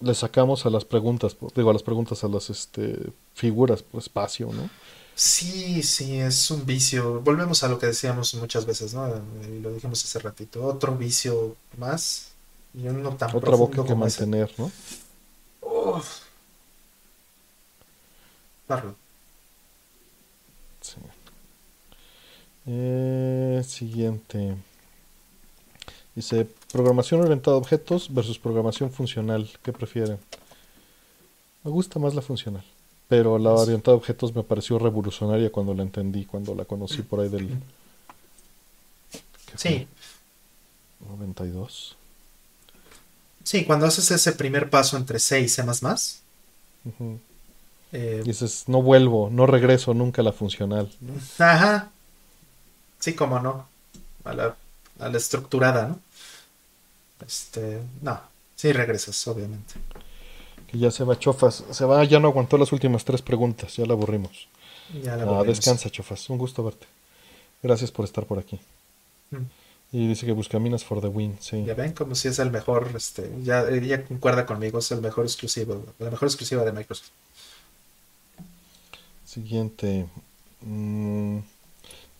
[0.00, 4.50] Le sacamos a las preguntas, digo, a las preguntas a las este, figuras, pues, espacio,
[4.52, 4.70] ¿no?
[5.14, 7.20] Sí, sí, es un vicio.
[7.20, 9.08] Volvemos a lo que decíamos muchas veces, ¿no?
[9.48, 10.64] Y lo dijimos hace ratito.
[10.64, 12.28] Otro vicio más
[13.34, 14.70] otra boca que mantener, ¿no?
[22.66, 24.56] Eh, siguiente.
[26.18, 29.48] Dice, programación orientada a objetos versus programación funcional.
[29.62, 30.18] ¿Qué prefieren?
[31.62, 32.64] Me gusta más la funcional.
[33.06, 37.20] Pero la orientada a objetos me pareció revolucionaria cuando la entendí, cuando la conocí por
[37.20, 37.56] ahí del...
[39.54, 39.86] Sí.
[41.08, 41.96] 92.
[43.44, 45.62] Sí, cuando haces ese primer paso entre C y C++.
[47.92, 50.90] Eh, dices, no vuelvo, no regreso nunca a la funcional.
[51.38, 51.92] Ajá.
[52.98, 53.68] Sí, como no.
[54.24, 54.56] A la,
[54.98, 56.07] a la estructurada, ¿no?
[57.26, 58.20] Este, no.
[58.56, 59.74] Sí regresas, obviamente.
[60.66, 61.64] Que ya se va Chofas.
[61.70, 64.48] Se va, ya no aguantó las últimas tres preguntas, ya la aburrimos.
[65.02, 65.46] Ya la ah, aburrimos.
[65.46, 66.28] descansa, Chofas.
[66.28, 66.86] Un gusto verte.
[67.62, 68.60] Gracias por estar por aquí.
[69.30, 69.44] Mm.
[69.90, 71.64] Y dice que busca minas for the win, sí.
[71.64, 75.24] Ya ven como si es el mejor, este, ya ella concuerda conmigo, es el mejor
[75.24, 77.08] exclusivo, la mejor exclusiva de Microsoft.
[79.24, 80.06] Siguiente.
[80.60, 81.38] Mm,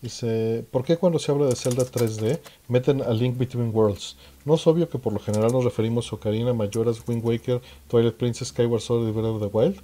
[0.01, 4.15] dice, ¿por qué cuando se habla de Zelda 3D meten a Link Between Worlds?
[4.49, 8.15] No es obvio que por lo general nos referimos a Ocarina, Majora's, Wind Waker, Twilight
[8.15, 9.79] Princess, Skyward Sword y Breath of the Wild.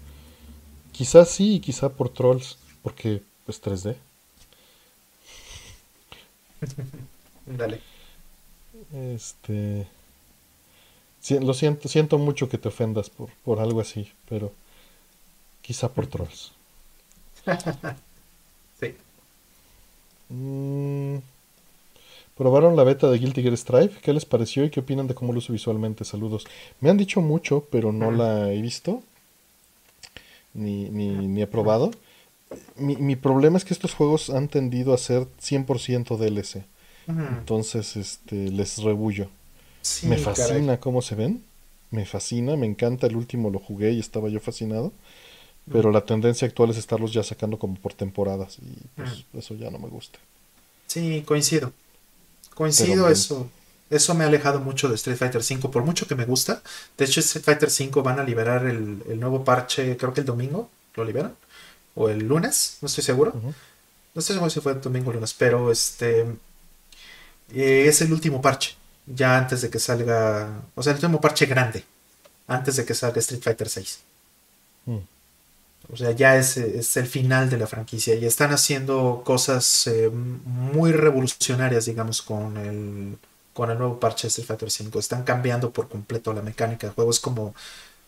[0.92, 3.95] Quizás sí y quizá por Trolls, porque es 3D.
[7.45, 7.80] Dale.
[8.92, 9.85] Este.
[11.42, 14.52] Lo siento, siento mucho que te ofendas por, por algo así, pero
[15.61, 16.53] quizá por trolls.
[18.80, 18.95] sí.
[20.30, 21.18] Mm,
[22.35, 23.91] ¿Probaron la beta de Guilty Gear Strive?
[24.01, 26.03] ¿Qué les pareció y qué opinan de cómo lo uso visualmente?
[26.03, 26.45] Saludos.
[26.81, 29.01] Me han dicho mucho, pero no la he visto.
[30.53, 31.91] Ni, ni, ni he probado.
[32.75, 36.65] Mi, mi, problema es que estos juegos han tendido a ser 100% DLC.
[37.07, 39.30] Entonces, este, les rebullo.
[40.03, 41.41] me fascina cómo se ven.
[41.91, 43.07] Me fascina, me encanta.
[43.07, 44.91] El último lo jugué y estaba yo fascinado.
[45.72, 48.57] Pero la tendencia actual es estarlos ya sacando como por temporadas.
[48.59, 50.19] Y pues eso ya no me gusta.
[50.88, 51.72] Sí, coincido.
[52.56, 53.50] Coincido eso.
[53.90, 56.64] Eso me ha alejado mucho de Street Fighter V, por mucho que me gusta.
[56.98, 60.69] De hecho, Street Fighter V van a liberar el, nuevo parche, creo que el domingo,
[60.95, 61.35] ¿lo liberan?
[61.93, 63.34] O el lunes, no estoy seguro.
[63.35, 66.22] No estoy seguro si fue el domingo o lunes, pero este
[67.53, 68.75] eh, es el último parche.
[69.06, 70.64] Ya antes de que salga.
[70.74, 71.84] O sea, el último parche grande.
[72.48, 75.01] Antes de que salga Street Fighter VI.
[75.91, 78.15] O sea, ya es, el final de la franquicia.
[78.15, 83.17] Y están haciendo cosas eh, muy revolucionarias, digamos, con el,
[83.53, 84.99] con el nuevo parche de Street Fighter V.
[84.99, 87.11] Están cambiando por completo la mecánica del juego.
[87.11, 87.53] Es como.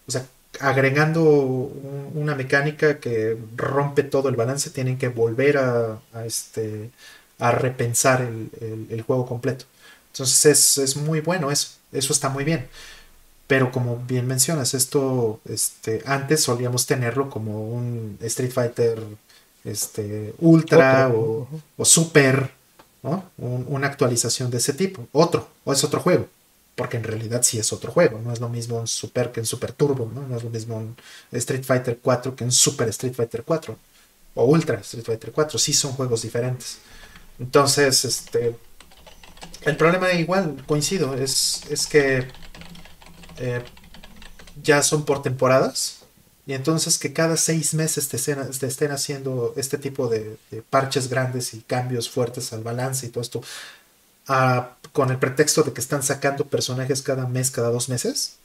[0.08, 0.26] O sea,
[0.60, 6.90] agregando una mecánica que rompe todo el balance, tienen que volver a, este,
[7.40, 9.66] a repensar el, juego completo.
[10.14, 12.68] Entonces es, muy bueno eso, eso está muy bien.
[13.48, 19.02] Pero como bien mencionas, esto este, antes solíamos tenerlo como un Street Fighter
[19.64, 21.48] este, Ultra o,
[21.84, 22.52] Super,
[23.38, 25.08] una actualización de ese tipo.
[25.14, 26.28] Otro, o es otro juego
[26.76, 29.48] porque en realidad sí es otro juego, no es lo mismo un Super que un
[29.48, 30.38] Super Turbo, ¿no?
[30.38, 30.96] es lo mismo un
[31.32, 33.76] Street Fighter 4 que un Super Street Fighter 4
[34.36, 36.78] o Ultra Street Fighter 4, sí son juegos diferentes.
[37.40, 38.56] Entonces, este
[39.62, 42.28] el problema igual, coincido, es, es que
[43.38, 43.64] eh,
[44.64, 45.98] ya son por temporadas
[46.48, 50.38] y entonces que cada seis meses te estén, haciendo este tipo de,
[50.70, 53.44] parches grandes y cambios fuertes al balance y todo esto,
[54.94, 58.38] con el pretexto de que están sacando personajes cada mes, cada dos meses,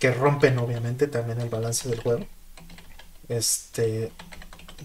[0.00, 2.26] que rompen obviamente también el balance del juego.
[3.28, 4.10] Este,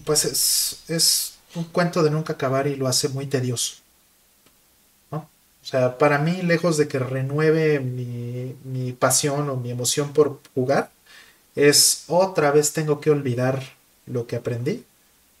[0.04, 3.79] pues es, es un cuento de nunca acabar y lo hace muy tedioso.
[5.62, 10.40] O sea, para mí, lejos de que renueve mi, mi pasión o mi emoción por
[10.54, 10.90] jugar,
[11.54, 13.62] es otra vez tengo que olvidar
[14.06, 14.84] lo que aprendí,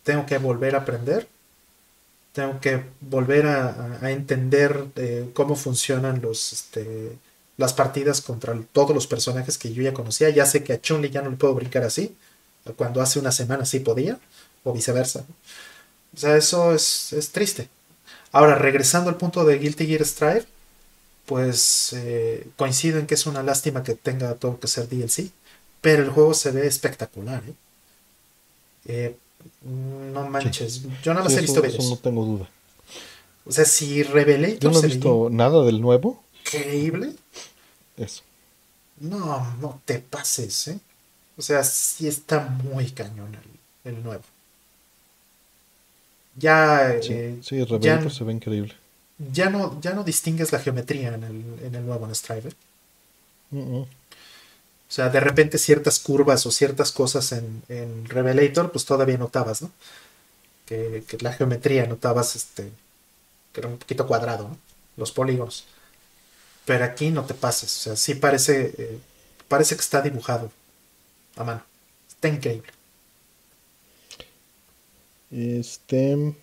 [0.04, 1.28] tengo que volver a aprender
[2.32, 7.18] tengo que volver a, entender eh, cómo funcionan los, este,
[7.56, 10.30] las partidas contra todos los personajes que yo ya conocía.
[10.30, 12.16] Ya sé que a Chun-Li ya no le puedo brincar así,
[12.76, 14.18] cuando hace una semana sí podía,
[14.64, 15.24] o viceversa.
[16.14, 17.68] O sea, eso es, triste.
[18.32, 20.44] Ahora, regresando al punto de Guilty Gear Strive,
[21.26, 25.30] pues eh, coincido en que es una lástima que tenga todo que ser DLC,
[25.80, 27.42] pero el juego se ve espectacular.
[27.46, 27.54] ¿eh?
[28.86, 29.16] eh
[30.12, 32.50] no manches, yo nada más he visto eso, no tengo duda.
[33.46, 34.58] O sea, si Revelator.
[34.58, 36.22] Yo no he visto nada del nuevo.
[36.44, 37.12] Increíble.
[37.96, 38.22] Eso.
[38.98, 40.78] No, no te pases, ¿eh?
[41.36, 43.36] O sea, sí está muy cañón
[43.84, 44.22] el, nuevo.
[46.36, 47.00] Ya.
[47.02, 48.74] Sí, eh, Revelator se ve increíble.
[49.32, 52.54] Ya no, ya no distingues la geometría en el, en el nuevo en Striver.
[53.52, 53.86] O
[54.88, 57.62] sea, de repente ciertas curvas o ciertas cosas en,
[58.08, 59.70] Revelator, pues todavía notabas, ¿no?
[60.66, 62.70] Que, la geometría notabas este,
[63.52, 64.58] que era un poquito cuadrado, ¿no?
[64.96, 65.66] Los polígonos.
[66.64, 68.98] Pero aquí no te pases, o sea, sí parece, eh,
[69.48, 70.50] parece que está dibujado
[71.36, 71.62] a mano.
[72.08, 72.70] Está increíble.
[75.30, 76.34] Este,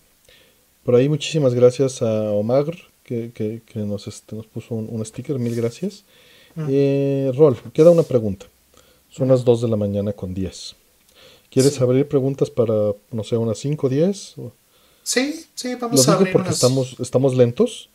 [0.84, 2.64] por ahí muchísimas gracias a Omar
[3.02, 6.04] que, nos, este, nos puso un sticker, mil gracias.
[6.68, 8.46] Eh, Rol, queda una pregunta.
[9.10, 10.74] Son las 2 de la mañana con 10.
[11.50, 14.34] ¿Quieres abrir preguntas para, no sé, unas 5 o 10?
[15.02, 17.88] Sí, sí, vamos a abrir porque estamos, estamos lentos.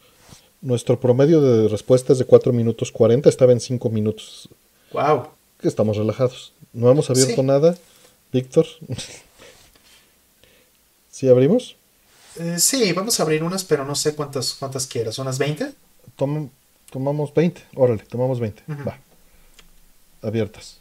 [0.62, 4.50] Nuestro promedio de respuesta es de 4 minutos 40, estaba en 5 minutos.
[4.92, 5.28] Wow.
[5.62, 6.54] Estamos relajados.
[6.72, 7.78] No hemos abierto nada.
[8.32, 8.66] Víctor.
[11.14, 11.76] ¿Sí abrimos?
[12.40, 15.20] Eh, sí, vamos a abrir unas, pero no sé cuántas, cuántas quieras.
[15.20, 15.72] ¿Unas 20?
[16.16, 16.50] Toma,
[16.90, 17.62] Tomamos 20.
[17.76, 18.64] Órale, tomamos 20.
[18.88, 18.98] Va.
[20.24, 20.80] Abiertas.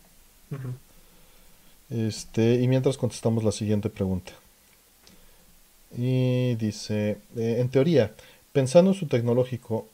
[1.91, 4.33] Este, y mientras contestamos la siguiente pregunta.
[5.95, 8.15] Y dice, eh, en teoría,
[8.55, 9.87] pensando en su tecnológico,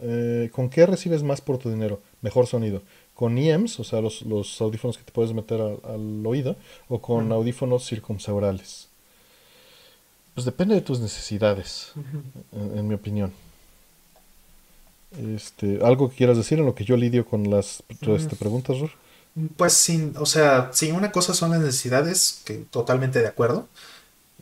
[0.00, 2.00] eh, ¿con qué recibes más por tu dinero?
[2.22, 2.80] Mejor sonido.
[3.14, 6.56] ¿Con IEMs, o sea, los, audífonos que te puedes meter al, oído,
[6.88, 8.88] o con audífonos circunseurales?
[10.34, 11.92] Pues depende de tus necesidades,
[12.52, 13.32] en mi opinión.
[15.18, 18.90] Este, ¿Algo que quieras decir en lo que yo lidio con las este, preguntas, Ror?
[19.56, 23.68] Pues sin, o sea, si una cosa son las necesidades, que totalmente de acuerdo,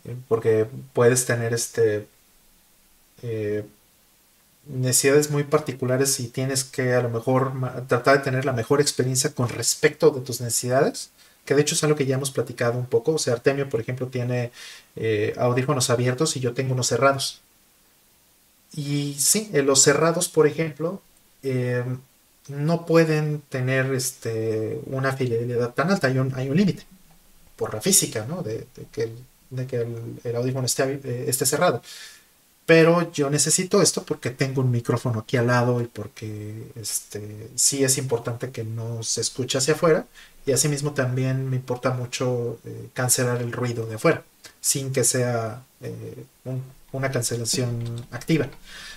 [0.05, 2.07] eh, porque puedes tener este
[3.21, 3.65] eh,
[4.65, 7.53] necesidades muy particulares y tienes que a lo mejor
[7.87, 11.09] tratar de tener la mejor experiencia con respecto de tus necesidades,
[11.45, 13.81] que de hecho es algo que ya hemos platicado un poco, o sea, Artemio, por
[13.81, 14.51] ejemplo, tiene
[14.95, 17.41] eh, audífonos abiertos y yo tengo unos cerrados.
[18.73, 21.01] Y sí, en los cerrados, por ejemplo,
[21.43, 21.83] eh,
[22.47, 26.07] no pueden tener este, una fidelidad tan alta.
[26.07, 26.85] Hay un, hay un límite
[27.55, 28.43] por la física, ¿no?
[28.43, 29.17] De, que, el,
[29.49, 29.87] de que
[30.23, 31.81] el, audífono esté, eh, esté, cerrado.
[32.65, 37.83] Pero yo necesito esto porque tengo un micrófono aquí al lado y porque este, sí
[37.83, 40.07] es importante que no se escuche hacia afuera.
[40.45, 44.23] Y asimismo también me importa mucho eh, cancelar el ruido de afuera,
[44.59, 45.63] sin que sea
[46.91, 48.47] una cancelación activa.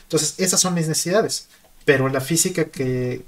[0.03, 1.49] Entonces, esas son mis necesidades,
[1.85, 3.25] pero la física que,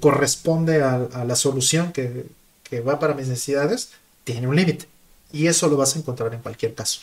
[0.00, 2.26] corresponde a, la solución que,
[2.86, 3.90] va para mis necesidades
[4.24, 4.88] tiene un límite.
[5.30, 7.00] Y eso lo vas a encontrar en cualquier caso.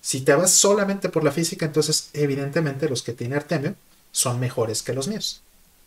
[0.00, 3.74] Si te vas solamente por la física, entonces evidentemente los que tienen Artemio
[4.10, 5.42] son mejores que los míos.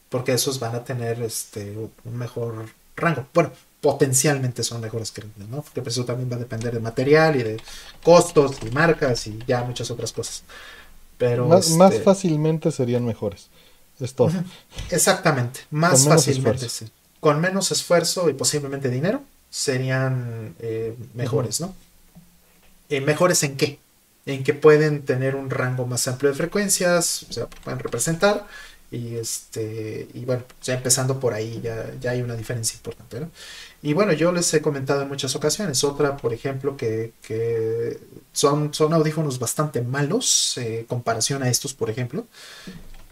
[0.10, 3.28] Porque esos van a tener este, un mejor rango.
[3.34, 3.52] Bueno,
[3.86, 5.62] potencialmente son mejores que míos, ¿no?
[5.62, 7.62] Porque eso también va a depender de material y de
[8.04, 10.42] costos y marcas y ya muchas otras cosas.
[11.20, 13.50] Pero más, más este, fácilmente serían mejores.
[14.00, 14.32] Es todo.
[14.90, 16.68] Exactamente, más fácilmente.
[17.20, 21.76] Con menos esfuerzo y posiblemente dinero serían eh, mejores, ¿no?
[22.90, 23.78] Eh, ¿Mejores en qué?
[24.26, 28.48] En que pueden tener un rango más amplio de frecuencias, o sea, pueden representar.
[28.90, 33.30] Y este, y bueno, ya empezando por ahí ya, ya hay una diferencia importante, ¿no?
[33.86, 35.84] Y bueno, yo les he comentado en muchas ocasiones.
[35.84, 37.14] Otra, por ejemplo, que,
[38.34, 42.26] son, son audífonos bastante malos en eh, comparación a estos, por ejemplo,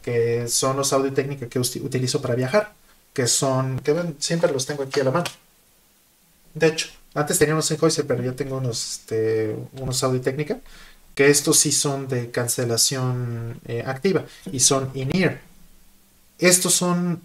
[0.01, 2.73] que son los audio técnica que utilizo para viajar,
[3.13, 5.29] que son, que siempre los tengo aquí a la mano.
[6.55, 10.59] De hecho, antes tenía unos Sennheiser, pero ya tengo unos, este, unos audio técnica,
[11.13, 15.39] que estos sí son de cancelación eh, activa y son in-ear.
[16.39, 17.21] Estos son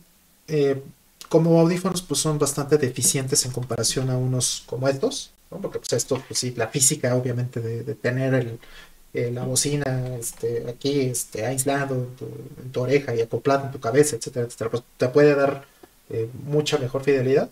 [0.48, 0.82] eh,
[1.28, 6.23] como audífonos pues son bastante deficientes en comparación a unos como estos, porque pues esto,
[6.26, 8.58] pues sí, la física obviamente de, tener el,
[9.15, 12.08] eh, la bocina este, aquí este, aislado
[12.60, 15.65] en tu, oreja y acoplado en tu cabeza, etcétera, etcétera, pues te puede dar
[16.10, 17.50] eh, mucha mejor fidelidad.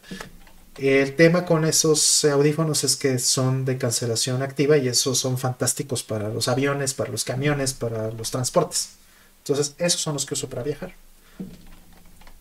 [0.78, 6.02] El tema con esos audífonos es que son de cancelación activa y esos son fantásticos
[6.02, 8.90] para los aviones, para los camiones, para los transportes.
[9.38, 10.92] Entonces, esos son los que uso para viajar.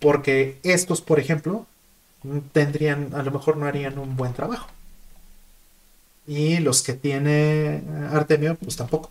[0.06, 1.66] Porque estos, por ejemplo,
[2.52, 4.68] tendrían, a lo mejor no harían un buen trabajo.
[6.28, 9.10] Y los que tiene Artemio, pues tampoco.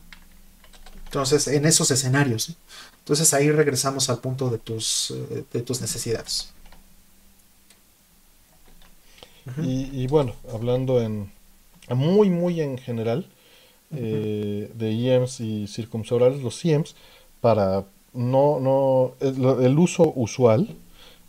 [1.07, 2.57] Entonces, en esos escenarios.
[3.01, 6.53] Entonces ahí regresamos al punto de tus, eh, de tus necesidades.
[9.65, 11.33] y, bueno, hablando en
[11.89, 13.27] muy, muy en general
[13.91, 16.95] eh, de IEMS y circunsorales, los IEMS,
[17.41, 20.77] para no, no, el, uso usual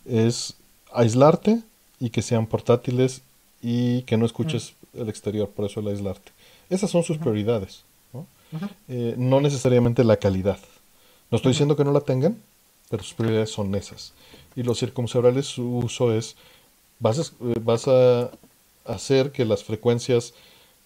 [0.05, 0.55] es
[0.93, 1.61] aislarte
[1.99, 3.21] y que sean portátiles
[3.61, 6.31] y que no escuches el exterior, por eso el aislarte.
[6.69, 8.27] Esas son sus prioridades, ¿no?
[8.87, 10.59] Eh, no necesariamente la calidad.
[11.31, 12.37] No estoy diciendo que no la tengan,
[12.89, 14.13] pero sus prioridades son esas.
[14.55, 16.35] Y los circuncebrales, su uso es,
[16.99, 17.23] vas a,
[17.61, 18.31] vas a
[18.85, 20.33] hacer que las frecuencias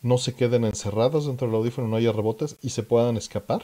[0.02, 3.64] no se queden encerradas dentro del audífono, no haya rebotes y se puedan escapar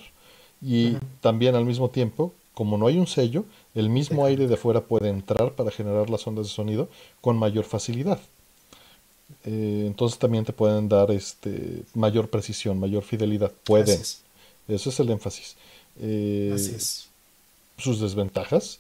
[0.61, 4.81] y también al mismo tiempo, como no hay un sello, el mismo aire de afuera
[4.81, 6.89] puede entrar para generar las ondas de sonido
[7.21, 8.19] con mayor facilidad.
[9.43, 13.51] Eh, entonces también te pueden dar este, mayor precisión, mayor fidelidad.
[13.63, 13.99] Pueden.
[13.99, 15.55] Eso es el énfasis.
[15.99, 17.07] Eh, Así es.
[17.77, 18.79] Sus desventajas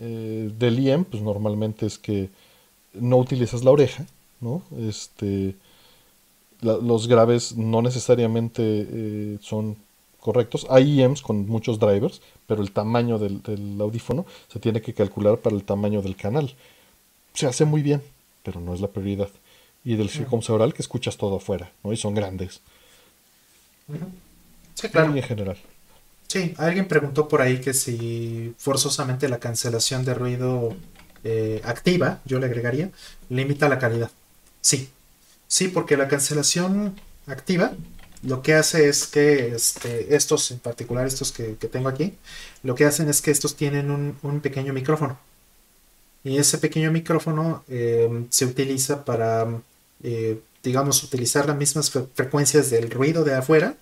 [0.00, 2.28] eh, del IEM, pues normalmente es que
[2.92, 4.04] no utilizas la oreja,
[4.40, 4.62] ¿no?
[4.80, 5.54] Este,
[6.60, 9.76] los graves no necesariamente son
[10.20, 10.66] correctos.
[10.70, 13.40] Hay IEMs con muchos drivers, pero el tamaño del,
[13.80, 16.54] audífono se tiene que calcular para el tamaño del canal.
[17.32, 18.02] Se hace muy bien,
[18.42, 19.28] pero no es la prioridad.
[19.84, 21.92] Y del circunsoral que escuchas todo afuera, ¿no?
[21.92, 22.60] Y son grandes.
[24.74, 25.14] Sí, claro.
[25.14, 25.56] en general.
[26.26, 30.74] Sí, alguien preguntó por ahí que si forzosamente la cancelación de ruido
[31.22, 32.90] eh, activa, yo le agregaría,
[33.28, 34.10] limita la calidad.
[34.60, 34.88] Sí,
[35.46, 37.72] sí, porque la cancelación activa
[38.24, 42.14] lo que hace es que este, estos, en particular estos que, tengo aquí,
[42.62, 45.18] lo que hacen es que estos tienen un, pequeño micrófono.
[46.24, 49.46] Y ese pequeño micrófono eh, se utiliza para,
[50.02, 53.76] eh, digamos, utilizar las mismas frecuencias del ruido de afuera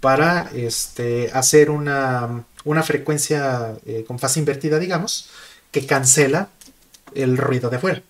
[0.00, 2.44] para este, hacer una,
[2.82, 5.30] frecuencia eh, con fase invertida, digamos,
[5.70, 6.50] que cancela
[7.14, 8.02] el ruido de afuera.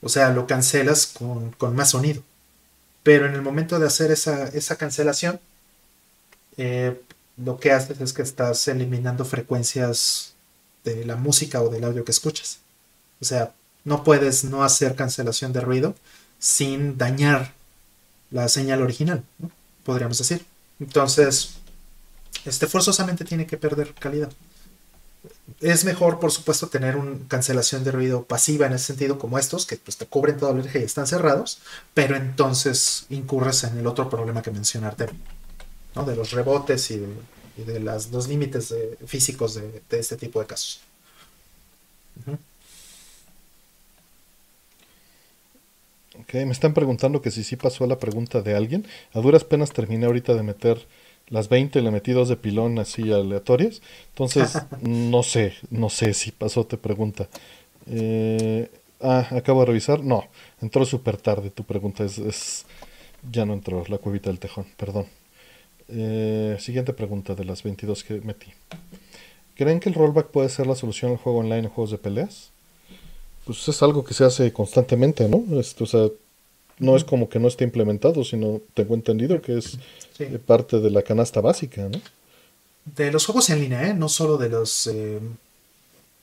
[0.00, 2.22] O sea, lo cancelas con más sonido.
[3.02, 5.40] Pero en el momento de hacer esa, cancelación,
[6.56, 7.00] eh,
[7.36, 10.34] lo que haces es que estás eliminando frecuencias
[10.84, 12.58] de la música o del audio que escuchas.
[13.20, 15.94] O sea, no puedes no hacer cancelación de ruido
[16.38, 17.52] sin dañar
[18.30, 19.22] la señal original,
[19.84, 20.44] podríamos decir.
[20.80, 21.54] Entonces,
[22.44, 24.30] este, forzosamente tiene que perder calidad.
[25.60, 29.66] Es mejor, por supuesto, tener una cancelación de ruido pasiva en ese sentido, como estos,
[29.66, 31.60] que pues, te cubren toda la energía y están cerrados,
[31.94, 35.06] pero entonces incurres en el otro problema que mencionarte,
[35.94, 36.04] ¿no?
[36.04, 37.06] de los rebotes y
[37.56, 38.74] de, las, los límites
[39.06, 40.80] físicos de, este tipo de casos.
[46.18, 48.86] Ok, me están preguntando que si sí pasó la pregunta de alguien.
[49.14, 50.86] A duras penas terminé ahorita de meter
[51.28, 53.82] las 20 le metí dos de pilón así aleatorias.
[54.10, 57.28] Entonces, no sé, no sé si pasó, te pregunta.
[57.86, 58.70] Eh,
[59.00, 60.02] ah, acabo de revisar.
[60.04, 60.24] No,
[60.60, 62.04] entró súper tarde tu pregunta.
[62.04, 62.66] Es,
[63.30, 65.06] ya no entró la cuevita del tejón, perdón.
[65.88, 68.48] Eh, siguiente pregunta de las 22 que metí.
[69.56, 72.50] ¿Creen que el rollback puede ser la solución al juego online en juegos de peleas?
[73.44, 75.58] Pues es algo que se hace constantemente, ¿no?
[75.58, 76.08] Esto, o sea,
[76.82, 79.78] no es como que no esté implementado, sino tengo entendido que es
[80.46, 82.00] parte de la canasta básica, ¿no?
[82.84, 83.94] De los juegos en línea, ¿eh?
[83.94, 84.88] No solo de los...
[84.88, 85.20] Eh,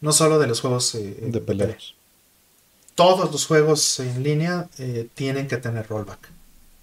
[0.01, 1.93] no solo de los juegos eh, de peleas.
[2.95, 6.29] Todos los juegos en línea eh, tienen que tener rollback.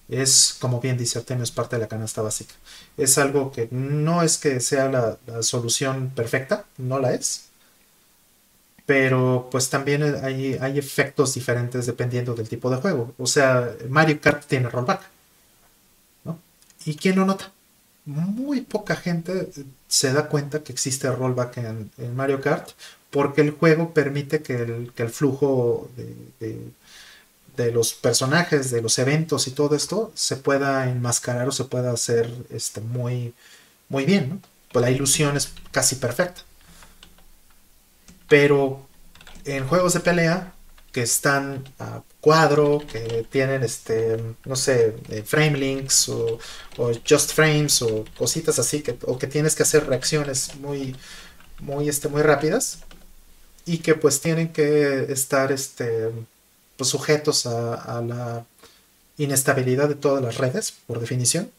[0.09, 2.55] Es, como bien dice Artemio, es parte de la canasta básica.
[2.97, 7.47] Es algo que no es que sea la, la solución perfecta, no la es,
[8.87, 13.13] pero pues también hay, hay, efectos diferentes dependiendo del tipo de juego.
[13.19, 15.03] O sea, Mario Kart tiene rollback.
[16.85, 17.53] ¿Y quién lo nota?
[18.05, 19.51] Muy poca gente
[19.89, 22.71] se da cuenta que existe rollback en, Mario Kart
[23.11, 25.91] porque el juego permite que el, flujo
[26.39, 31.91] de, los personajes, de los eventos y todo esto se pueda enmascarar o se pueda
[31.91, 33.35] hacer este, muy,
[33.89, 34.43] muy bien.
[34.73, 36.43] Pues la ilusión es casi perfecta.
[38.29, 38.87] Pero
[39.45, 40.53] en juegos de pelea
[40.93, 46.39] que están a cuadro, que tienen este, no sé, eh, frame links o,
[47.09, 50.97] just frames o cositas así, que, o que tienes que hacer reacciones muy,
[51.61, 52.79] muy, este, muy rápidas
[53.67, 56.11] y que pues tienen que estar este,
[56.77, 58.47] pues, sujetos a, la
[59.19, 61.51] inestabilidad de todas las redes, por definición,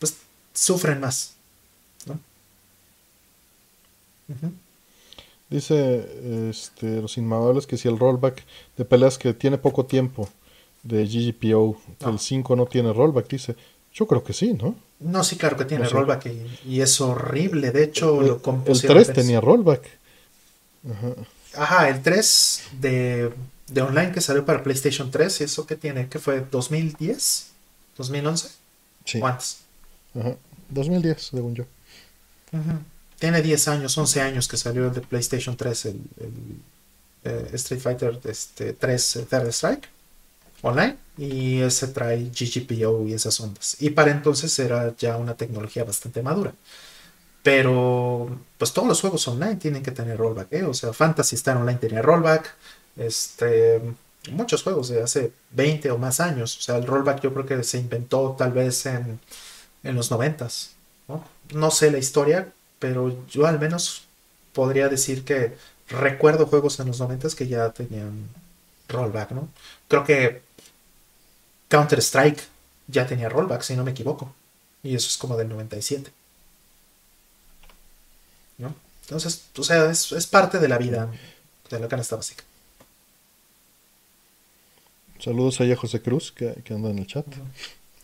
[0.00, 0.16] pues
[0.54, 1.34] sufren más.
[2.06, 2.20] ¿no?
[5.48, 8.42] Dice este, los inmamables que si el rollback
[8.76, 10.28] de peleas que tiene poco tiempo
[10.82, 13.56] de GGPO, que el 5 no tiene rollback, dice.
[13.92, 14.74] Yo creo que sí, ¿no?
[15.00, 16.26] No, sí, claro que tiene rollback
[16.66, 17.70] y, es horrible.
[17.70, 19.88] De hecho, el, lo El 3 tenía rollback.
[21.54, 23.32] Ajá, el 3 de,
[23.68, 26.08] de, online que salió para PlayStation 3, ¿eso qué tiene?
[26.08, 26.44] ¿Qué fue?
[26.44, 27.46] ¿2010?
[27.96, 28.50] ¿2011?
[29.06, 29.20] Sí.
[29.22, 30.36] ¿O Ajá.
[30.68, 31.64] 2010, según yo.
[32.52, 32.80] Ajá
[33.18, 36.00] tiene 10 años, 11 años que salió el de PlayStation 3, el,
[37.24, 39.88] eh, Street Fighter este, 3 eh, Third Strike
[40.62, 43.76] online y ese trae GGPO y esas ondas.
[43.80, 46.52] Y para entonces era ya una tecnología bastante madura.
[47.42, 50.64] Pero pues todos los juegos online tienen que tener rollback, ¿eh?
[50.64, 52.54] O sea, Fantasy Star Online tenía rollback.
[52.96, 53.80] Este,
[54.30, 56.58] muchos juegos de hace 20 o más años.
[56.58, 59.20] O sea, el rollback yo creo que se inventó tal vez en,
[59.84, 60.48] en los 90
[61.08, 61.24] ¿no?
[61.54, 64.04] no sé la historia, pero yo al menos
[64.52, 65.56] podría decir que
[65.88, 68.28] recuerdo juegos en los 90 que ya tenían
[68.88, 69.48] rollback, ¿no?
[69.88, 70.42] Creo que
[71.68, 72.42] Counter Strike
[72.88, 74.34] ya tenía rollback, si no me equivoco.
[74.82, 76.12] Y eso es como del 97.
[78.58, 78.74] ¿No?
[79.02, 81.10] Entonces, o sea, es, parte de la vida
[81.70, 82.44] de la canasta básica.
[85.18, 87.26] Saludos a José Cruz, que, anda en el chat.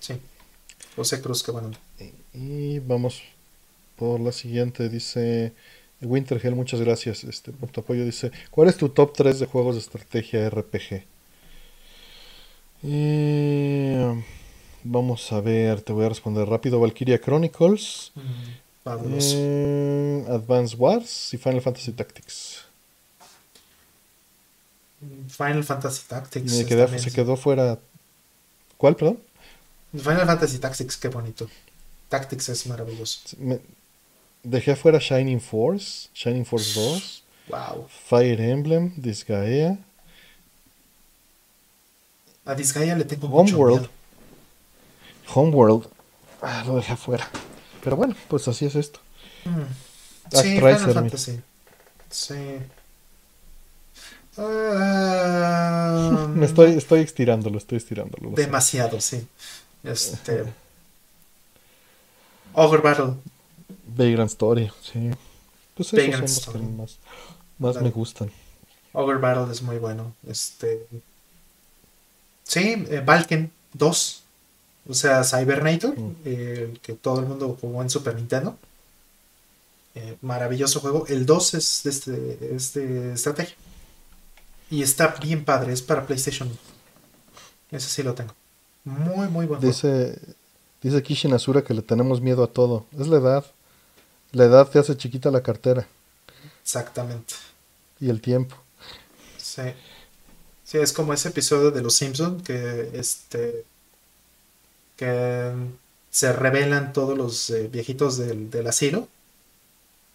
[0.01, 0.15] Sí,
[0.97, 1.70] José Cruz, qué bueno.
[2.34, 3.23] Y vamos
[3.96, 5.52] por la siguiente, dice
[6.00, 8.04] Wintergel, muchas gracias este, por tu apoyo.
[8.04, 11.04] Dice, ¿cuál es tu top 3 de juegos de estrategia RPG?
[14.84, 16.80] vamos a ver, te voy a responder rápido.
[16.80, 22.64] Valkyria Chronicles, mm, eh, Advance Wars y Final Fantasy Tactics.
[25.28, 26.52] Final Fantasy Tactics.
[26.52, 27.78] se quedó fuera.
[28.76, 29.20] ¿Cuál, perdón?
[29.92, 31.48] Final Fantasy Tactics, qué bonito.
[32.08, 33.20] Tactics es maravilloso.
[34.42, 37.24] Dejé fuera Shining Force, Shining Force 2.
[37.48, 37.86] Wow.
[37.88, 39.78] Fire Emblem, Disgaea.
[42.44, 43.88] A Disgaea le tengo Homeworld.
[45.34, 45.88] Homeworld.
[46.40, 47.28] Ah, lo dejé fuera.
[47.84, 49.00] Pero bueno, pues así es esto.
[49.44, 50.36] Mm.
[50.36, 51.40] Sí, Final Fantasy.
[52.10, 52.34] Sí.
[56.34, 58.30] Me estoy, estoy estirándolo, estoy estirándolo.
[58.30, 59.26] Demasiado, sí.
[59.84, 60.44] Este.
[62.54, 63.14] Ogre Battle.
[63.86, 65.10] Vagrant Story, sí.
[65.75, 66.99] Pues esos son los que más,
[67.59, 68.31] más me gustan.
[68.92, 70.15] Ogre Battle es muy bueno.
[70.26, 70.86] Este.
[72.44, 74.23] Sí, eh, Valken 2.
[74.89, 76.17] O sea, Cybernator, mm.
[76.25, 78.57] el que todo el mundo jugó en Super Nintendo.
[79.94, 81.07] Eh, maravilloso juego.
[81.07, 83.55] El 2 es de, este, es de estrategia.
[84.70, 86.51] Y está bien padre, es para PlayStation.
[87.70, 88.34] Ese sí lo tengo.
[88.84, 89.65] Muy, muy bueno.
[89.65, 90.18] Dice,
[90.83, 92.86] dice Kishin Asura que le tenemos miedo a todo.
[92.99, 93.44] Es la edad.
[94.32, 95.86] La edad te hace chiquita la cartera.
[96.62, 97.34] Exactamente.
[98.00, 98.56] Y el tiempo.
[99.36, 99.62] Sí.
[100.64, 103.66] Sí, es como ese episodio de Los Simpsons que este
[104.96, 105.52] que
[106.10, 109.08] se revelan todos los eh, viejitos del, asilo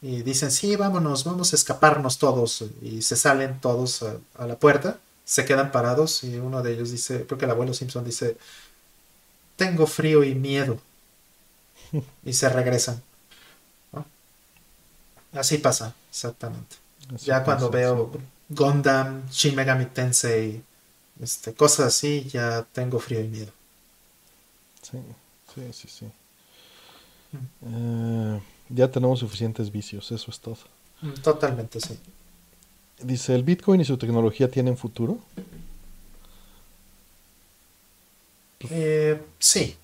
[0.01, 4.99] y dicen, sí, vámonos, vamos a escaparnos todos y se salen todos a, la puerta,
[5.25, 8.37] se quedan parados y uno de ellos dice, creo que el abuelo Simpson dice,
[9.55, 10.79] tengo frío y miedo
[12.23, 13.01] y se regresan.
[15.33, 16.77] Así pasa, exactamente.
[17.23, 18.11] ya cuando veo
[18.49, 20.63] Gundam, Shin Megami Tensei,
[21.21, 23.51] este, cosas así, ya tengo frío y miedo.
[24.81, 24.97] Sí,
[25.53, 26.05] sí, sí, sí.
[27.65, 30.57] Eh, ya tenemos suficientes vicios, eso es todo.
[31.01, 31.99] Mm, totalmente, sí.
[33.01, 35.19] Dice, ¿el Bitcoin y su tecnología tienen futuro?
[38.69, 39.77] Eh, sí.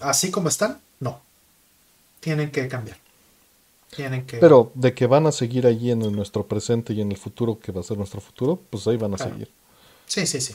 [0.00, 1.20] Así como están, no.
[2.20, 2.98] Tienen que cambiar.
[4.40, 7.72] Pero de que van a seguir allí en nuestro presente y en el futuro, que
[7.72, 9.50] va a ser nuestro futuro, pues ahí van a seguir.
[10.06, 10.54] Sí, sí, sí.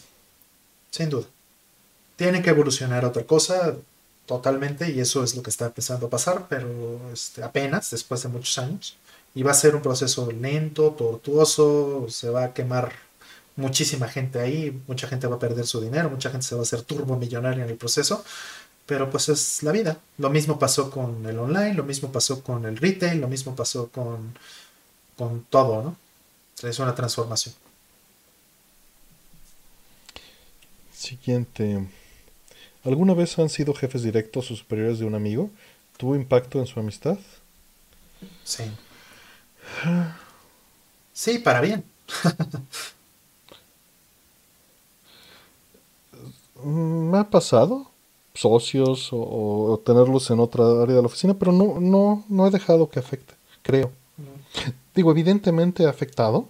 [0.91, 1.25] Sin duda.
[2.15, 3.75] Tienen que evolucionar otra cosa
[4.25, 6.67] totalmente y eso es lo que está empezando a pasar, pero
[7.11, 8.95] este, apenas después de muchos años.
[9.33, 12.93] Y va a ser un proceso lento, tortuoso, se va a quemar
[13.55, 16.63] muchísima gente ahí, mucha gente va a perder su dinero, mucha gente se va a
[16.63, 18.23] hacer turbo millonaria en el proceso,
[18.91, 20.01] pero pues es la vida.
[20.17, 23.87] Lo mismo pasó con el online, lo mismo pasó con el retail, lo mismo pasó
[23.87, 24.37] con,
[25.17, 25.95] con todo, ¿no?
[26.67, 27.55] Es una transformación.
[30.93, 31.87] Siguiente.
[32.83, 35.49] ¿Alguna vez han sido jefes directos o superiores de un amigo?
[35.95, 37.17] ¿Tuvo impacto en su amistad?
[38.43, 38.65] Sí.
[41.13, 41.85] Sí, para bien.
[46.61, 47.90] Me ha pasado
[48.41, 52.89] socios o, tenerlos en otra área de la oficina, pero no, no, no he dejado
[52.89, 53.91] que afecte, creo.
[54.95, 56.47] Digo, evidentemente ha afectado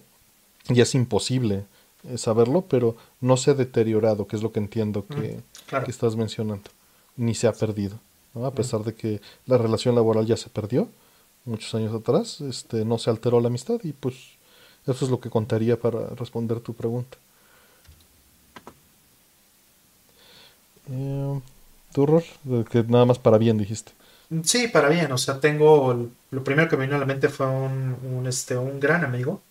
[0.68, 1.64] y es imposible
[2.08, 5.40] eh, saberlo, pero no se ha deteriorado, que es lo que entiendo que,
[5.86, 6.70] estás mencionando,
[7.16, 7.98] ni se ha perdido.
[8.42, 10.88] A pesar de que la relación laboral ya se perdió
[11.44, 14.14] muchos años atrás, este, no se alteró la amistad y pues
[14.86, 17.18] eso es lo que contaría para responder tu pregunta.
[20.90, 21.40] Eh,
[21.92, 22.22] ¿Tu
[22.70, 23.92] Que nada más para bien dijiste.
[24.44, 25.12] Sí, para bien.
[25.12, 26.08] O sea, tengo.
[26.30, 29.42] Lo primero que me vino a la mente fue un, este, un gran amigo.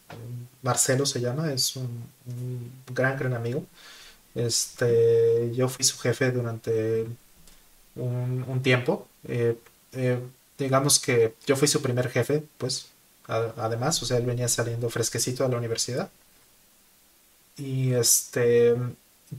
[0.64, 1.52] Marcelo se llama.
[1.54, 2.10] Es un,
[2.94, 3.66] gran, gran amigo.
[4.36, 7.06] Este, yo fui su jefe durante
[7.96, 9.08] un, tiempo.
[9.28, 9.58] Eh,
[9.94, 10.20] eh,
[10.58, 12.88] digamos que yo fui su primer jefe, pues.
[13.28, 16.10] además, o sea, él venía saliendo fresquecito a la universidad.
[17.58, 18.76] Y este.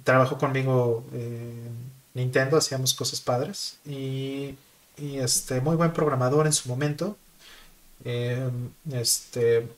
[0.05, 1.05] Trabajó conmigo.
[1.14, 1.68] Eh,
[2.15, 4.57] Nintendo, hacíamos cosas padres y,
[4.99, 7.16] este, muy buen programador en su momento.
[8.05, 9.68] Em, este,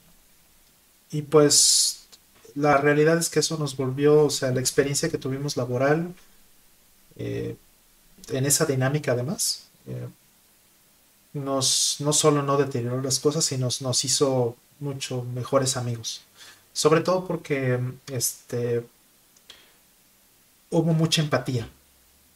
[1.10, 2.06] y pues
[2.54, 6.14] la realidad es que eso nos volvió, o sea, la experiencia que tuvimos laboral,
[7.16, 7.56] eh,
[8.30, 10.08] en esa dinámica además, eh,
[11.34, 16.22] nos, no solo no deterioró las cosas, sino nos, nos hizo mucho mejores amigos.
[16.72, 18.86] Sobre todo porque este,
[20.70, 21.68] hubo mucha empatía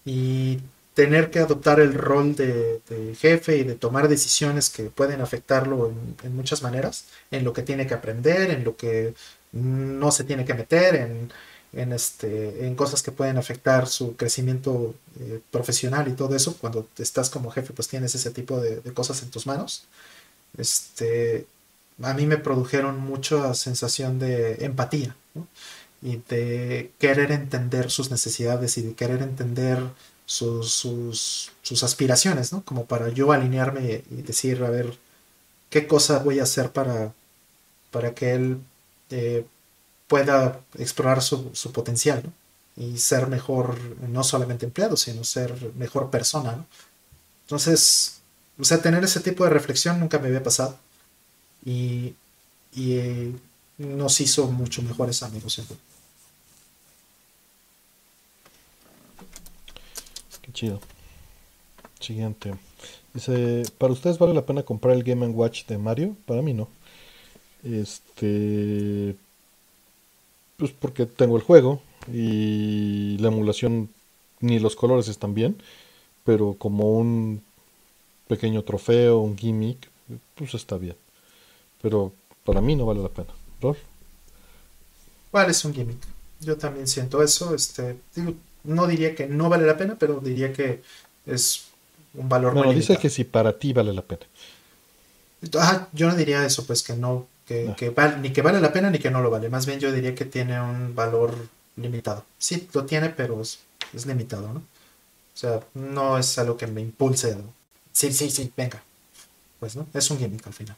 [0.09, 0.59] y
[0.95, 2.81] tener que adoptar el rol de,
[3.21, 5.93] jefe y de tomar decisiones que pueden afectarlo
[6.25, 9.15] en, muchas maneras, en lo que tiene que aprender, en lo que
[9.53, 10.95] no se tiene que meter,
[11.75, 16.57] en, este, en cosas que pueden afectar su crecimiento eh, profesional y todo eso.
[16.57, 19.85] Cuando estás como jefe, pues tienes ese tipo de, cosas en tus manos.
[20.57, 21.47] Este,
[22.03, 25.15] a mí me produjeron mucha sensación de empatía
[26.03, 29.83] y de querer entender sus necesidades y de querer entender
[30.27, 32.65] sus, sus, aspiraciones, ¿no?
[32.65, 34.99] Como para yo alinearme y decir, a ver,
[35.71, 37.15] ¿qué cosa voy a hacer para,
[37.91, 38.59] para que él
[39.11, 39.47] eh,
[40.09, 42.33] pueda explorar su, su potencial, ¿no?
[42.77, 43.77] Y ser mejor,
[44.09, 46.67] no solamente empleado, sino ser mejor persona, ¿no?
[47.47, 48.21] Entonces,
[48.59, 50.79] o sea, tener ese tipo de reflexión nunca me había pasado.
[51.65, 52.15] Y,
[52.75, 53.33] y eh,
[53.79, 55.61] nos hizo mucho mejores amigos.
[60.53, 60.81] Chido.
[62.01, 62.55] Siguiente.
[63.15, 66.17] Dice, ¿para ustedes vale la pena comprar el Game Watch de Mario?
[66.27, 66.69] Para mí no.
[67.65, 69.17] Este...
[70.57, 71.81] Pues porque tengo el juego
[72.13, 73.91] y la emulación
[74.41, 75.61] ni los colores están bien,
[76.25, 77.43] pero como un
[78.27, 79.89] pequeño trofeo, un gimmick,
[80.35, 80.97] pues está bien.
[81.81, 82.13] Pero
[82.45, 83.29] para mí no vale la pena.
[83.61, 83.77] ¿Rol?
[85.31, 85.99] ¿Cuál es un gimmick?
[86.41, 87.55] Yo también siento eso.
[87.55, 87.97] Este,
[88.65, 90.83] no diría que no vale la pena, pero diría que
[91.27, 91.69] es
[92.15, 94.27] un valor no, dice que si para ti vale la pena.
[95.93, 98.17] yo no diría eso, pues que no, que, ah.
[98.21, 99.49] ni que vale la pena ni que no lo vale.
[99.49, 101.35] Más bien yo diría que tiene un valor
[101.77, 102.25] limitado.
[102.39, 103.61] Sí, lo tiene, pero es,
[104.07, 104.61] limitado, ¿no?
[104.61, 107.37] O sea, no es algo que me impulse.
[107.93, 108.83] Sí, sí, sí, venga.
[109.61, 109.87] Pues, ¿no?
[109.95, 110.77] Es un gimmick al final.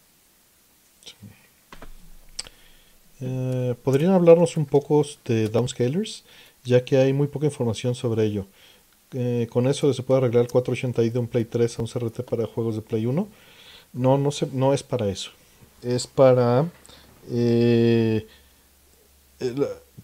[3.21, 6.25] Eh, ¿Podrían hablarnos un poco de downscalers?
[6.65, 8.47] Ya que hay muy poca información sobre ello.
[9.13, 12.23] Eh, con eso se puede arreglar el 480i de un Play 3 a un CRT
[12.23, 13.29] para juegos de Play 1.
[13.93, 15.31] No, no, se, no es para eso.
[15.83, 16.71] Es para...
[17.31, 18.27] Eh,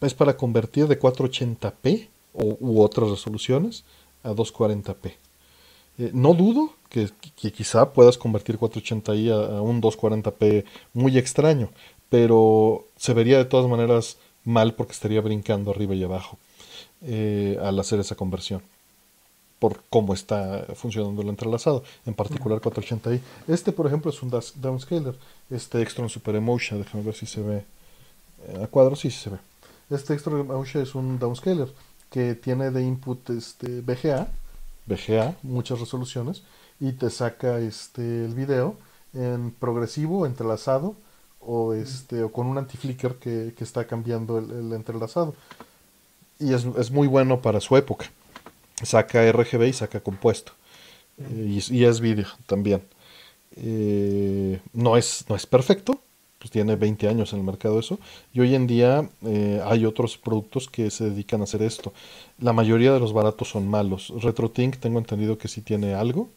[0.00, 3.84] es para convertir de 480p o, u otras resoluciones
[4.22, 5.12] a 240p.
[5.98, 7.10] Eh, no dudo que,
[7.52, 11.70] quizá puedas convertir 480i a, un 240p muy extraño,
[12.08, 16.38] pero se vería de todas maneras mal porque estaría brincando arriba y abajo
[17.02, 18.62] eh, al hacer esa conversión
[19.58, 23.20] por cómo está funcionando el entrelazado, en particular 480i.
[23.48, 25.16] Este, por ejemplo, es un downscaler,
[25.50, 27.64] este Extron Super Emotion, déjame ver si se ve
[28.48, 29.38] eh, a cuadro, sí, sí se ve.
[29.88, 31.72] Este Extron Emotion es un downscaler
[32.10, 34.28] que tiene de input este VGA,
[34.86, 36.42] VGA, muchas resoluciones,
[36.78, 38.76] y te saca este el video
[39.14, 40.96] en progresivo, entrelazado,
[41.40, 45.34] o este, o con un anti-flicker que, está cambiando el, entrelazado.
[46.38, 48.10] Y es, muy bueno para su época.
[48.82, 50.52] Saca RGB y saca compuesto.
[51.18, 52.82] Eh, y, es vídeo también.
[53.56, 56.00] Eh, no, es, no es perfecto,
[56.38, 57.98] pues tiene 20 años en el mercado eso,
[58.34, 61.92] y hoy en día eh, hay otros productos que se dedican a hacer esto.
[62.38, 64.12] La mayoría de los baratos son malos.
[64.20, 66.28] RetroTink tengo entendido que sí tiene algo,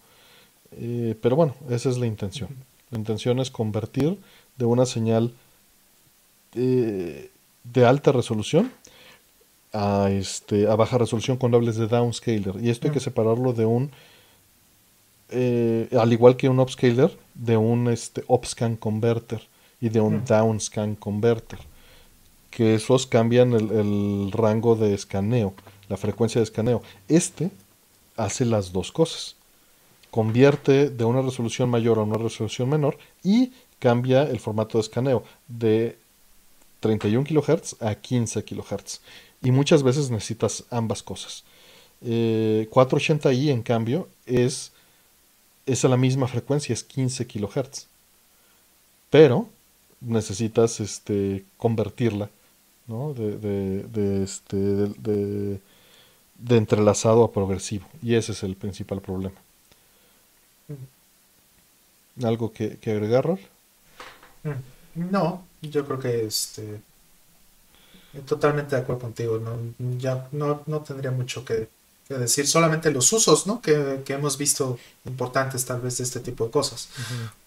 [0.71, 2.49] eh, pero bueno, esa es la intención.
[2.89, 4.17] La intención es convertir
[4.57, 5.33] de una señal
[6.53, 8.71] de alta resolución
[9.73, 12.55] a, este, a baja resolución cuando hables de downscaler.
[12.61, 13.91] Y esto hay que separarlo de un,
[15.31, 19.41] al igual que un upscaler, de un este, upscan converter
[19.81, 21.59] y de un downscan converter,
[22.49, 25.53] que esos cambian el, rango de escaneo,
[25.87, 26.81] la frecuencia de escaneo.
[27.07, 27.51] Este
[28.17, 29.35] hace las dos cosas.
[30.11, 35.23] Convierte de una resolución mayor a una resolución menor y cambia el formato de escaneo
[35.47, 35.97] de
[36.79, 39.01] 31 kHz a 15 kHz.
[39.41, 41.43] Y muchas veces necesitas ambas cosas.
[42.01, 44.71] 480i, eh, en cambio, es,
[45.65, 47.87] es a la misma frecuencia, es 15 kHz.
[49.09, 49.49] Pero
[50.01, 52.29] necesitas este, convertirla
[52.87, 53.13] ¿no?
[53.13, 53.37] de,
[53.83, 55.59] de, este, de,
[56.35, 57.85] de, entrelazado a progresivo.
[58.01, 59.35] Y ese es el principal problema.
[62.23, 63.39] ¿Algo que, que agregar, Rol?
[64.43, 66.81] Mm, no, yo creo que este
[68.25, 69.39] totalmente de acuerdo contigo.
[69.39, 69.57] No,
[69.97, 71.69] ya no, no tendría mucho que,
[72.17, 73.61] decir, solamente los usos ¿no?
[73.61, 76.89] que, hemos visto importantes tal vez de este tipo de cosas.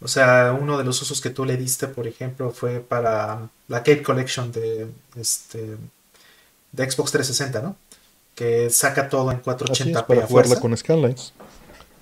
[0.00, 3.78] O sea, uno de los usos que tú le diste, por ejemplo, fue para la
[3.78, 5.76] Cape Collection de, este,
[6.70, 7.76] de Xbox 360, ¿no?
[8.36, 10.06] Que saca todo en 480p.
[10.06, 11.32] para jugarla con scanlines.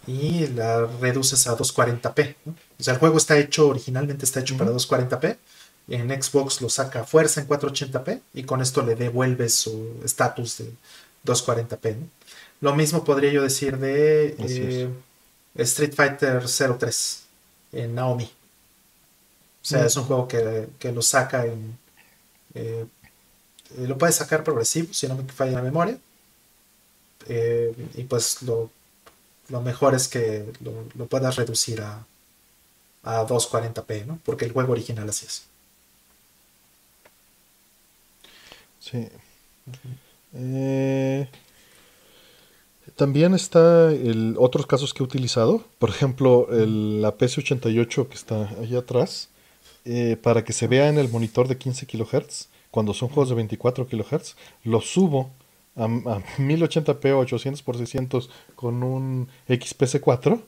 [0.06, 2.34] Y la reduces a 240p.
[2.78, 5.38] O sea, el juego está hecho, originalmente está hecho para 240p.
[5.88, 10.58] En Xbox lo saca a fuerza en 480p y con esto le devuelves su estatus
[10.58, 10.72] de
[11.24, 11.96] 240p.
[11.96, 12.06] ¿no?
[12.60, 14.88] Lo mismo podría yo decir de eh,
[15.56, 17.22] Street Fighter 03
[17.72, 18.24] en Naomi.
[18.24, 19.86] O sea, mm.
[19.86, 21.78] es un juego que, lo saca en.
[22.54, 22.86] Eh,
[23.78, 25.98] lo puedes sacar progresivo, si no me falla la memoria.
[27.28, 28.70] Eh, y pues lo,
[29.62, 32.04] mejor es que lo, puedas reducir a,
[33.02, 34.18] a 240p, ¿no?
[34.24, 35.44] Porque el juego original así es.
[38.80, 39.08] Sí.
[40.34, 41.28] eh,
[42.96, 48.48] también está el, otros casos que he utilizado, por ejemplo, el, la PC88 que está
[48.60, 49.28] allá atrás,
[49.84, 53.36] eh, para que se vea en el monitor de 15 kHz, cuando son juegos de
[53.36, 55.30] 24 kHz, lo subo
[55.76, 60.40] a, 1080p 800 x 600 con un XPC4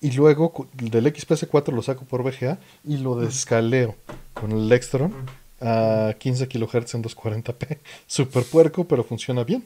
[0.00, 3.96] y luego del XPC4 lo saco por VGA y lo descaleo
[4.34, 5.12] con el Lextron
[5.60, 7.78] a 15 kHz en 240p.
[8.06, 9.64] Super puerco, pero funciona bien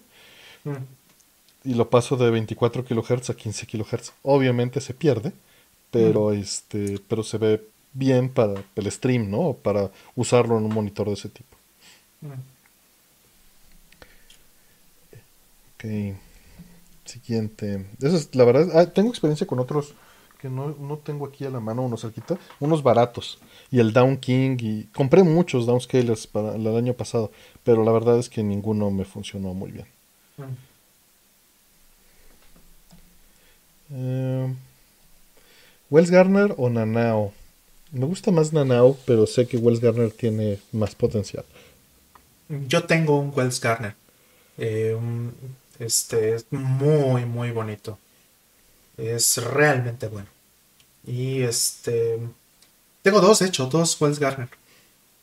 [1.64, 4.12] y lo paso de 24 kHz a 15 kHz.
[4.22, 5.32] Obviamente se pierde,
[5.90, 9.54] pero este, pero se ve bien para el stream, ¿no?
[9.54, 11.56] Para usarlo en un monitor de ese tipo.
[15.74, 16.16] Ok.
[17.04, 17.86] Siguiente.
[18.00, 19.94] Eso es, la verdad, ah, tengo experiencia con otros
[20.38, 23.38] que no, no tengo aquí a la mano unos cerquita, unos baratos.
[23.74, 27.32] Y el Down King, y compré muchos Downscalers para el año pasado,
[27.64, 29.86] pero la verdad es que ninguno me funcionó muy bien.
[33.92, 34.54] Eh,
[35.90, 37.32] Wells Garner o Nanao.
[37.90, 41.44] Me gusta más Nanao, pero sé que Wells Garner tiene más potencial.
[42.68, 43.96] Yo tengo un Wells Garner.
[44.56, 44.96] Eh,
[45.80, 47.98] este es muy, muy bonito.
[48.96, 50.28] Es realmente bueno.
[51.04, 52.20] Y este.
[53.04, 54.48] Tengo dos, de hecho, dos Wells Garner.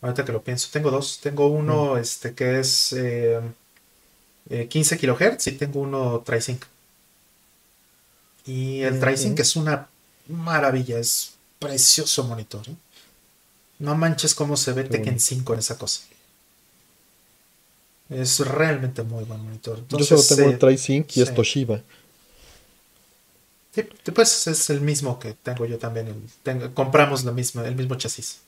[0.02, 0.70] Ahorita que lo pienso.
[0.72, 1.20] Tengo dos.
[1.20, 1.98] Tengo uno mm.
[1.98, 3.42] este, que es 15 eh,
[4.52, 6.64] eh, kHz y tengo uno TriSync.
[8.46, 9.88] Y el TriSync es una
[10.28, 11.00] maravilla.
[11.00, 12.62] Es precioso monitor.
[13.80, 16.02] No manches cómo se ve Tekken 5 en esa cosa.
[18.12, 19.82] Es realmente muy buen monitor.
[19.90, 21.82] Yo solo tengo el TriSync y es Toshiba.
[23.74, 23.84] Sí,
[24.14, 26.28] pues es el mismo que tengo yo también.
[26.74, 28.42] compramos la misma, el mismo chasis.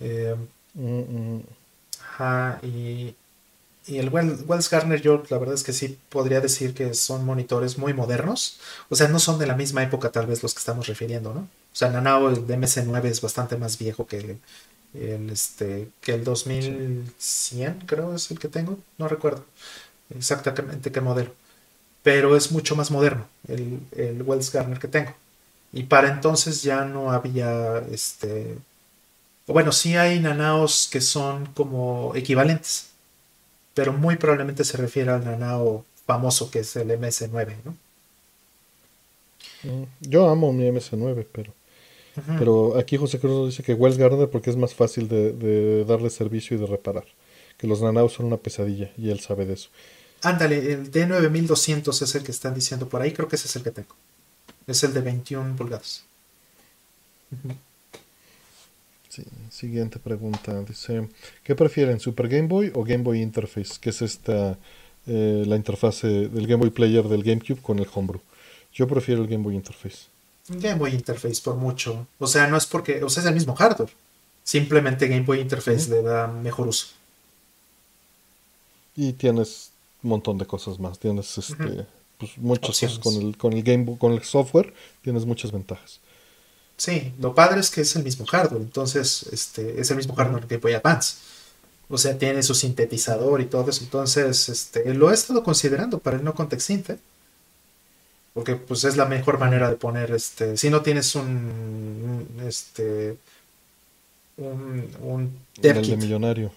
[0.00, 0.34] Eh,
[0.74, 1.42] mm, mm.
[2.00, 3.14] Ajá, y,
[3.86, 7.78] y el Wells Garner, yo la verdad es que sí podría decir que son monitores
[7.78, 8.60] muy modernos.
[8.90, 11.40] O sea, no son de la misma época, tal vez los que estamos refiriendo, ¿no?
[11.42, 14.40] O sea, Nanao, el DMS9 es bastante más viejo que el,
[14.94, 19.44] el, este, que el 2100, creo es el que tengo, no recuerdo
[20.16, 21.32] exactamente qué modelo,
[22.08, 25.12] pero es mucho más moderno el, el Wells Garner que tengo.
[25.74, 28.56] Y para entonces ya no había, este,
[29.46, 32.86] bueno, sí hay nanaos que son como equivalentes,
[33.74, 37.76] pero muy probablemente se refiere al nanao famoso que es el MS9, ¿no?
[39.64, 41.52] Mm, yo amo mi MS9, pero
[42.38, 46.56] pero aquí José Cruz dice que Wells Gardner porque es más fácil de, darle servicio
[46.56, 47.04] y de reparar.
[47.58, 49.68] Que los nanaos son una pesadilla y él sabe de eso.
[50.22, 53.12] Ándale, el D9200 es el que están diciendo por ahí.
[53.12, 53.94] Creo que ese es el que tengo.
[54.66, 56.04] Es el de 21 pulgadas.
[59.50, 60.60] siguiente pregunta.
[60.62, 61.08] Dice,
[61.42, 63.74] ¿qué prefieren, Super Game Boy o Game Boy Interface?
[63.80, 64.58] Que es esta,
[65.06, 68.20] eh, la interfase del Game Boy Player del GameCube con el Homebrew.
[68.72, 70.06] Yo prefiero el Game Boy Interface.
[70.48, 72.06] Game Boy Interface por mucho.
[72.18, 73.90] O sea, no es porque, o sea, es el mismo hardware.
[74.44, 76.88] Simplemente Game Boy Interface le da mejor uso.
[78.96, 80.98] Y tienes un montón de cosas más.
[80.98, 81.86] Tienes este,
[82.18, 86.00] pues, muchas cosas con el, con el Game con el software, tienes muchas ventajas.
[86.76, 90.46] Sí, lo padre es que es el mismo hardware, entonces este, es el mismo hardware
[90.46, 91.16] que Boy Advance.
[91.90, 93.82] O sea, tiene su sintetizador y todo eso.
[93.82, 96.90] Entonces, este, lo he estado considerando para el no context synth.
[96.90, 96.98] ¿eh?
[98.38, 103.16] porque pues es la mejor manera de poner este si no tienes un este
[104.36, 106.52] un, un de millonario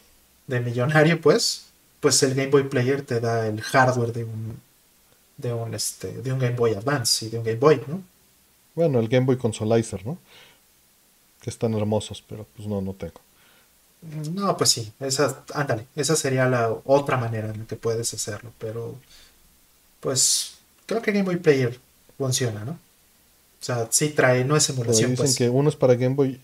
[0.46, 1.71] de millonario pues
[2.02, 4.60] pues el Game Boy Player te da el hardware de un
[5.38, 8.02] de un este de un Game Boy Advance y de un Game Boy no
[8.76, 10.18] bueno el Game Boy Consolizer no
[11.40, 13.22] que están hermosos pero pues no no tengo
[14.34, 18.52] no pues sí esa ándale esa sería la otra manera en la que puedes hacerlo
[18.58, 18.96] pero
[20.02, 20.56] pues
[20.86, 21.80] creo que Game Boy Player
[22.18, 22.72] funciona, ¿no?
[22.74, 25.12] O sea, sí trae, no es emulación.
[25.12, 25.38] dicen pues.
[25.38, 26.40] que uno es para Game Boy.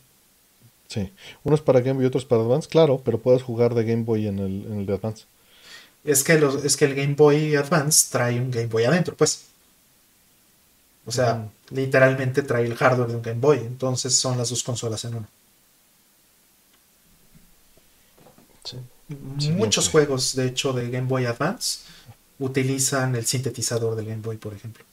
[0.88, 1.12] Sí,
[1.44, 3.84] uno es para Game Boy y otro es para Advance, claro, pero puedes jugar de
[3.84, 5.26] Game Boy en el, en el de Advance.
[6.04, 9.46] Es que, los, es que el Game Boy Advance trae un Game Boy adentro, pues.
[11.06, 15.04] O sea, literalmente trae el hardware de un Game Boy, entonces son las dos consolas
[15.06, 15.30] en una.
[18.64, 18.78] Sí.
[19.52, 21.80] Muchos juegos, de hecho, de Game Boy Advance
[22.40, 24.84] utilizan el sintetizador del Game Boy, por ejemplo.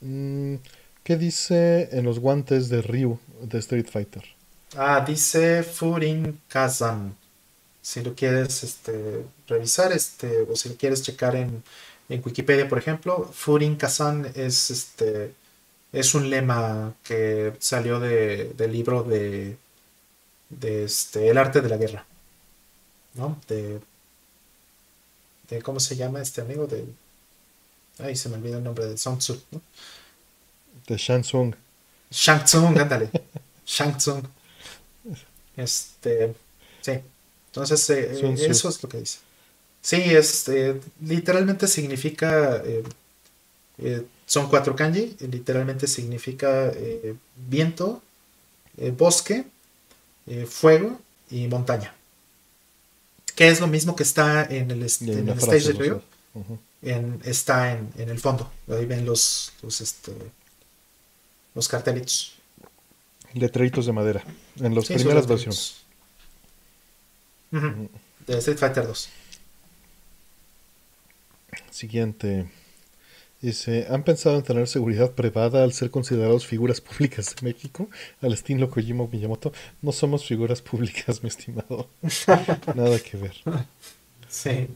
[0.00, 0.54] Mm,
[1.04, 4.24] ¿Qué dice en los guantes de Ryu de Street Fighter?
[4.76, 7.16] Ah, dice Furin Kazan.
[7.82, 11.62] Si lo quieres este, revisar, este, o si lo quieres checar en,
[12.08, 15.32] Wikipedia, por ejemplo, Furin Kazan es este
[15.92, 19.56] es un lema que salió de, del libro de,
[20.48, 22.04] de este, El arte de la guerra.
[23.14, 23.38] ¿no?
[23.48, 23.80] De,
[25.48, 26.66] de ¿cómo se llama este amigo?
[26.66, 26.84] De,
[27.98, 29.60] ay, se me olvida el nombre de Song Tzu, ¿no?
[30.86, 31.54] De Shang Tsung.
[32.10, 33.10] Shang Tsung, ándale.
[33.66, 34.24] Shang Tsung.
[35.60, 36.34] Este,
[36.80, 36.92] sí.
[37.46, 39.18] Entonces, eh, eh, eso es lo que dice.
[39.82, 46.72] Sí, este, literalmente significa, eh, son cuatro kanji, literalmente significa
[47.48, 48.02] viento,
[48.96, 49.46] bosque,
[50.46, 51.94] fuego y montaña
[53.40, 56.02] que es lo mismo que está en el, en el stage de Río,
[57.24, 60.12] está en, el fondo, ahí ven los, los, este,
[61.54, 62.34] los cartelitos.
[63.34, 64.24] Letreritos de madera,
[64.58, 65.82] en las primeras versiones.
[67.50, 69.08] De Street Fighter 2.
[71.70, 72.48] Siguiente.
[73.40, 77.88] Dice, ¿han pensado en tener seguridad privada al ser considerados figuras públicas de México?
[78.20, 79.52] Al estilo Kojima Miyamoto.
[79.80, 81.88] No somos figuras públicas, mi estimado.
[82.74, 83.34] Nada que ver.
[84.28, 84.68] Sí.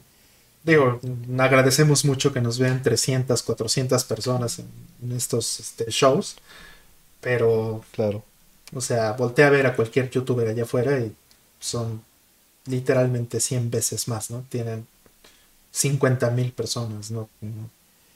[0.63, 0.99] Digo,
[1.39, 6.37] agradecemos mucho que nos vean 300, 400 personas en, estos este, shows.
[7.21, 7.85] Pero...
[7.93, 8.25] Claro.
[8.75, 11.15] O sea, voltea a ver a cualquier youtuber allá afuera y
[11.61, 12.03] son
[12.67, 14.45] literalmente 100 veces más, ¿no?
[14.49, 14.87] Tienen
[15.71, 17.29] 50 mil personas, no,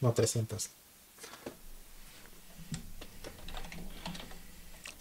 [0.01, 0.71] no, 300.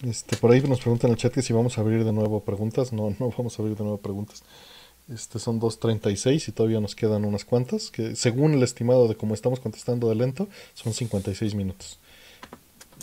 [0.04, 2.42] Este, por ahí nos preguntan en el chat que si vamos a abrir de nuevo
[2.42, 2.94] preguntas.
[2.94, 4.44] No, no vamos a abrir de nuevo preguntas.
[5.12, 9.34] Este, son 2.36 y todavía nos quedan unas cuantas, que según el estimado de cómo
[9.34, 11.98] estamos contestando de lento, son 56 minutos.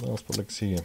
[0.02, 0.84] Vamos por la que sigue.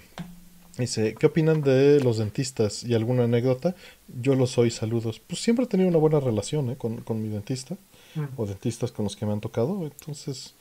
[0.79, 3.75] Dice, ¿qué opinan de los dentistas y alguna anécdota?
[4.21, 5.19] Yo lo soy, saludos.
[5.19, 6.77] Pues siempre he tenido una buena relación ¿eh?
[6.77, 7.75] con, con, mi dentista
[8.15, 8.23] mm.
[8.37, 10.53] o dentistas con los que me han tocado, entonces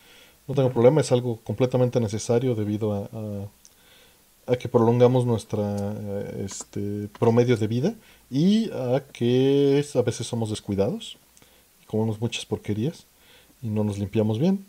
[0.48, 7.08] no tengo problema, es algo completamente necesario debido a, a, que prolongamos nuestra eh, este,
[7.16, 7.94] promedio de vida
[8.28, 11.16] y a que a veces somos descuidados,
[11.86, 13.06] comemos muchas porquerías
[13.62, 14.66] y no nos limpiamos bien.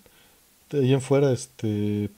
[0.69, 2.11] De ahí en fuera, este,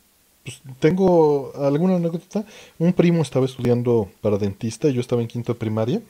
[0.43, 2.45] pues, tengo alguna anécdota.
[2.79, 6.01] Un primo estaba estudiando para dentista, yo estaba en quinto de primaria,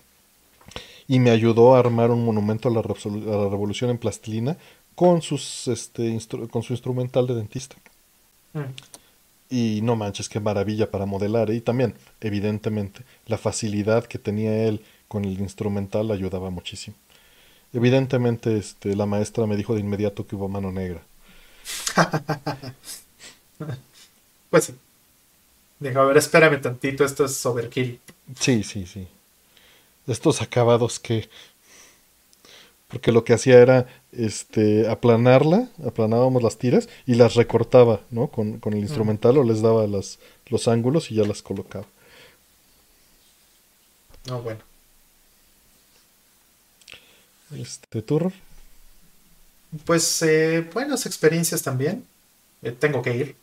[1.07, 4.57] y me ayudó a armar un monumento a la, revolución en plastilina
[4.95, 6.17] con, sus, este,
[6.49, 7.75] con su instrumental de dentista.
[8.53, 8.59] Mm.
[9.49, 11.49] Y no manches, qué maravilla para modelar.
[11.49, 16.95] Y también, evidentemente, la facilidad que tenía él con el instrumental ayudaba muchísimo.
[17.73, 21.01] Evidentemente, este, la maestra me dijo de inmediato que hubo mano negra.
[24.51, 24.75] Pues sí.
[25.79, 27.99] Dijo, a ver, espérame tantito, esto es overkill.
[28.39, 29.07] Sí, sí, sí.
[30.05, 31.27] Estos acabados que...
[32.87, 38.27] Porque lo que hacía era este, aplanarla, aplanábamos las tiras y las recortaba, ¿no?
[38.27, 38.83] Con, con el mm.
[38.83, 41.85] instrumental o les daba las, los ángulos y ya las colocaba.
[44.27, 44.59] No, bueno.
[47.55, 48.31] Este, ¿Turro?
[49.85, 52.05] Pues eh, buenas experiencias también.
[52.61, 53.35] Eh, tengo que ir.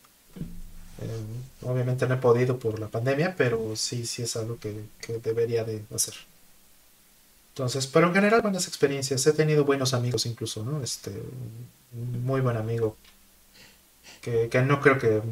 [1.01, 4.85] Eh, obviamente no he podido por la pandemia, pero sí, sí es algo que,
[5.23, 6.15] debería de hacer.
[7.51, 9.27] Entonces, pero en general buenas experiencias.
[9.27, 10.83] He tenido buenos amigos incluso, ¿no?
[10.83, 11.13] Este,
[11.93, 12.97] muy buen amigo
[14.21, 15.23] que, no creo que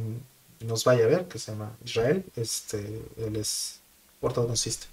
[0.61, 2.25] nos vaya a ver, que se llama Israel.
[2.36, 3.81] Este, él es
[4.20, 4.86] ortodoncista.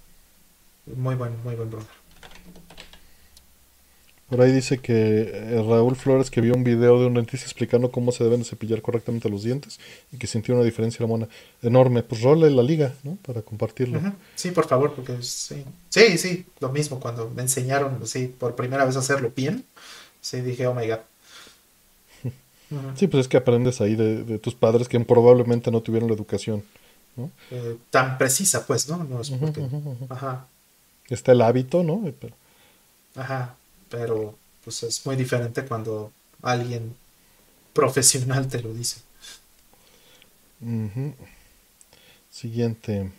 [0.86, 2.03] Muy buen, muy buen brother.
[4.28, 7.90] Por ahí dice que eh, Raúl Flores que vio un video de un dentista explicando
[7.90, 9.78] cómo se deben de cepillar correctamente los dientes
[10.12, 11.28] y que sintió una diferencia mona
[11.62, 12.02] enorme.
[12.02, 13.16] Pues role la liga, ¿no?
[13.16, 14.00] Para compartirlo.
[14.34, 15.62] Sí, por favor, porque sí.
[15.90, 19.66] Sí, sí, lo mismo cuando me enseñaron así por primera vez a hacerlo bien.
[20.22, 21.00] Sí, dije, oh my god.
[22.96, 26.64] Sí, pues es que aprendes ahí de, tus padres que probablemente no tuvieron la educación,
[27.14, 27.30] ¿no?
[27.50, 29.04] Eh, tan precisa, pues, ¿no?
[29.04, 29.64] No es porque...
[30.08, 30.48] Ajá.
[31.08, 32.02] Está el hábito, ¿no?
[33.14, 33.54] Ajá
[33.88, 36.94] pero pues es muy diferente cuando alguien
[37.72, 39.00] profesional te lo dice.
[42.30, 43.10] Siguiente.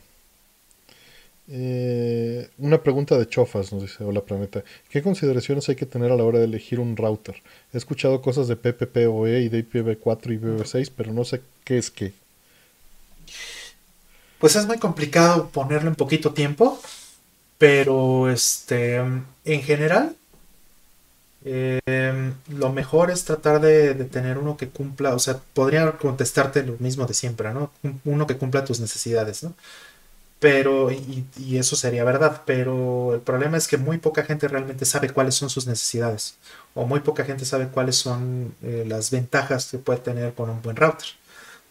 [1.48, 4.64] Eh, una pregunta de Chofas nos dice, hola planeta.
[4.90, 7.36] ¿Qué consideraciones hay que tener a la hora de elegir un router?
[7.72, 11.92] He escuchado cosas de PPPoE y de IPv4 y IPv6, pero no sé qué es
[11.92, 12.14] qué.
[14.40, 16.80] Pues es muy complicado ponerlo en poquito tiempo,
[17.58, 20.16] pero este, en general
[21.48, 26.76] Em, lo mejor es tratar de, tener uno que cumpla, o sea, podría contestarte lo
[26.80, 27.72] mismo de siempre, ¿no?
[28.04, 29.54] Uno que cumpla tus necesidades, ¿no?
[30.40, 31.26] Pero, y,
[31.58, 35.50] eso sería verdad, pero el problema es que muy poca gente realmente sabe cuáles son
[35.50, 36.36] sus necesidades,
[36.74, 40.62] o muy poca gente sabe cuáles son eh, las ventajas que puede tener con un
[40.62, 41.08] buen router.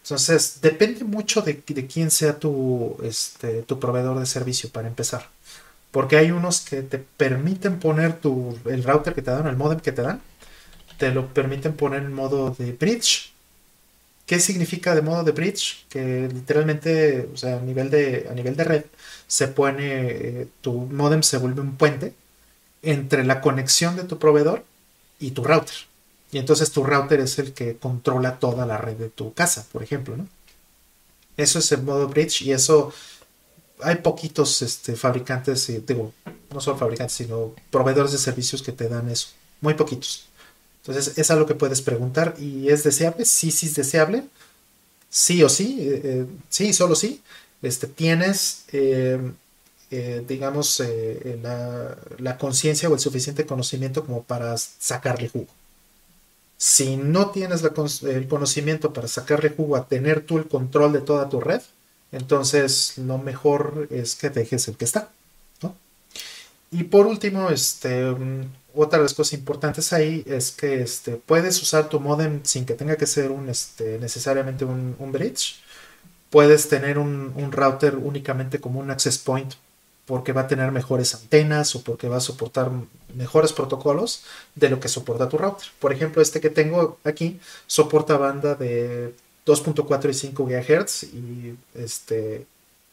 [0.03, 5.29] Entonces, depende mucho de, de quién sea tu, este, tu proveedor de servicio para empezar.
[5.95, 9.79] Porque hay unos que te permiten poner tu, el router que te dan, el modem
[9.79, 10.21] que te dan,
[10.97, 13.31] te lo permiten poner en modo de bridge.
[14.25, 15.85] ¿Qué significa de modo de bridge?
[15.87, 18.83] Que literalmente, o sea, a nivel de, a nivel de red,
[19.25, 22.13] se pone, eh, tu modem se vuelve un puente
[22.81, 24.65] entre la conexión de tu proveedor
[25.17, 25.77] y tu router.
[26.29, 29.81] Y entonces tu router es el que controla toda la red de tu casa, por
[29.81, 30.27] ejemplo, ¿no?
[31.37, 32.91] Eso es el modo bridge y eso
[33.81, 36.13] hay poquitos este, fabricantes, digo,
[36.51, 39.29] no solo fabricantes, sino proveedores de servicios que te dan eso.
[39.61, 40.27] Muy poquitos.
[40.85, 42.35] Entonces, es algo que puedes preguntar.
[42.37, 43.25] ¿Y es deseable?
[43.25, 44.23] Sí, sí es deseable.
[45.09, 45.77] Sí o sí.
[45.79, 47.21] Eh, eh, sí, solo sí.
[47.61, 49.19] Este, tienes, eh,
[50.27, 50.83] digamos,
[51.41, 55.47] la, la conciencia o el suficiente conocimiento como para sacarle jugo.
[56.57, 57.63] Si no tienes
[58.03, 61.61] el conocimiento para sacarle jugo a tener tú el control de toda tu red,
[62.15, 65.09] entonces lo mejor es que dejes el que está.
[66.71, 68.03] Y por último, este,
[68.73, 72.73] otra de las cosas importantes ahí es que este, puedes usar tu modem sin que
[72.73, 75.61] tenga que ser un, este, necesariamente un, bridge.
[76.29, 79.53] Puedes tener un, router únicamente como un access point
[80.05, 82.69] porque va a tener mejores antenas o porque va a soportar
[83.15, 85.67] mejores protocolos de lo que soporta tu router.
[85.79, 89.13] Por ejemplo, este que tengo aquí soporta banda de
[89.45, 92.45] 2.4 y 5 GHz y este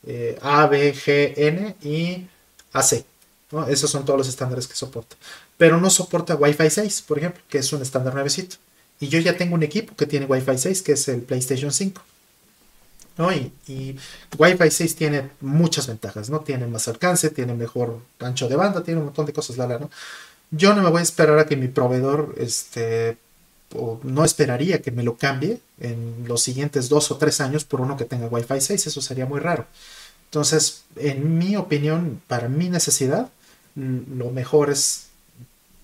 [0.06, 2.26] eh, A, B, G, N y
[2.72, 3.04] AC.
[3.68, 5.16] Esos son todos los estándares que soporta.
[5.58, 8.56] Pero no soporta Wi-Fi 6, por ejemplo, que es un estándar nuevecito.
[8.98, 12.02] Y yo ya tengo un equipo que tiene Wi-Fi 6, que es el PlayStation 5.
[13.68, 13.96] Y,
[14.38, 16.40] Wi-Fi 6 tiene muchas ventajas, ¿no?
[16.40, 19.90] Tiene más alcance, tiene mejor ancho de banda, tiene un montón de cosas, ¿no?
[20.50, 23.16] Yo no me voy a esperar a que mi proveedor, este,
[23.74, 27.80] o no esperaría que me lo cambie en los siguientes dos o tres años por
[27.80, 29.66] uno que tenga Wi-Fi 6, eso sería muy raro.
[30.26, 33.30] Entonces, en mi opinión, para mi necesidad,
[33.74, 35.08] lo mejor es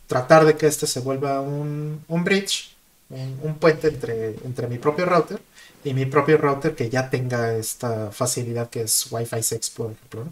[0.06, 2.74] tratar de que este se vuelva un, bridge,
[3.10, 5.40] un, puente entre, entre mi propio router
[5.84, 10.28] y mi propio router que ya tenga esta facilidad que es Wi-Fi 6, por ejemplo.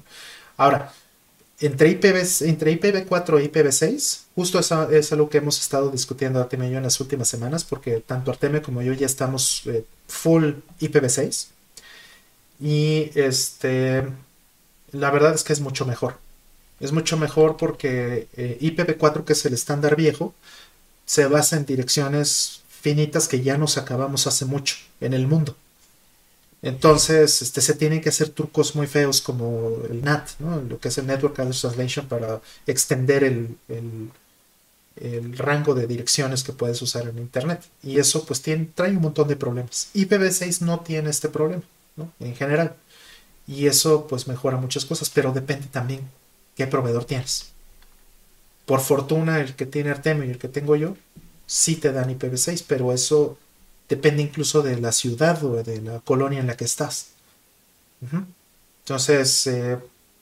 [0.57, 0.93] Ahora,
[1.60, 6.73] entre, IPv, entre IPv4 e IPv6, justo es algo que hemos estado discutiendo Artemio y
[6.73, 11.49] yo en las últimas semanas, porque tanto Artemio como yo ya estamos eh, full IPv6.
[12.60, 14.07] Y este,
[14.93, 16.18] la verdad es que es mucho mejor.
[16.81, 20.35] Es mucho mejor porque eh, IPv4, que es el estándar viejo,
[21.07, 25.57] se basa en direcciones finitas que ya nos acabamos hace mucho en el mundo.
[26.62, 30.31] Entonces, este, se tienen que hacer trucos muy feos como el NAT,
[30.68, 36.52] lo que es el Network Address Translation, para extender el, el, rango de direcciones que
[36.52, 37.62] puedes usar en Internet.
[37.83, 39.91] Y eso pues tiene, trae un montón de problemas.
[39.94, 41.62] IPv6 no tiene este problema,
[42.18, 42.75] en general.
[43.47, 46.01] Y eso pues mejora muchas cosas, pero depende también
[46.57, 47.52] qué proveedor tienes.
[48.65, 50.97] Por fortuna, el que tiene Artemio y el que tengo yo,
[51.47, 53.39] sí te dan IPv6, pero eso
[53.89, 57.08] depende incluso de la ciudad o de la colonia en la que estás.
[58.81, 59.78] Entonces, eh,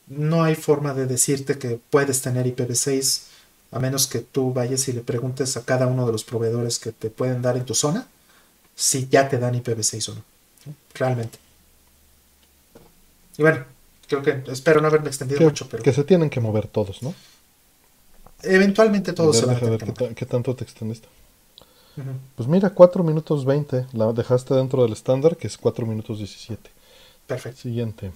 [0.09, 3.23] no hay forma de decirte que puedes tener IPv6
[3.73, 6.93] a menos que tú vayas y le preguntes a cada uno de los proveedores que
[6.93, 8.07] te pueden dar en tu zona
[8.77, 10.23] si ya te dan IPv6 o no.
[10.95, 11.39] Realmente.
[13.37, 13.65] Y bueno,
[14.07, 15.83] creo que espero no haberme extendido mucho, pero...
[15.83, 17.15] Que se tienen que mover todos, ¿no?
[18.43, 21.09] Eventualmente todos se van a ver qué, qué, tanto te extendiste.
[22.37, 23.87] Pues mira, 4 minutos 20.
[23.93, 26.71] La dejaste dentro del estándar, que es 4 minutos 17.
[27.27, 27.61] Perfecto.
[27.61, 28.13] Siguiente.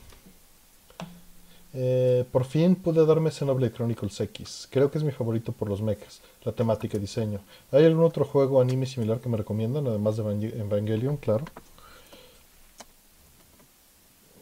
[1.75, 4.69] Eh, por fin pude darme Xenoblade Chronicles X.
[4.71, 7.41] Creo que es mi favorito por los mechas, la temática y diseño.
[7.73, 10.23] ¿Hay algún otro juego anime similar que me recomiendan, además de
[10.59, 11.19] Evangelion?
[11.19, 11.45] Claro.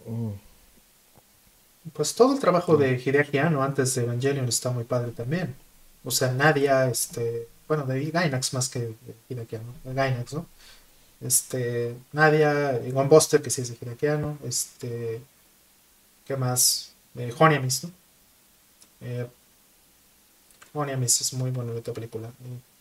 [0.06, 0.30] Mm.
[1.92, 5.54] Pues todo el trabajo de Hideaki Anno antes de Evangelion está muy padre también.
[6.04, 8.96] O sea, Nadia, este, bueno, de Gainax más que de
[9.28, 10.46] Hideakiano, Gainax, ¿no?
[11.20, 15.20] Este, Nadia, y One Buster, que sí es de Hideakiano, este,
[16.26, 16.92] ¿qué más?
[17.16, 17.90] Eh, Honiamis, ¿no?
[19.00, 19.26] Eh,
[20.72, 22.30] Honiamis es muy bonita película.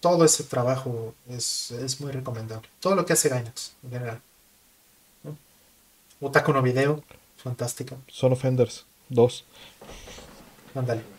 [0.01, 2.67] todo ese trabajo es, muy recomendable.
[2.79, 4.21] Todo lo que hace Gainax, en general.
[5.23, 6.61] ¿no?
[6.61, 7.03] Video,
[7.37, 7.95] fantástica.
[8.07, 9.45] Son Offenders, dos.
[10.75, 11.14] Ándale.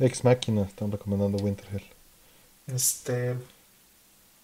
[0.00, 1.82] Ex Máquina, están recomendando Winterhell.
[2.66, 3.34] Este.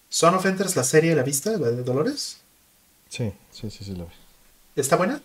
[0.09, 0.45] ¿Son of
[0.75, 1.51] la serie ¿la vista?
[1.57, 2.37] ¿La de Dolores?
[3.09, 4.11] Sí, sí, sí, sí, la vi.
[4.75, 5.21] ¿Está buena?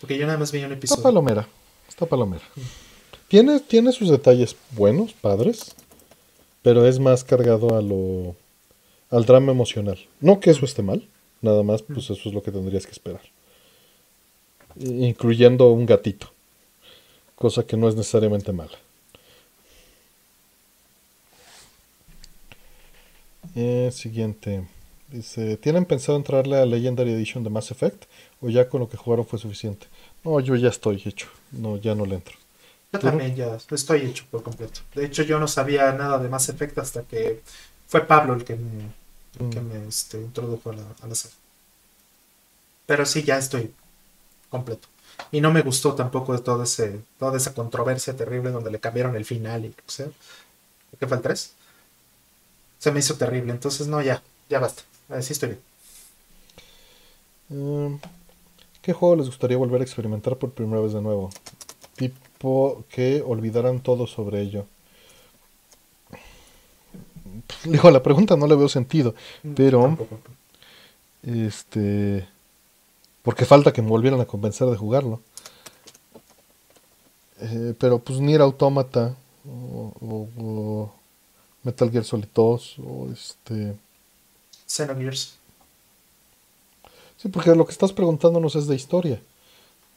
[0.00, 0.98] Porque yo nada más vi un episodio.
[0.98, 1.48] Está palomera,
[1.88, 2.44] está palomera.
[3.28, 5.74] Tiene, tiene sus detalles buenos, padres,
[6.62, 8.36] pero es más cargado a lo.
[9.10, 9.98] al drama emocional.
[10.20, 11.06] No que eso esté mal,
[11.40, 13.22] nada más, pues eso es lo que tendrías que esperar.
[14.76, 16.32] Incluyendo un gatito,
[17.36, 18.78] cosa que no es necesariamente mala.
[23.54, 24.66] Eh, siguiente.
[25.08, 28.04] Dice, ¿tienen pensado entrarle a Legendary Edition de Mass Effect?
[28.40, 29.86] ¿O ya con lo que jugaron fue suficiente?
[30.24, 31.28] No, yo ya estoy hecho.
[31.50, 32.34] No, ya no le entro.
[32.92, 34.80] Yo también ya estoy hecho por completo.
[34.94, 37.42] De hecho, yo no sabía nada de Mass Effect hasta que
[37.86, 38.84] fue Pablo el que me,
[39.38, 39.88] mm.
[39.88, 41.36] este, introdujo a la, a serie.
[42.86, 43.72] Pero sí, ya estoy
[44.48, 44.88] completo.
[45.30, 49.16] Y no me gustó tampoco de todo ese, toda esa controversia terrible donde le cambiaron
[49.16, 50.06] el final y, o sea,
[50.98, 51.52] ¿qué fue el 3?
[52.82, 53.52] Se me hizo terrible.
[53.52, 54.82] Entonces, no, ya, ya basta.
[55.08, 55.60] Así estoy bien.
[57.48, 57.96] Mm,
[58.82, 61.30] ¿Qué juego les gustaría volver a experimentar por primera vez de nuevo?
[61.96, 64.66] Tipo que olvidaran todo sobre ello.
[67.64, 70.18] digo, a la pregunta no le veo sentido, Mm, pero tampoco.
[71.22, 72.26] este
[73.22, 75.20] porque falta que me volvieran a convencer de jugarlo.
[77.40, 80.92] Eh, pero pues Nier Automata o, o- o
[81.64, 83.74] Metal Gear Solid 2 o este
[84.66, 85.38] Xenogears.
[87.16, 89.20] sí porque lo que estás preguntándonos es de historia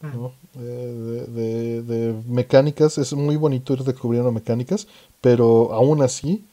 [0.01, 0.07] Mm.
[0.13, 0.33] ¿no?
[0.59, 4.87] Eh, de, de- de mecánicas es muy bonito ir descubriendo mecánicas
[5.21, 6.43] pero aún así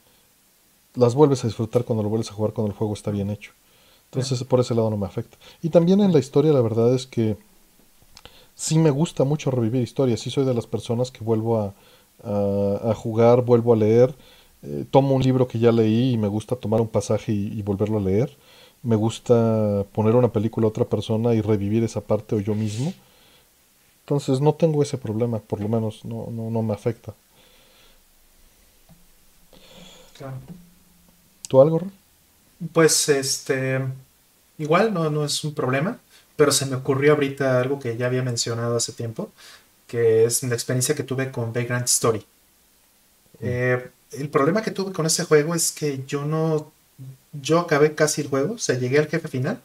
[0.95, 3.51] las vuelves a disfrutar cuando lo vuelves a jugar cuando el juego está bien hecho
[4.07, 7.07] entonces por ese lado no me afecta y también en la historia la verdad es
[7.07, 7.37] que
[8.55, 11.75] sí me gusta mucho revivir historias, sí soy de las personas que vuelvo a,
[12.25, 14.15] a- a jugar, vuelvo a leer,
[14.63, 17.63] eh, tomo un libro que ya leí y me gusta tomar un pasaje y, y
[17.63, 18.37] volverlo a leer,
[18.83, 22.93] me gusta poner una película a otra persona y revivir esa parte o yo mismo,
[24.01, 27.15] entonces no tengo ese problema, por lo menos no, no, no me afecta.
[30.17, 30.37] Claro.
[31.49, 31.79] ¿Tú algo?
[31.81, 31.93] Ron?
[32.73, 33.81] Pues este,
[34.59, 35.99] igual no, no es un problema,
[36.37, 39.31] pero se me ocurrió ahorita algo que ya había mencionado hace tiempo,
[39.87, 42.25] que es la experiencia que tuve con Vagrant Story.
[43.41, 46.73] Eh, el problema que tuve con ese juego es que yo no,
[47.33, 49.61] yo acabé casi el juego, o sea, llegué al jefe final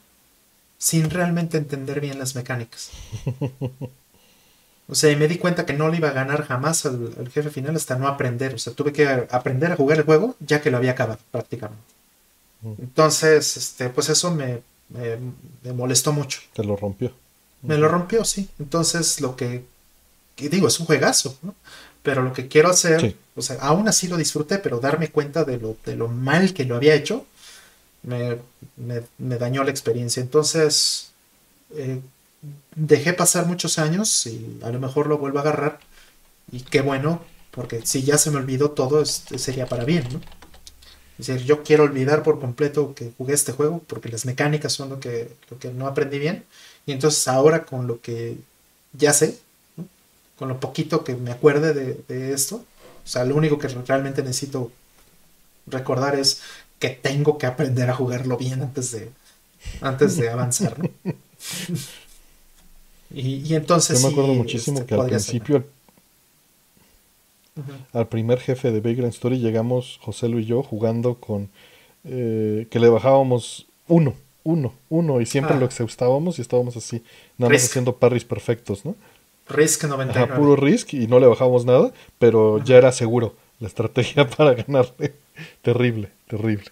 [0.77, 2.91] sin realmente entender bien las mecánicas.
[4.89, 7.29] O sea, y me di cuenta que no le iba a ganar jamás al, al
[7.29, 8.53] jefe final hasta no aprender.
[8.53, 11.83] O sea, tuve que aprender a jugar el juego ya que lo había acabado prácticamente.
[12.63, 15.17] Entonces, este, pues eso me, me,
[15.63, 16.39] me molestó mucho.
[16.53, 17.11] Te lo rompió.
[17.61, 18.49] Me lo rompió, sí.
[18.59, 19.65] Entonces, lo que,
[20.35, 21.53] que digo, es un juegazo, ¿no?
[22.03, 23.15] Pero lo que quiero hacer, Sí.
[23.35, 26.65] o sea, aún así lo disfruté, pero darme cuenta de lo, de lo mal que
[26.65, 27.25] lo había hecho,
[28.03, 28.37] me,
[28.77, 30.21] me- me dañó la experiencia.
[30.21, 31.11] Entonces,
[31.75, 31.99] eh,
[32.75, 35.79] dejé pasar muchos años y a lo mejor lo vuelvo a agarrar.
[36.51, 40.21] Y qué bueno, porque si ya se me olvidó todo, sería para bien, ¿no?
[41.19, 44.89] Es decir, yo quiero olvidar por completo que jugué este juego, porque las mecánicas son
[44.89, 46.45] lo que, lo que no aprendí bien.
[46.85, 48.37] Y entonces ahora con lo que
[48.93, 49.37] ya sé.
[50.37, 54.21] Con lo poquito que me acuerde de, de esto, o sea, lo único que realmente
[54.21, 54.71] necesito
[55.65, 56.41] recordar es
[56.79, 59.09] que tengo que aprender a jugarlo bien antes de,
[59.81, 60.89] antes de avanzar, ¿no?
[63.13, 65.65] y, y entonces Yo me acuerdo sí, muchísimo este, que al principio,
[67.93, 71.49] al, primer jefe de Vagrant Story, llegamos José Lu y yo jugando con
[72.03, 75.59] eh, que le bajábamos uno, uno, uno, y siempre Ah.
[75.59, 77.03] lo exhaustábamos y estábamos así,
[77.37, 77.71] nada más Risk.
[77.71, 78.95] haciendo parries perfectos, ¿no?
[79.49, 80.35] Risk Ajá, 99.
[80.35, 82.65] puro risk y no le bajábamos nada, pero Ajá.
[82.65, 85.13] ya era seguro la estrategia para ganarle.
[85.61, 86.71] terrible, terrible.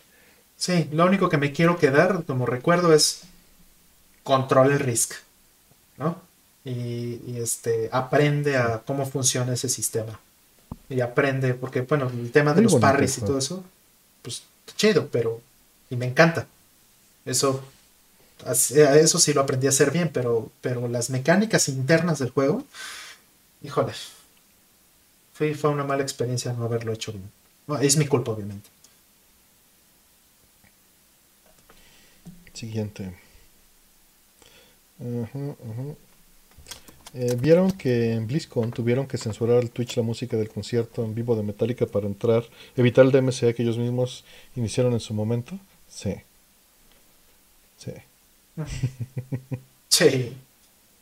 [0.58, 3.24] Sí, lo único que me quiero quedar como recuerdo es
[4.24, 5.14] control el risk,
[5.98, 6.22] ¿no?
[6.64, 10.20] Y, y, este aprende a cómo funciona ese sistema.
[10.90, 13.64] Y aprende, porque bueno, el tema de Muy los bonito parries y todo eso,
[14.24, 14.44] pues
[14.76, 15.42] chido, pero
[15.90, 16.48] y me encanta.
[17.26, 17.64] Eso
[18.44, 22.64] eso sí lo aprendí a hacer bien, pero pero las mecánicas internas del juego,
[23.64, 23.94] híjole.
[25.34, 27.30] Fue, fue una mala experiencia no haberlo hecho bien.
[27.82, 28.70] Es mi culpa, obviamente.
[32.54, 33.14] Siguiente.
[37.14, 41.16] Eh, ¿Vieron que en BlizzCon tuvieron que censurar el Twitch la música del concierto en
[41.16, 42.44] vivo de Metallica para entrar,
[42.76, 44.24] evitar el DMCA que ellos mismos
[44.56, 45.58] iniciaron en su momento?
[45.90, 46.16] Sí.
[47.78, 47.92] Sí.
[49.90, 50.34] Sí,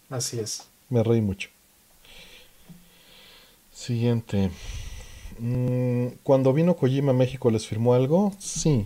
[0.09, 0.63] así es.
[0.89, 1.49] Me reí mucho.
[3.71, 4.51] Siguiente.
[5.39, 8.33] Mm, Cuando vino Kojima a México, ¿les firmó algo?
[8.39, 8.85] Sí.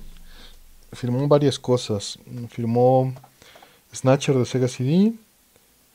[0.94, 2.20] Firmó varias cosas.
[2.50, 3.14] Firmó
[3.94, 5.14] Snatcher de Sega CD,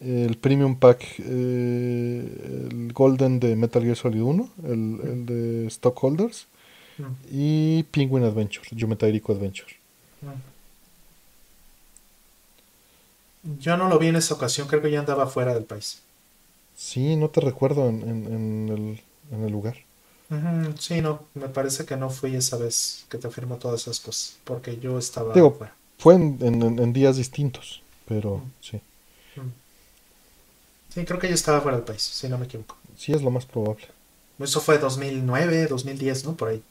[0.00, 4.70] el Premium Pack, eh, el Golden de Metal Gear Solid 1, el,
[5.04, 6.46] el de Stockholders,
[6.98, 9.72] Mm, y Penguin Adventure, Yumetairico Adventure.
[10.20, 10.51] mm.
[13.44, 16.02] Yo no lo vi en esa ocasión, creo que ya andaba fuera del país.
[16.76, 19.76] Sí, no te recuerdo en, en- en el, en el lugar.
[20.78, 24.38] Sí, no, me parece que no fui esa vez que te firmó todas esas cosas,
[24.44, 25.74] porque yo estaba Digo, fuera.
[25.98, 28.80] Fue en, días distintos, pero sí.
[30.88, 32.76] Sí, creo que yo estaba fuera del país, si no me equivoco.
[32.96, 33.84] Sí es lo más probable.
[34.38, 36.36] Eso fue 2009, 2010, ¿no?
[36.36, 36.62] Por ahí.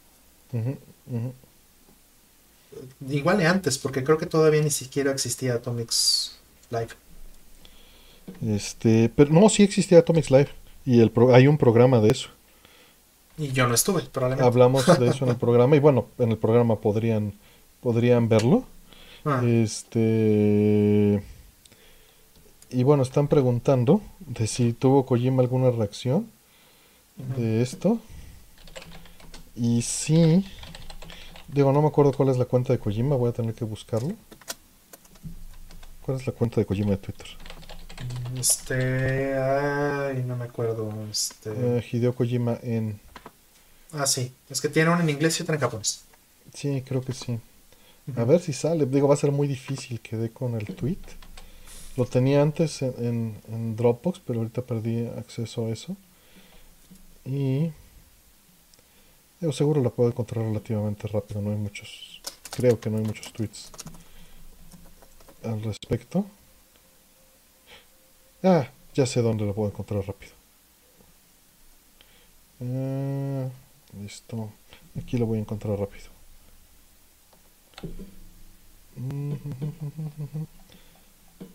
[3.08, 6.38] Igual y antes, porque creo que todavía ni siquiera existía Atomics
[6.72, 6.90] Live.
[8.46, 10.50] Este, pero no, sí existía Atomics Live
[10.86, 12.30] y el pro- hay un programa de eso.
[13.38, 14.48] Y yo no estuve, probablemente.
[14.48, 17.34] Hablamos de eso en el programa y bueno, en el programa podrían
[17.82, 18.66] podrían verlo.
[19.26, 21.22] Ah, Este
[22.70, 26.32] y bueno, están preguntando de si tuvo Kojima alguna reacción
[27.38, 28.00] de esto.
[29.56, 30.46] Y sí,
[31.50, 34.14] Digo, no me acuerdo cuál es la cuenta de Kojima, voy a tener que buscarlo.
[36.06, 37.28] ¿Cuál es la cuenta de Kojima de Twitter?
[38.38, 39.36] Este.
[39.38, 40.92] Ay, no me acuerdo.
[41.10, 41.52] Este.
[41.52, 43.00] Eh, Hideo Kojima en.
[43.94, 44.34] Ah, sí.
[44.50, 46.04] Es que tiene uno en inglés y otro en japonés.
[46.54, 47.40] Sí, creo que sí.
[48.16, 48.86] A ver si sale.
[48.86, 50.98] Digo, va a ser muy difícil que dé con el tweet.
[51.98, 55.96] Lo tenía antes en, en, en Dropbox, pero ahorita perdí acceso a eso.
[57.26, 57.72] Y.
[59.40, 61.42] Digo, seguro la puedo encontrar relativamente rápido.
[61.42, 62.22] No hay muchos.
[62.50, 63.72] Creo que no hay muchos tweets
[65.44, 66.26] al respecto.
[68.44, 70.34] Ah, ya sé dónde lo puedo encontrar rápido.
[72.62, 73.50] Ah,
[74.02, 74.52] listo.
[74.98, 76.10] Aquí lo voy a encontrar rápido.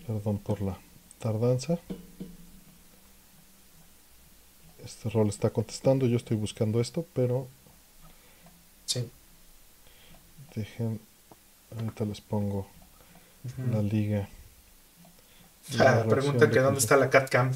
[0.07, 0.79] Perdón por la
[1.19, 1.79] tardanza.
[4.85, 6.07] Este rol está contestando.
[6.07, 7.49] Yo estoy buscando esto, pero.
[8.87, 9.09] Sí.
[10.55, 11.01] Dejen.
[11.77, 12.67] Ahorita les pongo
[13.71, 14.29] la liga.
[15.79, 17.53] Ah, pregunta que dónde está la cat cam.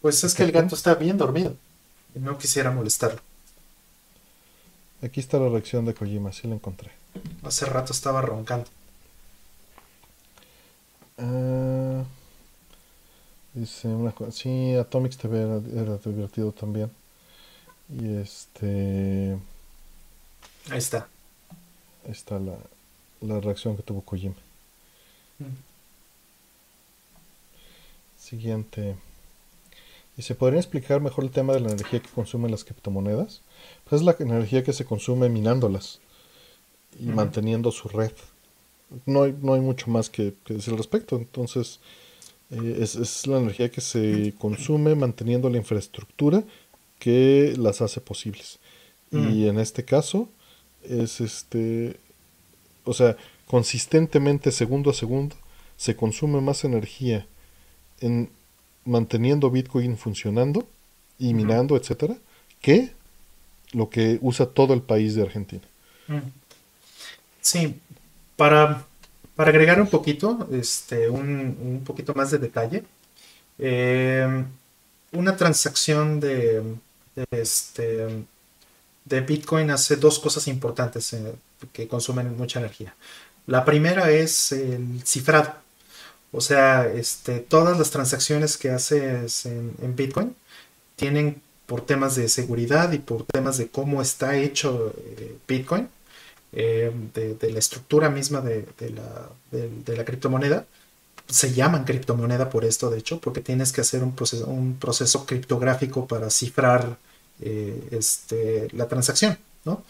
[0.00, 1.56] Pues es que el gato está bien dormido.
[2.14, 3.20] Y no quisiera molestarlo.
[5.02, 6.90] Aquí está la reacción de Kojima, sí la encontré.
[7.42, 8.66] Hace rato estaba roncando.
[11.18, 12.04] Ah,
[13.52, 14.32] dice una cosa.
[14.32, 16.90] Sí, Atomics TV era, era divertido también.
[17.88, 19.36] Y este.
[20.70, 21.08] Ahí está.
[22.04, 22.56] Ahí está la,
[23.20, 24.34] la reacción que tuvo Kojima.
[28.18, 28.96] Siguiente.
[30.16, 33.40] ¿Y se podría explicar mejor el tema de la energía que consumen las criptomonedas?
[33.84, 36.00] Pues es la energía que se consume minándolas
[36.98, 38.12] y manteniendo su red.
[39.06, 41.16] No hay, no hay mucho más que, que decir al respecto.
[41.16, 41.80] Entonces,
[42.50, 46.44] eh, es, es la energía que se consume manteniendo la infraestructura
[46.98, 48.58] que las hace posibles.
[49.10, 50.28] Y en este caso,
[50.82, 52.00] es este.
[52.84, 53.16] O sea,
[53.54, 55.36] consistentemente, segundo a segundo,
[55.76, 57.24] se consume más energía
[58.00, 58.28] en
[58.84, 60.66] manteniendo Bitcoin funcionando
[61.20, 62.16] y minando, etcétera,
[62.60, 62.90] que
[63.70, 65.62] lo que usa todo el país de Argentina.
[67.40, 67.78] Sí,
[68.34, 68.84] para,
[69.36, 72.82] para agregar un poquito, este, un, un poquito más de detalle,
[73.60, 74.44] eh,
[75.12, 76.60] una transacción de,
[77.14, 78.08] de, este,
[79.04, 81.36] de Bitcoin hace dos cosas importantes eh,
[81.72, 82.92] que consumen mucha energía.
[83.46, 85.54] La primera es el cifrado.
[86.32, 90.34] O sea, este, todas las transacciones que haces en, Bitcoin
[90.96, 95.88] tienen por temas de seguridad y por temas de cómo está hecho eh, Bitcoin,
[96.52, 98.66] eh, de, la estructura misma de
[99.96, 100.66] la criptomoneda.
[101.28, 105.24] Se llaman criptomoneda por esto, de hecho, porque tienes que hacer un proceso, un proceso
[105.26, 106.98] criptográfico para cifrar
[107.40, 109.82] eh, este, la transacción, ¿no?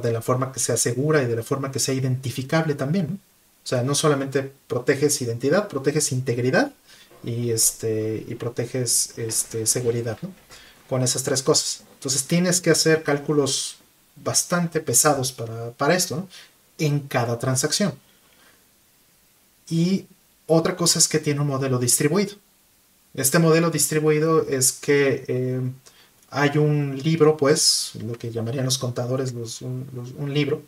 [0.00, 3.14] De la forma que sea segura y de la forma que sea identificable también, ¿no?
[3.14, 6.72] O sea, no solamente proteges identidad, proteges integridad
[7.22, 10.30] y, este, y proteges este, seguridad, ¿no?
[10.88, 11.82] Con esas tres cosas.
[11.94, 13.76] Entonces tienes que hacer cálculos
[14.16, 16.28] bastante pesados para, para esto, ¿no?
[16.78, 17.94] En cada transacción.
[19.70, 20.06] Y
[20.46, 22.34] otra cosa es que tiene un modelo distribuido.
[23.14, 25.60] Este modelo distribuido es que eh,
[26.36, 30.62] hay un libro, pues, lo que llamarían los contadores, los- un, los- un libro,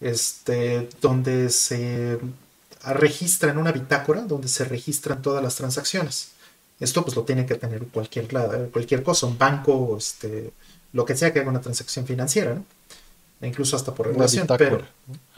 [0.00, 2.18] este, donde se
[2.84, 6.30] registra en una bitácora, donde se registran todas las transacciones.
[6.80, 8.28] Esto pues lo tiene que tener cualquier,
[8.72, 10.52] cualquier cosa, un banco, este,
[10.92, 12.64] lo que sea que haga una transacción financiera, ¿no?
[13.40, 14.44] E incluso hasta por Una regulación.
[14.44, 14.88] bitácora.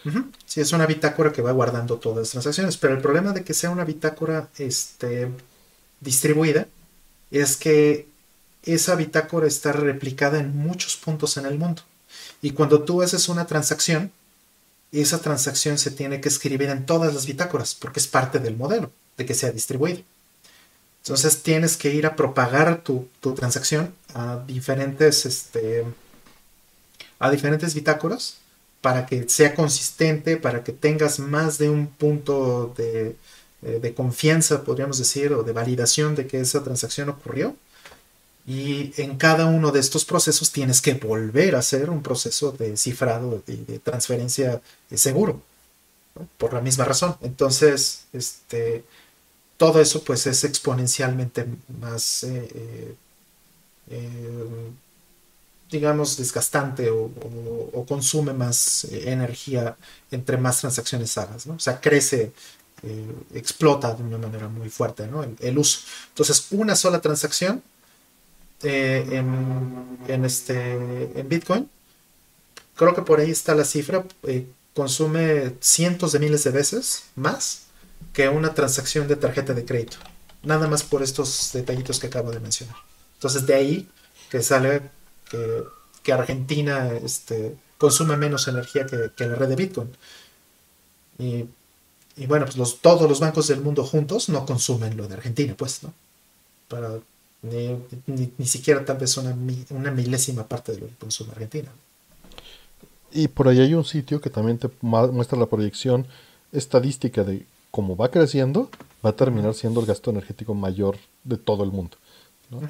[0.05, 3.45] Pero, Sí, es una bitácora que va guardando todas las transacciones, pero el problema de
[3.45, 5.29] que sea una bitácora este,
[6.01, 6.67] distribuida
[7.31, 8.07] es que
[8.65, 11.83] esa bitácora está replicada en muchos puntos en el mundo.
[12.43, 14.13] Y cuando tú haces una transacción,
[14.93, 18.91] esa transacción se tiene que escribir en todas las bitácoras, porque es parte del modelo
[19.17, 20.03] de que sea distribuido.
[21.03, 25.85] Entonces tienes que ir a propagar tu, tu transacción a diferentes, este,
[27.19, 28.37] a diferentes bitácoras
[28.81, 33.17] para que sea consistente, para que tengas más de un punto de,
[33.63, 37.57] eh, de confianza, podríamos decir, o de validación de que esa transacción ocurrió.
[38.47, 42.77] Y en cada uno de estos procesos tienes que volver a hacer un proceso de
[42.77, 44.61] cifrado y de transferencia
[44.91, 45.43] eh, seguro,
[46.39, 47.17] por la misma razón.
[47.21, 48.85] Entonces, este,
[49.61, 51.47] todo eso pues es exponencialmente
[51.83, 52.95] más, eh, eh,
[53.91, 54.71] eh,
[55.71, 57.11] digamos, desgastante o,
[57.87, 59.77] consume más energía
[60.11, 61.55] entre más transacciones hagas, ¿no?
[61.57, 62.33] O sea, crece,
[63.35, 65.27] explota de una manera muy fuerte, ¿no?
[65.39, 65.81] El uso.
[66.09, 67.63] Entonces, una sola transacción
[68.63, 71.69] eh, en, en este, en Bitcoin,
[72.75, 77.67] creo que por ahí está la cifra, eh, consume cientos de miles de veces más
[78.13, 79.99] que una transacción de tarjeta de crédito.
[80.43, 82.77] Nada más por estos detallitos que acabo de mencionar.
[83.15, 83.89] Entonces de ahí
[84.31, 84.83] que sale
[85.31, 85.65] que,
[86.03, 89.91] que Argentina este, consume menos energía que, la red de Bitcoin.
[91.19, 91.47] Y,
[92.27, 95.83] bueno, pues los, todos los bancos del mundo juntos no consumen lo de Argentina, pues,
[95.83, 95.95] ¿no?
[96.69, 96.99] Para,
[97.43, 99.37] ni, siquiera tal vez una,
[99.71, 101.71] una milésima parte de lo que consume Argentina.
[103.13, 106.07] Y por ahí hay un sitio que también te muestra la proyección
[106.53, 108.71] estadística de cómo va creciendo,
[109.05, 111.97] va a terminar siendo el gasto energético mayor de todo el mundo.
[112.53, 112.61] O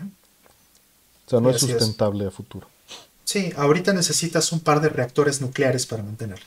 [1.30, 2.66] sea, no es sustentable a futuro.
[3.24, 6.44] Sí, ahorita necesitas un par de reactores nucleares para mantenerlo.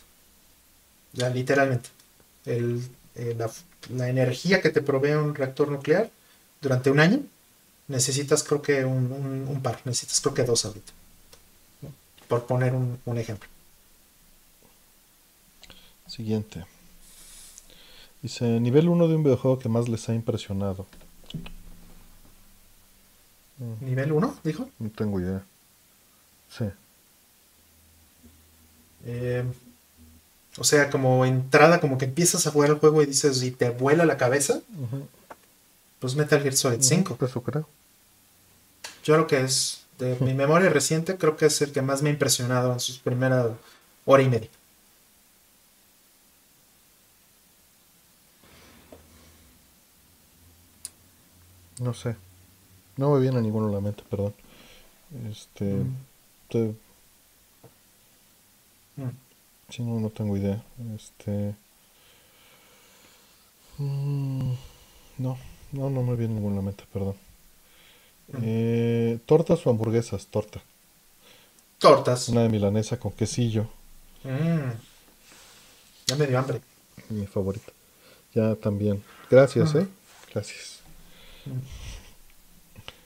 [1.13, 1.89] Ya, literalmente.
[2.45, 2.79] Eh,
[3.89, 6.09] la, energía que te provee un reactor nuclear
[6.61, 7.21] durante un año,
[7.87, 10.93] necesitas creo que un, par, necesitas creo que dos ahorita.
[12.27, 13.49] Por poner un ejemplo.
[16.07, 16.65] Siguiente.
[18.21, 20.85] Dice, nivel 1 de un videojuego que más les ha impresionado.
[23.57, 23.85] Mm.
[23.85, 24.69] ¿Nivel 1, dijo?
[24.79, 25.43] No tengo idea.
[26.49, 26.65] Sí.
[29.05, 29.43] Eh,
[30.57, 33.71] o sea, como entrada, como que empiezas a jugar el juego y dices, y te
[33.71, 34.61] vuela la cabeza.
[36.03, 37.17] Pues Metal Gear Solid 5.
[37.21, 37.65] eso creo.
[39.05, 42.09] Yo creo que es, de mi memoria reciente, creo que es el que más me
[42.09, 43.51] ha impresionado en sus primeras
[44.03, 44.49] hora y media.
[51.79, 52.17] No sé.
[52.97, 54.33] No me viene a ninguno a la mente, perdón.
[55.31, 55.63] Este.
[55.63, 56.75] Mm.
[58.97, 59.11] Mm.
[59.69, 60.61] Sí, no, no tengo idea.
[60.97, 61.55] Este.
[63.77, 64.51] Mm,
[65.19, 65.37] no,
[65.73, 67.15] no, no me viene ninguno a la mente, perdón.
[68.41, 70.27] Eh, ¿Tortas o hamburguesas?
[70.27, 70.61] Torta.
[71.77, 72.29] Tortas.
[72.29, 73.67] Una de milanesa con quesillo.
[74.23, 76.61] Ya me dio hambre.
[77.09, 77.71] Mi favorita.
[78.33, 79.03] Ya también.
[79.29, 79.87] Gracias, ¿eh?
[80.33, 80.79] Gracias.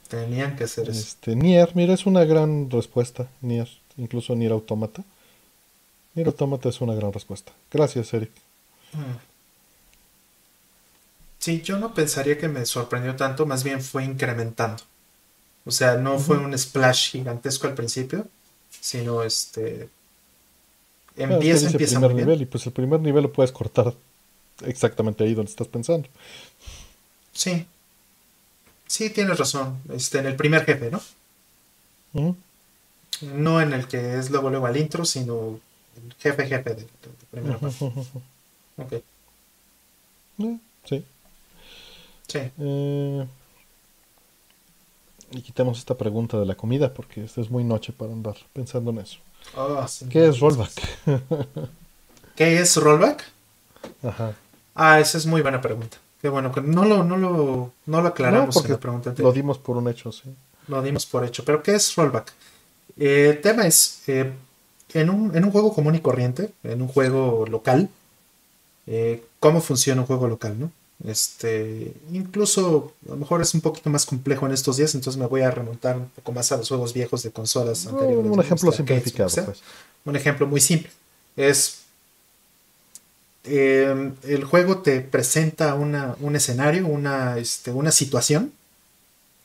[0.07, 0.99] Tenían que ser eso.
[0.99, 3.27] Este, Nier, mira, es una gran respuesta.
[3.41, 5.03] Nier, incluso Nier Automata.
[6.13, 7.51] Nier Automata es una gran respuesta.
[7.71, 8.31] Gracias, Eric.
[8.93, 9.36] Mm.
[11.39, 14.83] Sí, yo no pensaría que me sorprendió tanto, más bien fue incrementando.
[15.65, 18.27] O sea, no fue un splash gigantesco al principio,
[18.69, 19.89] sino este.
[21.15, 23.93] Empieza, empieza el primer nivel, y pues el primer nivel lo puedes cortar
[24.65, 26.07] exactamente ahí donde estás pensando.
[27.33, 27.65] Sí,
[28.87, 29.77] Sí, tienes razón.
[29.93, 31.01] Este, en el primer jefe, ¿no?
[33.21, 35.59] No en el que es luego luego al intro, sino
[35.97, 36.87] el jefe jefe del,
[37.29, 37.57] primer
[38.77, 38.93] Ok.
[40.39, 41.03] Eh, sí.
[42.27, 42.39] Sí.
[42.59, 43.25] Eh,
[45.31, 48.91] y quitamos esta pregunta de la comida porque esta es muy noche para andar pensando
[48.91, 49.19] en eso.
[49.55, 50.71] Oh, ¿Qué es rollback?
[52.35, 53.23] ¿Qué es rollback?
[54.03, 54.35] Ajá.
[54.75, 55.97] Ah, esa es muy buena pregunta.
[56.21, 59.57] Qué bueno, que no lo, no lo, no lo aclaramos en la pregunta Lo dimos
[59.57, 60.33] por un hecho, sí.
[60.67, 61.43] Lo dimos por hecho.
[61.45, 62.33] Pero ¿qué es rollback?
[62.97, 64.31] Eh, el tema es, eh,
[64.93, 67.89] en, un, en, un, juego común y corriente, en un juego local,
[68.87, 70.71] eh, ¿cómo funciona un juego local, no?
[71.05, 75.27] Este, incluso a lo mejor es un poquito más complejo en estos días, entonces me
[75.27, 78.31] voy a remontar un poco más a los juegos viejos de consolas anteriores.
[78.31, 79.29] Un ejemplo simplificado.
[79.45, 79.61] Pues.
[80.05, 80.89] Un ejemplo muy simple.
[81.35, 81.87] Es
[83.47, 88.51] Em, el juego te presenta un escenario, una, este, una situación.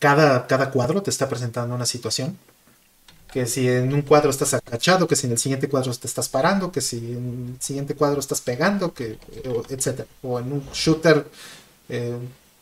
[0.00, 2.36] Cada, cada cuadro te está presentando una situación.
[3.32, 6.28] Que si en un cuadro estás agachado, que si en el siguiente cuadro te estás
[6.28, 9.18] parando, que si en el siguiente cuadro estás pegando, que,
[9.70, 10.02] etc.
[10.22, 11.26] O en un shooter,
[11.88, 12.18] eh,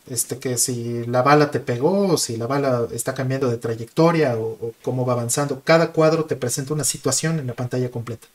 [0.09, 4.37] este, que si la bala te pegó, o si la bala está cambiando de trayectoria,
[4.37, 5.61] o, o cómo va avanzando.
[5.65, 8.29] Cada cuadro te presenta una situación en la pantalla completa.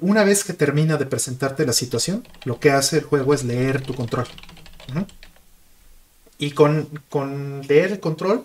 [0.00, 3.82] Una vez que termina de presentarte la situación, lo que hace el juego es leer
[3.82, 4.26] tu control.
[6.38, 6.88] Y con,
[7.68, 8.44] leer el control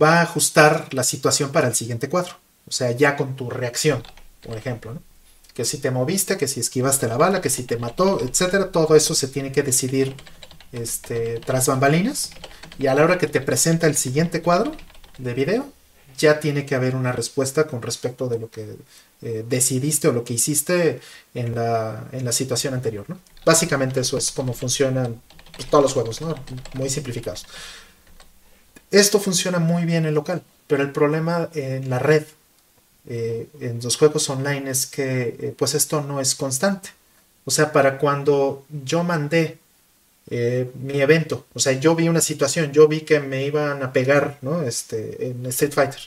[0.00, 2.34] va a ajustar la situación para el siguiente cuadro.
[2.66, 4.02] O sea, ya con tu reacción,
[4.42, 4.98] por ejemplo.
[5.54, 8.70] Que si te moviste, que si esquivaste la bala, que si te mató, etcétera.
[8.70, 10.14] Todo eso se tiene que decidir
[10.72, 12.30] este, tras bambalinas.
[12.78, 14.72] Y a la hora que te presenta el siguiente cuadro
[15.18, 15.72] de video,
[16.18, 18.76] ya tiene que haber una respuesta con respecto de lo que
[19.22, 21.00] eh, decidiste o lo que hiciste
[21.34, 23.04] en la, en la situación anterior.
[23.08, 23.18] ¿no?
[23.44, 25.20] Básicamente eso es como funcionan
[25.70, 26.34] todos los juegos, ¿no?
[26.74, 27.46] muy simplificados.
[28.90, 32.24] Esto funciona muy bien en local, pero el problema en la red,
[33.08, 36.90] eh, en los juegos online, es que eh, pues esto no es constante.
[37.44, 39.58] O sea, para cuando yo mandé
[40.30, 41.46] mi evento.
[41.54, 44.62] O sea, yo vi una situación, yo vi que me iban a pegar, ¿no?
[44.62, 46.02] Este, en Street Fighter.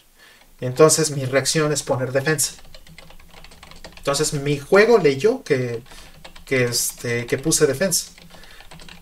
[0.62, 2.54] Entonces mi reacción es poner defensa.
[3.98, 5.82] Entonces mi juego leyó que,
[6.46, 8.12] que, este, que puse defensa.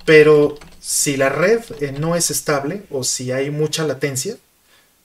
[0.06, 0.58] Pero
[0.90, 4.38] si la red eh, no es estable o si hay mucha latencia,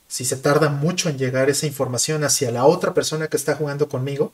[0.08, 3.86] si se tarda mucho en llegar esa información hacia la otra persona que está jugando
[3.86, 4.32] conmigo,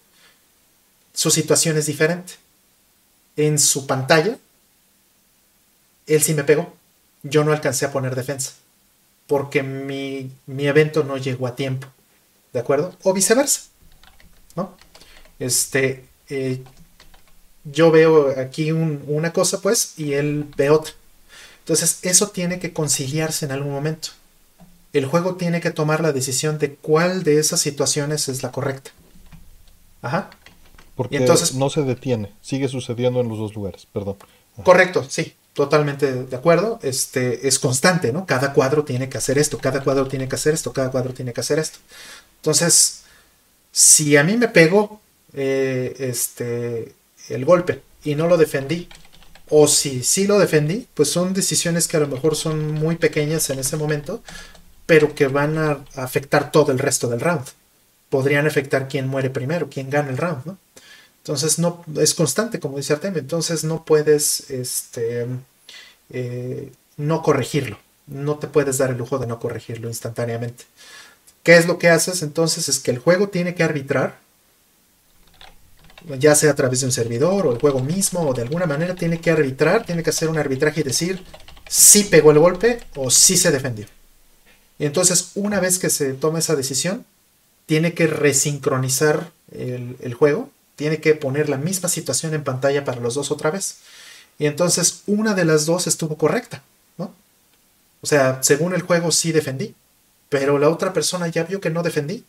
[1.12, 2.34] su situación es diferente.
[3.36, 4.38] En su pantalla,
[6.06, 6.72] él sí me pegó.
[7.24, 8.52] Yo no alcancé a poner defensa.
[9.26, 11.88] Porque mi, evento no llegó a tiempo.
[12.52, 12.94] ¿De acuerdo?
[13.02, 13.62] O viceversa.
[14.54, 14.76] ¿No?
[15.40, 16.04] Este.
[16.28, 16.62] Eh,
[17.64, 20.94] yo veo aquí una cosa, pues, y él ve otra.
[21.70, 24.08] Entonces, eso tiene que conciliarse en algún momento.
[24.92, 28.90] El juego tiene que tomar la decisión de cuál de esas situaciones es la correcta.
[30.02, 30.30] Ajá.
[30.96, 34.16] Porque entonces, no se detiene, sigue sucediendo en los dos lugares, perdón.
[34.64, 36.80] Correcto, sí, totalmente de acuerdo.
[36.82, 38.26] Este es constante, ¿no?
[38.26, 41.32] Cada cuadro tiene que hacer esto, cada cuadro tiene que hacer esto, cada cuadro tiene
[41.32, 41.78] que hacer esto.
[42.38, 43.02] Entonces,
[43.70, 45.00] si a mí me pegó
[45.34, 46.96] eh, este,
[47.28, 48.88] el golpe y no lo defendí,
[49.50, 53.50] o si sí lo defendí, pues son decisiones que a lo mejor son muy pequeñas
[53.50, 54.22] en ese momento,
[54.86, 57.44] pero que van a afectar todo el resto del round.
[58.08, 60.58] Podrían afectar quién muere primero, quién gana el round, ¿no?
[61.18, 63.20] Entonces no es constante, como dice Artemio.
[63.20, 65.26] Entonces no puedes este,
[66.10, 67.78] eh, no corregirlo.
[68.06, 70.64] No te puedes dar el lujo de no corregirlo instantáneamente.
[71.42, 72.22] ¿Qué es lo que haces?
[72.22, 74.18] Entonces es que el juego tiene que arbitrar,
[76.18, 78.94] ya sea a través de un servidor o el juego mismo, o de alguna manera
[78.94, 81.22] tiene que arbitrar, tiene que hacer un arbitraje y decir
[81.68, 83.86] si pegó el golpe o si se defendió.
[84.78, 87.04] Y entonces, una vez que se toma esa decisión,
[87.66, 93.02] tiene que resincronizar el, el juego tiene que poner la misma situación en pantalla para
[93.02, 93.80] los dos otra vez.
[94.38, 96.62] Y entonces una de las dos estuvo correcta,
[96.96, 97.12] ¿no?
[98.00, 99.74] O sea, según el juego sí defendí,
[100.30, 102.24] pero la otra persona ya vio que no defendí.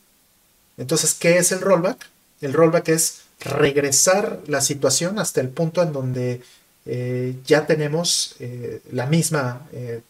[0.76, 2.06] Entonces, ¿qué es el rollback?
[2.42, 6.42] El rollback es regresar la situación hasta el punto en donde
[6.86, 10.00] eh, ya tenemos eh, la misma, eh,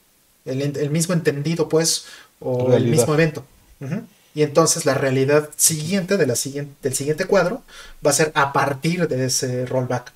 [0.45, 2.07] el, mismo entendido, pues,
[2.41, 3.45] o el mismo evento.
[4.35, 7.63] Y entonces la realidad siguiente, de la siguiente del siguiente cuadro
[8.05, 10.13] va a ser a partir de ese rollback.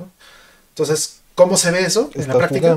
[0.70, 2.76] Entonces, ¿cómo se ve eso en la práctica?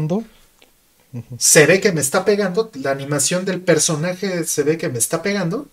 [1.38, 5.22] Se ve que me está pegando, la animación del personaje se ve que me está
[5.22, 5.68] pegando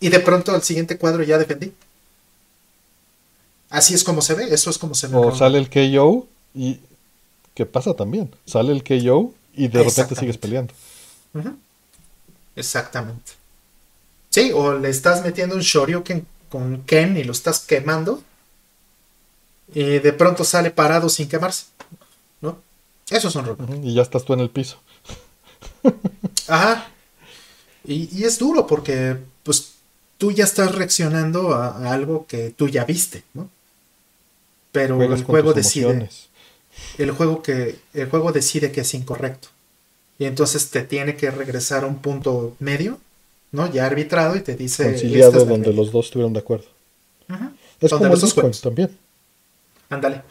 [0.00, 1.72] y de pronto al siguiente cuadro ya defendí.
[3.70, 5.16] Así es como se ve, eso es como se ve.
[5.16, 6.80] O sale el KO y...
[7.54, 8.30] ¿Qué pasa también?
[8.44, 10.74] Sale el KO y de repente sigues peleando.
[12.54, 13.32] Exactamente.
[14.30, 18.22] Sí, o le estás metiendo un Shoryuken con Ken y lo estás quemando.
[19.74, 21.66] Y de pronto sale parado sin quemarse.
[22.40, 22.58] ¿No?
[23.08, 23.60] Eso es un rock.
[23.82, 24.78] Y ya estás tú en el piso.
[26.48, 26.88] Ajá.
[27.84, 29.74] Y, es duro porque, pues,
[30.18, 33.48] tú ya estás reaccionando a, algo que tú ya viste, ¿no?
[34.76, 36.08] Pero el juego decide.
[36.98, 37.76] El juego que.
[37.94, 39.48] El juego decide que es incorrecto.
[40.18, 42.98] Y entonces te tiene que regresar a un punto medio
[43.52, 43.72] ¿no?
[43.72, 44.84] Ya arbitrado y te dice...
[44.84, 46.66] Conciliado donde los dos estuvieron de acuerdo.
[47.80, 48.90] Es como el Bitcoin también.
[49.88, 50.22] Ándale.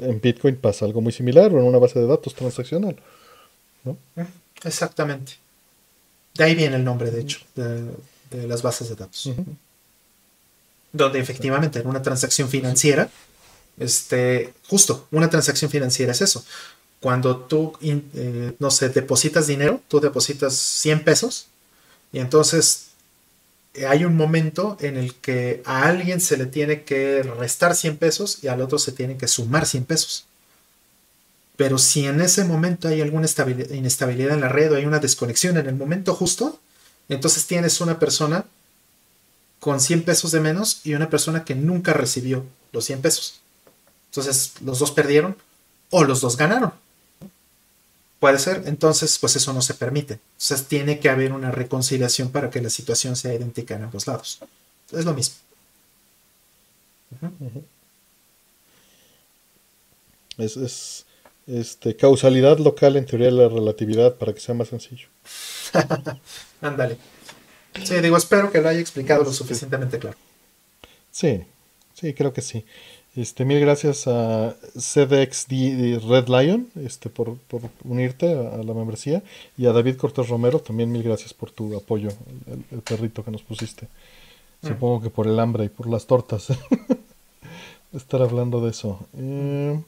[0.00, 2.96] En Bitcoin pasa algo muy similar o en una base de datos transaccional.
[3.84, 3.96] ¿no?
[4.62, 5.32] Exactamente.
[6.34, 9.30] De ahí viene el nombre, de hecho, de, las bases de datos.
[10.92, 13.08] Donde efectivamente en una transacción financiera,
[13.78, 16.44] este, justo, una transacción financiera es eso.
[17.00, 21.46] Cuando tú, eh, no sé, depositas dinero, tú depositas 100 pesos
[22.12, 22.88] y entonces
[23.74, 27.98] eh, hay un momento en el que a alguien se le tiene que restar 100
[27.98, 30.26] pesos y al otro se tiene que sumar 100 pesos.
[31.56, 33.26] Pero si en ese momento hay alguna
[33.70, 36.60] inestabilidad en la red o hay una desconexión en el momento justo,
[37.08, 38.44] entonces tienes una persona
[39.60, 43.40] con 100 pesos de menos y una persona que nunca recibió los 100 pesos.
[44.10, 45.36] Entonces los dos perdieron
[45.90, 46.72] o los dos ganaron.
[48.20, 50.14] Puede ser, entonces pues eso no se permite.
[50.14, 54.40] Entonces tiene que haber una reconciliación para que la situación sea idéntica en ambos lados.
[54.90, 55.36] Es lo mismo.
[60.36, 61.06] Es,
[61.46, 65.08] este, causalidad local en teoría de la relatividad para que sea más sencillo.
[66.60, 66.98] Ándale.
[67.84, 70.16] sí, digo, espero que lo haya explicado lo suficientemente claro.
[71.10, 71.42] Sí,
[71.94, 72.64] sí, creo que sí.
[73.16, 77.36] Este, mil gracias a CDXD Red Lion este, por,
[77.82, 79.22] unirte a, la membresía
[79.56, 82.10] y a David Cortés Romero también mil gracias por tu apoyo,
[82.70, 83.88] el, perrito que nos pusiste.
[84.62, 84.68] Mm.
[84.68, 86.48] Supongo que por el hambre y por las tortas.
[87.92, 89.00] Estar hablando de eso.
[89.16, 89.82] Eh,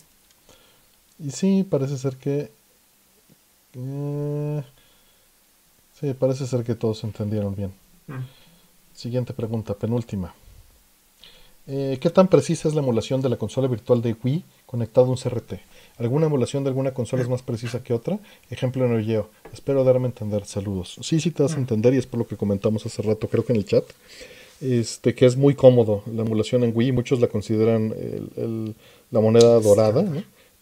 [1.18, 2.50] y sí, parece ser que...
[3.74, 4.62] Eh,
[6.00, 7.73] sí, parece ser que todos entendieron bien.
[8.07, 8.24] Mm.
[8.94, 10.34] Siguiente pregunta, penúltima.
[11.73, 15.10] Eh, ¿Qué tan precisa es la emulación de la consola virtual de Wii conectado a
[15.10, 15.52] un CRT?
[15.99, 18.18] ¿Alguna emulación de alguna consola es más precisa que otra?
[18.50, 20.44] Ejemplo en el Espero darme a entender.
[20.47, 20.97] Saludos.
[21.00, 23.44] Sí, sí te vas a entender y es por lo que comentamos hace rato, creo
[23.44, 23.84] que en el chat.
[24.60, 26.90] Este, que es muy cómodo la emulación en Wii.
[26.90, 27.94] Muchos la consideran
[29.12, 30.05] la moneda dorada,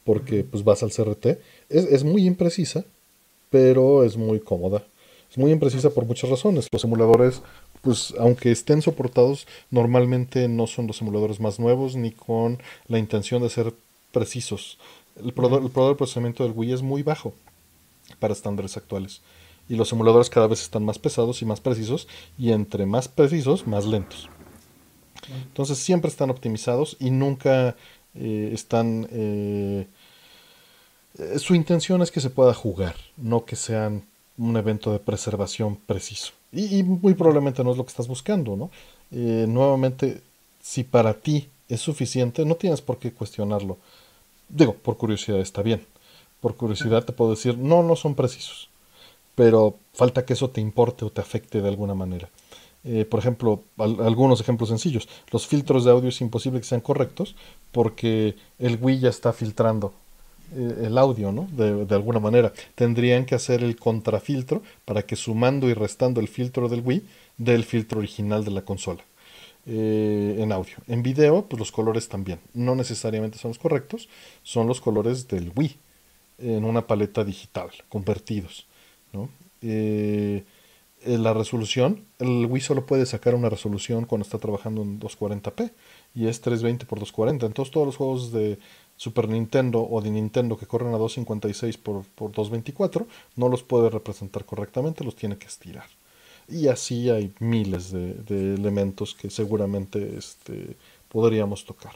[0.04, 1.26] porque pues vas al CRT.
[1.70, 2.84] Es, es muy imprecisa,
[3.48, 4.84] pero es muy cómoda.
[5.30, 6.68] Es muy imprecisa por muchas razones.
[6.70, 7.40] Los emuladores
[7.82, 13.42] pues aunque estén soportados, normalmente no son los emuladores más nuevos ni con la intención
[13.42, 13.74] de ser
[14.12, 14.78] precisos.
[15.23, 17.34] El poder, el de procesamiento del Wii es muy bajo
[18.18, 19.20] para estándares actuales.
[19.68, 22.08] Y los emuladores cada vez están más pesados y más precisos,
[22.39, 24.28] y entre más precisos, más lentos.
[25.28, 27.76] Entonces siempre están optimizados y nunca
[28.15, 29.08] eh, están...
[29.10, 29.86] Eh,
[31.39, 34.05] su intención es que se pueda jugar, no que sean
[34.36, 36.38] un evento de preservación preciso.
[36.52, 38.70] Y, muy probablemente no es lo que estás buscando, ¿no?
[39.10, 40.23] Eh, nuevamente,
[40.62, 43.77] si para ti es suficiente, no tienes por qué cuestionarlo.
[44.49, 45.86] Digo, por curiosidad está bien.
[46.41, 48.70] Por curiosidad te puedo decir, no, no son precisos.
[49.35, 52.28] Pero falta que eso te importe o te afecte de alguna manera.
[52.85, 55.09] Eh, por ejemplo, algunos ejemplos sencillos.
[55.31, 57.35] Los filtros de audio es imposible que sean correctos
[57.73, 59.93] porque el Wii ya está filtrando
[60.57, 61.49] el audio, ¿no?
[61.52, 62.52] De, alguna manera.
[62.75, 67.55] Tendrían que hacer el contrafiltro para que sumando y restando el filtro del Wii dé
[67.55, 69.02] el filtro original de la consola.
[69.67, 70.77] Eh, en audio.
[70.86, 72.41] En video, pues los colores también.
[72.55, 74.09] No necesariamente son los correctos,
[74.43, 75.77] son los colores del Wii
[76.39, 78.67] en una paleta digital, convertidos.
[79.12, 79.28] ¿no?
[79.60, 80.44] Eh,
[81.05, 85.70] la resolución, el Wii solo puede sacar una resolución cuando está trabajando en 240p
[86.15, 87.47] y es 320 x 240.
[87.47, 88.59] Entonces todos los juegos de
[88.99, 93.89] Super Nintendo o de Nintendo que corren a 256 por, por 224 no los puede
[93.89, 95.86] representar correctamente, los tiene que estirar.
[96.49, 100.77] Y así hay miles de, elementos que seguramente este,
[101.09, 101.93] podríamos tocar.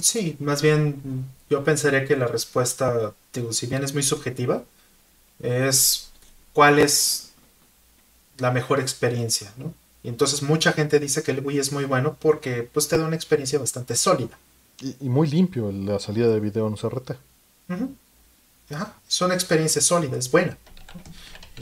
[0.00, 4.62] Sí, más bien yo pensaría que la respuesta, digo, si bien es muy subjetiva,
[5.40, 6.12] es
[6.52, 7.32] cuál es
[8.38, 9.74] la mejor experiencia, ¿no?
[10.02, 13.06] Y entonces mucha gente dice que el Wii es muy bueno porque pues te da
[13.06, 14.38] una experiencia bastante sólida.
[14.80, 17.12] Y, muy limpio la salida de video en CRT.
[18.70, 20.56] Ajá, es una experiencia sólida, es buena.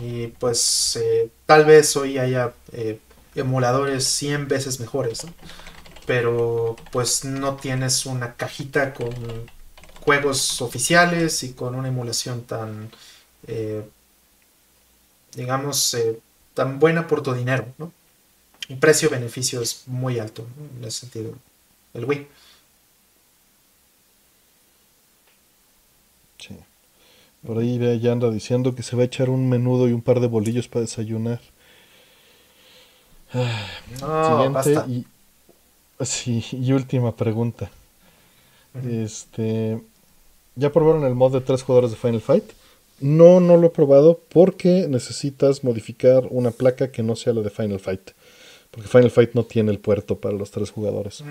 [0.00, 3.00] Y pues eh, tal vez hoy haya eh,
[3.34, 5.26] emuladores 100 veces mejores,
[6.06, 9.14] pero pues no tienes una cajita con
[10.00, 12.90] juegos oficiales y con una emulación tan,
[13.46, 13.88] eh,
[15.34, 15.96] digamos,
[16.52, 17.92] tan buena por tu dinero, ¿no?
[18.68, 20.46] El precio-beneficio es muy alto
[20.78, 21.34] en ese sentido.
[21.94, 22.26] El Wii.
[26.38, 26.56] Sí.
[27.46, 30.20] Por ahí ya anda diciendo que se va a echar un menudo y un par
[30.20, 31.40] de bolillos para desayunar.
[33.32, 35.06] Siguiente y
[36.04, 37.70] sí, y última pregunta.
[38.84, 39.80] Este,
[40.54, 42.44] ¿ya probaron el mod de tres jugadores de Final Fight?
[43.00, 47.50] No, no lo he probado porque necesitas modificar una placa que no sea la de
[47.50, 48.10] Final Fight.
[48.76, 51.22] Porque Final Fight no tiene el puerto para los tres jugadores.
[51.22, 51.28] Mm.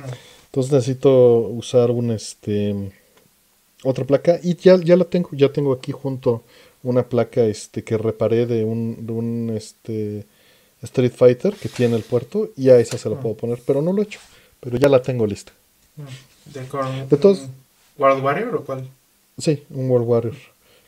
[0.48, 2.92] Entonces necesito usar un este
[3.84, 6.44] otra placa y ya, ya la tengo, ya tengo aquí junto
[6.82, 10.26] una placa este que reparé de un, de un este
[10.82, 13.22] Street Fighter que tiene el puerto y a esa se la mm.
[13.22, 14.20] puedo poner, pero no lo he hecho,
[14.60, 15.52] pero ya la tengo lista.
[15.98, 17.10] Mm.
[17.10, 17.48] ¿De, todos,
[17.98, 18.88] World Warrior o cuál?
[19.38, 20.36] Sí, un World Warrior.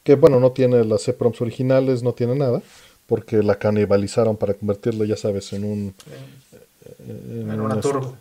[0.04, 2.64] Que bueno, no tiene las EPROMs originales, no tiene nada,
[3.08, 5.94] porque la canibalizaron para convertirlo, ya sabes, en un
[7.00, 8.16] en, una turbo.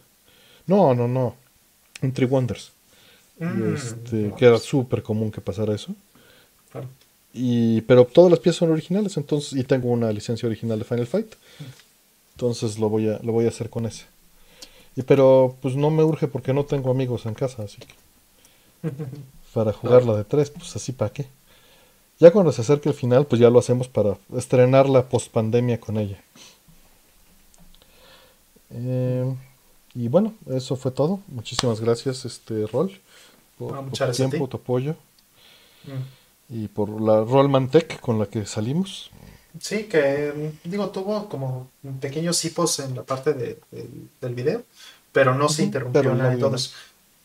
[0.67, 1.37] No, no, no.
[2.03, 2.73] En Three Wonders.
[3.39, 3.75] Mm.
[3.75, 5.95] este, que era súper común que pasara eso.
[7.33, 11.07] Y, pero todas las piezas son originales, entonces, y tengo una licencia original de Final
[11.07, 11.35] Fight.
[12.35, 14.05] Entonces lo voy a, lo voy a hacer con ese.
[14.95, 18.89] Y pero pues no me urge porque no tengo amigos en casa, así que.
[19.55, 21.27] Para jugarla de tres, pues así para qué.
[22.19, 25.81] Ya cuando se acerque el final, pues ya lo hacemos para estrenar la post pandemia
[25.81, 26.19] con ella.
[28.71, 29.35] Eh,
[29.95, 31.21] y bueno, eso fue todo.
[31.29, 32.93] Muchísimas gracias, este Rol,
[33.59, 34.95] por, ah, tu tiempo, tu apoyo.
[35.85, 36.55] Mm.
[36.55, 39.11] Y por la Rollmantec con la que salimos.
[39.61, 41.71] Sí, que digo, tuvo como
[42.01, 44.63] pequeños hipos en la parte del video,
[45.13, 46.57] pero no se interrumpió nada todo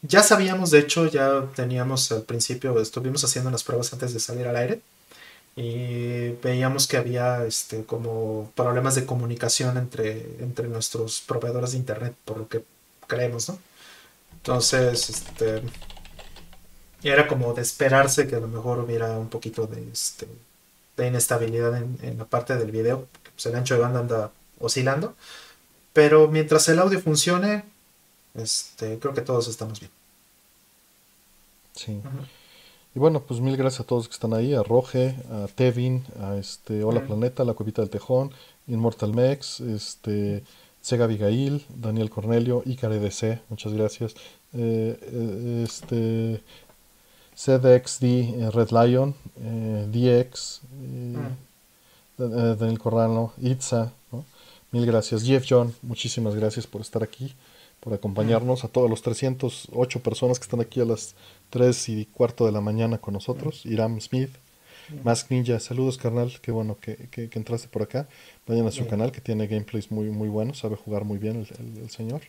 [0.02, 4.48] Ya sabíamos, de hecho, ya teníamos al principio, estuvimos haciendo las pruebas antes de salir
[4.48, 4.82] al aire
[5.56, 12.16] y veíamos que había este, como problemas de comunicación entre, entre nuestros proveedores de internet,
[12.24, 12.64] por lo que
[13.08, 13.60] creemos, ¿no?
[14.34, 15.62] Entonces, este,
[17.04, 20.28] era como de esperarse que a lo mejor hubiera un poquito de, este,
[20.98, 25.16] de inestabilidad en, la parte del video, pues el ancho de banda anda oscilando,
[25.94, 27.66] Pero mientras el audio funcione,
[28.36, 29.92] este, creo que todos estamos bien.
[31.76, 32.02] Sí.
[32.94, 36.36] Y bueno, pues mil gracias a todos que están ahí, a Roge, a Tevin, a
[36.36, 38.32] este Hola Planeta, La Copita del Tejón,
[38.68, 40.44] Immortal Mex, este
[40.82, 44.16] Sega Abigail, Daniel Cornelio, Icar EDC, muchas gracias.
[44.54, 46.44] Eh, eh, este
[47.34, 49.16] CDXD, eh, Red Lion,
[49.90, 50.62] DX,
[52.18, 53.94] Daniel Corrano, Itza,
[54.72, 55.24] mil gracias.
[55.24, 57.34] Jeff John, muchísimas gracias por estar aquí,
[57.80, 61.16] por acompañarnos, a todos los 308 personas que están aquí a las
[61.52, 63.66] 3 y cuarto de la mañana con nosotros.
[63.66, 64.32] Iram Smith,
[65.04, 68.08] Mask Ninja, saludos carnal, qué bueno que, entraste por acá.
[68.48, 71.46] Vayan a su canal que tiene gameplays muy, muy buenos, sabe jugar muy bien
[71.82, 72.22] el, señor.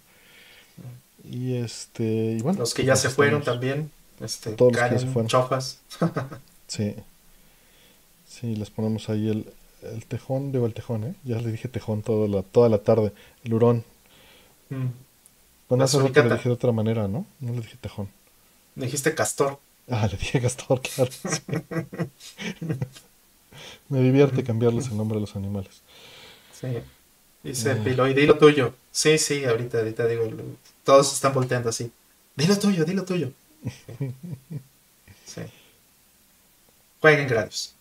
[1.25, 2.05] Y este,
[2.39, 2.59] y bueno.
[2.59, 3.91] Los que ya se fueron también.
[4.21, 5.29] Este, Todos los que se fueron.
[5.29, 5.81] Chofas.
[6.67, 6.95] sí.
[8.27, 9.47] Sí, les ponemos ahí el,
[9.83, 11.15] el tejón, digo el tejón, ¿eh?
[11.25, 13.13] Ya le dije tejón toda la, toda la tarde.
[13.45, 13.85] El hurón.
[14.71, 14.87] Mm.
[15.69, 17.25] Bueno, hace rato le dije de otra manera, ¿no?
[17.41, 18.09] No le dije tejón.
[18.75, 19.59] Dijiste castor.
[19.89, 21.11] Ah, le dije castor, claro.
[23.89, 25.83] Me divierte cambiarles el nombre a los animales.
[26.59, 26.69] Sí.
[27.43, 27.77] Dice eh.
[27.77, 28.75] Piloy, di lo tuyo.
[28.91, 30.29] Sí, sí, ahorita, ahorita digo,
[30.85, 31.91] todos están volteando así.
[32.37, 33.33] Dilo tuyo, dilo tuyo.
[35.27, 35.43] Sí.
[37.01, 37.75] Jueguen gratis.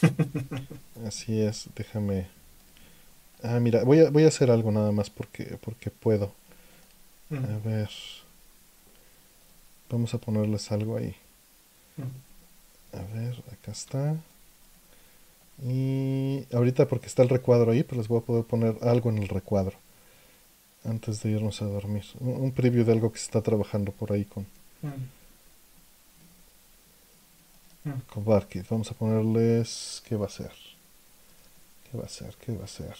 [1.06, 2.26] Así es, déjame.
[3.42, 6.32] Ah, mira, voy a, voy a hacer algo nada más porque, porque puedo.
[7.30, 7.90] A ver.
[9.90, 11.14] Vamos a ponerles algo ahí.
[12.92, 14.16] A ver, acá está.
[15.62, 19.18] Y ahorita porque está el recuadro ahí, pues les voy a poder poner algo en
[19.18, 19.76] el recuadro.
[20.84, 22.04] Antes de irnos a dormir.
[22.20, 24.46] Un, preview de algo que se está trabajando por ahí con...
[28.10, 28.68] Con Barkit.
[28.68, 30.02] Vamos a ponerles...
[30.06, 30.52] ¿Qué va a ser?
[31.90, 32.34] ¿Qué va a ser?
[32.36, 32.96] ¿Qué va a ser?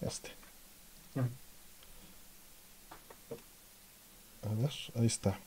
[0.00, 0.30] Este.
[4.42, 5.38] A ver, ahí está.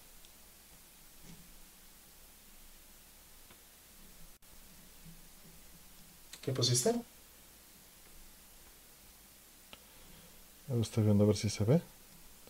[6.42, 6.94] ¿Qué pusiste?
[10.70, 11.82] Ahora estoy viendo a ver si se ve.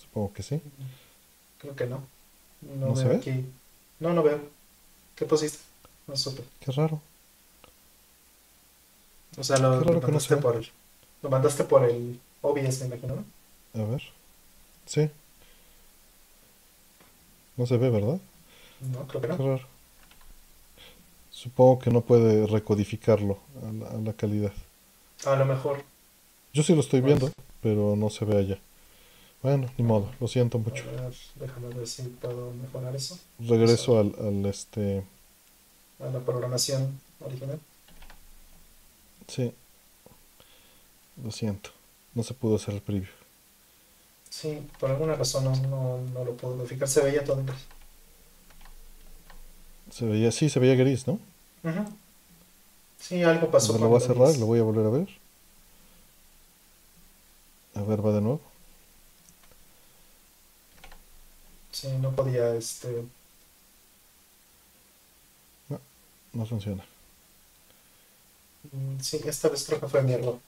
[0.01, 0.61] Supongo que sí.
[1.59, 2.03] Creo que no.
[2.61, 3.15] No, veo se ve?
[3.15, 3.45] Aquí.
[3.99, 4.39] No, no veo.
[5.15, 5.59] ¿Qué pusiste?
[6.07, 6.43] No supe.
[6.59, 7.01] Qué raro.
[9.37, 10.69] O sea, lo, mandaste por el,
[11.21, 13.81] lo mandaste por el OBS, me imagino, ¿no?
[13.81, 14.03] A ver.
[14.85, 15.09] Sí.
[17.57, 18.19] No se ve, ¿verdad?
[18.81, 19.59] No, creo que no.
[21.29, 24.53] Supongo que no puede recodificarlo a la, calidad.
[25.25, 25.83] A lo mejor.
[26.53, 27.19] Yo sí lo estoy pues.
[27.19, 28.59] viendo, pero no se ve allá.
[29.41, 30.83] Bueno, ni modo, lo siento mucho.
[31.35, 33.19] déjame ver si puedo mejorar eso.
[33.39, 35.03] Regreso al, al este.
[35.99, 37.59] A la programación original.
[39.27, 39.53] Sí.
[41.23, 41.69] Lo siento.
[42.13, 43.11] No se pudo hacer el preview.
[44.41, 46.89] Sí, por alguna razón no, no, lo puedo verificar.
[46.89, 47.61] Se veía todo en gris.
[49.89, 51.19] Se veía, sí, se veía gris, ¿no?
[52.99, 53.77] Sí, algo pasó.
[53.77, 55.07] lo voy a cerrar, lo voy a volver a ver.
[57.75, 58.41] A ver, va de nuevo.
[61.71, 63.05] Sí, no podía, este...
[65.69, 65.79] No,
[66.33, 66.83] no funciona.
[68.73, 70.39] Mm, sí, esta vez creo que fue mi error.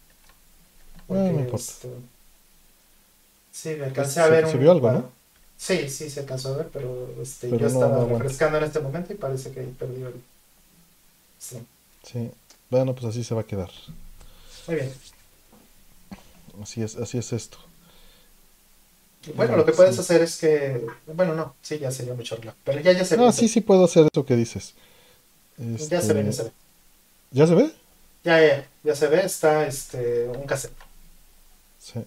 [1.07, 1.55] no importa.
[1.55, 2.16] Este,
[3.57, 4.47] Sí, me alcancé a ver.
[4.47, 5.09] Se, vio algo, ¿no?
[5.57, 9.15] Sí, sí, se alcanzó a ver, pero, este, yo estaba refrescando en este momento y
[9.15, 10.13] parece que perdí el.
[11.39, 11.57] Sí.
[12.03, 12.29] Sí.
[12.69, 13.71] Bueno, pues así se va a quedar.
[14.67, 14.93] Muy bien.
[16.61, 17.57] Así es, así es esto.
[19.35, 20.85] Bueno, lo que puedes hacer es que.
[21.07, 22.53] Bueno, no, sí, ya sería mucho hablar.
[22.63, 23.23] Pero ya, ya se ve.
[23.23, 24.75] No, sí, sí puedo hacer eso que dices.
[25.57, 26.51] Ya se ve, ya se ve.
[27.31, 27.71] ¿Ya se ve?
[28.23, 30.77] Ya, ya, ya se ve, está este, un cassette.
[31.79, 32.05] Sí.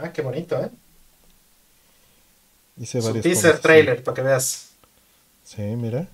[0.00, 0.70] Ah, qué bonito, ¿eh?
[2.78, 4.70] Hice Su teaser trailer, para que veas.
[5.44, 6.06] Sí, mira.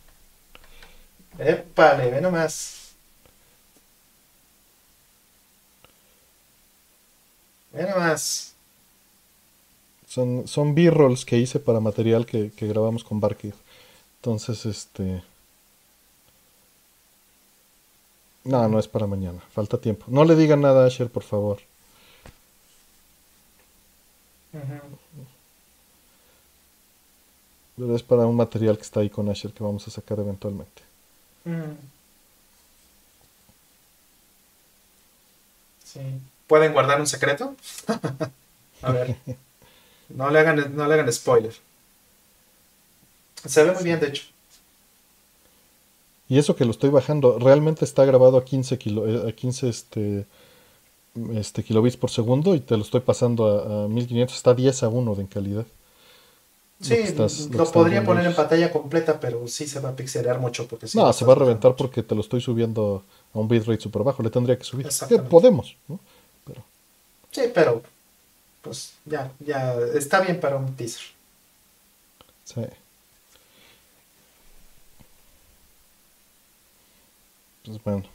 [1.38, 2.94] Épale, ve nomás.
[7.72, 8.54] Ve nomás.
[10.08, 13.54] Son, son B-rolls que hice para material que, que grabamos con Barkid.
[14.20, 15.22] Entonces, este...
[18.44, 19.40] No, no es para mañana.
[19.52, 20.06] Falta tiempo.
[20.08, 21.58] No le digan nada a Asher, por favor.
[27.76, 30.82] Pero es para un material que está ahí con Asher que vamos a sacar eventualmente.
[35.84, 36.00] Sí.
[36.46, 37.56] ¿Pueden guardar un secreto?
[38.82, 39.16] a ver.
[40.08, 41.54] No le hagan, no le hagan spoiler.
[43.44, 44.24] Se ve muy bien, de hecho.
[46.28, 49.68] Y eso que lo estoy bajando, realmente está grabado a 15, kilo, eh, a 15
[49.68, 50.26] este,
[51.34, 54.88] este, kilobits por segundo y te lo estoy pasando a, a 1500, está 10 a
[54.88, 55.66] 1 de en calidad.
[56.80, 57.14] Sí,
[57.52, 60.66] lo, podría poner en pantalla completa, pero sí se va a pixelear mucho.
[60.66, 64.02] porque No, se va a reventar porque te lo estoy subiendo a un bitrate super
[64.02, 64.22] bajo.
[64.22, 64.88] Le tendría que subir.
[65.30, 65.98] podemos, ¿no?
[66.44, 66.62] Pero...
[67.30, 67.82] Sí, pero
[68.60, 71.02] pues ya, ya está bien para un teaser.
[72.44, 72.62] Sí.
[77.64, 78.13] Pues bueno.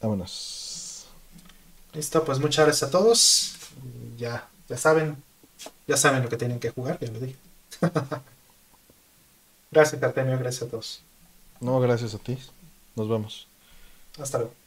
[0.00, 1.06] Vámonos.
[1.92, 3.54] Listo, pues muchas gracias a todos.
[4.16, 5.22] Ya ya saben,
[5.86, 7.36] ya saben lo que tienen que jugar, ya lo dije.
[9.70, 11.00] gracias, Artemio, gracias a todos.
[11.60, 12.38] No, gracias a ti.
[12.94, 13.46] Nos vemos.
[14.18, 14.57] Hasta luego.